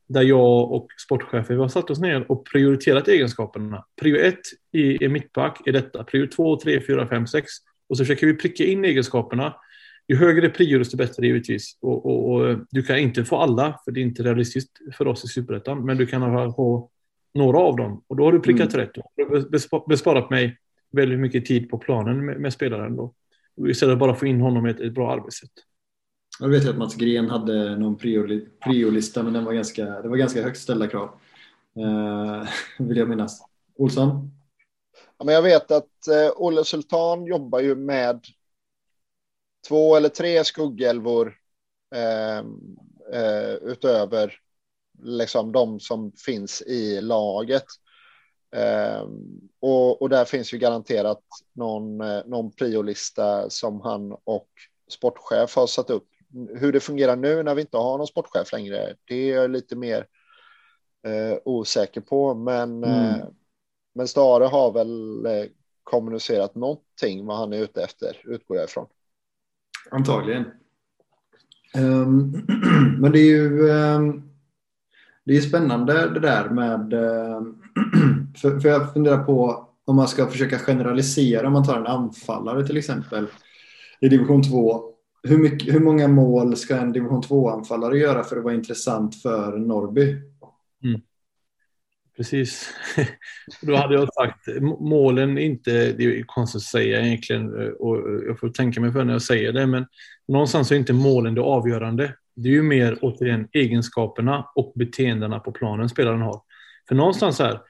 där 0.09 0.23
jag 0.23 0.73
och 0.73 0.87
sportchefen 1.07 1.59
har 1.59 1.69
satt 1.69 1.91
oss 1.91 2.01
ner 2.01 2.31
och 2.31 2.47
prioriterat 2.47 3.09
egenskaperna. 3.09 3.85
Prio 4.01 4.17
1 4.17 4.39
i, 4.73 5.05
i 5.05 5.09
mittback 5.09 5.67
är 5.67 5.73
detta, 5.73 6.05
prio 6.05 6.27
2, 6.27 6.57
3, 6.57 6.81
4, 6.87 7.09
5, 7.09 7.27
6. 7.27 7.51
Och 7.89 7.97
så 7.97 8.05
försöker 8.05 8.27
vi 8.27 8.35
pricka 8.35 8.65
in 8.65 8.85
egenskaperna. 8.85 9.55
Ju 10.09 10.17
högre 10.17 10.49
prio 10.49 10.79
desto 10.79 10.97
bättre 10.97 11.27
givetvis. 11.27 11.79
Och, 11.81 12.07
och, 12.07 12.33
och, 12.33 12.59
du 12.71 12.83
kan 12.83 12.99
inte 12.99 13.25
få 13.25 13.37
alla, 13.37 13.81
för 13.85 13.93
det 13.93 14.01
är 14.01 14.03
inte 14.03 14.23
realistiskt 14.23 14.71
för 14.97 15.07
oss 15.07 15.25
i 15.25 15.29
Superettan, 15.29 15.85
men 15.85 15.97
du 15.97 16.07
kan 16.07 16.55
få 16.55 16.91
några 17.35 17.59
av 17.59 17.77
dem. 17.77 18.05
Och 18.07 18.17
då 18.17 18.25
har 18.25 18.33
du 18.33 18.41
prickat 18.41 18.75
mm. 18.75 18.87
rätt. 18.87 18.95
Du 19.17 19.25
har 19.25 19.89
besparat 19.89 20.31
mig 20.31 20.59
väldigt 20.93 21.21
mycket 21.21 21.47
tid 21.47 21.71
på 21.71 21.79
planen 21.79 22.25
med, 22.25 22.41
med 22.41 22.53
spelaren. 22.53 22.97
Då. 22.97 23.15
Istället 23.69 23.99
bara 23.99 24.15
få 24.15 24.27
in 24.27 24.41
honom 24.41 24.67
i 24.67 24.71
ett, 24.71 24.81
ett 24.81 24.93
bra 24.93 25.13
arbetssätt. 25.13 25.51
Jag 26.41 26.49
vet 26.49 26.69
att 26.69 26.79
Mats 26.79 26.95
Gren 26.95 27.31
hade 27.31 27.77
någon 27.77 27.97
priolista, 28.65 29.23
men 29.23 29.33
den 29.33 29.45
var 29.45 29.53
ganska, 29.53 29.85
det 29.85 30.09
var 30.09 30.17
ganska 30.17 30.43
högt 30.43 30.59
ställda 30.59 30.87
krav. 30.87 31.11
Eh, 31.77 32.49
vill 32.79 32.97
jag 32.97 33.09
minnas. 33.09 33.43
Olsson? 33.77 34.31
Ja, 35.19 35.25
men 35.25 35.35
jag 35.35 35.43
vet 35.43 35.71
att 35.71 36.09
eh, 36.09 36.33
Olle 36.37 36.65
Sultan 36.65 37.27
jobbar 37.27 37.61
ju 37.61 37.75
med 37.75 38.21
två 39.69 39.97
eller 39.97 40.09
tre 40.09 40.45
skuggälvor 40.45 41.35
eh, 41.95 42.39
eh, 43.13 43.55
utöver 43.55 44.39
liksom 45.03 45.53
de 45.53 45.81
som 45.81 46.13
finns 46.13 46.63
i 46.63 47.01
laget. 47.01 47.67
Eh, 48.57 49.07
och, 49.61 50.03
och 50.03 50.09
där 50.09 50.25
finns 50.25 50.55
ju 50.55 50.59
garanterat 50.59 51.23
någon, 51.53 52.01
eh, 52.01 52.23
någon 52.27 52.53
priolista 52.53 53.51
som 53.51 53.81
han 53.81 54.13
och 54.25 54.49
sportchef 54.89 55.57
har 55.57 55.67
satt 55.67 55.91
upp 55.91 56.09
hur 56.55 56.73
det 56.73 56.81
fungerar 56.81 57.17
nu 57.17 57.43
när 57.43 57.55
vi 57.55 57.61
inte 57.61 57.77
har 57.77 57.99
någon 57.99 58.07
sportchef 58.07 58.53
längre, 58.53 58.97
det 59.05 59.15
är 59.15 59.37
jag 59.37 59.51
lite 59.51 59.77
mer 59.77 60.07
eh, 61.07 61.39
osäker 61.45 62.01
på. 62.01 62.35
Men, 62.35 62.85
mm. 62.85 63.21
eh, 63.21 63.27
men 63.95 64.09
Stare 64.09 64.45
har 64.45 64.73
väl 64.73 65.27
kommunicerat 65.83 66.55
någonting 66.55 67.27
vad 67.27 67.37
han 67.37 67.53
är 67.53 67.59
ute 67.59 67.85
efter, 67.85 68.23
utgår 68.25 68.57
jag 68.57 68.65
ifrån. 68.65 68.87
Antagligen. 69.91 70.45
Um, 71.79 72.47
men 73.01 73.13
det 73.13 73.19
är 73.19 73.27
ju 73.27 73.71
um, 73.71 74.23
det 75.25 75.37
är 75.37 75.41
spännande 75.41 76.11
det 76.11 76.21
där 76.21 76.49
med... 76.51 76.93
För, 78.37 78.61
för 78.61 78.69
jag 78.69 78.93
funderar 78.93 79.25
på 79.25 79.69
om 79.85 79.97
man 79.97 80.09
ska 80.09 80.27
försöka 80.27 80.59
generalisera, 80.59 81.47
om 81.47 81.53
man 81.53 81.65
tar 81.65 81.77
en 81.77 81.87
anfallare 81.87 82.67
till 82.67 82.77
exempel 82.77 83.27
i 84.01 84.09
division 84.09 84.43
2. 84.43 84.83
Hur, 85.23 85.39
mycket, 85.39 85.75
hur 85.75 85.81
många 85.81 86.09
mål 86.09 86.57
ska 86.57 86.77
en 86.77 86.93
division 86.93 87.23
2-anfallare 87.23 87.95
göra 87.95 88.25
för 88.25 88.37
att 88.37 88.45
vara 88.45 88.55
intressant 88.55 89.23
för 89.23 89.59
Norrby? 89.59 90.17
Mm. 90.85 91.01
Precis. 92.17 92.75
Då 93.63 93.77
hade 93.77 93.95
jag 93.95 94.15
sagt 94.15 94.49
målen 94.81 95.39
inte, 95.39 95.93
det 95.93 96.05
är 96.05 96.23
konstigt 96.23 96.59
att 96.59 96.63
säga 96.63 97.01
egentligen 97.01 97.73
och 97.79 97.97
jag 98.27 98.39
får 98.39 98.49
tänka 98.49 98.81
mig 98.81 98.93
för 98.93 99.05
när 99.05 99.13
jag 99.13 99.23
säger 99.23 99.53
det, 99.53 99.67
men 99.67 99.87
någonstans 100.29 100.73
är 100.73 100.77
inte 100.77 100.93
målen 100.93 101.35
det 101.35 101.41
avgörande. 101.41 102.15
Det 102.37 102.49
är 102.49 102.53
ju 102.53 102.63
mer 102.63 102.99
återigen 103.03 103.49
egenskaperna 103.53 104.47
och 104.55 104.73
beteendena 104.75 105.39
på 105.39 105.53
planen 105.53 105.89
spelaren 105.89 106.21
har. 106.21 106.41
För 106.89 106.95
någonstans 106.95 107.39
här, 107.39 107.61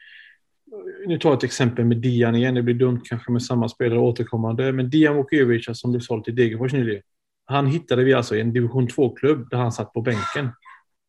nu 1.06 1.18
tar 1.18 1.30
jag 1.30 1.36
ett 1.36 1.44
exempel 1.44 1.84
med 1.84 1.96
Dian 1.96 2.34
igen, 2.34 2.54
det 2.54 2.62
blir 2.62 2.74
dumt 2.74 3.00
kanske 3.04 3.32
med 3.32 3.42
samma 3.42 3.68
spelare 3.68 3.98
återkommande, 3.98 4.72
men 4.72 4.90
Dian 4.90 5.16
Vukovic 5.16 5.64
som 5.72 5.90
blev 5.90 6.00
såld 6.00 6.24
till 6.24 6.34
Degerfors 6.34 6.72
nyligen. 6.72 7.02
Han 7.44 7.66
hittade 7.66 8.04
vi 8.04 8.14
alltså 8.14 8.36
i 8.36 8.40
en 8.40 8.52
division 8.52 8.88
2-klubb 8.88 9.50
där 9.50 9.58
han 9.58 9.72
satt 9.72 9.92
på 9.92 10.00
bänken. 10.00 10.48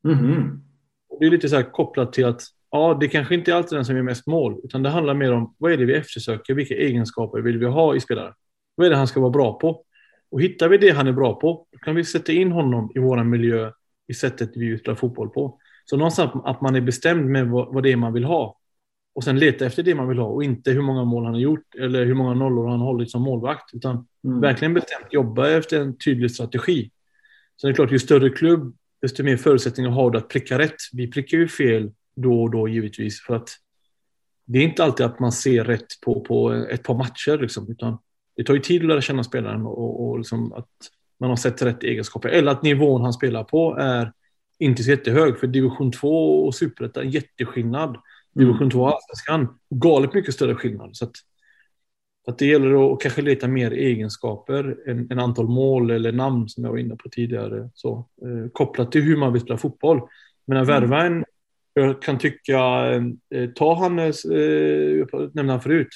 Mm. 0.08 0.62
Det 1.20 1.26
är 1.26 1.32
lite 1.32 1.50
så 1.50 1.56
här 1.56 1.72
kopplat 1.72 2.14
till 2.14 2.26
att 2.26 2.42
ja, 2.74 2.98
det 3.00 3.08
kanske 3.08 3.36
inte 3.36 3.52
är 3.52 3.56
alltid 3.56 3.78
den 3.78 3.86
som 3.86 3.96
gör 3.96 4.04
mest 4.04 4.28
mål, 4.28 4.60
utan 4.64 4.84
det 4.84 4.90
handlar 4.90 5.14
mer 5.14 5.32
om 5.32 5.56
vad 5.58 5.72
är 5.72 5.78
det 5.78 5.86
vi 5.86 5.96
eftersöker, 5.96 6.54
vilka 6.54 6.76
egenskaper 6.76 7.42
vill 7.42 7.58
vi 7.58 7.66
ha 7.66 7.96
i 7.96 8.00
spelaren? 8.00 8.34
Vad 8.76 8.88
är 8.88 8.92
det 8.92 8.98
han 8.98 9.08
ska 9.08 9.20
vara 9.20 9.30
bra 9.30 9.60
på? 9.60 9.84
Och 10.32 10.42
hittar 10.42 10.70
vi 10.70 10.78
det 10.78 10.90
han 10.90 11.08
är 11.08 11.12
bra 11.12 11.40
på, 11.40 11.68
då 11.72 11.78
kan 11.78 11.96
vi 11.96 12.04
sätta 12.04 12.32
in 12.32 12.52
honom 12.52 12.92
i 12.96 13.00
vår 13.00 13.24
miljö 13.24 13.72
i 14.08 14.14
sättet 14.14 14.52
vi 14.56 14.66
utövar 14.66 14.96
fotboll 14.96 15.30
på. 15.30 15.60
Så 15.86 15.98
någonstans 15.98 16.32
att 16.46 16.62
man 16.62 16.76
är 16.76 16.82
bestämd 16.82 17.26
med 17.26 17.48
vad, 17.48 17.74
vad 17.74 17.84
det 17.84 17.92
är 17.92 17.96
man 17.96 18.14
vill 18.14 18.24
ha. 18.24 18.60
Och 19.16 19.24
sen 19.24 19.40
leta 19.40 19.66
efter 19.66 19.84
det 19.84 19.96
man 19.96 20.08
vill 20.08 20.18
ha 20.18 20.28
och 20.28 20.44
inte 20.44 20.72
hur 20.72 20.82
många 20.82 21.04
mål 21.04 21.26
han 21.26 21.34
har 21.34 21.42
gjort 21.42 21.76
eller 21.76 22.06
hur 22.06 22.14
många 22.14 22.34
nollor 22.34 22.68
han 22.68 22.80
har 22.80 22.88
hållit 22.88 23.12
som 23.12 23.22
målvakt. 23.22 23.74
Utan 23.74 24.08
mm. 24.26 24.42
verkligen 24.42 24.74
bestämt 24.74 25.14
jobba 25.14 25.50
efter 25.50 25.82
en 25.82 25.98
tydlig 25.98 26.32
strategi. 26.32 26.92
Så 27.56 27.68
det 27.68 27.72
är 27.72 27.76
klart, 27.76 27.92
ju 27.92 28.00
större 28.00 28.30
klubb, 28.30 28.76
desto 29.02 29.24
mer 29.24 29.38
förutsättningar 29.38 29.90
har 29.90 30.12
du 30.12 30.18
att 30.18 30.30
pricka 30.30 30.60
rätt. 30.60 30.76
Vi 30.94 31.12
prickar 31.12 31.38
ju 31.38 31.48
fel 31.48 31.92
då 32.16 32.44
och 32.44 32.52
då 32.52 32.68
givetvis. 32.68 33.22
För 33.22 33.36
att 33.36 33.50
det 34.46 34.60
är 34.60 34.64
inte 34.64 34.84
alltid 34.84 35.06
att 35.06 35.20
man 35.20 35.32
ser 35.32 35.64
rätt 35.64 36.02
på, 36.02 36.22
på 36.22 36.52
ett 36.52 36.84
par 36.84 36.96
matcher. 36.96 37.38
Liksom, 37.42 37.72
utan 37.72 37.98
det 38.36 38.44
tar 38.44 38.54
ju 38.54 38.60
tid 38.60 38.82
att 38.82 38.88
lära 38.88 39.02
känna 39.02 39.24
spelaren 39.24 39.62
och, 39.66 40.08
och 40.08 40.18
liksom 40.18 40.54
att 40.54 40.70
man 41.20 41.30
har 41.30 41.38
sett 41.38 41.62
rätt 41.62 41.84
egenskaper. 41.84 42.30
Eller 42.30 42.52
att 42.52 42.64
nivån 42.64 43.02
han 43.02 43.14
spelar 43.14 43.44
på 43.44 43.78
är 43.78 44.14
inte 44.60 44.84
så 44.84 44.90
jättehög. 44.90 45.40
För 45.40 45.48
division 45.48 45.92
2 45.92 46.46
och 46.46 46.56
superettan, 46.56 47.10
jätteskillnad. 47.10 47.98
Division 48.36 48.70
2 48.70 48.80
och 48.80 48.88
allsvenskan, 48.88 49.60
galet 49.70 50.14
mycket 50.14 50.34
större 50.34 50.56
skillnad. 50.56 50.96
Så 50.96 51.06
att, 51.06 51.12
att 52.28 52.38
det 52.38 52.46
gäller 52.46 52.94
att 52.94 53.02
kanske 53.02 53.22
leta 53.22 53.48
mer 53.48 53.72
egenskaper 53.72 54.90
än, 54.90 55.12
än 55.12 55.20
antal 55.20 55.48
mål 55.48 55.92
eller 55.92 56.12
namn 56.12 56.50
som 56.50 56.64
jag 56.64 56.72
var 56.72 56.78
inne 56.78 56.96
på 56.96 57.10
tidigare. 57.10 57.70
Så, 57.74 58.08
eh, 58.22 58.50
kopplat 58.52 58.92
till 58.92 59.02
hur 59.02 59.18
man 59.18 59.34
vill 59.34 59.42
spela 59.42 59.58
fotboll. 59.58 60.02
Men 60.48 60.58
att 60.58 60.68
värva 60.68 61.06
en 61.06 61.26
jag 61.74 62.02
kan 62.02 62.18
tycka, 62.18 62.60
eh, 63.30 63.50
ta 63.56 63.76
han, 63.76 64.00
eh, 64.00 64.12
jag 64.98 65.36
nämnde 65.36 65.54
han 65.54 65.62
förut, 65.62 65.90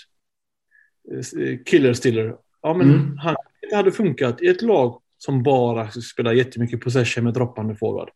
eh, 1.11 1.57
Killer 1.65 1.93
Stiller. 1.93 2.35
Ja, 2.61 2.73
men 2.73 2.89
mm. 2.89 3.17
han 3.17 3.35
hade 3.73 3.91
funkat 3.91 4.41
i 4.41 4.47
ett 4.47 4.61
lag 4.61 5.01
som 5.17 5.43
bara 5.43 5.91
spelar 5.91 6.33
jättemycket 6.33 6.81
possession 6.81 7.23
med 7.23 7.33
droppande 7.33 7.75
forward. 7.75 8.09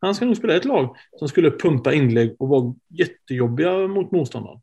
Han 0.00 0.14
ska 0.14 0.24
nog 0.24 0.36
spela 0.36 0.56
ett 0.56 0.64
lag 0.64 0.96
som 1.18 1.28
skulle 1.28 1.50
pumpa 1.50 1.92
inlägg 1.92 2.36
och 2.38 2.48
vara 2.48 2.74
jättejobbiga 2.88 3.88
mot 3.88 4.10
motståndaren. 4.10 4.60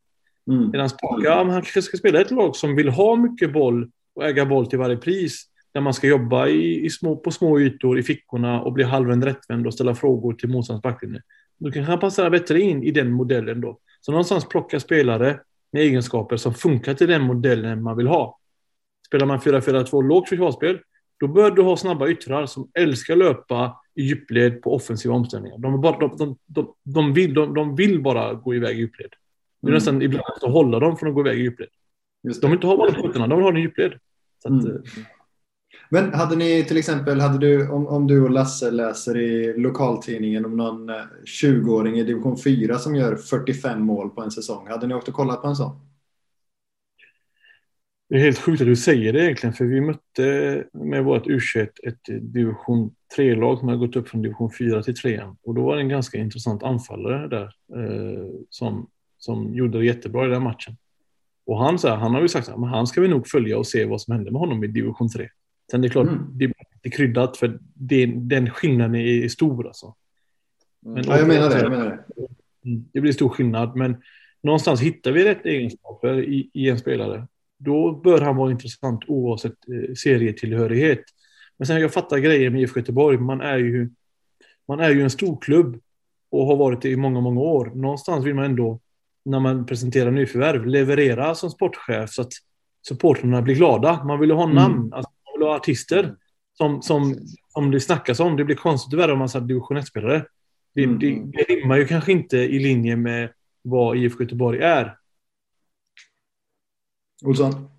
Mm. 0.51 0.70
Medan 0.70 0.89
Paka, 1.01 1.34
han 1.34 1.51
kanske 1.51 1.82
ska 1.82 1.97
spela 1.97 2.22
ett 2.22 2.32
lag 2.32 2.56
som 2.56 2.76
vill 2.76 2.89
ha 2.89 3.16
mycket 3.16 3.53
boll 3.53 3.89
och 4.16 4.26
äga 4.26 4.45
boll 4.45 4.68
till 4.68 4.80
varje 4.80 4.97
pris. 4.97 5.45
Där 5.74 5.82
man 5.82 5.93
ska 5.93 6.08
jobba 6.08 6.47
i, 6.47 6.86
i 6.86 6.89
små, 6.89 7.16
på 7.16 7.32
små 7.32 7.60
ytor 7.60 7.99
i 7.99 8.03
fickorna 8.03 8.62
och 8.62 8.74
bli 8.74 8.84
halvvänd 8.84 9.24
rättvänd 9.24 9.68
och 9.68 9.74
ställa 9.74 9.95
frågor 9.95 10.34
till 10.34 10.49
motståndarens 10.49 10.84
backlinje. 10.84 11.22
Då 11.58 11.72
kanske 11.72 11.91
han 11.91 11.99
passar 11.99 12.30
bättre 12.30 12.62
in 12.62 12.84
i 12.84 12.91
den 12.91 13.12
modellen 13.12 13.62
då. 13.62 13.80
Så 14.01 14.12
någonstans 14.12 14.49
plocka 14.49 14.80
spelare 14.80 15.39
med 15.72 15.82
egenskaper 15.82 16.38
som 16.38 16.53
funkar 16.53 16.93
till 16.93 17.08
den 17.08 17.22
modellen 17.22 17.84
man 17.84 17.97
vill 17.97 18.08
ha. 18.08 18.39
Spelar 19.08 19.26
man 19.26 19.39
4-4-2 19.39 20.03
lågt 20.03 20.30
försvarsspel, 20.30 20.80
då 21.20 21.28
bör 21.28 21.51
du 21.51 21.62
ha 21.62 21.78
snabba 21.78 22.08
yttrar 22.08 22.45
som 22.45 22.72
älskar 22.74 23.16
löpa 23.16 23.82
i 23.95 24.01
djupled 24.01 24.62
på 24.62 24.76
offensiva 24.76 25.16
omställningar. 25.16 25.58
De, 25.58 25.82
bara, 25.82 25.99
de, 25.99 26.18
de, 26.18 26.38
de, 26.45 26.74
de, 26.84 27.14
vill, 27.14 27.34
de, 27.34 27.53
de 27.53 27.76
vill 27.76 28.01
bara 28.01 28.34
gå 28.34 28.56
iväg 28.56 28.78
i 28.78 28.80
djupled. 28.80 29.10
Det 29.62 29.68
är 29.68 29.70
mm. 29.70 29.76
nästan 29.76 30.01
ibland 30.01 30.26
att 30.43 30.51
hålla 30.51 30.80
dem 30.80 30.97
från 30.97 31.10
att 31.10 31.16
gå 31.16 31.22
iväg 31.22 31.39
i 31.39 31.41
djupled. 31.41 31.70
De 32.24 32.47
vill 32.47 32.53
inte 32.53 32.68
ha 32.68 32.78
bollen 32.78 32.95
på 32.95 33.01
fötterna, 33.01 33.28
de 33.28 33.36
vill 33.36 33.43
ha 33.43 33.51
den 33.51 33.60
i 33.60 33.62
djupled. 33.62 33.93
Så 34.43 34.47
att, 34.47 34.64
mm. 34.64 34.84
Men 35.89 36.13
hade 36.13 36.36
ni 36.36 36.63
till 36.63 36.77
exempel, 36.77 37.19
hade 37.19 37.38
du, 37.38 37.69
om, 37.69 37.88
om 37.88 38.07
du 38.07 38.21
och 38.21 38.29
Lasse 38.29 38.71
läser 38.71 39.17
i 39.17 39.57
lokaltidningen 39.57 40.45
om 40.45 40.57
någon 40.57 40.89
eh, 40.89 40.95
20-åring 41.43 41.99
i 41.99 42.03
division 42.03 42.38
4 42.38 42.79
som 42.79 42.95
gör 42.95 43.15
45 43.15 43.81
mål 43.81 44.09
på 44.09 44.21
en 44.21 44.31
säsong, 44.31 44.67
hade 44.67 44.88
ni 44.88 44.93
åkt 44.93 45.07
och 45.07 45.13
kollat 45.13 45.41
på 45.41 45.47
en 45.47 45.55
sån? 45.55 45.79
Det 48.09 48.15
är 48.15 48.19
helt 48.19 48.39
sjukt 48.39 48.61
att 48.61 48.67
du 48.67 48.75
säger 48.75 49.13
det 49.13 49.23
egentligen, 49.23 49.53
för 49.53 49.65
vi 49.65 49.81
mötte 49.81 50.63
med 50.73 51.03
vårt 51.03 51.25
U21 51.25 51.69
ett 51.83 52.33
division 52.33 52.91
3-lag 53.17 53.59
som 53.59 53.67
hade 53.67 53.88
gått 53.88 53.95
upp 53.95 54.09
från 54.09 54.21
division 54.21 54.51
4 54.51 54.83
till 54.83 54.95
3. 54.95 55.21
Och 55.43 55.55
då 55.55 55.65
var 55.65 55.75
det 55.75 55.81
en 55.81 55.89
ganska 55.89 56.17
intressant 56.17 56.63
anfallare 56.63 57.27
där 57.27 57.43
eh, 57.75 58.29
som, 58.49 58.89
som 59.17 59.53
gjorde 59.53 59.77
det 59.77 59.86
jättebra 59.86 60.25
i 60.25 60.29
den 60.29 60.43
matchen. 60.43 60.77
Och 61.45 61.59
han, 61.59 61.79
så 61.79 61.88
här, 61.88 61.95
han 61.95 62.13
har 62.13 62.21
ju 62.21 62.27
sagt 62.27 62.49
att 62.49 62.69
han 62.69 62.88
ska 62.88 63.01
vi 63.01 63.07
nog 63.07 63.27
följa 63.27 63.57
och 63.57 63.67
se 63.67 63.86
vad 63.86 64.01
som 64.01 64.13
händer 64.15 64.31
med 64.31 64.39
honom 64.39 64.63
i 64.63 64.67
division 64.67 65.09
3. 65.09 65.29
Sen 65.72 65.82
det 65.82 65.88
är 65.88 65.89
klart, 65.89 66.07
mm. 66.07 66.28
det 66.32 66.53
är 66.84 66.89
kryddat 66.89 67.38
för 67.38 67.59
det, 67.74 68.05
den 68.05 68.49
skillnaden 68.49 68.95
är 68.95 69.28
stor 69.28 69.68
alltså. 69.68 69.95
Mm. 70.86 70.95
Men, 70.95 71.03
ja, 71.03 71.18
jag 71.18 71.28
menar 71.28 71.49
det. 71.49 71.59
Jag 71.59 71.72
menar 71.72 71.86
det. 71.86 72.26
Mm, 72.70 72.86
det 72.93 73.01
blir 73.01 73.11
stor 73.11 73.30
skillnad, 73.30 73.76
men 73.76 73.97
någonstans 74.43 74.82
hittar 74.82 75.11
vi 75.11 75.24
rätt 75.24 75.45
egenskaper 75.45 76.24
i, 76.24 76.49
i 76.53 76.70
en 76.70 76.80
spelare. 76.80 77.28
Då 77.57 77.91
bör 77.91 78.22
han 78.22 78.36
vara 78.36 78.51
intressant 78.51 79.01
oavsett 79.07 79.51
eh, 79.51 79.93
serietillhörighet. 79.93 81.03
Men 81.57 81.66
sen 81.66 81.82
jag 81.82 81.93
fattar 81.93 82.18
grejer 82.18 82.49
med 82.49 82.61
IFK 82.61 82.80
Göteborg. 82.80 83.18
Man 83.18 83.41
är 83.41 83.57
ju, 83.57 83.89
man 84.68 84.80
är 84.80 84.89
ju 84.89 85.01
en 85.01 85.09
stor 85.09 85.41
klubb 85.41 85.80
och 86.32 86.45
har 86.45 86.55
varit 86.55 86.82
det 86.82 86.89
i 86.89 86.95
många, 86.95 87.22
många 87.22 87.41
år. 87.41 87.72
Någonstans 87.76 88.26
vill 88.26 88.36
man 88.36 88.45
ändå, 88.45 88.80
när 89.26 89.39
man 89.39 89.66
presenterar 89.66 90.11
nyförvärv, 90.11 90.66
leverera 90.66 91.36
som 91.36 91.49
sportchef 91.49 92.09
så 92.09 92.22
att 92.22 92.32
supportrarna 92.88 93.41
blir 93.41 93.55
glada. 93.55 94.03
Man 94.03 94.20
vill 94.20 94.32
ha 94.32 94.47
namn. 94.47 94.78
Mm. 94.78 94.93
Alltså, 94.93 95.11
och 95.41 95.55
artister 95.55 96.15
som, 96.57 96.81
som, 96.81 97.19
som 97.53 97.71
det 97.71 97.79
snackas 97.79 98.19
om. 98.19 98.38
Det 98.38 98.43
blir 98.43 98.55
konstigt 98.55 98.93
att 98.93 98.99
värva 98.99 99.13
en 99.13 99.19
massa 99.19 99.39
division 99.39 99.77
1-spelare. 99.77 100.25
Det, 100.73 100.83
mm. 100.83 100.99
det, 100.99 101.38
det 101.38 101.43
rimmar 101.43 101.77
ju 101.77 101.88
kanske 101.88 102.11
inte 102.11 102.38
i 102.38 102.59
linje 102.59 102.95
med 102.95 103.29
vad 103.61 103.97
IFK 103.97 104.23
Göteborg 104.23 104.59
är. 104.59 104.97
Olsson? 107.25 107.69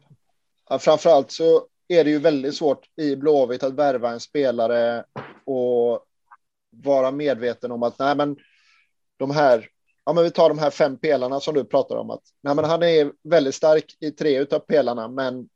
Ja, 0.69 0.79
framförallt 0.79 1.31
så 1.31 1.67
är 1.89 2.05
det 2.05 2.11
ju 2.11 2.19
väldigt 2.19 2.55
svårt 2.55 2.87
i 2.97 3.17
Blåvitt 3.17 3.63
att 3.63 3.75
värva 3.75 4.11
en 4.11 4.21
spelare 4.21 5.05
och 5.45 6.07
vara 6.71 7.11
medveten 7.11 7.73
om 7.73 7.83
att 7.83 7.99
nej, 7.99 8.17
men 8.17 8.37
de 9.17 9.31
här. 9.31 9.69
Ja, 10.05 10.13
men 10.13 10.25
vi 10.25 10.31
tar 10.31 10.49
de 10.49 10.59
här 10.59 10.71
fem 10.71 10.99
pelarna 10.99 11.41
som 11.41 11.55
du 11.55 11.65
pratar 11.65 11.97
om 11.97 12.11
att 12.11 12.23
nej, 12.43 12.55
men 12.55 12.65
han 12.65 12.83
är 12.83 13.13
väldigt 13.23 13.55
stark 13.55 13.97
i 14.01 14.11
tre 14.11 14.47
av 14.51 14.59
pelarna, 14.59 15.09
men 15.09 15.49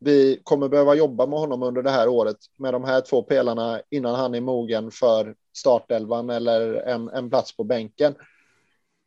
vi 0.00 0.40
kommer 0.44 0.68
behöva 0.68 0.94
jobba 0.94 1.26
med 1.26 1.38
honom 1.38 1.62
under 1.62 1.82
det 1.82 1.90
här 1.90 2.08
året 2.08 2.36
med 2.56 2.74
de 2.74 2.84
här 2.84 3.00
två 3.00 3.22
pelarna 3.22 3.80
innan 3.90 4.14
han 4.14 4.34
är 4.34 4.40
mogen 4.40 4.90
för 4.90 5.34
startelvan 5.56 6.30
eller 6.30 6.74
en, 6.74 7.08
en 7.08 7.30
plats 7.30 7.56
på 7.56 7.64
bänken. 7.64 8.14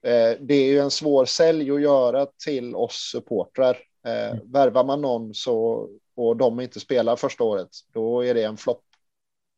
Eh, 0.06 0.38
det 0.40 0.54
är 0.54 0.68
ju 0.68 0.80
en 0.80 0.92
svår 0.92 1.26
sälj 1.26 1.72
att 1.72 1.82
göra 1.82 2.28
till 2.46 2.76
oss 2.76 3.10
supportrar. 3.12 3.78
Eh, 4.06 4.32
mm. 4.32 4.52
Värvar 4.52 4.84
man 4.84 5.02
någon 5.02 5.34
så, 5.34 5.90
och 6.16 6.38
de 6.38 6.60
inte 6.60 6.80
spelar 6.80 7.16
första 7.16 7.44
året, 7.44 7.70
då 7.94 8.26
är 8.26 8.34
det 8.34 8.44
en 8.44 8.58
flopp. 8.58 8.84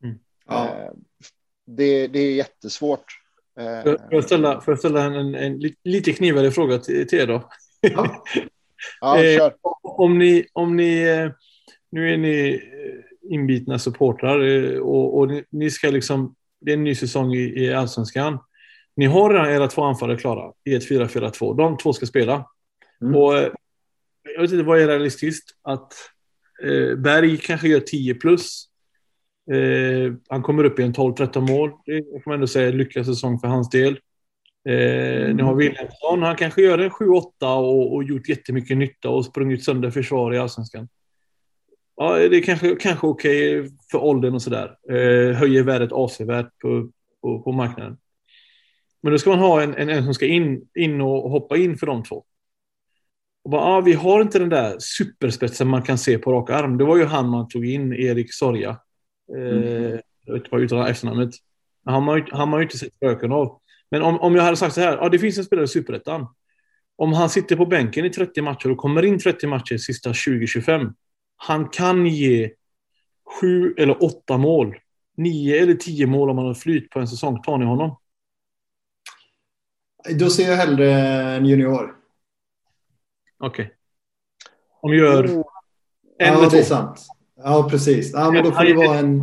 Mm. 0.03 0.19
Ja. 0.45 0.65
Eh, 0.65 0.91
det, 1.65 2.07
det, 2.07 2.19
är 2.19 2.33
jättesvårt. 2.33 3.05
Eh, 3.59 3.83
får 3.83 3.99
jag 4.09 4.23
ställa, 4.23 4.61
får 4.61 4.71
jag 4.71 4.79
ställa 4.79 5.03
en, 5.03 5.13
en, 5.13 5.35
en, 5.35 5.71
lite 5.83 6.13
knivare 6.13 6.51
fråga 6.51 6.77
till, 6.77 7.07
till 7.07 7.19
er 7.19 7.27
då? 7.27 7.49
Ja. 7.81 8.23
Ja, 9.01 9.23
eh, 9.23 9.51
om 9.81 10.17
ni, 10.17 10.45
om 10.53 10.75
ni, 10.75 11.01
eh, 11.01 11.31
nu 11.91 12.13
är 12.13 12.17
ni 12.17 12.49
eh, 12.53 13.33
inbitna 13.33 13.79
supportrar 13.79 14.79
och, 14.79 15.17
och 15.17 15.27
ni, 15.27 15.43
ni, 15.49 15.69
ska 15.69 15.87
liksom, 15.89 16.35
det 16.61 16.71
är 16.71 16.77
en 16.77 16.83
ny 16.83 16.95
säsong 16.95 17.33
i, 17.33 17.63
i 17.63 17.73
allsvenskan. 17.73 18.39
Ni 18.95 19.05
har 19.05 19.33
redan 19.33 19.49
era 19.49 19.67
två 19.67 19.83
anfallare 19.83 20.17
klara 20.17 20.51
i 20.63 20.75
ett 20.75 20.89
4-4-2. 20.89 21.57
De 21.57 21.77
två 21.77 21.93
ska 21.93 22.05
spela. 22.05 22.45
Mm. 23.01 23.15
Och 23.15 23.33
jag 24.23 24.41
vet 24.41 24.51
inte 24.51 24.63
vad 24.63 24.81
är 24.81 24.87
realistiskt 24.87 25.51
att 25.61 25.93
eh, 26.63 26.97
Berg 26.97 27.37
kanske 27.37 27.67
gör 27.67 27.79
10 27.79 28.15
plus. 28.15 28.65
Eh, 29.51 30.13
han 30.29 30.41
kommer 30.41 30.63
upp 30.63 30.79
i 30.79 30.83
en 30.83 30.93
12-13 30.93 31.41
mål. 31.41 31.71
Det 31.85 32.03
får 32.23 32.29
man 32.29 32.33
ändå 32.33 32.47
säga 32.47 32.67
är 32.67 32.73
lyckad 32.73 33.05
säsong 33.05 33.39
för 33.39 33.47
hans 33.47 33.69
del. 33.69 33.99
Eh, 34.69 35.23
mm. 35.23 35.37
Nu 35.37 35.43
har 35.43 35.55
Wilhelmsson, 35.55 36.23
han 36.23 36.35
kanske 36.35 36.61
gör 36.61 36.77
en 36.77 36.89
7-8 36.89 37.55
och, 37.55 37.93
och 37.93 38.03
gjort 38.03 38.29
jättemycket 38.29 38.77
nytta 38.77 39.09
och 39.09 39.25
sprungit 39.25 39.63
sönder 39.63 39.91
försvar 39.91 40.33
i 40.33 40.37
allsvenskan. 40.37 40.87
Ja, 41.95 42.17
det 42.17 42.37
är 42.37 42.41
kanske, 42.41 42.75
kanske 42.75 43.07
okej 43.07 43.59
okay 43.59 43.71
för 43.91 44.03
åldern 44.03 44.33
och 44.33 44.41
sådär. 44.41 44.75
Eh, 44.89 45.35
höjer 45.35 45.63
värdet 45.63 45.91
avsevärt 45.91 46.59
på, 46.61 46.89
på, 47.21 47.41
på 47.41 47.51
marknaden. 47.51 47.97
Men 49.01 49.11
då 49.11 49.17
ska 49.17 49.29
man 49.29 49.39
ha 49.39 49.61
en, 49.61 49.75
en, 49.75 49.89
en 49.89 50.03
som 50.03 50.13
ska 50.13 50.25
in, 50.25 50.67
in 50.75 51.01
och 51.01 51.29
hoppa 51.29 51.57
in 51.57 51.77
för 51.77 51.87
de 51.87 52.03
två. 52.03 52.25
Och 53.43 53.51
bara, 53.51 53.61
ah, 53.61 53.81
vi 53.81 53.93
har 53.93 54.21
inte 54.21 54.39
den 54.39 54.49
där 54.49 54.75
superspetsen 54.79 55.67
man 55.67 55.81
kan 55.81 55.97
se 55.97 56.17
på 56.17 56.33
rak 56.33 56.49
arm. 56.49 56.77
Det 56.77 56.83
var 56.83 56.97
ju 56.97 57.05
han 57.05 57.29
man 57.29 57.47
tog 57.47 57.65
in, 57.65 57.93
Erik 57.93 58.33
Sorja. 58.33 58.77
Mm. 59.35 59.63
Eh, 59.63 59.99
jag 60.25 60.33
vet 60.33 60.53
inte 60.53 60.75
vad 60.75 60.89
efternamnet. 60.89 61.29
Han 61.85 62.03
har, 62.03 62.31
har 62.31 62.57
ju 62.57 62.63
inte 62.63 62.77
sett 62.77 62.93
spöken 62.93 63.31
av. 63.31 63.59
Men 63.93 64.01
om, 64.01 64.19
om 64.19 64.35
jag 64.35 64.43
hade 64.43 64.57
sagt 64.57 64.75
så 64.75 64.81
här, 64.81 64.97
ja, 64.97 65.09
det 65.09 65.19
finns 65.19 65.37
en 65.37 65.43
spelare 65.43 65.65
i 65.65 65.67
Superettan. 65.67 66.27
Om 66.95 67.13
han 67.13 67.29
sitter 67.29 67.55
på 67.55 67.65
bänken 67.65 68.05
i 68.05 68.09
30 68.09 68.41
matcher 68.41 68.71
och 68.71 68.77
kommer 68.77 69.05
in 69.05 69.19
30 69.19 69.47
matcher 69.47 69.77
sista 69.77 70.11
20-25. 70.11 70.93
Han 71.35 71.69
kan 71.69 72.05
ge 72.05 72.51
sju 73.39 73.73
eller 73.77 74.03
åtta 74.03 74.37
mål. 74.37 74.75
Nio 75.17 75.61
eller 75.61 75.73
tio 75.73 76.07
mål 76.07 76.29
om 76.29 76.37
han 76.37 76.47
har 76.47 76.53
flyt 76.53 76.89
på 76.89 76.99
en 76.99 77.07
säsong. 77.07 77.41
Tar 77.41 77.57
ni 77.57 77.65
honom? 77.65 77.97
Då 80.19 80.29
ser 80.29 80.49
jag 80.49 80.57
hellre 80.57 80.91
en 81.35 81.45
junior. 81.45 81.95
Okej. 83.39 83.65
Okay. 83.65 83.75
Om 84.81 84.93
gör 84.93 85.23
en 85.23 85.43
ja, 86.17 86.25
eller 86.25 86.37
två. 86.37 86.49
det 86.49 86.59
är 86.59 86.63
sant. 86.63 87.05
Ja, 87.35 87.67
precis. 87.69 88.11
Ja, 88.13 88.31
men 88.31 88.43
då 88.43 88.51
får 88.51 88.63
det 88.63 88.73
vara 88.73 88.97
en... 88.99 89.21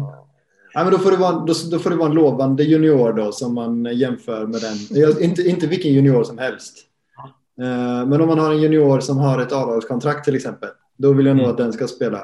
Ja, 0.72 0.84
men 0.84 0.92
då, 0.92 0.98
får 0.98 1.10
det 1.10 1.16
vara, 1.16 1.32
då, 1.32 1.54
då 1.70 1.78
får 1.78 1.90
det 1.90 1.96
vara 1.96 2.08
en 2.08 2.14
lovande 2.14 2.64
junior 2.64 3.12
då 3.12 3.32
som 3.32 3.54
man 3.54 3.84
jämför 3.84 4.46
med 4.46 4.60
den. 4.60 5.22
Inte, 5.22 5.42
inte 5.42 5.66
vilken 5.66 5.92
junior 5.92 6.24
som 6.24 6.38
helst. 6.38 6.78
Uh, 7.60 8.06
men 8.06 8.20
om 8.20 8.28
man 8.28 8.38
har 8.38 8.52
en 8.52 8.62
junior 8.62 9.00
som 9.00 9.18
har 9.18 9.38
ett 9.38 9.52
avlagskontrakt 9.52 10.24
till 10.24 10.34
exempel. 10.34 10.68
Då 10.96 11.12
vill 11.12 11.26
jag 11.26 11.36
nog 11.36 11.44
mm. 11.44 11.52
att 11.52 11.58
den 11.58 11.72
ska 11.72 11.88
spela. 11.88 12.18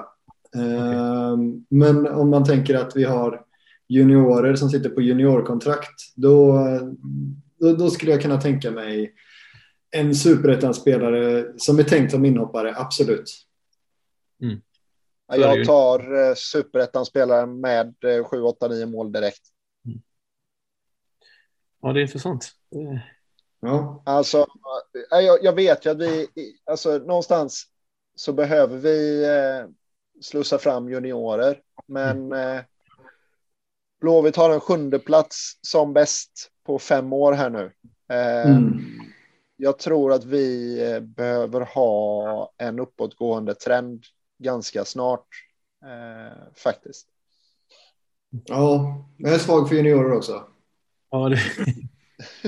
Uh, 0.57 1.33
okay. 1.33 1.63
Men 1.69 2.07
om 2.07 2.31
man 2.31 2.45
tänker 2.45 2.75
att 2.75 2.97
vi 2.97 3.05
har 3.05 3.41
juniorer 3.89 4.55
som 4.55 4.69
sitter 4.69 4.91
på 4.91 5.01
juniorkontrakt. 5.01 6.15
Då, 6.15 6.59
då, 7.61 7.73
då 7.73 7.91
skulle 7.91 8.13
jag 8.13 8.23
kunna 8.23 8.41
tänka 8.41 8.71
mig 8.71 9.13
en 9.91 10.15
superettan-spelare 10.15 11.47
som 11.57 11.79
är 11.79 11.83
tänkt 11.83 12.11
som 12.11 12.25
inhoppare, 12.25 12.75
absolut. 12.77 13.47
Mm. 14.43 14.61
Jag 15.27 15.67
tar 15.67 16.29
eh, 16.29 16.35
superettan-spelare 16.35 17.47
med 17.47 17.95
7, 18.31 18.43
8, 18.43 18.69
9 18.69 18.87
mål 18.87 19.13
direkt. 19.13 19.43
Mm. 19.87 20.01
Ja, 21.83 21.93
det 21.93 22.01
är 22.01 22.03
intressant. 22.03 22.51
Ja. 23.61 24.03
Alltså, 24.07 24.47
eh, 25.13 25.21
jag, 25.21 25.45
jag, 25.45 25.53
vet 25.53 25.87
ju 25.87 25.91
att 25.91 25.99
vi, 25.99 26.29
alltså 26.65 26.99
någonstans 26.99 27.65
så 28.15 28.33
behöver 28.33 28.77
vi 28.77 29.25
eh, 29.25 29.69
slussa 30.21 30.59
fram 30.59 30.89
juniorer, 30.89 31.61
men 31.87 32.33
mm. 32.33 32.57
eh, 32.57 32.65
Blåvitt 34.01 34.37
har 34.37 34.51
en 34.51 34.61
sjunde 34.61 34.99
plats 34.99 35.59
som 35.61 35.93
bäst 35.93 36.51
på 36.67 36.79
fem 36.79 37.13
år 37.13 37.33
här 37.33 37.51
nu. 37.51 37.73
Eh, 38.09 38.51
mm. 38.51 38.81
Jag 39.57 39.79
tror 39.79 40.13
att 40.13 40.25
vi 40.25 40.79
eh, 40.91 41.01
behöver 41.01 41.61
ha 41.61 42.53
en 42.59 42.81
uppåtgående 42.81 43.55
trend 43.55 44.05
ganska 44.39 44.85
snart 44.85 45.27
eh, 45.83 46.53
faktiskt. 46.55 47.09
Ja, 48.45 49.05
jag 49.17 49.35
är 49.35 49.39
svag 49.39 49.69
för 49.69 49.77
juniorer 49.77 50.13
också. 50.13 50.45
Ja, 51.11 51.29
det... 51.29 51.41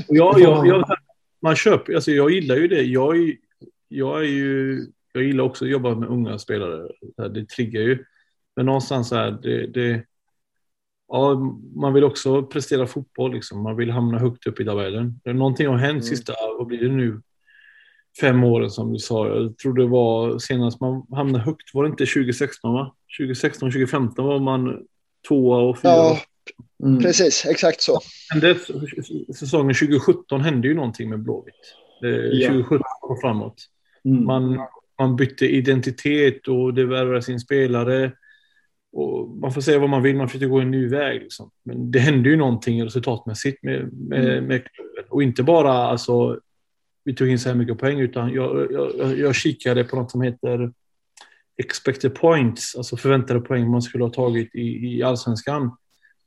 jag, 0.09 0.41
jag, 0.41 0.67
jag, 0.67 0.97
man 1.43 1.57
köper, 1.57 1.95
alltså 1.95 2.11
jag 2.11 2.31
gillar 2.31 2.57
ju 2.57 2.69
det. 2.69 2.83
Jag, 2.83 3.37
jag, 3.89 4.21
är 4.21 4.29
ju, 4.29 4.87
jag 5.13 5.23
gillar 5.23 5.45
också 5.45 5.65
att 5.65 5.71
jobba 5.71 5.95
med 5.95 6.09
unga 6.09 6.39
spelare. 6.39 6.89
Det 7.29 7.49
triggar 7.49 7.81
ju. 7.81 8.05
Men 8.57 8.67
någonstans 8.67 9.11
här, 9.11 9.31
det, 9.31 9.67
det, 9.67 10.05
ja, 11.09 11.35
man 11.75 11.95
vill 11.95 12.05
också 12.05 12.43
prestera 12.43 12.87
fotboll. 12.87 13.33
Liksom. 13.33 13.63
Man 13.63 13.77
vill 13.77 13.91
hamna 13.91 14.19
högt 14.19 14.47
upp 14.47 14.61
i 14.61 14.65
tabellen. 14.65 15.21
Någonting 15.25 15.67
har 15.67 15.77
hänt 15.77 15.91
mm. 15.91 16.03
sista, 16.03 16.33
vad 16.59 16.67
blir 16.67 16.79
det 16.79 16.89
nu, 16.89 17.23
fem 18.21 18.45
åren 18.45 18.71
som 18.71 18.93
du 18.93 18.99
sa. 18.99 19.29
Jag 19.29 19.59
tror 19.59 19.75
det 19.75 19.87
var 19.87 20.39
senast 20.39 20.81
man 20.81 21.07
hamnade 21.11 21.45
högt, 21.45 21.75
var 21.75 21.85
det 21.85 21.91
inte 21.91 22.07
2016 22.07 22.75
va? 22.75 22.95
2016, 23.19 23.71
2015 23.71 24.25
var 24.27 24.39
man 24.39 24.83
tvåa 25.29 25.59
och 25.59 25.79
fyra. 25.79 25.93
Ja, 25.93 26.19
mm. 26.85 27.03
precis, 27.03 27.47
exakt 27.47 27.83
så. 27.83 28.01
Men 28.35 28.55
säsongen 29.35 29.75
2017 29.75 30.41
hände 30.41 30.69
ju 30.69 30.75
någonting 30.75 31.11
med 31.11 31.23
Blåvitt. 31.23 31.55
Eh, 32.05 32.11
ja. 32.11 32.49
2017 32.49 32.81
och 33.03 33.21
framåt. 33.21 33.55
Mm. 34.05 34.25
Man, 34.25 34.59
man 34.99 35.17
bytte 35.17 35.47
identitet 35.47 36.49
och 36.49 36.75
det 36.75 36.85
värvades 36.85 37.29
in 37.29 37.41
spelare. 37.41 38.13
Och 38.93 39.29
man 39.29 39.53
får 39.53 39.61
säga 39.61 39.79
vad 39.79 39.91
man 39.91 40.03
vill, 40.03 40.17
man 40.17 40.29
försökte 40.29 40.47
gå 40.47 40.61
en 40.61 40.71
ny 40.71 40.89
väg. 40.89 41.21
Liksom. 41.21 41.51
Men 41.65 41.91
det 41.91 41.99
hände 41.99 42.29
ju 42.29 42.37
någonting 42.37 42.85
resultatmässigt 42.85 43.63
med, 43.63 43.93
med, 43.93 44.25
mm. 44.25 44.45
med 44.45 44.65
klubben. 44.65 45.05
Och 45.09 45.23
inte 45.23 45.43
bara 45.43 45.73
alltså, 45.73 46.41
vi 47.09 47.15
tog 47.15 47.29
in 47.29 47.39
så 47.39 47.49
här 47.49 47.57
mycket 47.57 47.79
poäng, 47.79 48.01
utan 48.01 48.33
jag, 48.33 48.73
jag, 48.73 49.19
jag 49.19 49.35
kikade 49.35 49.85
på 49.85 49.97
något 49.97 50.11
som 50.11 50.23
heter 50.23 50.73
expected 51.57 52.15
points, 52.15 52.77
alltså 52.77 52.97
förväntade 52.97 53.41
poäng 53.41 53.71
man 53.71 53.83
skulle 53.83 54.05
ha 54.05 54.11
tagit 54.11 54.55
i, 54.55 54.97
i 54.97 55.03
allsvenskan. 55.03 55.77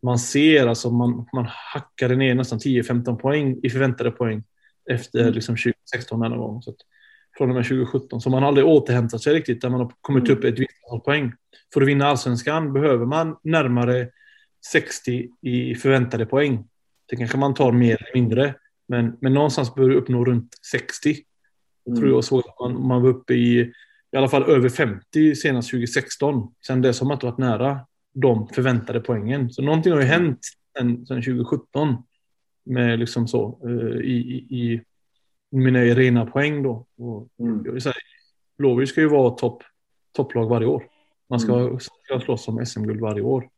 Man 0.02 0.20
ser 0.20 0.68
alltså, 0.68 0.92
man, 0.92 1.28
man 1.34 1.48
hackade 1.74 2.16
ner 2.16 2.36
nästan 2.36 2.60
10-15 2.60 3.16
poäng 3.16 3.60
i 3.64 3.70
förväntade 3.70 4.12
poäng 4.12 4.44
efter 4.90 5.20
mm. 5.22 5.34
liksom 5.34 5.56
2016 5.56 6.20
någon 6.20 6.38
gång. 6.38 6.62
Så 6.62 6.70
att, 6.70 6.78
från 7.38 7.50
och 7.50 7.56
med 7.56 7.64
2017. 7.64 8.22
Så 8.22 8.30
man 8.30 8.42
har 8.42 8.48
aldrig 8.48 8.68
återhämtat 8.68 9.22
sig 9.22 9.34
riktigt 9.34 9.62
där 9.62 9.70
man 9.70 9.80
har 9.80 9.92
kommit 10.02 10.24
mm. 10.28 10.38
upp 10.38 10.44
ett 10.44 10.60
visst 10.60 10.72
antal 10.86 11.00
poäng. 11.00 11.34
För 11.74 11.82
att 11.82 11.88
vinna 11.88 12.06
allsvenskan 12.06 12.74
behöver 12.74 13.06
man 13.06 13.38
närmare 13.44 14.10
60 14.72 15.30
i 15.42 15.76
förväntade 15.76 16.26
poäng. 16.26 16.68
Det 17.06 17.16
kanske 17.16 17.38
man 17.38 17.54
tar 17.54 17.72
mer 17.72 17.94
eller 17.94 18.22
mindre. 18.22 18.56
Men, 18.92 19.18
men 19.22 19.34
någonstans 19.34 19.76
bör 19.76 19.90
du 19.90 19.96
uppnå 19.96 20.26
runt 20.26 20.56
60. 20.72 21.16
Jag 21.84 21.98
tror 21.98 22.10
jag 22.10 22.24
såg 22.24 22.40
att 22.40 22.60
man, 22.60 22.88
man 22.88 23.02
var 23.02 23.10
uppe 23.10 23.34
i 23.34 23.74
i 24.12 24.18
alla 24.18 24.30
fall 24.30 24.44
över 24.44 24.70
50 24.70 25.36
senast 25.36 25.70
2016. 25.70 26.54
Sen 26.68 26.82
dess 26.82 27.00
har 27.00 27.08
man 27.08 27.16
inte 27.16 27.26
varit 27.26 27.38
nära 27.38 27.80
de 28.14 28.48
förväntade 28.48 29.00
poängen. 29.00 29.50
Så 29.50 29.62
någonting 29.62 29.94
har 29.94 30.02
ju 30.02 30.06
hänt 30.06 30.40
sen, 30.78 31.06
sen 31.06 31.18
2017 31.24 31.98
med 32.66 33.00
liksom 33.00 33.28
så 33.28 33.60
uh, 33.66 34.02
i, 34.02 34.16
i, 34.50 34.74
i 35.52 35.58
mina 35.58 35.80
rena 35.80 36.26
poäng 36.26 36.64
då. 36.64 36.86
Och 36.98 37.30
mm. 37.40 37.62
jag 37.66 37.72
vill 37.72 37.82
säga, 37.82 37.94
Blåvitt 38.58 38.90
ska 38.90 39.02
ju 39.02 39.10
vara 39.10 39.30
topp 39.30 39.64
topplag 40.16 40.50
varje 40.50 40.68
år. 40.68 40.84
Man 41.30 41.40
ska, 41.40 41.60
mm. 41.60 41.80
ska 41.80 42.20
slåss 42.20 42.48
om 42.48 42.66
SM-guld 42.66 43.02
varje 43.02 43.22
år. 43.22 43.50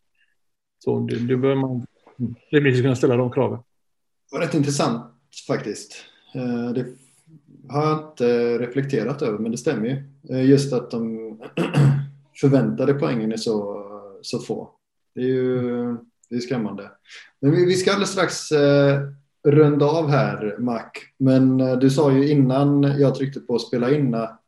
Så 0.79 0.99
det, 0.99 1.27
det 1.27 1.37
bör 1.37 1.55
man 1.55 1.85
rimligtvis 2.51 2.81
kunna 2.81 2.95
ställa 2.95 3.17
de 3.17 3.31
kraven. 3.31 3.59
Det 4.29 4.37
var 4.37 4.45
rätt 4.45 4.53
intressant 4.53 5.12
faktiskt. 5.47 5.95
Eh, 6.35 6.69
det 6.69 6.85
har 7.69 7.87
jag 7.87 7.99
inte 7.99 8.57
reflekterat 8.57 9.21
över, 9.21 9.39
men 9.39 9.51
det 9.51 9.57
stämmer 9.57 9.87
ju. 9.87 10.03
Eh, 10.29 10.49
just 10.49 10.73
att 10.73 10.91
de 10.91 11.37
förväntade 12.41 12.93
poängen 12.93 13.31
är 13.31 13.37
så, 13.37 13.85
så 14.21 14.39
få. 14.39 14.69
Det 15.15 15.21
är 15.21 15.25
ju 15.25 15.97
det 16.29 16.35
är 16.35 16.39
skrämmande. 16.39 16.91
Men 17.39 17.51
vi, 17.51 17.75
ska 17.75 17.91
alldeles 17.91 18.09
strax 18.09 18.51
eh, 18.51 19.01
runda 19.47 19.85
av 19.85 20.09
här, 20.09 20.55
Mac. 20.59 20.89
Men 21.17 21.57
du 21.79 21.89
sa 21.89 22.11
ju 22.11 22.29
innan 22.29 22.83
jag 22.83 23.15
tryckte 23.15 23.39
på 23.39 23.55
att 23.55 23.61
spela 23.61 23.91
in 23.91 24.15
att 24.15 24.39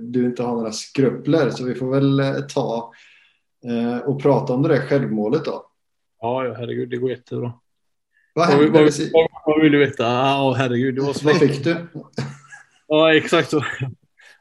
du 0.00 0.24
inte 0.24 0.42
har 0.42 0.54
några 0.54 0.72
skrupler, 0.72 1.50
så 1.50 1.64
vi 1.64 1.74
får 1.74 1.90
väl 1.90 2.42
ta 2.48 2.92
och 4.04 4.22
prata 4.22 4.52
om 4.52 4.62
det 4.62 4.68
där 4.68 4.86
självmålet 4.86 5.44
då. 5.44 5.66
Ja, 6.20 6.54
herregud, 6.56 6.90
det 6.90 6.96
går 6.96 7.10
jättebra. 7.10 7.52
Vad 8.34 8.46
hände? 8.46 8.68
Vad, 8.68 8.92
vad, 9.12 9.28
vad 9.46 9.62
vill 9.62 9.72
du 9.72 9.78
veta? 9.78 10.04
Ja, 10.04 10.50
oh, 10.50 10.54
herregud. 10.54 10.94
Det 10.94 11.02
var 11.02 11.12
så... 11.12 11.26
Vad 11.26 11.38
fick 11.38 11.64
du? 11.64 11.76
ja, 12.88 13.14
exakt 13.14 13.50
så. 13.50 13.64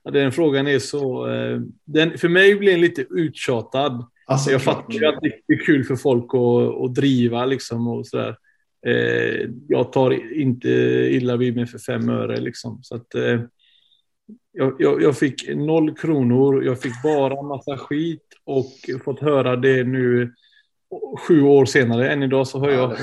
Den 0.04 0.32
frågan 0.32 0.68
är 0.68 0.80
så... 0.80 1.30
Eh, 1.30 1.60
den, 1.86 2.18
för 2.18 2.30
mig 2.30 2.56
blir 2.56 2.72
den 2.72 2.82
lite 2.82 3.02
uttjatad. 3.02 4.06
Alltså, 4.26 4.52
jag 4.52 4.62
fattar 4.62 4.94
ju 4.94 5.06
att 5.06 5.22
det 5.22 5.54
är 5.54 5.66
kul 5.66 5.84
för 5.84 5.96
folk 5.96 6.34
att, 6.34 6.84
att 6.84 6.96
driva 6.96 7.46
liksom 7.46 7.88
och 7.88 8.08
sådär. 8.08 8.38
Eh, 8.88 9.50
jag 9.68 9.92
tar 9.92 10.34
inte 10.34 10.70
illa 11.12 11.38
vid 11.38 11.56
mig 11.56 11.66
för 11.66 11.80
fem 11.80 12.10
öre 12.10 12.40
liksom. 12.40 12.80
Så 12.84 12.96
att, 12.96 13.16
eh, 13.16 13.42
jag, 14.52 14.76
jag, 14.80 15.02
jag, 15.02 15.18
fick 15.18 15.56
noll 15.56 15.96
kronor. 15.98 16.64
Jag 16.64 16.82
fick 16.82 17.04
bara 17.04 17.42
massa 17.42 17.78
skit 17.78 18.28
och 18.44 18.72
fått 19.06 19.20
höra 19.20 19.56
det 19.56 19.84
nu 19.84 20.34
sju 21.28 21.42
år 21.42 21.66
senare. 21.66 22.12
Än 22.12 22.24
idag 22.24 22.48
så 22.48 22.60
har 22.60 22.70
jag 22.70 22.98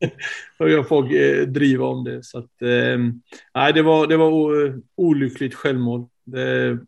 och 0.58 0.70
jag 0.70 0.88
får 0.88 1.14
eh, 1.14 1.46
driva 1.46 1.86
om 1.86 2.04
det. 2.04 2.22
Så 2.22 2.38
att, 2.38 2.62
eh, 2.62 2.98
nej, 3.54 3.72
det 3.72 3.82
var, 3.82 4.06
det 4.06 4.16
var 4.16 4.32
olyckligt 4.94 5.54
självmål. 5.54 6.06
Det... 6.24 6.78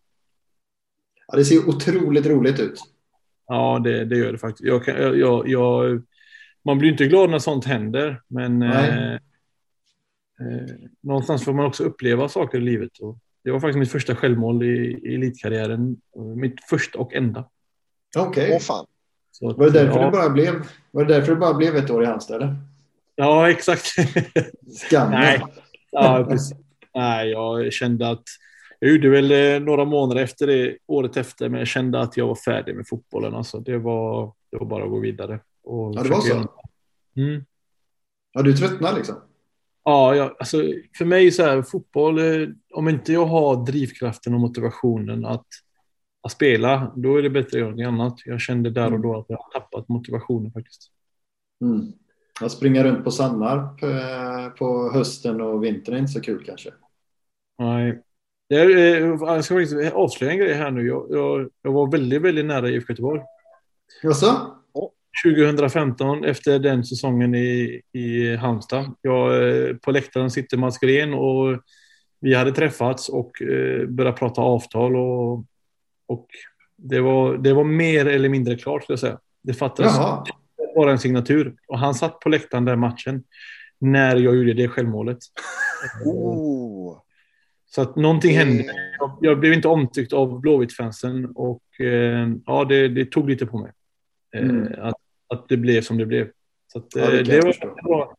Ja, 1.27 1.37
det 1.37 1.45
ser 1.45 1.69
otroligt 1.69 2.27
roligt 2.27 2.61
ut. 2.61 2.81
Ja, 3.47 3.81
det, 3.85 4.05
det 4.05 4.16
gör 4.16 4.32
det 4.32 4.39
faktiskt. 4.39 4.65
Jag 4.65 4.85
kan, 4.85 5.19
jag, 5.19 5.49
jag, 5.49 6.03
man 6.65 6.78
blir 6.78 6.91
inte 6.91 7.07
glad 7.07 7.31
när 7.31 7.39
sånt 7.39 7.65
händer, 7.65 8.23
men 8.28 8.62
eh, 8.62 9.12
eh, 9.12 9.19
någonstans 11.01 11.45
får 11.45 11.53
man 11.53 11.66
också 11.66 11.85
uppleva 11.85 12.28
saker 12.28 12.59
i 12.59 12.61
livet. 12.61 12.99
Och 13.01 13.19
det 13.45 13.51
var 13.51 13.61
faktiskt 13.61 13.78
mitt 13.78 13.93
första 13.93 14.16
självmål 14.16 14.62
i, 14.62 15.01
i 15.05 15.15
elitkarriären. 15.15 15.97
Mitt 16.37 16.65
första 16.70 16.99
och 16.99 17.15
enda. 17.15 17.49
Okej. 18.16 18.47
Okay. 18.47 18.61
fan. 18.61 18.87
Så, 19.31 19.55
var, 19.55 19.66
det 19.66 19.73
därför 19.73 19.99
ja. 19.99 20.05
det 20.05 20.12
bara 20.12 20.31
blev, 20.31 20.55
var 20.91 21.05
det 21.05 21.15
därför 21.15 21.32
det 21.32 21.39
bara 21.39 21.55
blev 21.55 21.77
ett 21.77 21.91
år 21.91 22.03
i 22.03 22.07
Halmstad? 22.07 22.57
Ja, 23.20 23.51
exakt. 23.51 23.86
Skam. 24.76 25.10
Nej. 25.10 25.42
Ja, 25.90 26.26
precis. 26.28 26.59
Nej, 26.94 27.30
jag 27.30 27.72
kände 27.72 28.10
att 28.10 28.24
jag 28.78 28.90
gjorde 28.90 29.09
väl 29.09 29.30
eh, 29.30 29.60
några 29.66 29.84
månader 29.84 30.22
efter 30.22 30.47
det, 30.47 30.78
året 30.86 31.16
efter, 31.16 31.48
men 31.48 31.59
jag 31.59 31.68
kände 31.68 32.01
att 32.01 32.16
jag 32.16 32.26
var 32.26 32.34
färdig 32.34 32.76
med 32.76 32.88
fotbollen. 32.88 33.34
Alltså, 33.34 33.60
det, 33.60 33.78
var, 33.78 34.34
det 34.51 34.56
var 34.59 34.66
bara 34.66 34.84
att 34.84 34.90
gå 34.90 34.98
vidare. 34.98 35.40
Och 35.64 35.94
ja, 35.94 36.02
det 36.02 36.09
var 36.09 36.20
så? 36.20 36.34
Mm. 37.16 37.44
Ja, 38.32 38.42
du 38.42 38.56
tröttnade 38.56 38.97
liksom? 38.97 39.16
Ja, 39.84 40.14
jag, 40.14 40.36
alltså, 40.38 40.62
för 40.98 41.05
mig 41.05 41.30
så 41.30 41.42
här, 41.42 41.62
fotboll, 41.62 42.18
eh, 42.18 42.48
om 42.74 42.88
inte 42.88 43.12
jag 43.12 43.26
har 43.26 43.66
drivkraften 43.66 44.34
och 44.34 44.40
motivationen 44.40 45.24
att, 45.24 45.47
att 46.22 46.32
spela, 46.32 46.92
då 46.97 47.16
är 47.16 47.22
det 47.22 47.30
bättre 47.30 47.59
att 47.59 47.60
göra 47.60 47.70
något 47.70 47.86
annat. 47.86 48.18
Jag 48.24 48.40
kände 48.40 48.70
där 48.70 48.92
och 48.92 49.01
då 49.01 49.18
att 49.18 49.26
jag 49.28 49.36
har 49.36 49.60
tappat 49.60 49.88
motivationen 49.88 50.52
faktiskt. 50.52 50.90
Mm. 51.64 51.92
Att 52.40 52.52
springa 52.52 52.84
runt 52.84 53.04
på 53.04 53.10
Sandmark 53.10 53.82
eh, 53.82 54.48
på 54.48 54.90
hösten 54.92 55.40
och 55.40 55.64
vintern 55.64 55.94
är 55.94 55.98
inte 55.98 56.12
så 56.12 56.20
kul 56.20 56.44
kanske? 56.46 56.70
Nej. 57.58 58.02
Jag, 58.48 58.70
jag 58.70 59.44
ska 59.44 59.54
faktiskt 59.54 59.92
avslöja 59.92 60.32
en 60.32 60.38
grej 60.38 60.54
här 60.54 60.70
nu. 60.70 60.86
Jag, 60.86 61.06
jag, 61.10 61.48
jag 61.62 61.72
var 61.72 61.90
väldigt, 61.90 62.22
väldigt 62.22 62.46
nära 62.46 62.68
IFK 62.70 62.92
Göteborg. 62.92 63.20
Jaså? 64.02 64.56
2015 65.24 66.24
efter 66.24 66.58
den 66.58 66.84
säsongen 66.84 67.34
i, 67.34 67.80
i 67.92 68.36
Halmstad. 68.36 68.94
Jag, 69.00 69.48
eh, 69.48 69.76
på 69.76 69.90
läktaren 69.90 70.30
sitter 70.30 70.56
Mats 70.56 70.78
Gren 70.78 71.14
och 71.14 71.58
vi 72.20 72.34
hade 72.34 72.52
träffats 72.52 73.08
och 73.08 73.42
eh, 73.42 73.86
börjat 73.86 74.16
prata 74.16 74.40
avtal 74.40 74.96
och, 74.96 75.44
och 76.06 76.26
det, 76.76 77.00
var, 77.00 77.36
det 77.36 77.52
var 77.52 77.64
mer 77.64 78.06
eller 78.06 78.28
mindre 78.28 78.56
klart 78.56 78.82
skulle 78.82 78.94
jag 78.94 79.00
säga. 79.00 79.18
Det 79.42 79.54
fattades 79.54 79.96
Jaha. 79.96 80.24
Bara 80.76 80.90
en 80.90 80.98
signatur 80.98 81.55
och 81.68 81.78
han 81.78 81.94
satt 81.94 82.20
på 82.20 82.28
läktaren 82.28 82.64
den 82.64 82.78
matchen 82.78 83.24
när 83.80 84.16
jag 84.16 84.36
gjorde 84.36 84.55
det 84.55 84.68
självmålet. 84.68 85.18
Oh. 86.05 86.98
Så 87.66 87.82
att 87.82 87.97
någonting 87.97 88.36
hände. 88.36 88.64
Jag, 88.98 89.18
jag 89.20 89.40
blev 89.40 89.52
inte 89.52 89.68
omtyckt 89.68 90.12
av 90.12 90.40
Blåvitt-fansen 90.40 91.26
och 91.34 91.62
eh, 91.80 92.28
ja, 92.47 92.64
det, 92.64 92.88
det, 92.88 93.05
tog 93.05 93.30
lite 93.30 93.47
på 93.47 93.59
mig. 93.59 93.72
Eh, 94.36 94.42
mm. 94.42 94.72
att, 94.78 94.94
att 95.28 95.48
det 95.48 95.56
blev 95.56 95.82
som 95.82 95.98
det 95.98 96.06
blev. 96.06 96.28
Så 96.72 96.78
att, 96.78 96.86
ja, 96.94 97.10
det, 97.10 97.18
eh, 97.18 97.24
det, 97.24 97.40
var, 97.40 97.55
det, 97.60 97.88
var, 97.88 98.14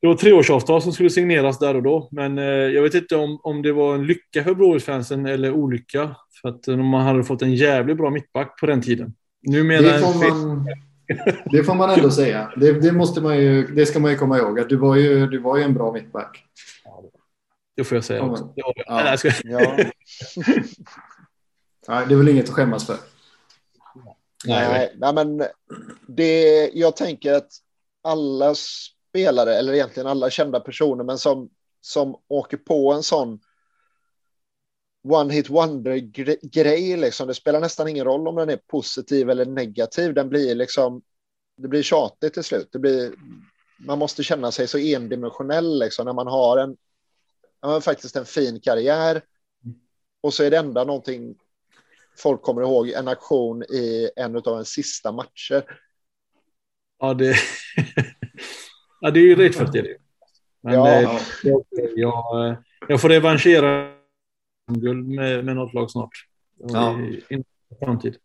det 0.00 0.06
var 0.06 0.14
treårsavtal 0.14 0.82
som 0.82 0.92
skulle 0.92 1.10
signeras 1.10 1.58
där 1.58 1.76
och 1.76 1.82
då. 1.82 2.08
Men 2.12 2.36
jag 2.36 2.82
vet 2.82 2.94
inte 2.94 3.16
om, 3.16 3.40
om 3.42 3.62
det 3.62 3.72
var 3.72 3.94
en 3.94 4.06
lycka 4.06 4.44
för 4.44 4.54
Blåvitt-fansen 4.54 5.26
eller 5.26 5.52
olycka. 5.52 6.16
För 6.42 6.48
att 6.48 6.66
man 6.66 7.06
hade 7.06 7.24
fått 7.24 7.42
en 7.42 7.54
jävligt 7.54 7.96
bra 7.96 8.10
mittback 8.10 8.60
på 8.60 8.66
den 8.66 8.82
tiden. 8.82 9.14
Numera 9.42 9.82
det, 9.82 9.98
får 9.98 10.46
man, 10.46 10.66
det 11.50 11.64
får 11.64 11.74
man 11.74 11.90
ändå 11.90 12.10
säga. 12.10 12.52
Det, 12.56 12.72
det, 12.72 12.92
måste 12.92 13.20
man 13.20 13.38
ju, 13.38 13.66
det 13.66 13.86
ska 13.86 13.98
man 13.98 14.10
ju 14.10 14.16
komma 14.16 14.38
ihåg. 14.38 14.60
Att 14.60 14.68
du, 14.68 14.76
var 14.76 14.96
ju, 14.96 15.26
du 15.26 15.38
var 15.38 15.56
ju 15.56 15.62
en 15.62 15.74
bra 15.74 15.92
mittback. 15.92 16.44
Det 17.76 17.84
får 17.84 17.96
jag 17.96 18.04
säga 18.04 18.18
ja, 18.18 18.30
också. 18.30 18.52
Ja. 18.54 18.72
Nej, 18.88 19.18
ska... 19.18 19.30
ja. 19.44 19.76
Nej, 21.88 22.06
det 22.08 22.14
är 22.14 22.16
väl 22.16 22.28
inget 22.28 22.48
att 22.48 22.54
skämmas 22.54 22.86
för. 22.86 22.96
Nej, 24.46 24.94
nej, 24.96 25.14
men 25.14 25.42
det, 26.08 26.70
jag 26.74 26.96
tänker 26.96 27.32
att 27.32 27.50
alla 28.02 28.54
spelare, 28.54 29.54
eller 29.54 29.72
egentligen 29.72 30.06
alla 30.06 30.30
kända 30.30 30.60
personer, 30.60 31.04
men 31.04 31.18
som, 31.18 31.48
som 31.80 32.16
åker 32.28 32.56
på 32.56 32.92
en 32.92 33.02
sån 33.02 33.40
one 35.10 35.34
hit 35.34 35.50
wonder-grej, 35.50 36.96
liksom. 36.96 37.28
det 37.28 37.34
spelar 37.34 37.60
nästan 37.60 37.88
ingen 37.88 38.04
roll 38.04 38.28
om 38.28 38.36
den 38.36 38.50
är 38.50 38.56
positiv 38.56 39.30
eller 39.30 39.44
negativ, 39.44 40.14
den 40.14 40.28
blir 40.28 40.54
liksom, 40.54 41.02
det 41.56 41.68
blir 41.68 41.82
tjatigt 41.82 42.34
till 42.34 42.44
slut. 42.44 42.68
Det 42.72 42.78
blir, 42.78 43.12
man 43.78 43.98
måste 43.98 44.22
känna 44.22 44.52
sig 44.52 44.68
så 44.68 44.78
endimensionell 44.78 45.78
liksom, 45.78 46.04
när 46.04 46.12
man 46.12 46.26
har 46.26 46.56
en, 46.56 46.76
ja, 47.60 47.80
faktiskt 47.80 48.16
en 48.16 48.26
fin 48.26 48.60
karriär 48.60 49.22
och 50.20 50.34
så 50.34 50.42
är 50.42 50.50
det 50.50 50.56
enda 50.56 50.84
någonting 50.84 51.34
folk 52.18 52.42
kommer 52.42 52.62
ihåg 52.62 52.88
en 52.88 53.08
aktion 53.08 53.62
i 53.62 54.10
en 54.16 54.36
av 54.36 54.42
de 54.42 54.64
sista 54.64 55.12
matcher. 55.12 55.64
Ja, 56.98 57.14
det, 57.14 57.36
ja, 59.00 59.10
det 59.10 59.20
är 59.20 59.24
ju 59.24 59.34
rätt 59.34 59.72
det. 59.72 59.96
Men 60.60 60.74
ja. 60.74 60.90
eh, 60.90 61.20
jag, 61.42 61.64
jag, 61.96 62.56
jag 62.88 63.00
får 63.00 63.08
revanschera 63.08 63.96
guld 64.66 65.08
med, 65.08 65.44
med 65.44 65.56
något 65.56 65.74
lag 65.74 65.90
snart. 65.90 66.10
Ja. 66.58 67.00
I, 67.00 67.44
framtid. 67.84 68.16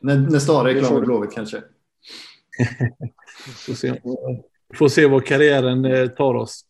När, 0.00 0.16
nästa 0.16 0.52
år 0.52 0.68
är 0.68 0.80
klar 0.80 0.92
med 0.92 1.02
Blåvitt 1.02 1.34
kanske. 1.34 1.56
får, 3.66 3.74
se, 3.74 4.00
får 4.74 4.88
se 4.88 5.06
vad 5.06 5.26
karriären 5.26 5.84
eh, 5.84 6.08
tar 6.08 6.34
oss. 6.34 6.64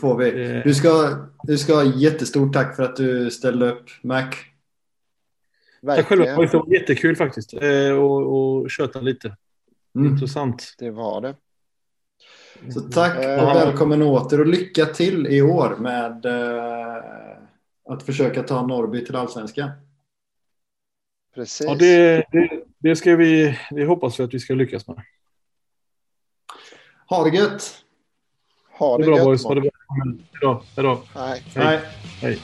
Får 0.00 0.18
vi. 0.18 0.56
Eh. 0.56 0.62
Du 0.64 0.74
ska, 0.74 1.16
du 1.42 1.58
ska 1.58 1.74
ha 1.74 1.84
jättestort 1.84 2.52
tack 2.52 2.76
för 2.76 2.82
att 2.82 2.96
du 2.96 3.30
ställde 3.30 3.72
upp, 3.72 3.84
Mac. 4.02 4.30
Tack 5.86 6.06
själva. 6.06 6.24
Det 6.24 6.52
var 6.52 6.72
jättekul 6.72 7.16
faktiskt. 7.16 7.54
Eh, 7.54 7.90
och, 7.90 8.60
och 8.62 8.70
köta 8.70 9.00
lite. 9.00 9.36
Mm. 9.94 10.12
Intressant. 10.12 10.74
Det 10.78 10.90
var 10.90 11.20
det. 11.20 11.36
Så 12.74 12.80
tack 12.80 13.18
och 13.18 13.56
välkommen 13.56 14.02
åter 14.02 14.40
och 14.40 14.46
lycka 14.46 14.86
till 14.86 15.26
i 15.26 15.42
år 15.42 15.76
med 15.78 16.26
att 17.88 18.02
försöka 18.02 18.42
ta 18.42 18.66
Norrby 18.66 19.04
till 19.04 19.16
allsvenskan. 19.16 19.70
Precis. 21.34 21.66
Ja, 21.66 21.74
det, 21.74 22.24
det, 22.32 22.64
det, 22.78 22.96
ska 22.96 23.16
vi, 23.16 23.58
det 23.70 23.84
hoppas 23.84 24.20
vi 24.20 24.24
att 24.24 24.34
vi 24.34 24.40
ska 24.40 24.54
lyckas 24.54 24.88
med. 24.88 25.02
Ha 27.08 27.24
det 27.24 27.36
gött! 27.36 27.84
Ha 28.78 28.98
det, 28.98 29.04
det 29.04 29.06
är 29.06 29.10
bra 29.10 29.16
gött, 29.16 29.24
boys. 29.24 29.44
Ha 29.44 29.54
det 29.54 29.60
bra. 29.60 29.70
Hejdå. 30.32 30.62
Hejdå. 30.76 31.02
Hej. 31.14 31.42
Hej. 31.54 31.80
Hej. 32.20 32.38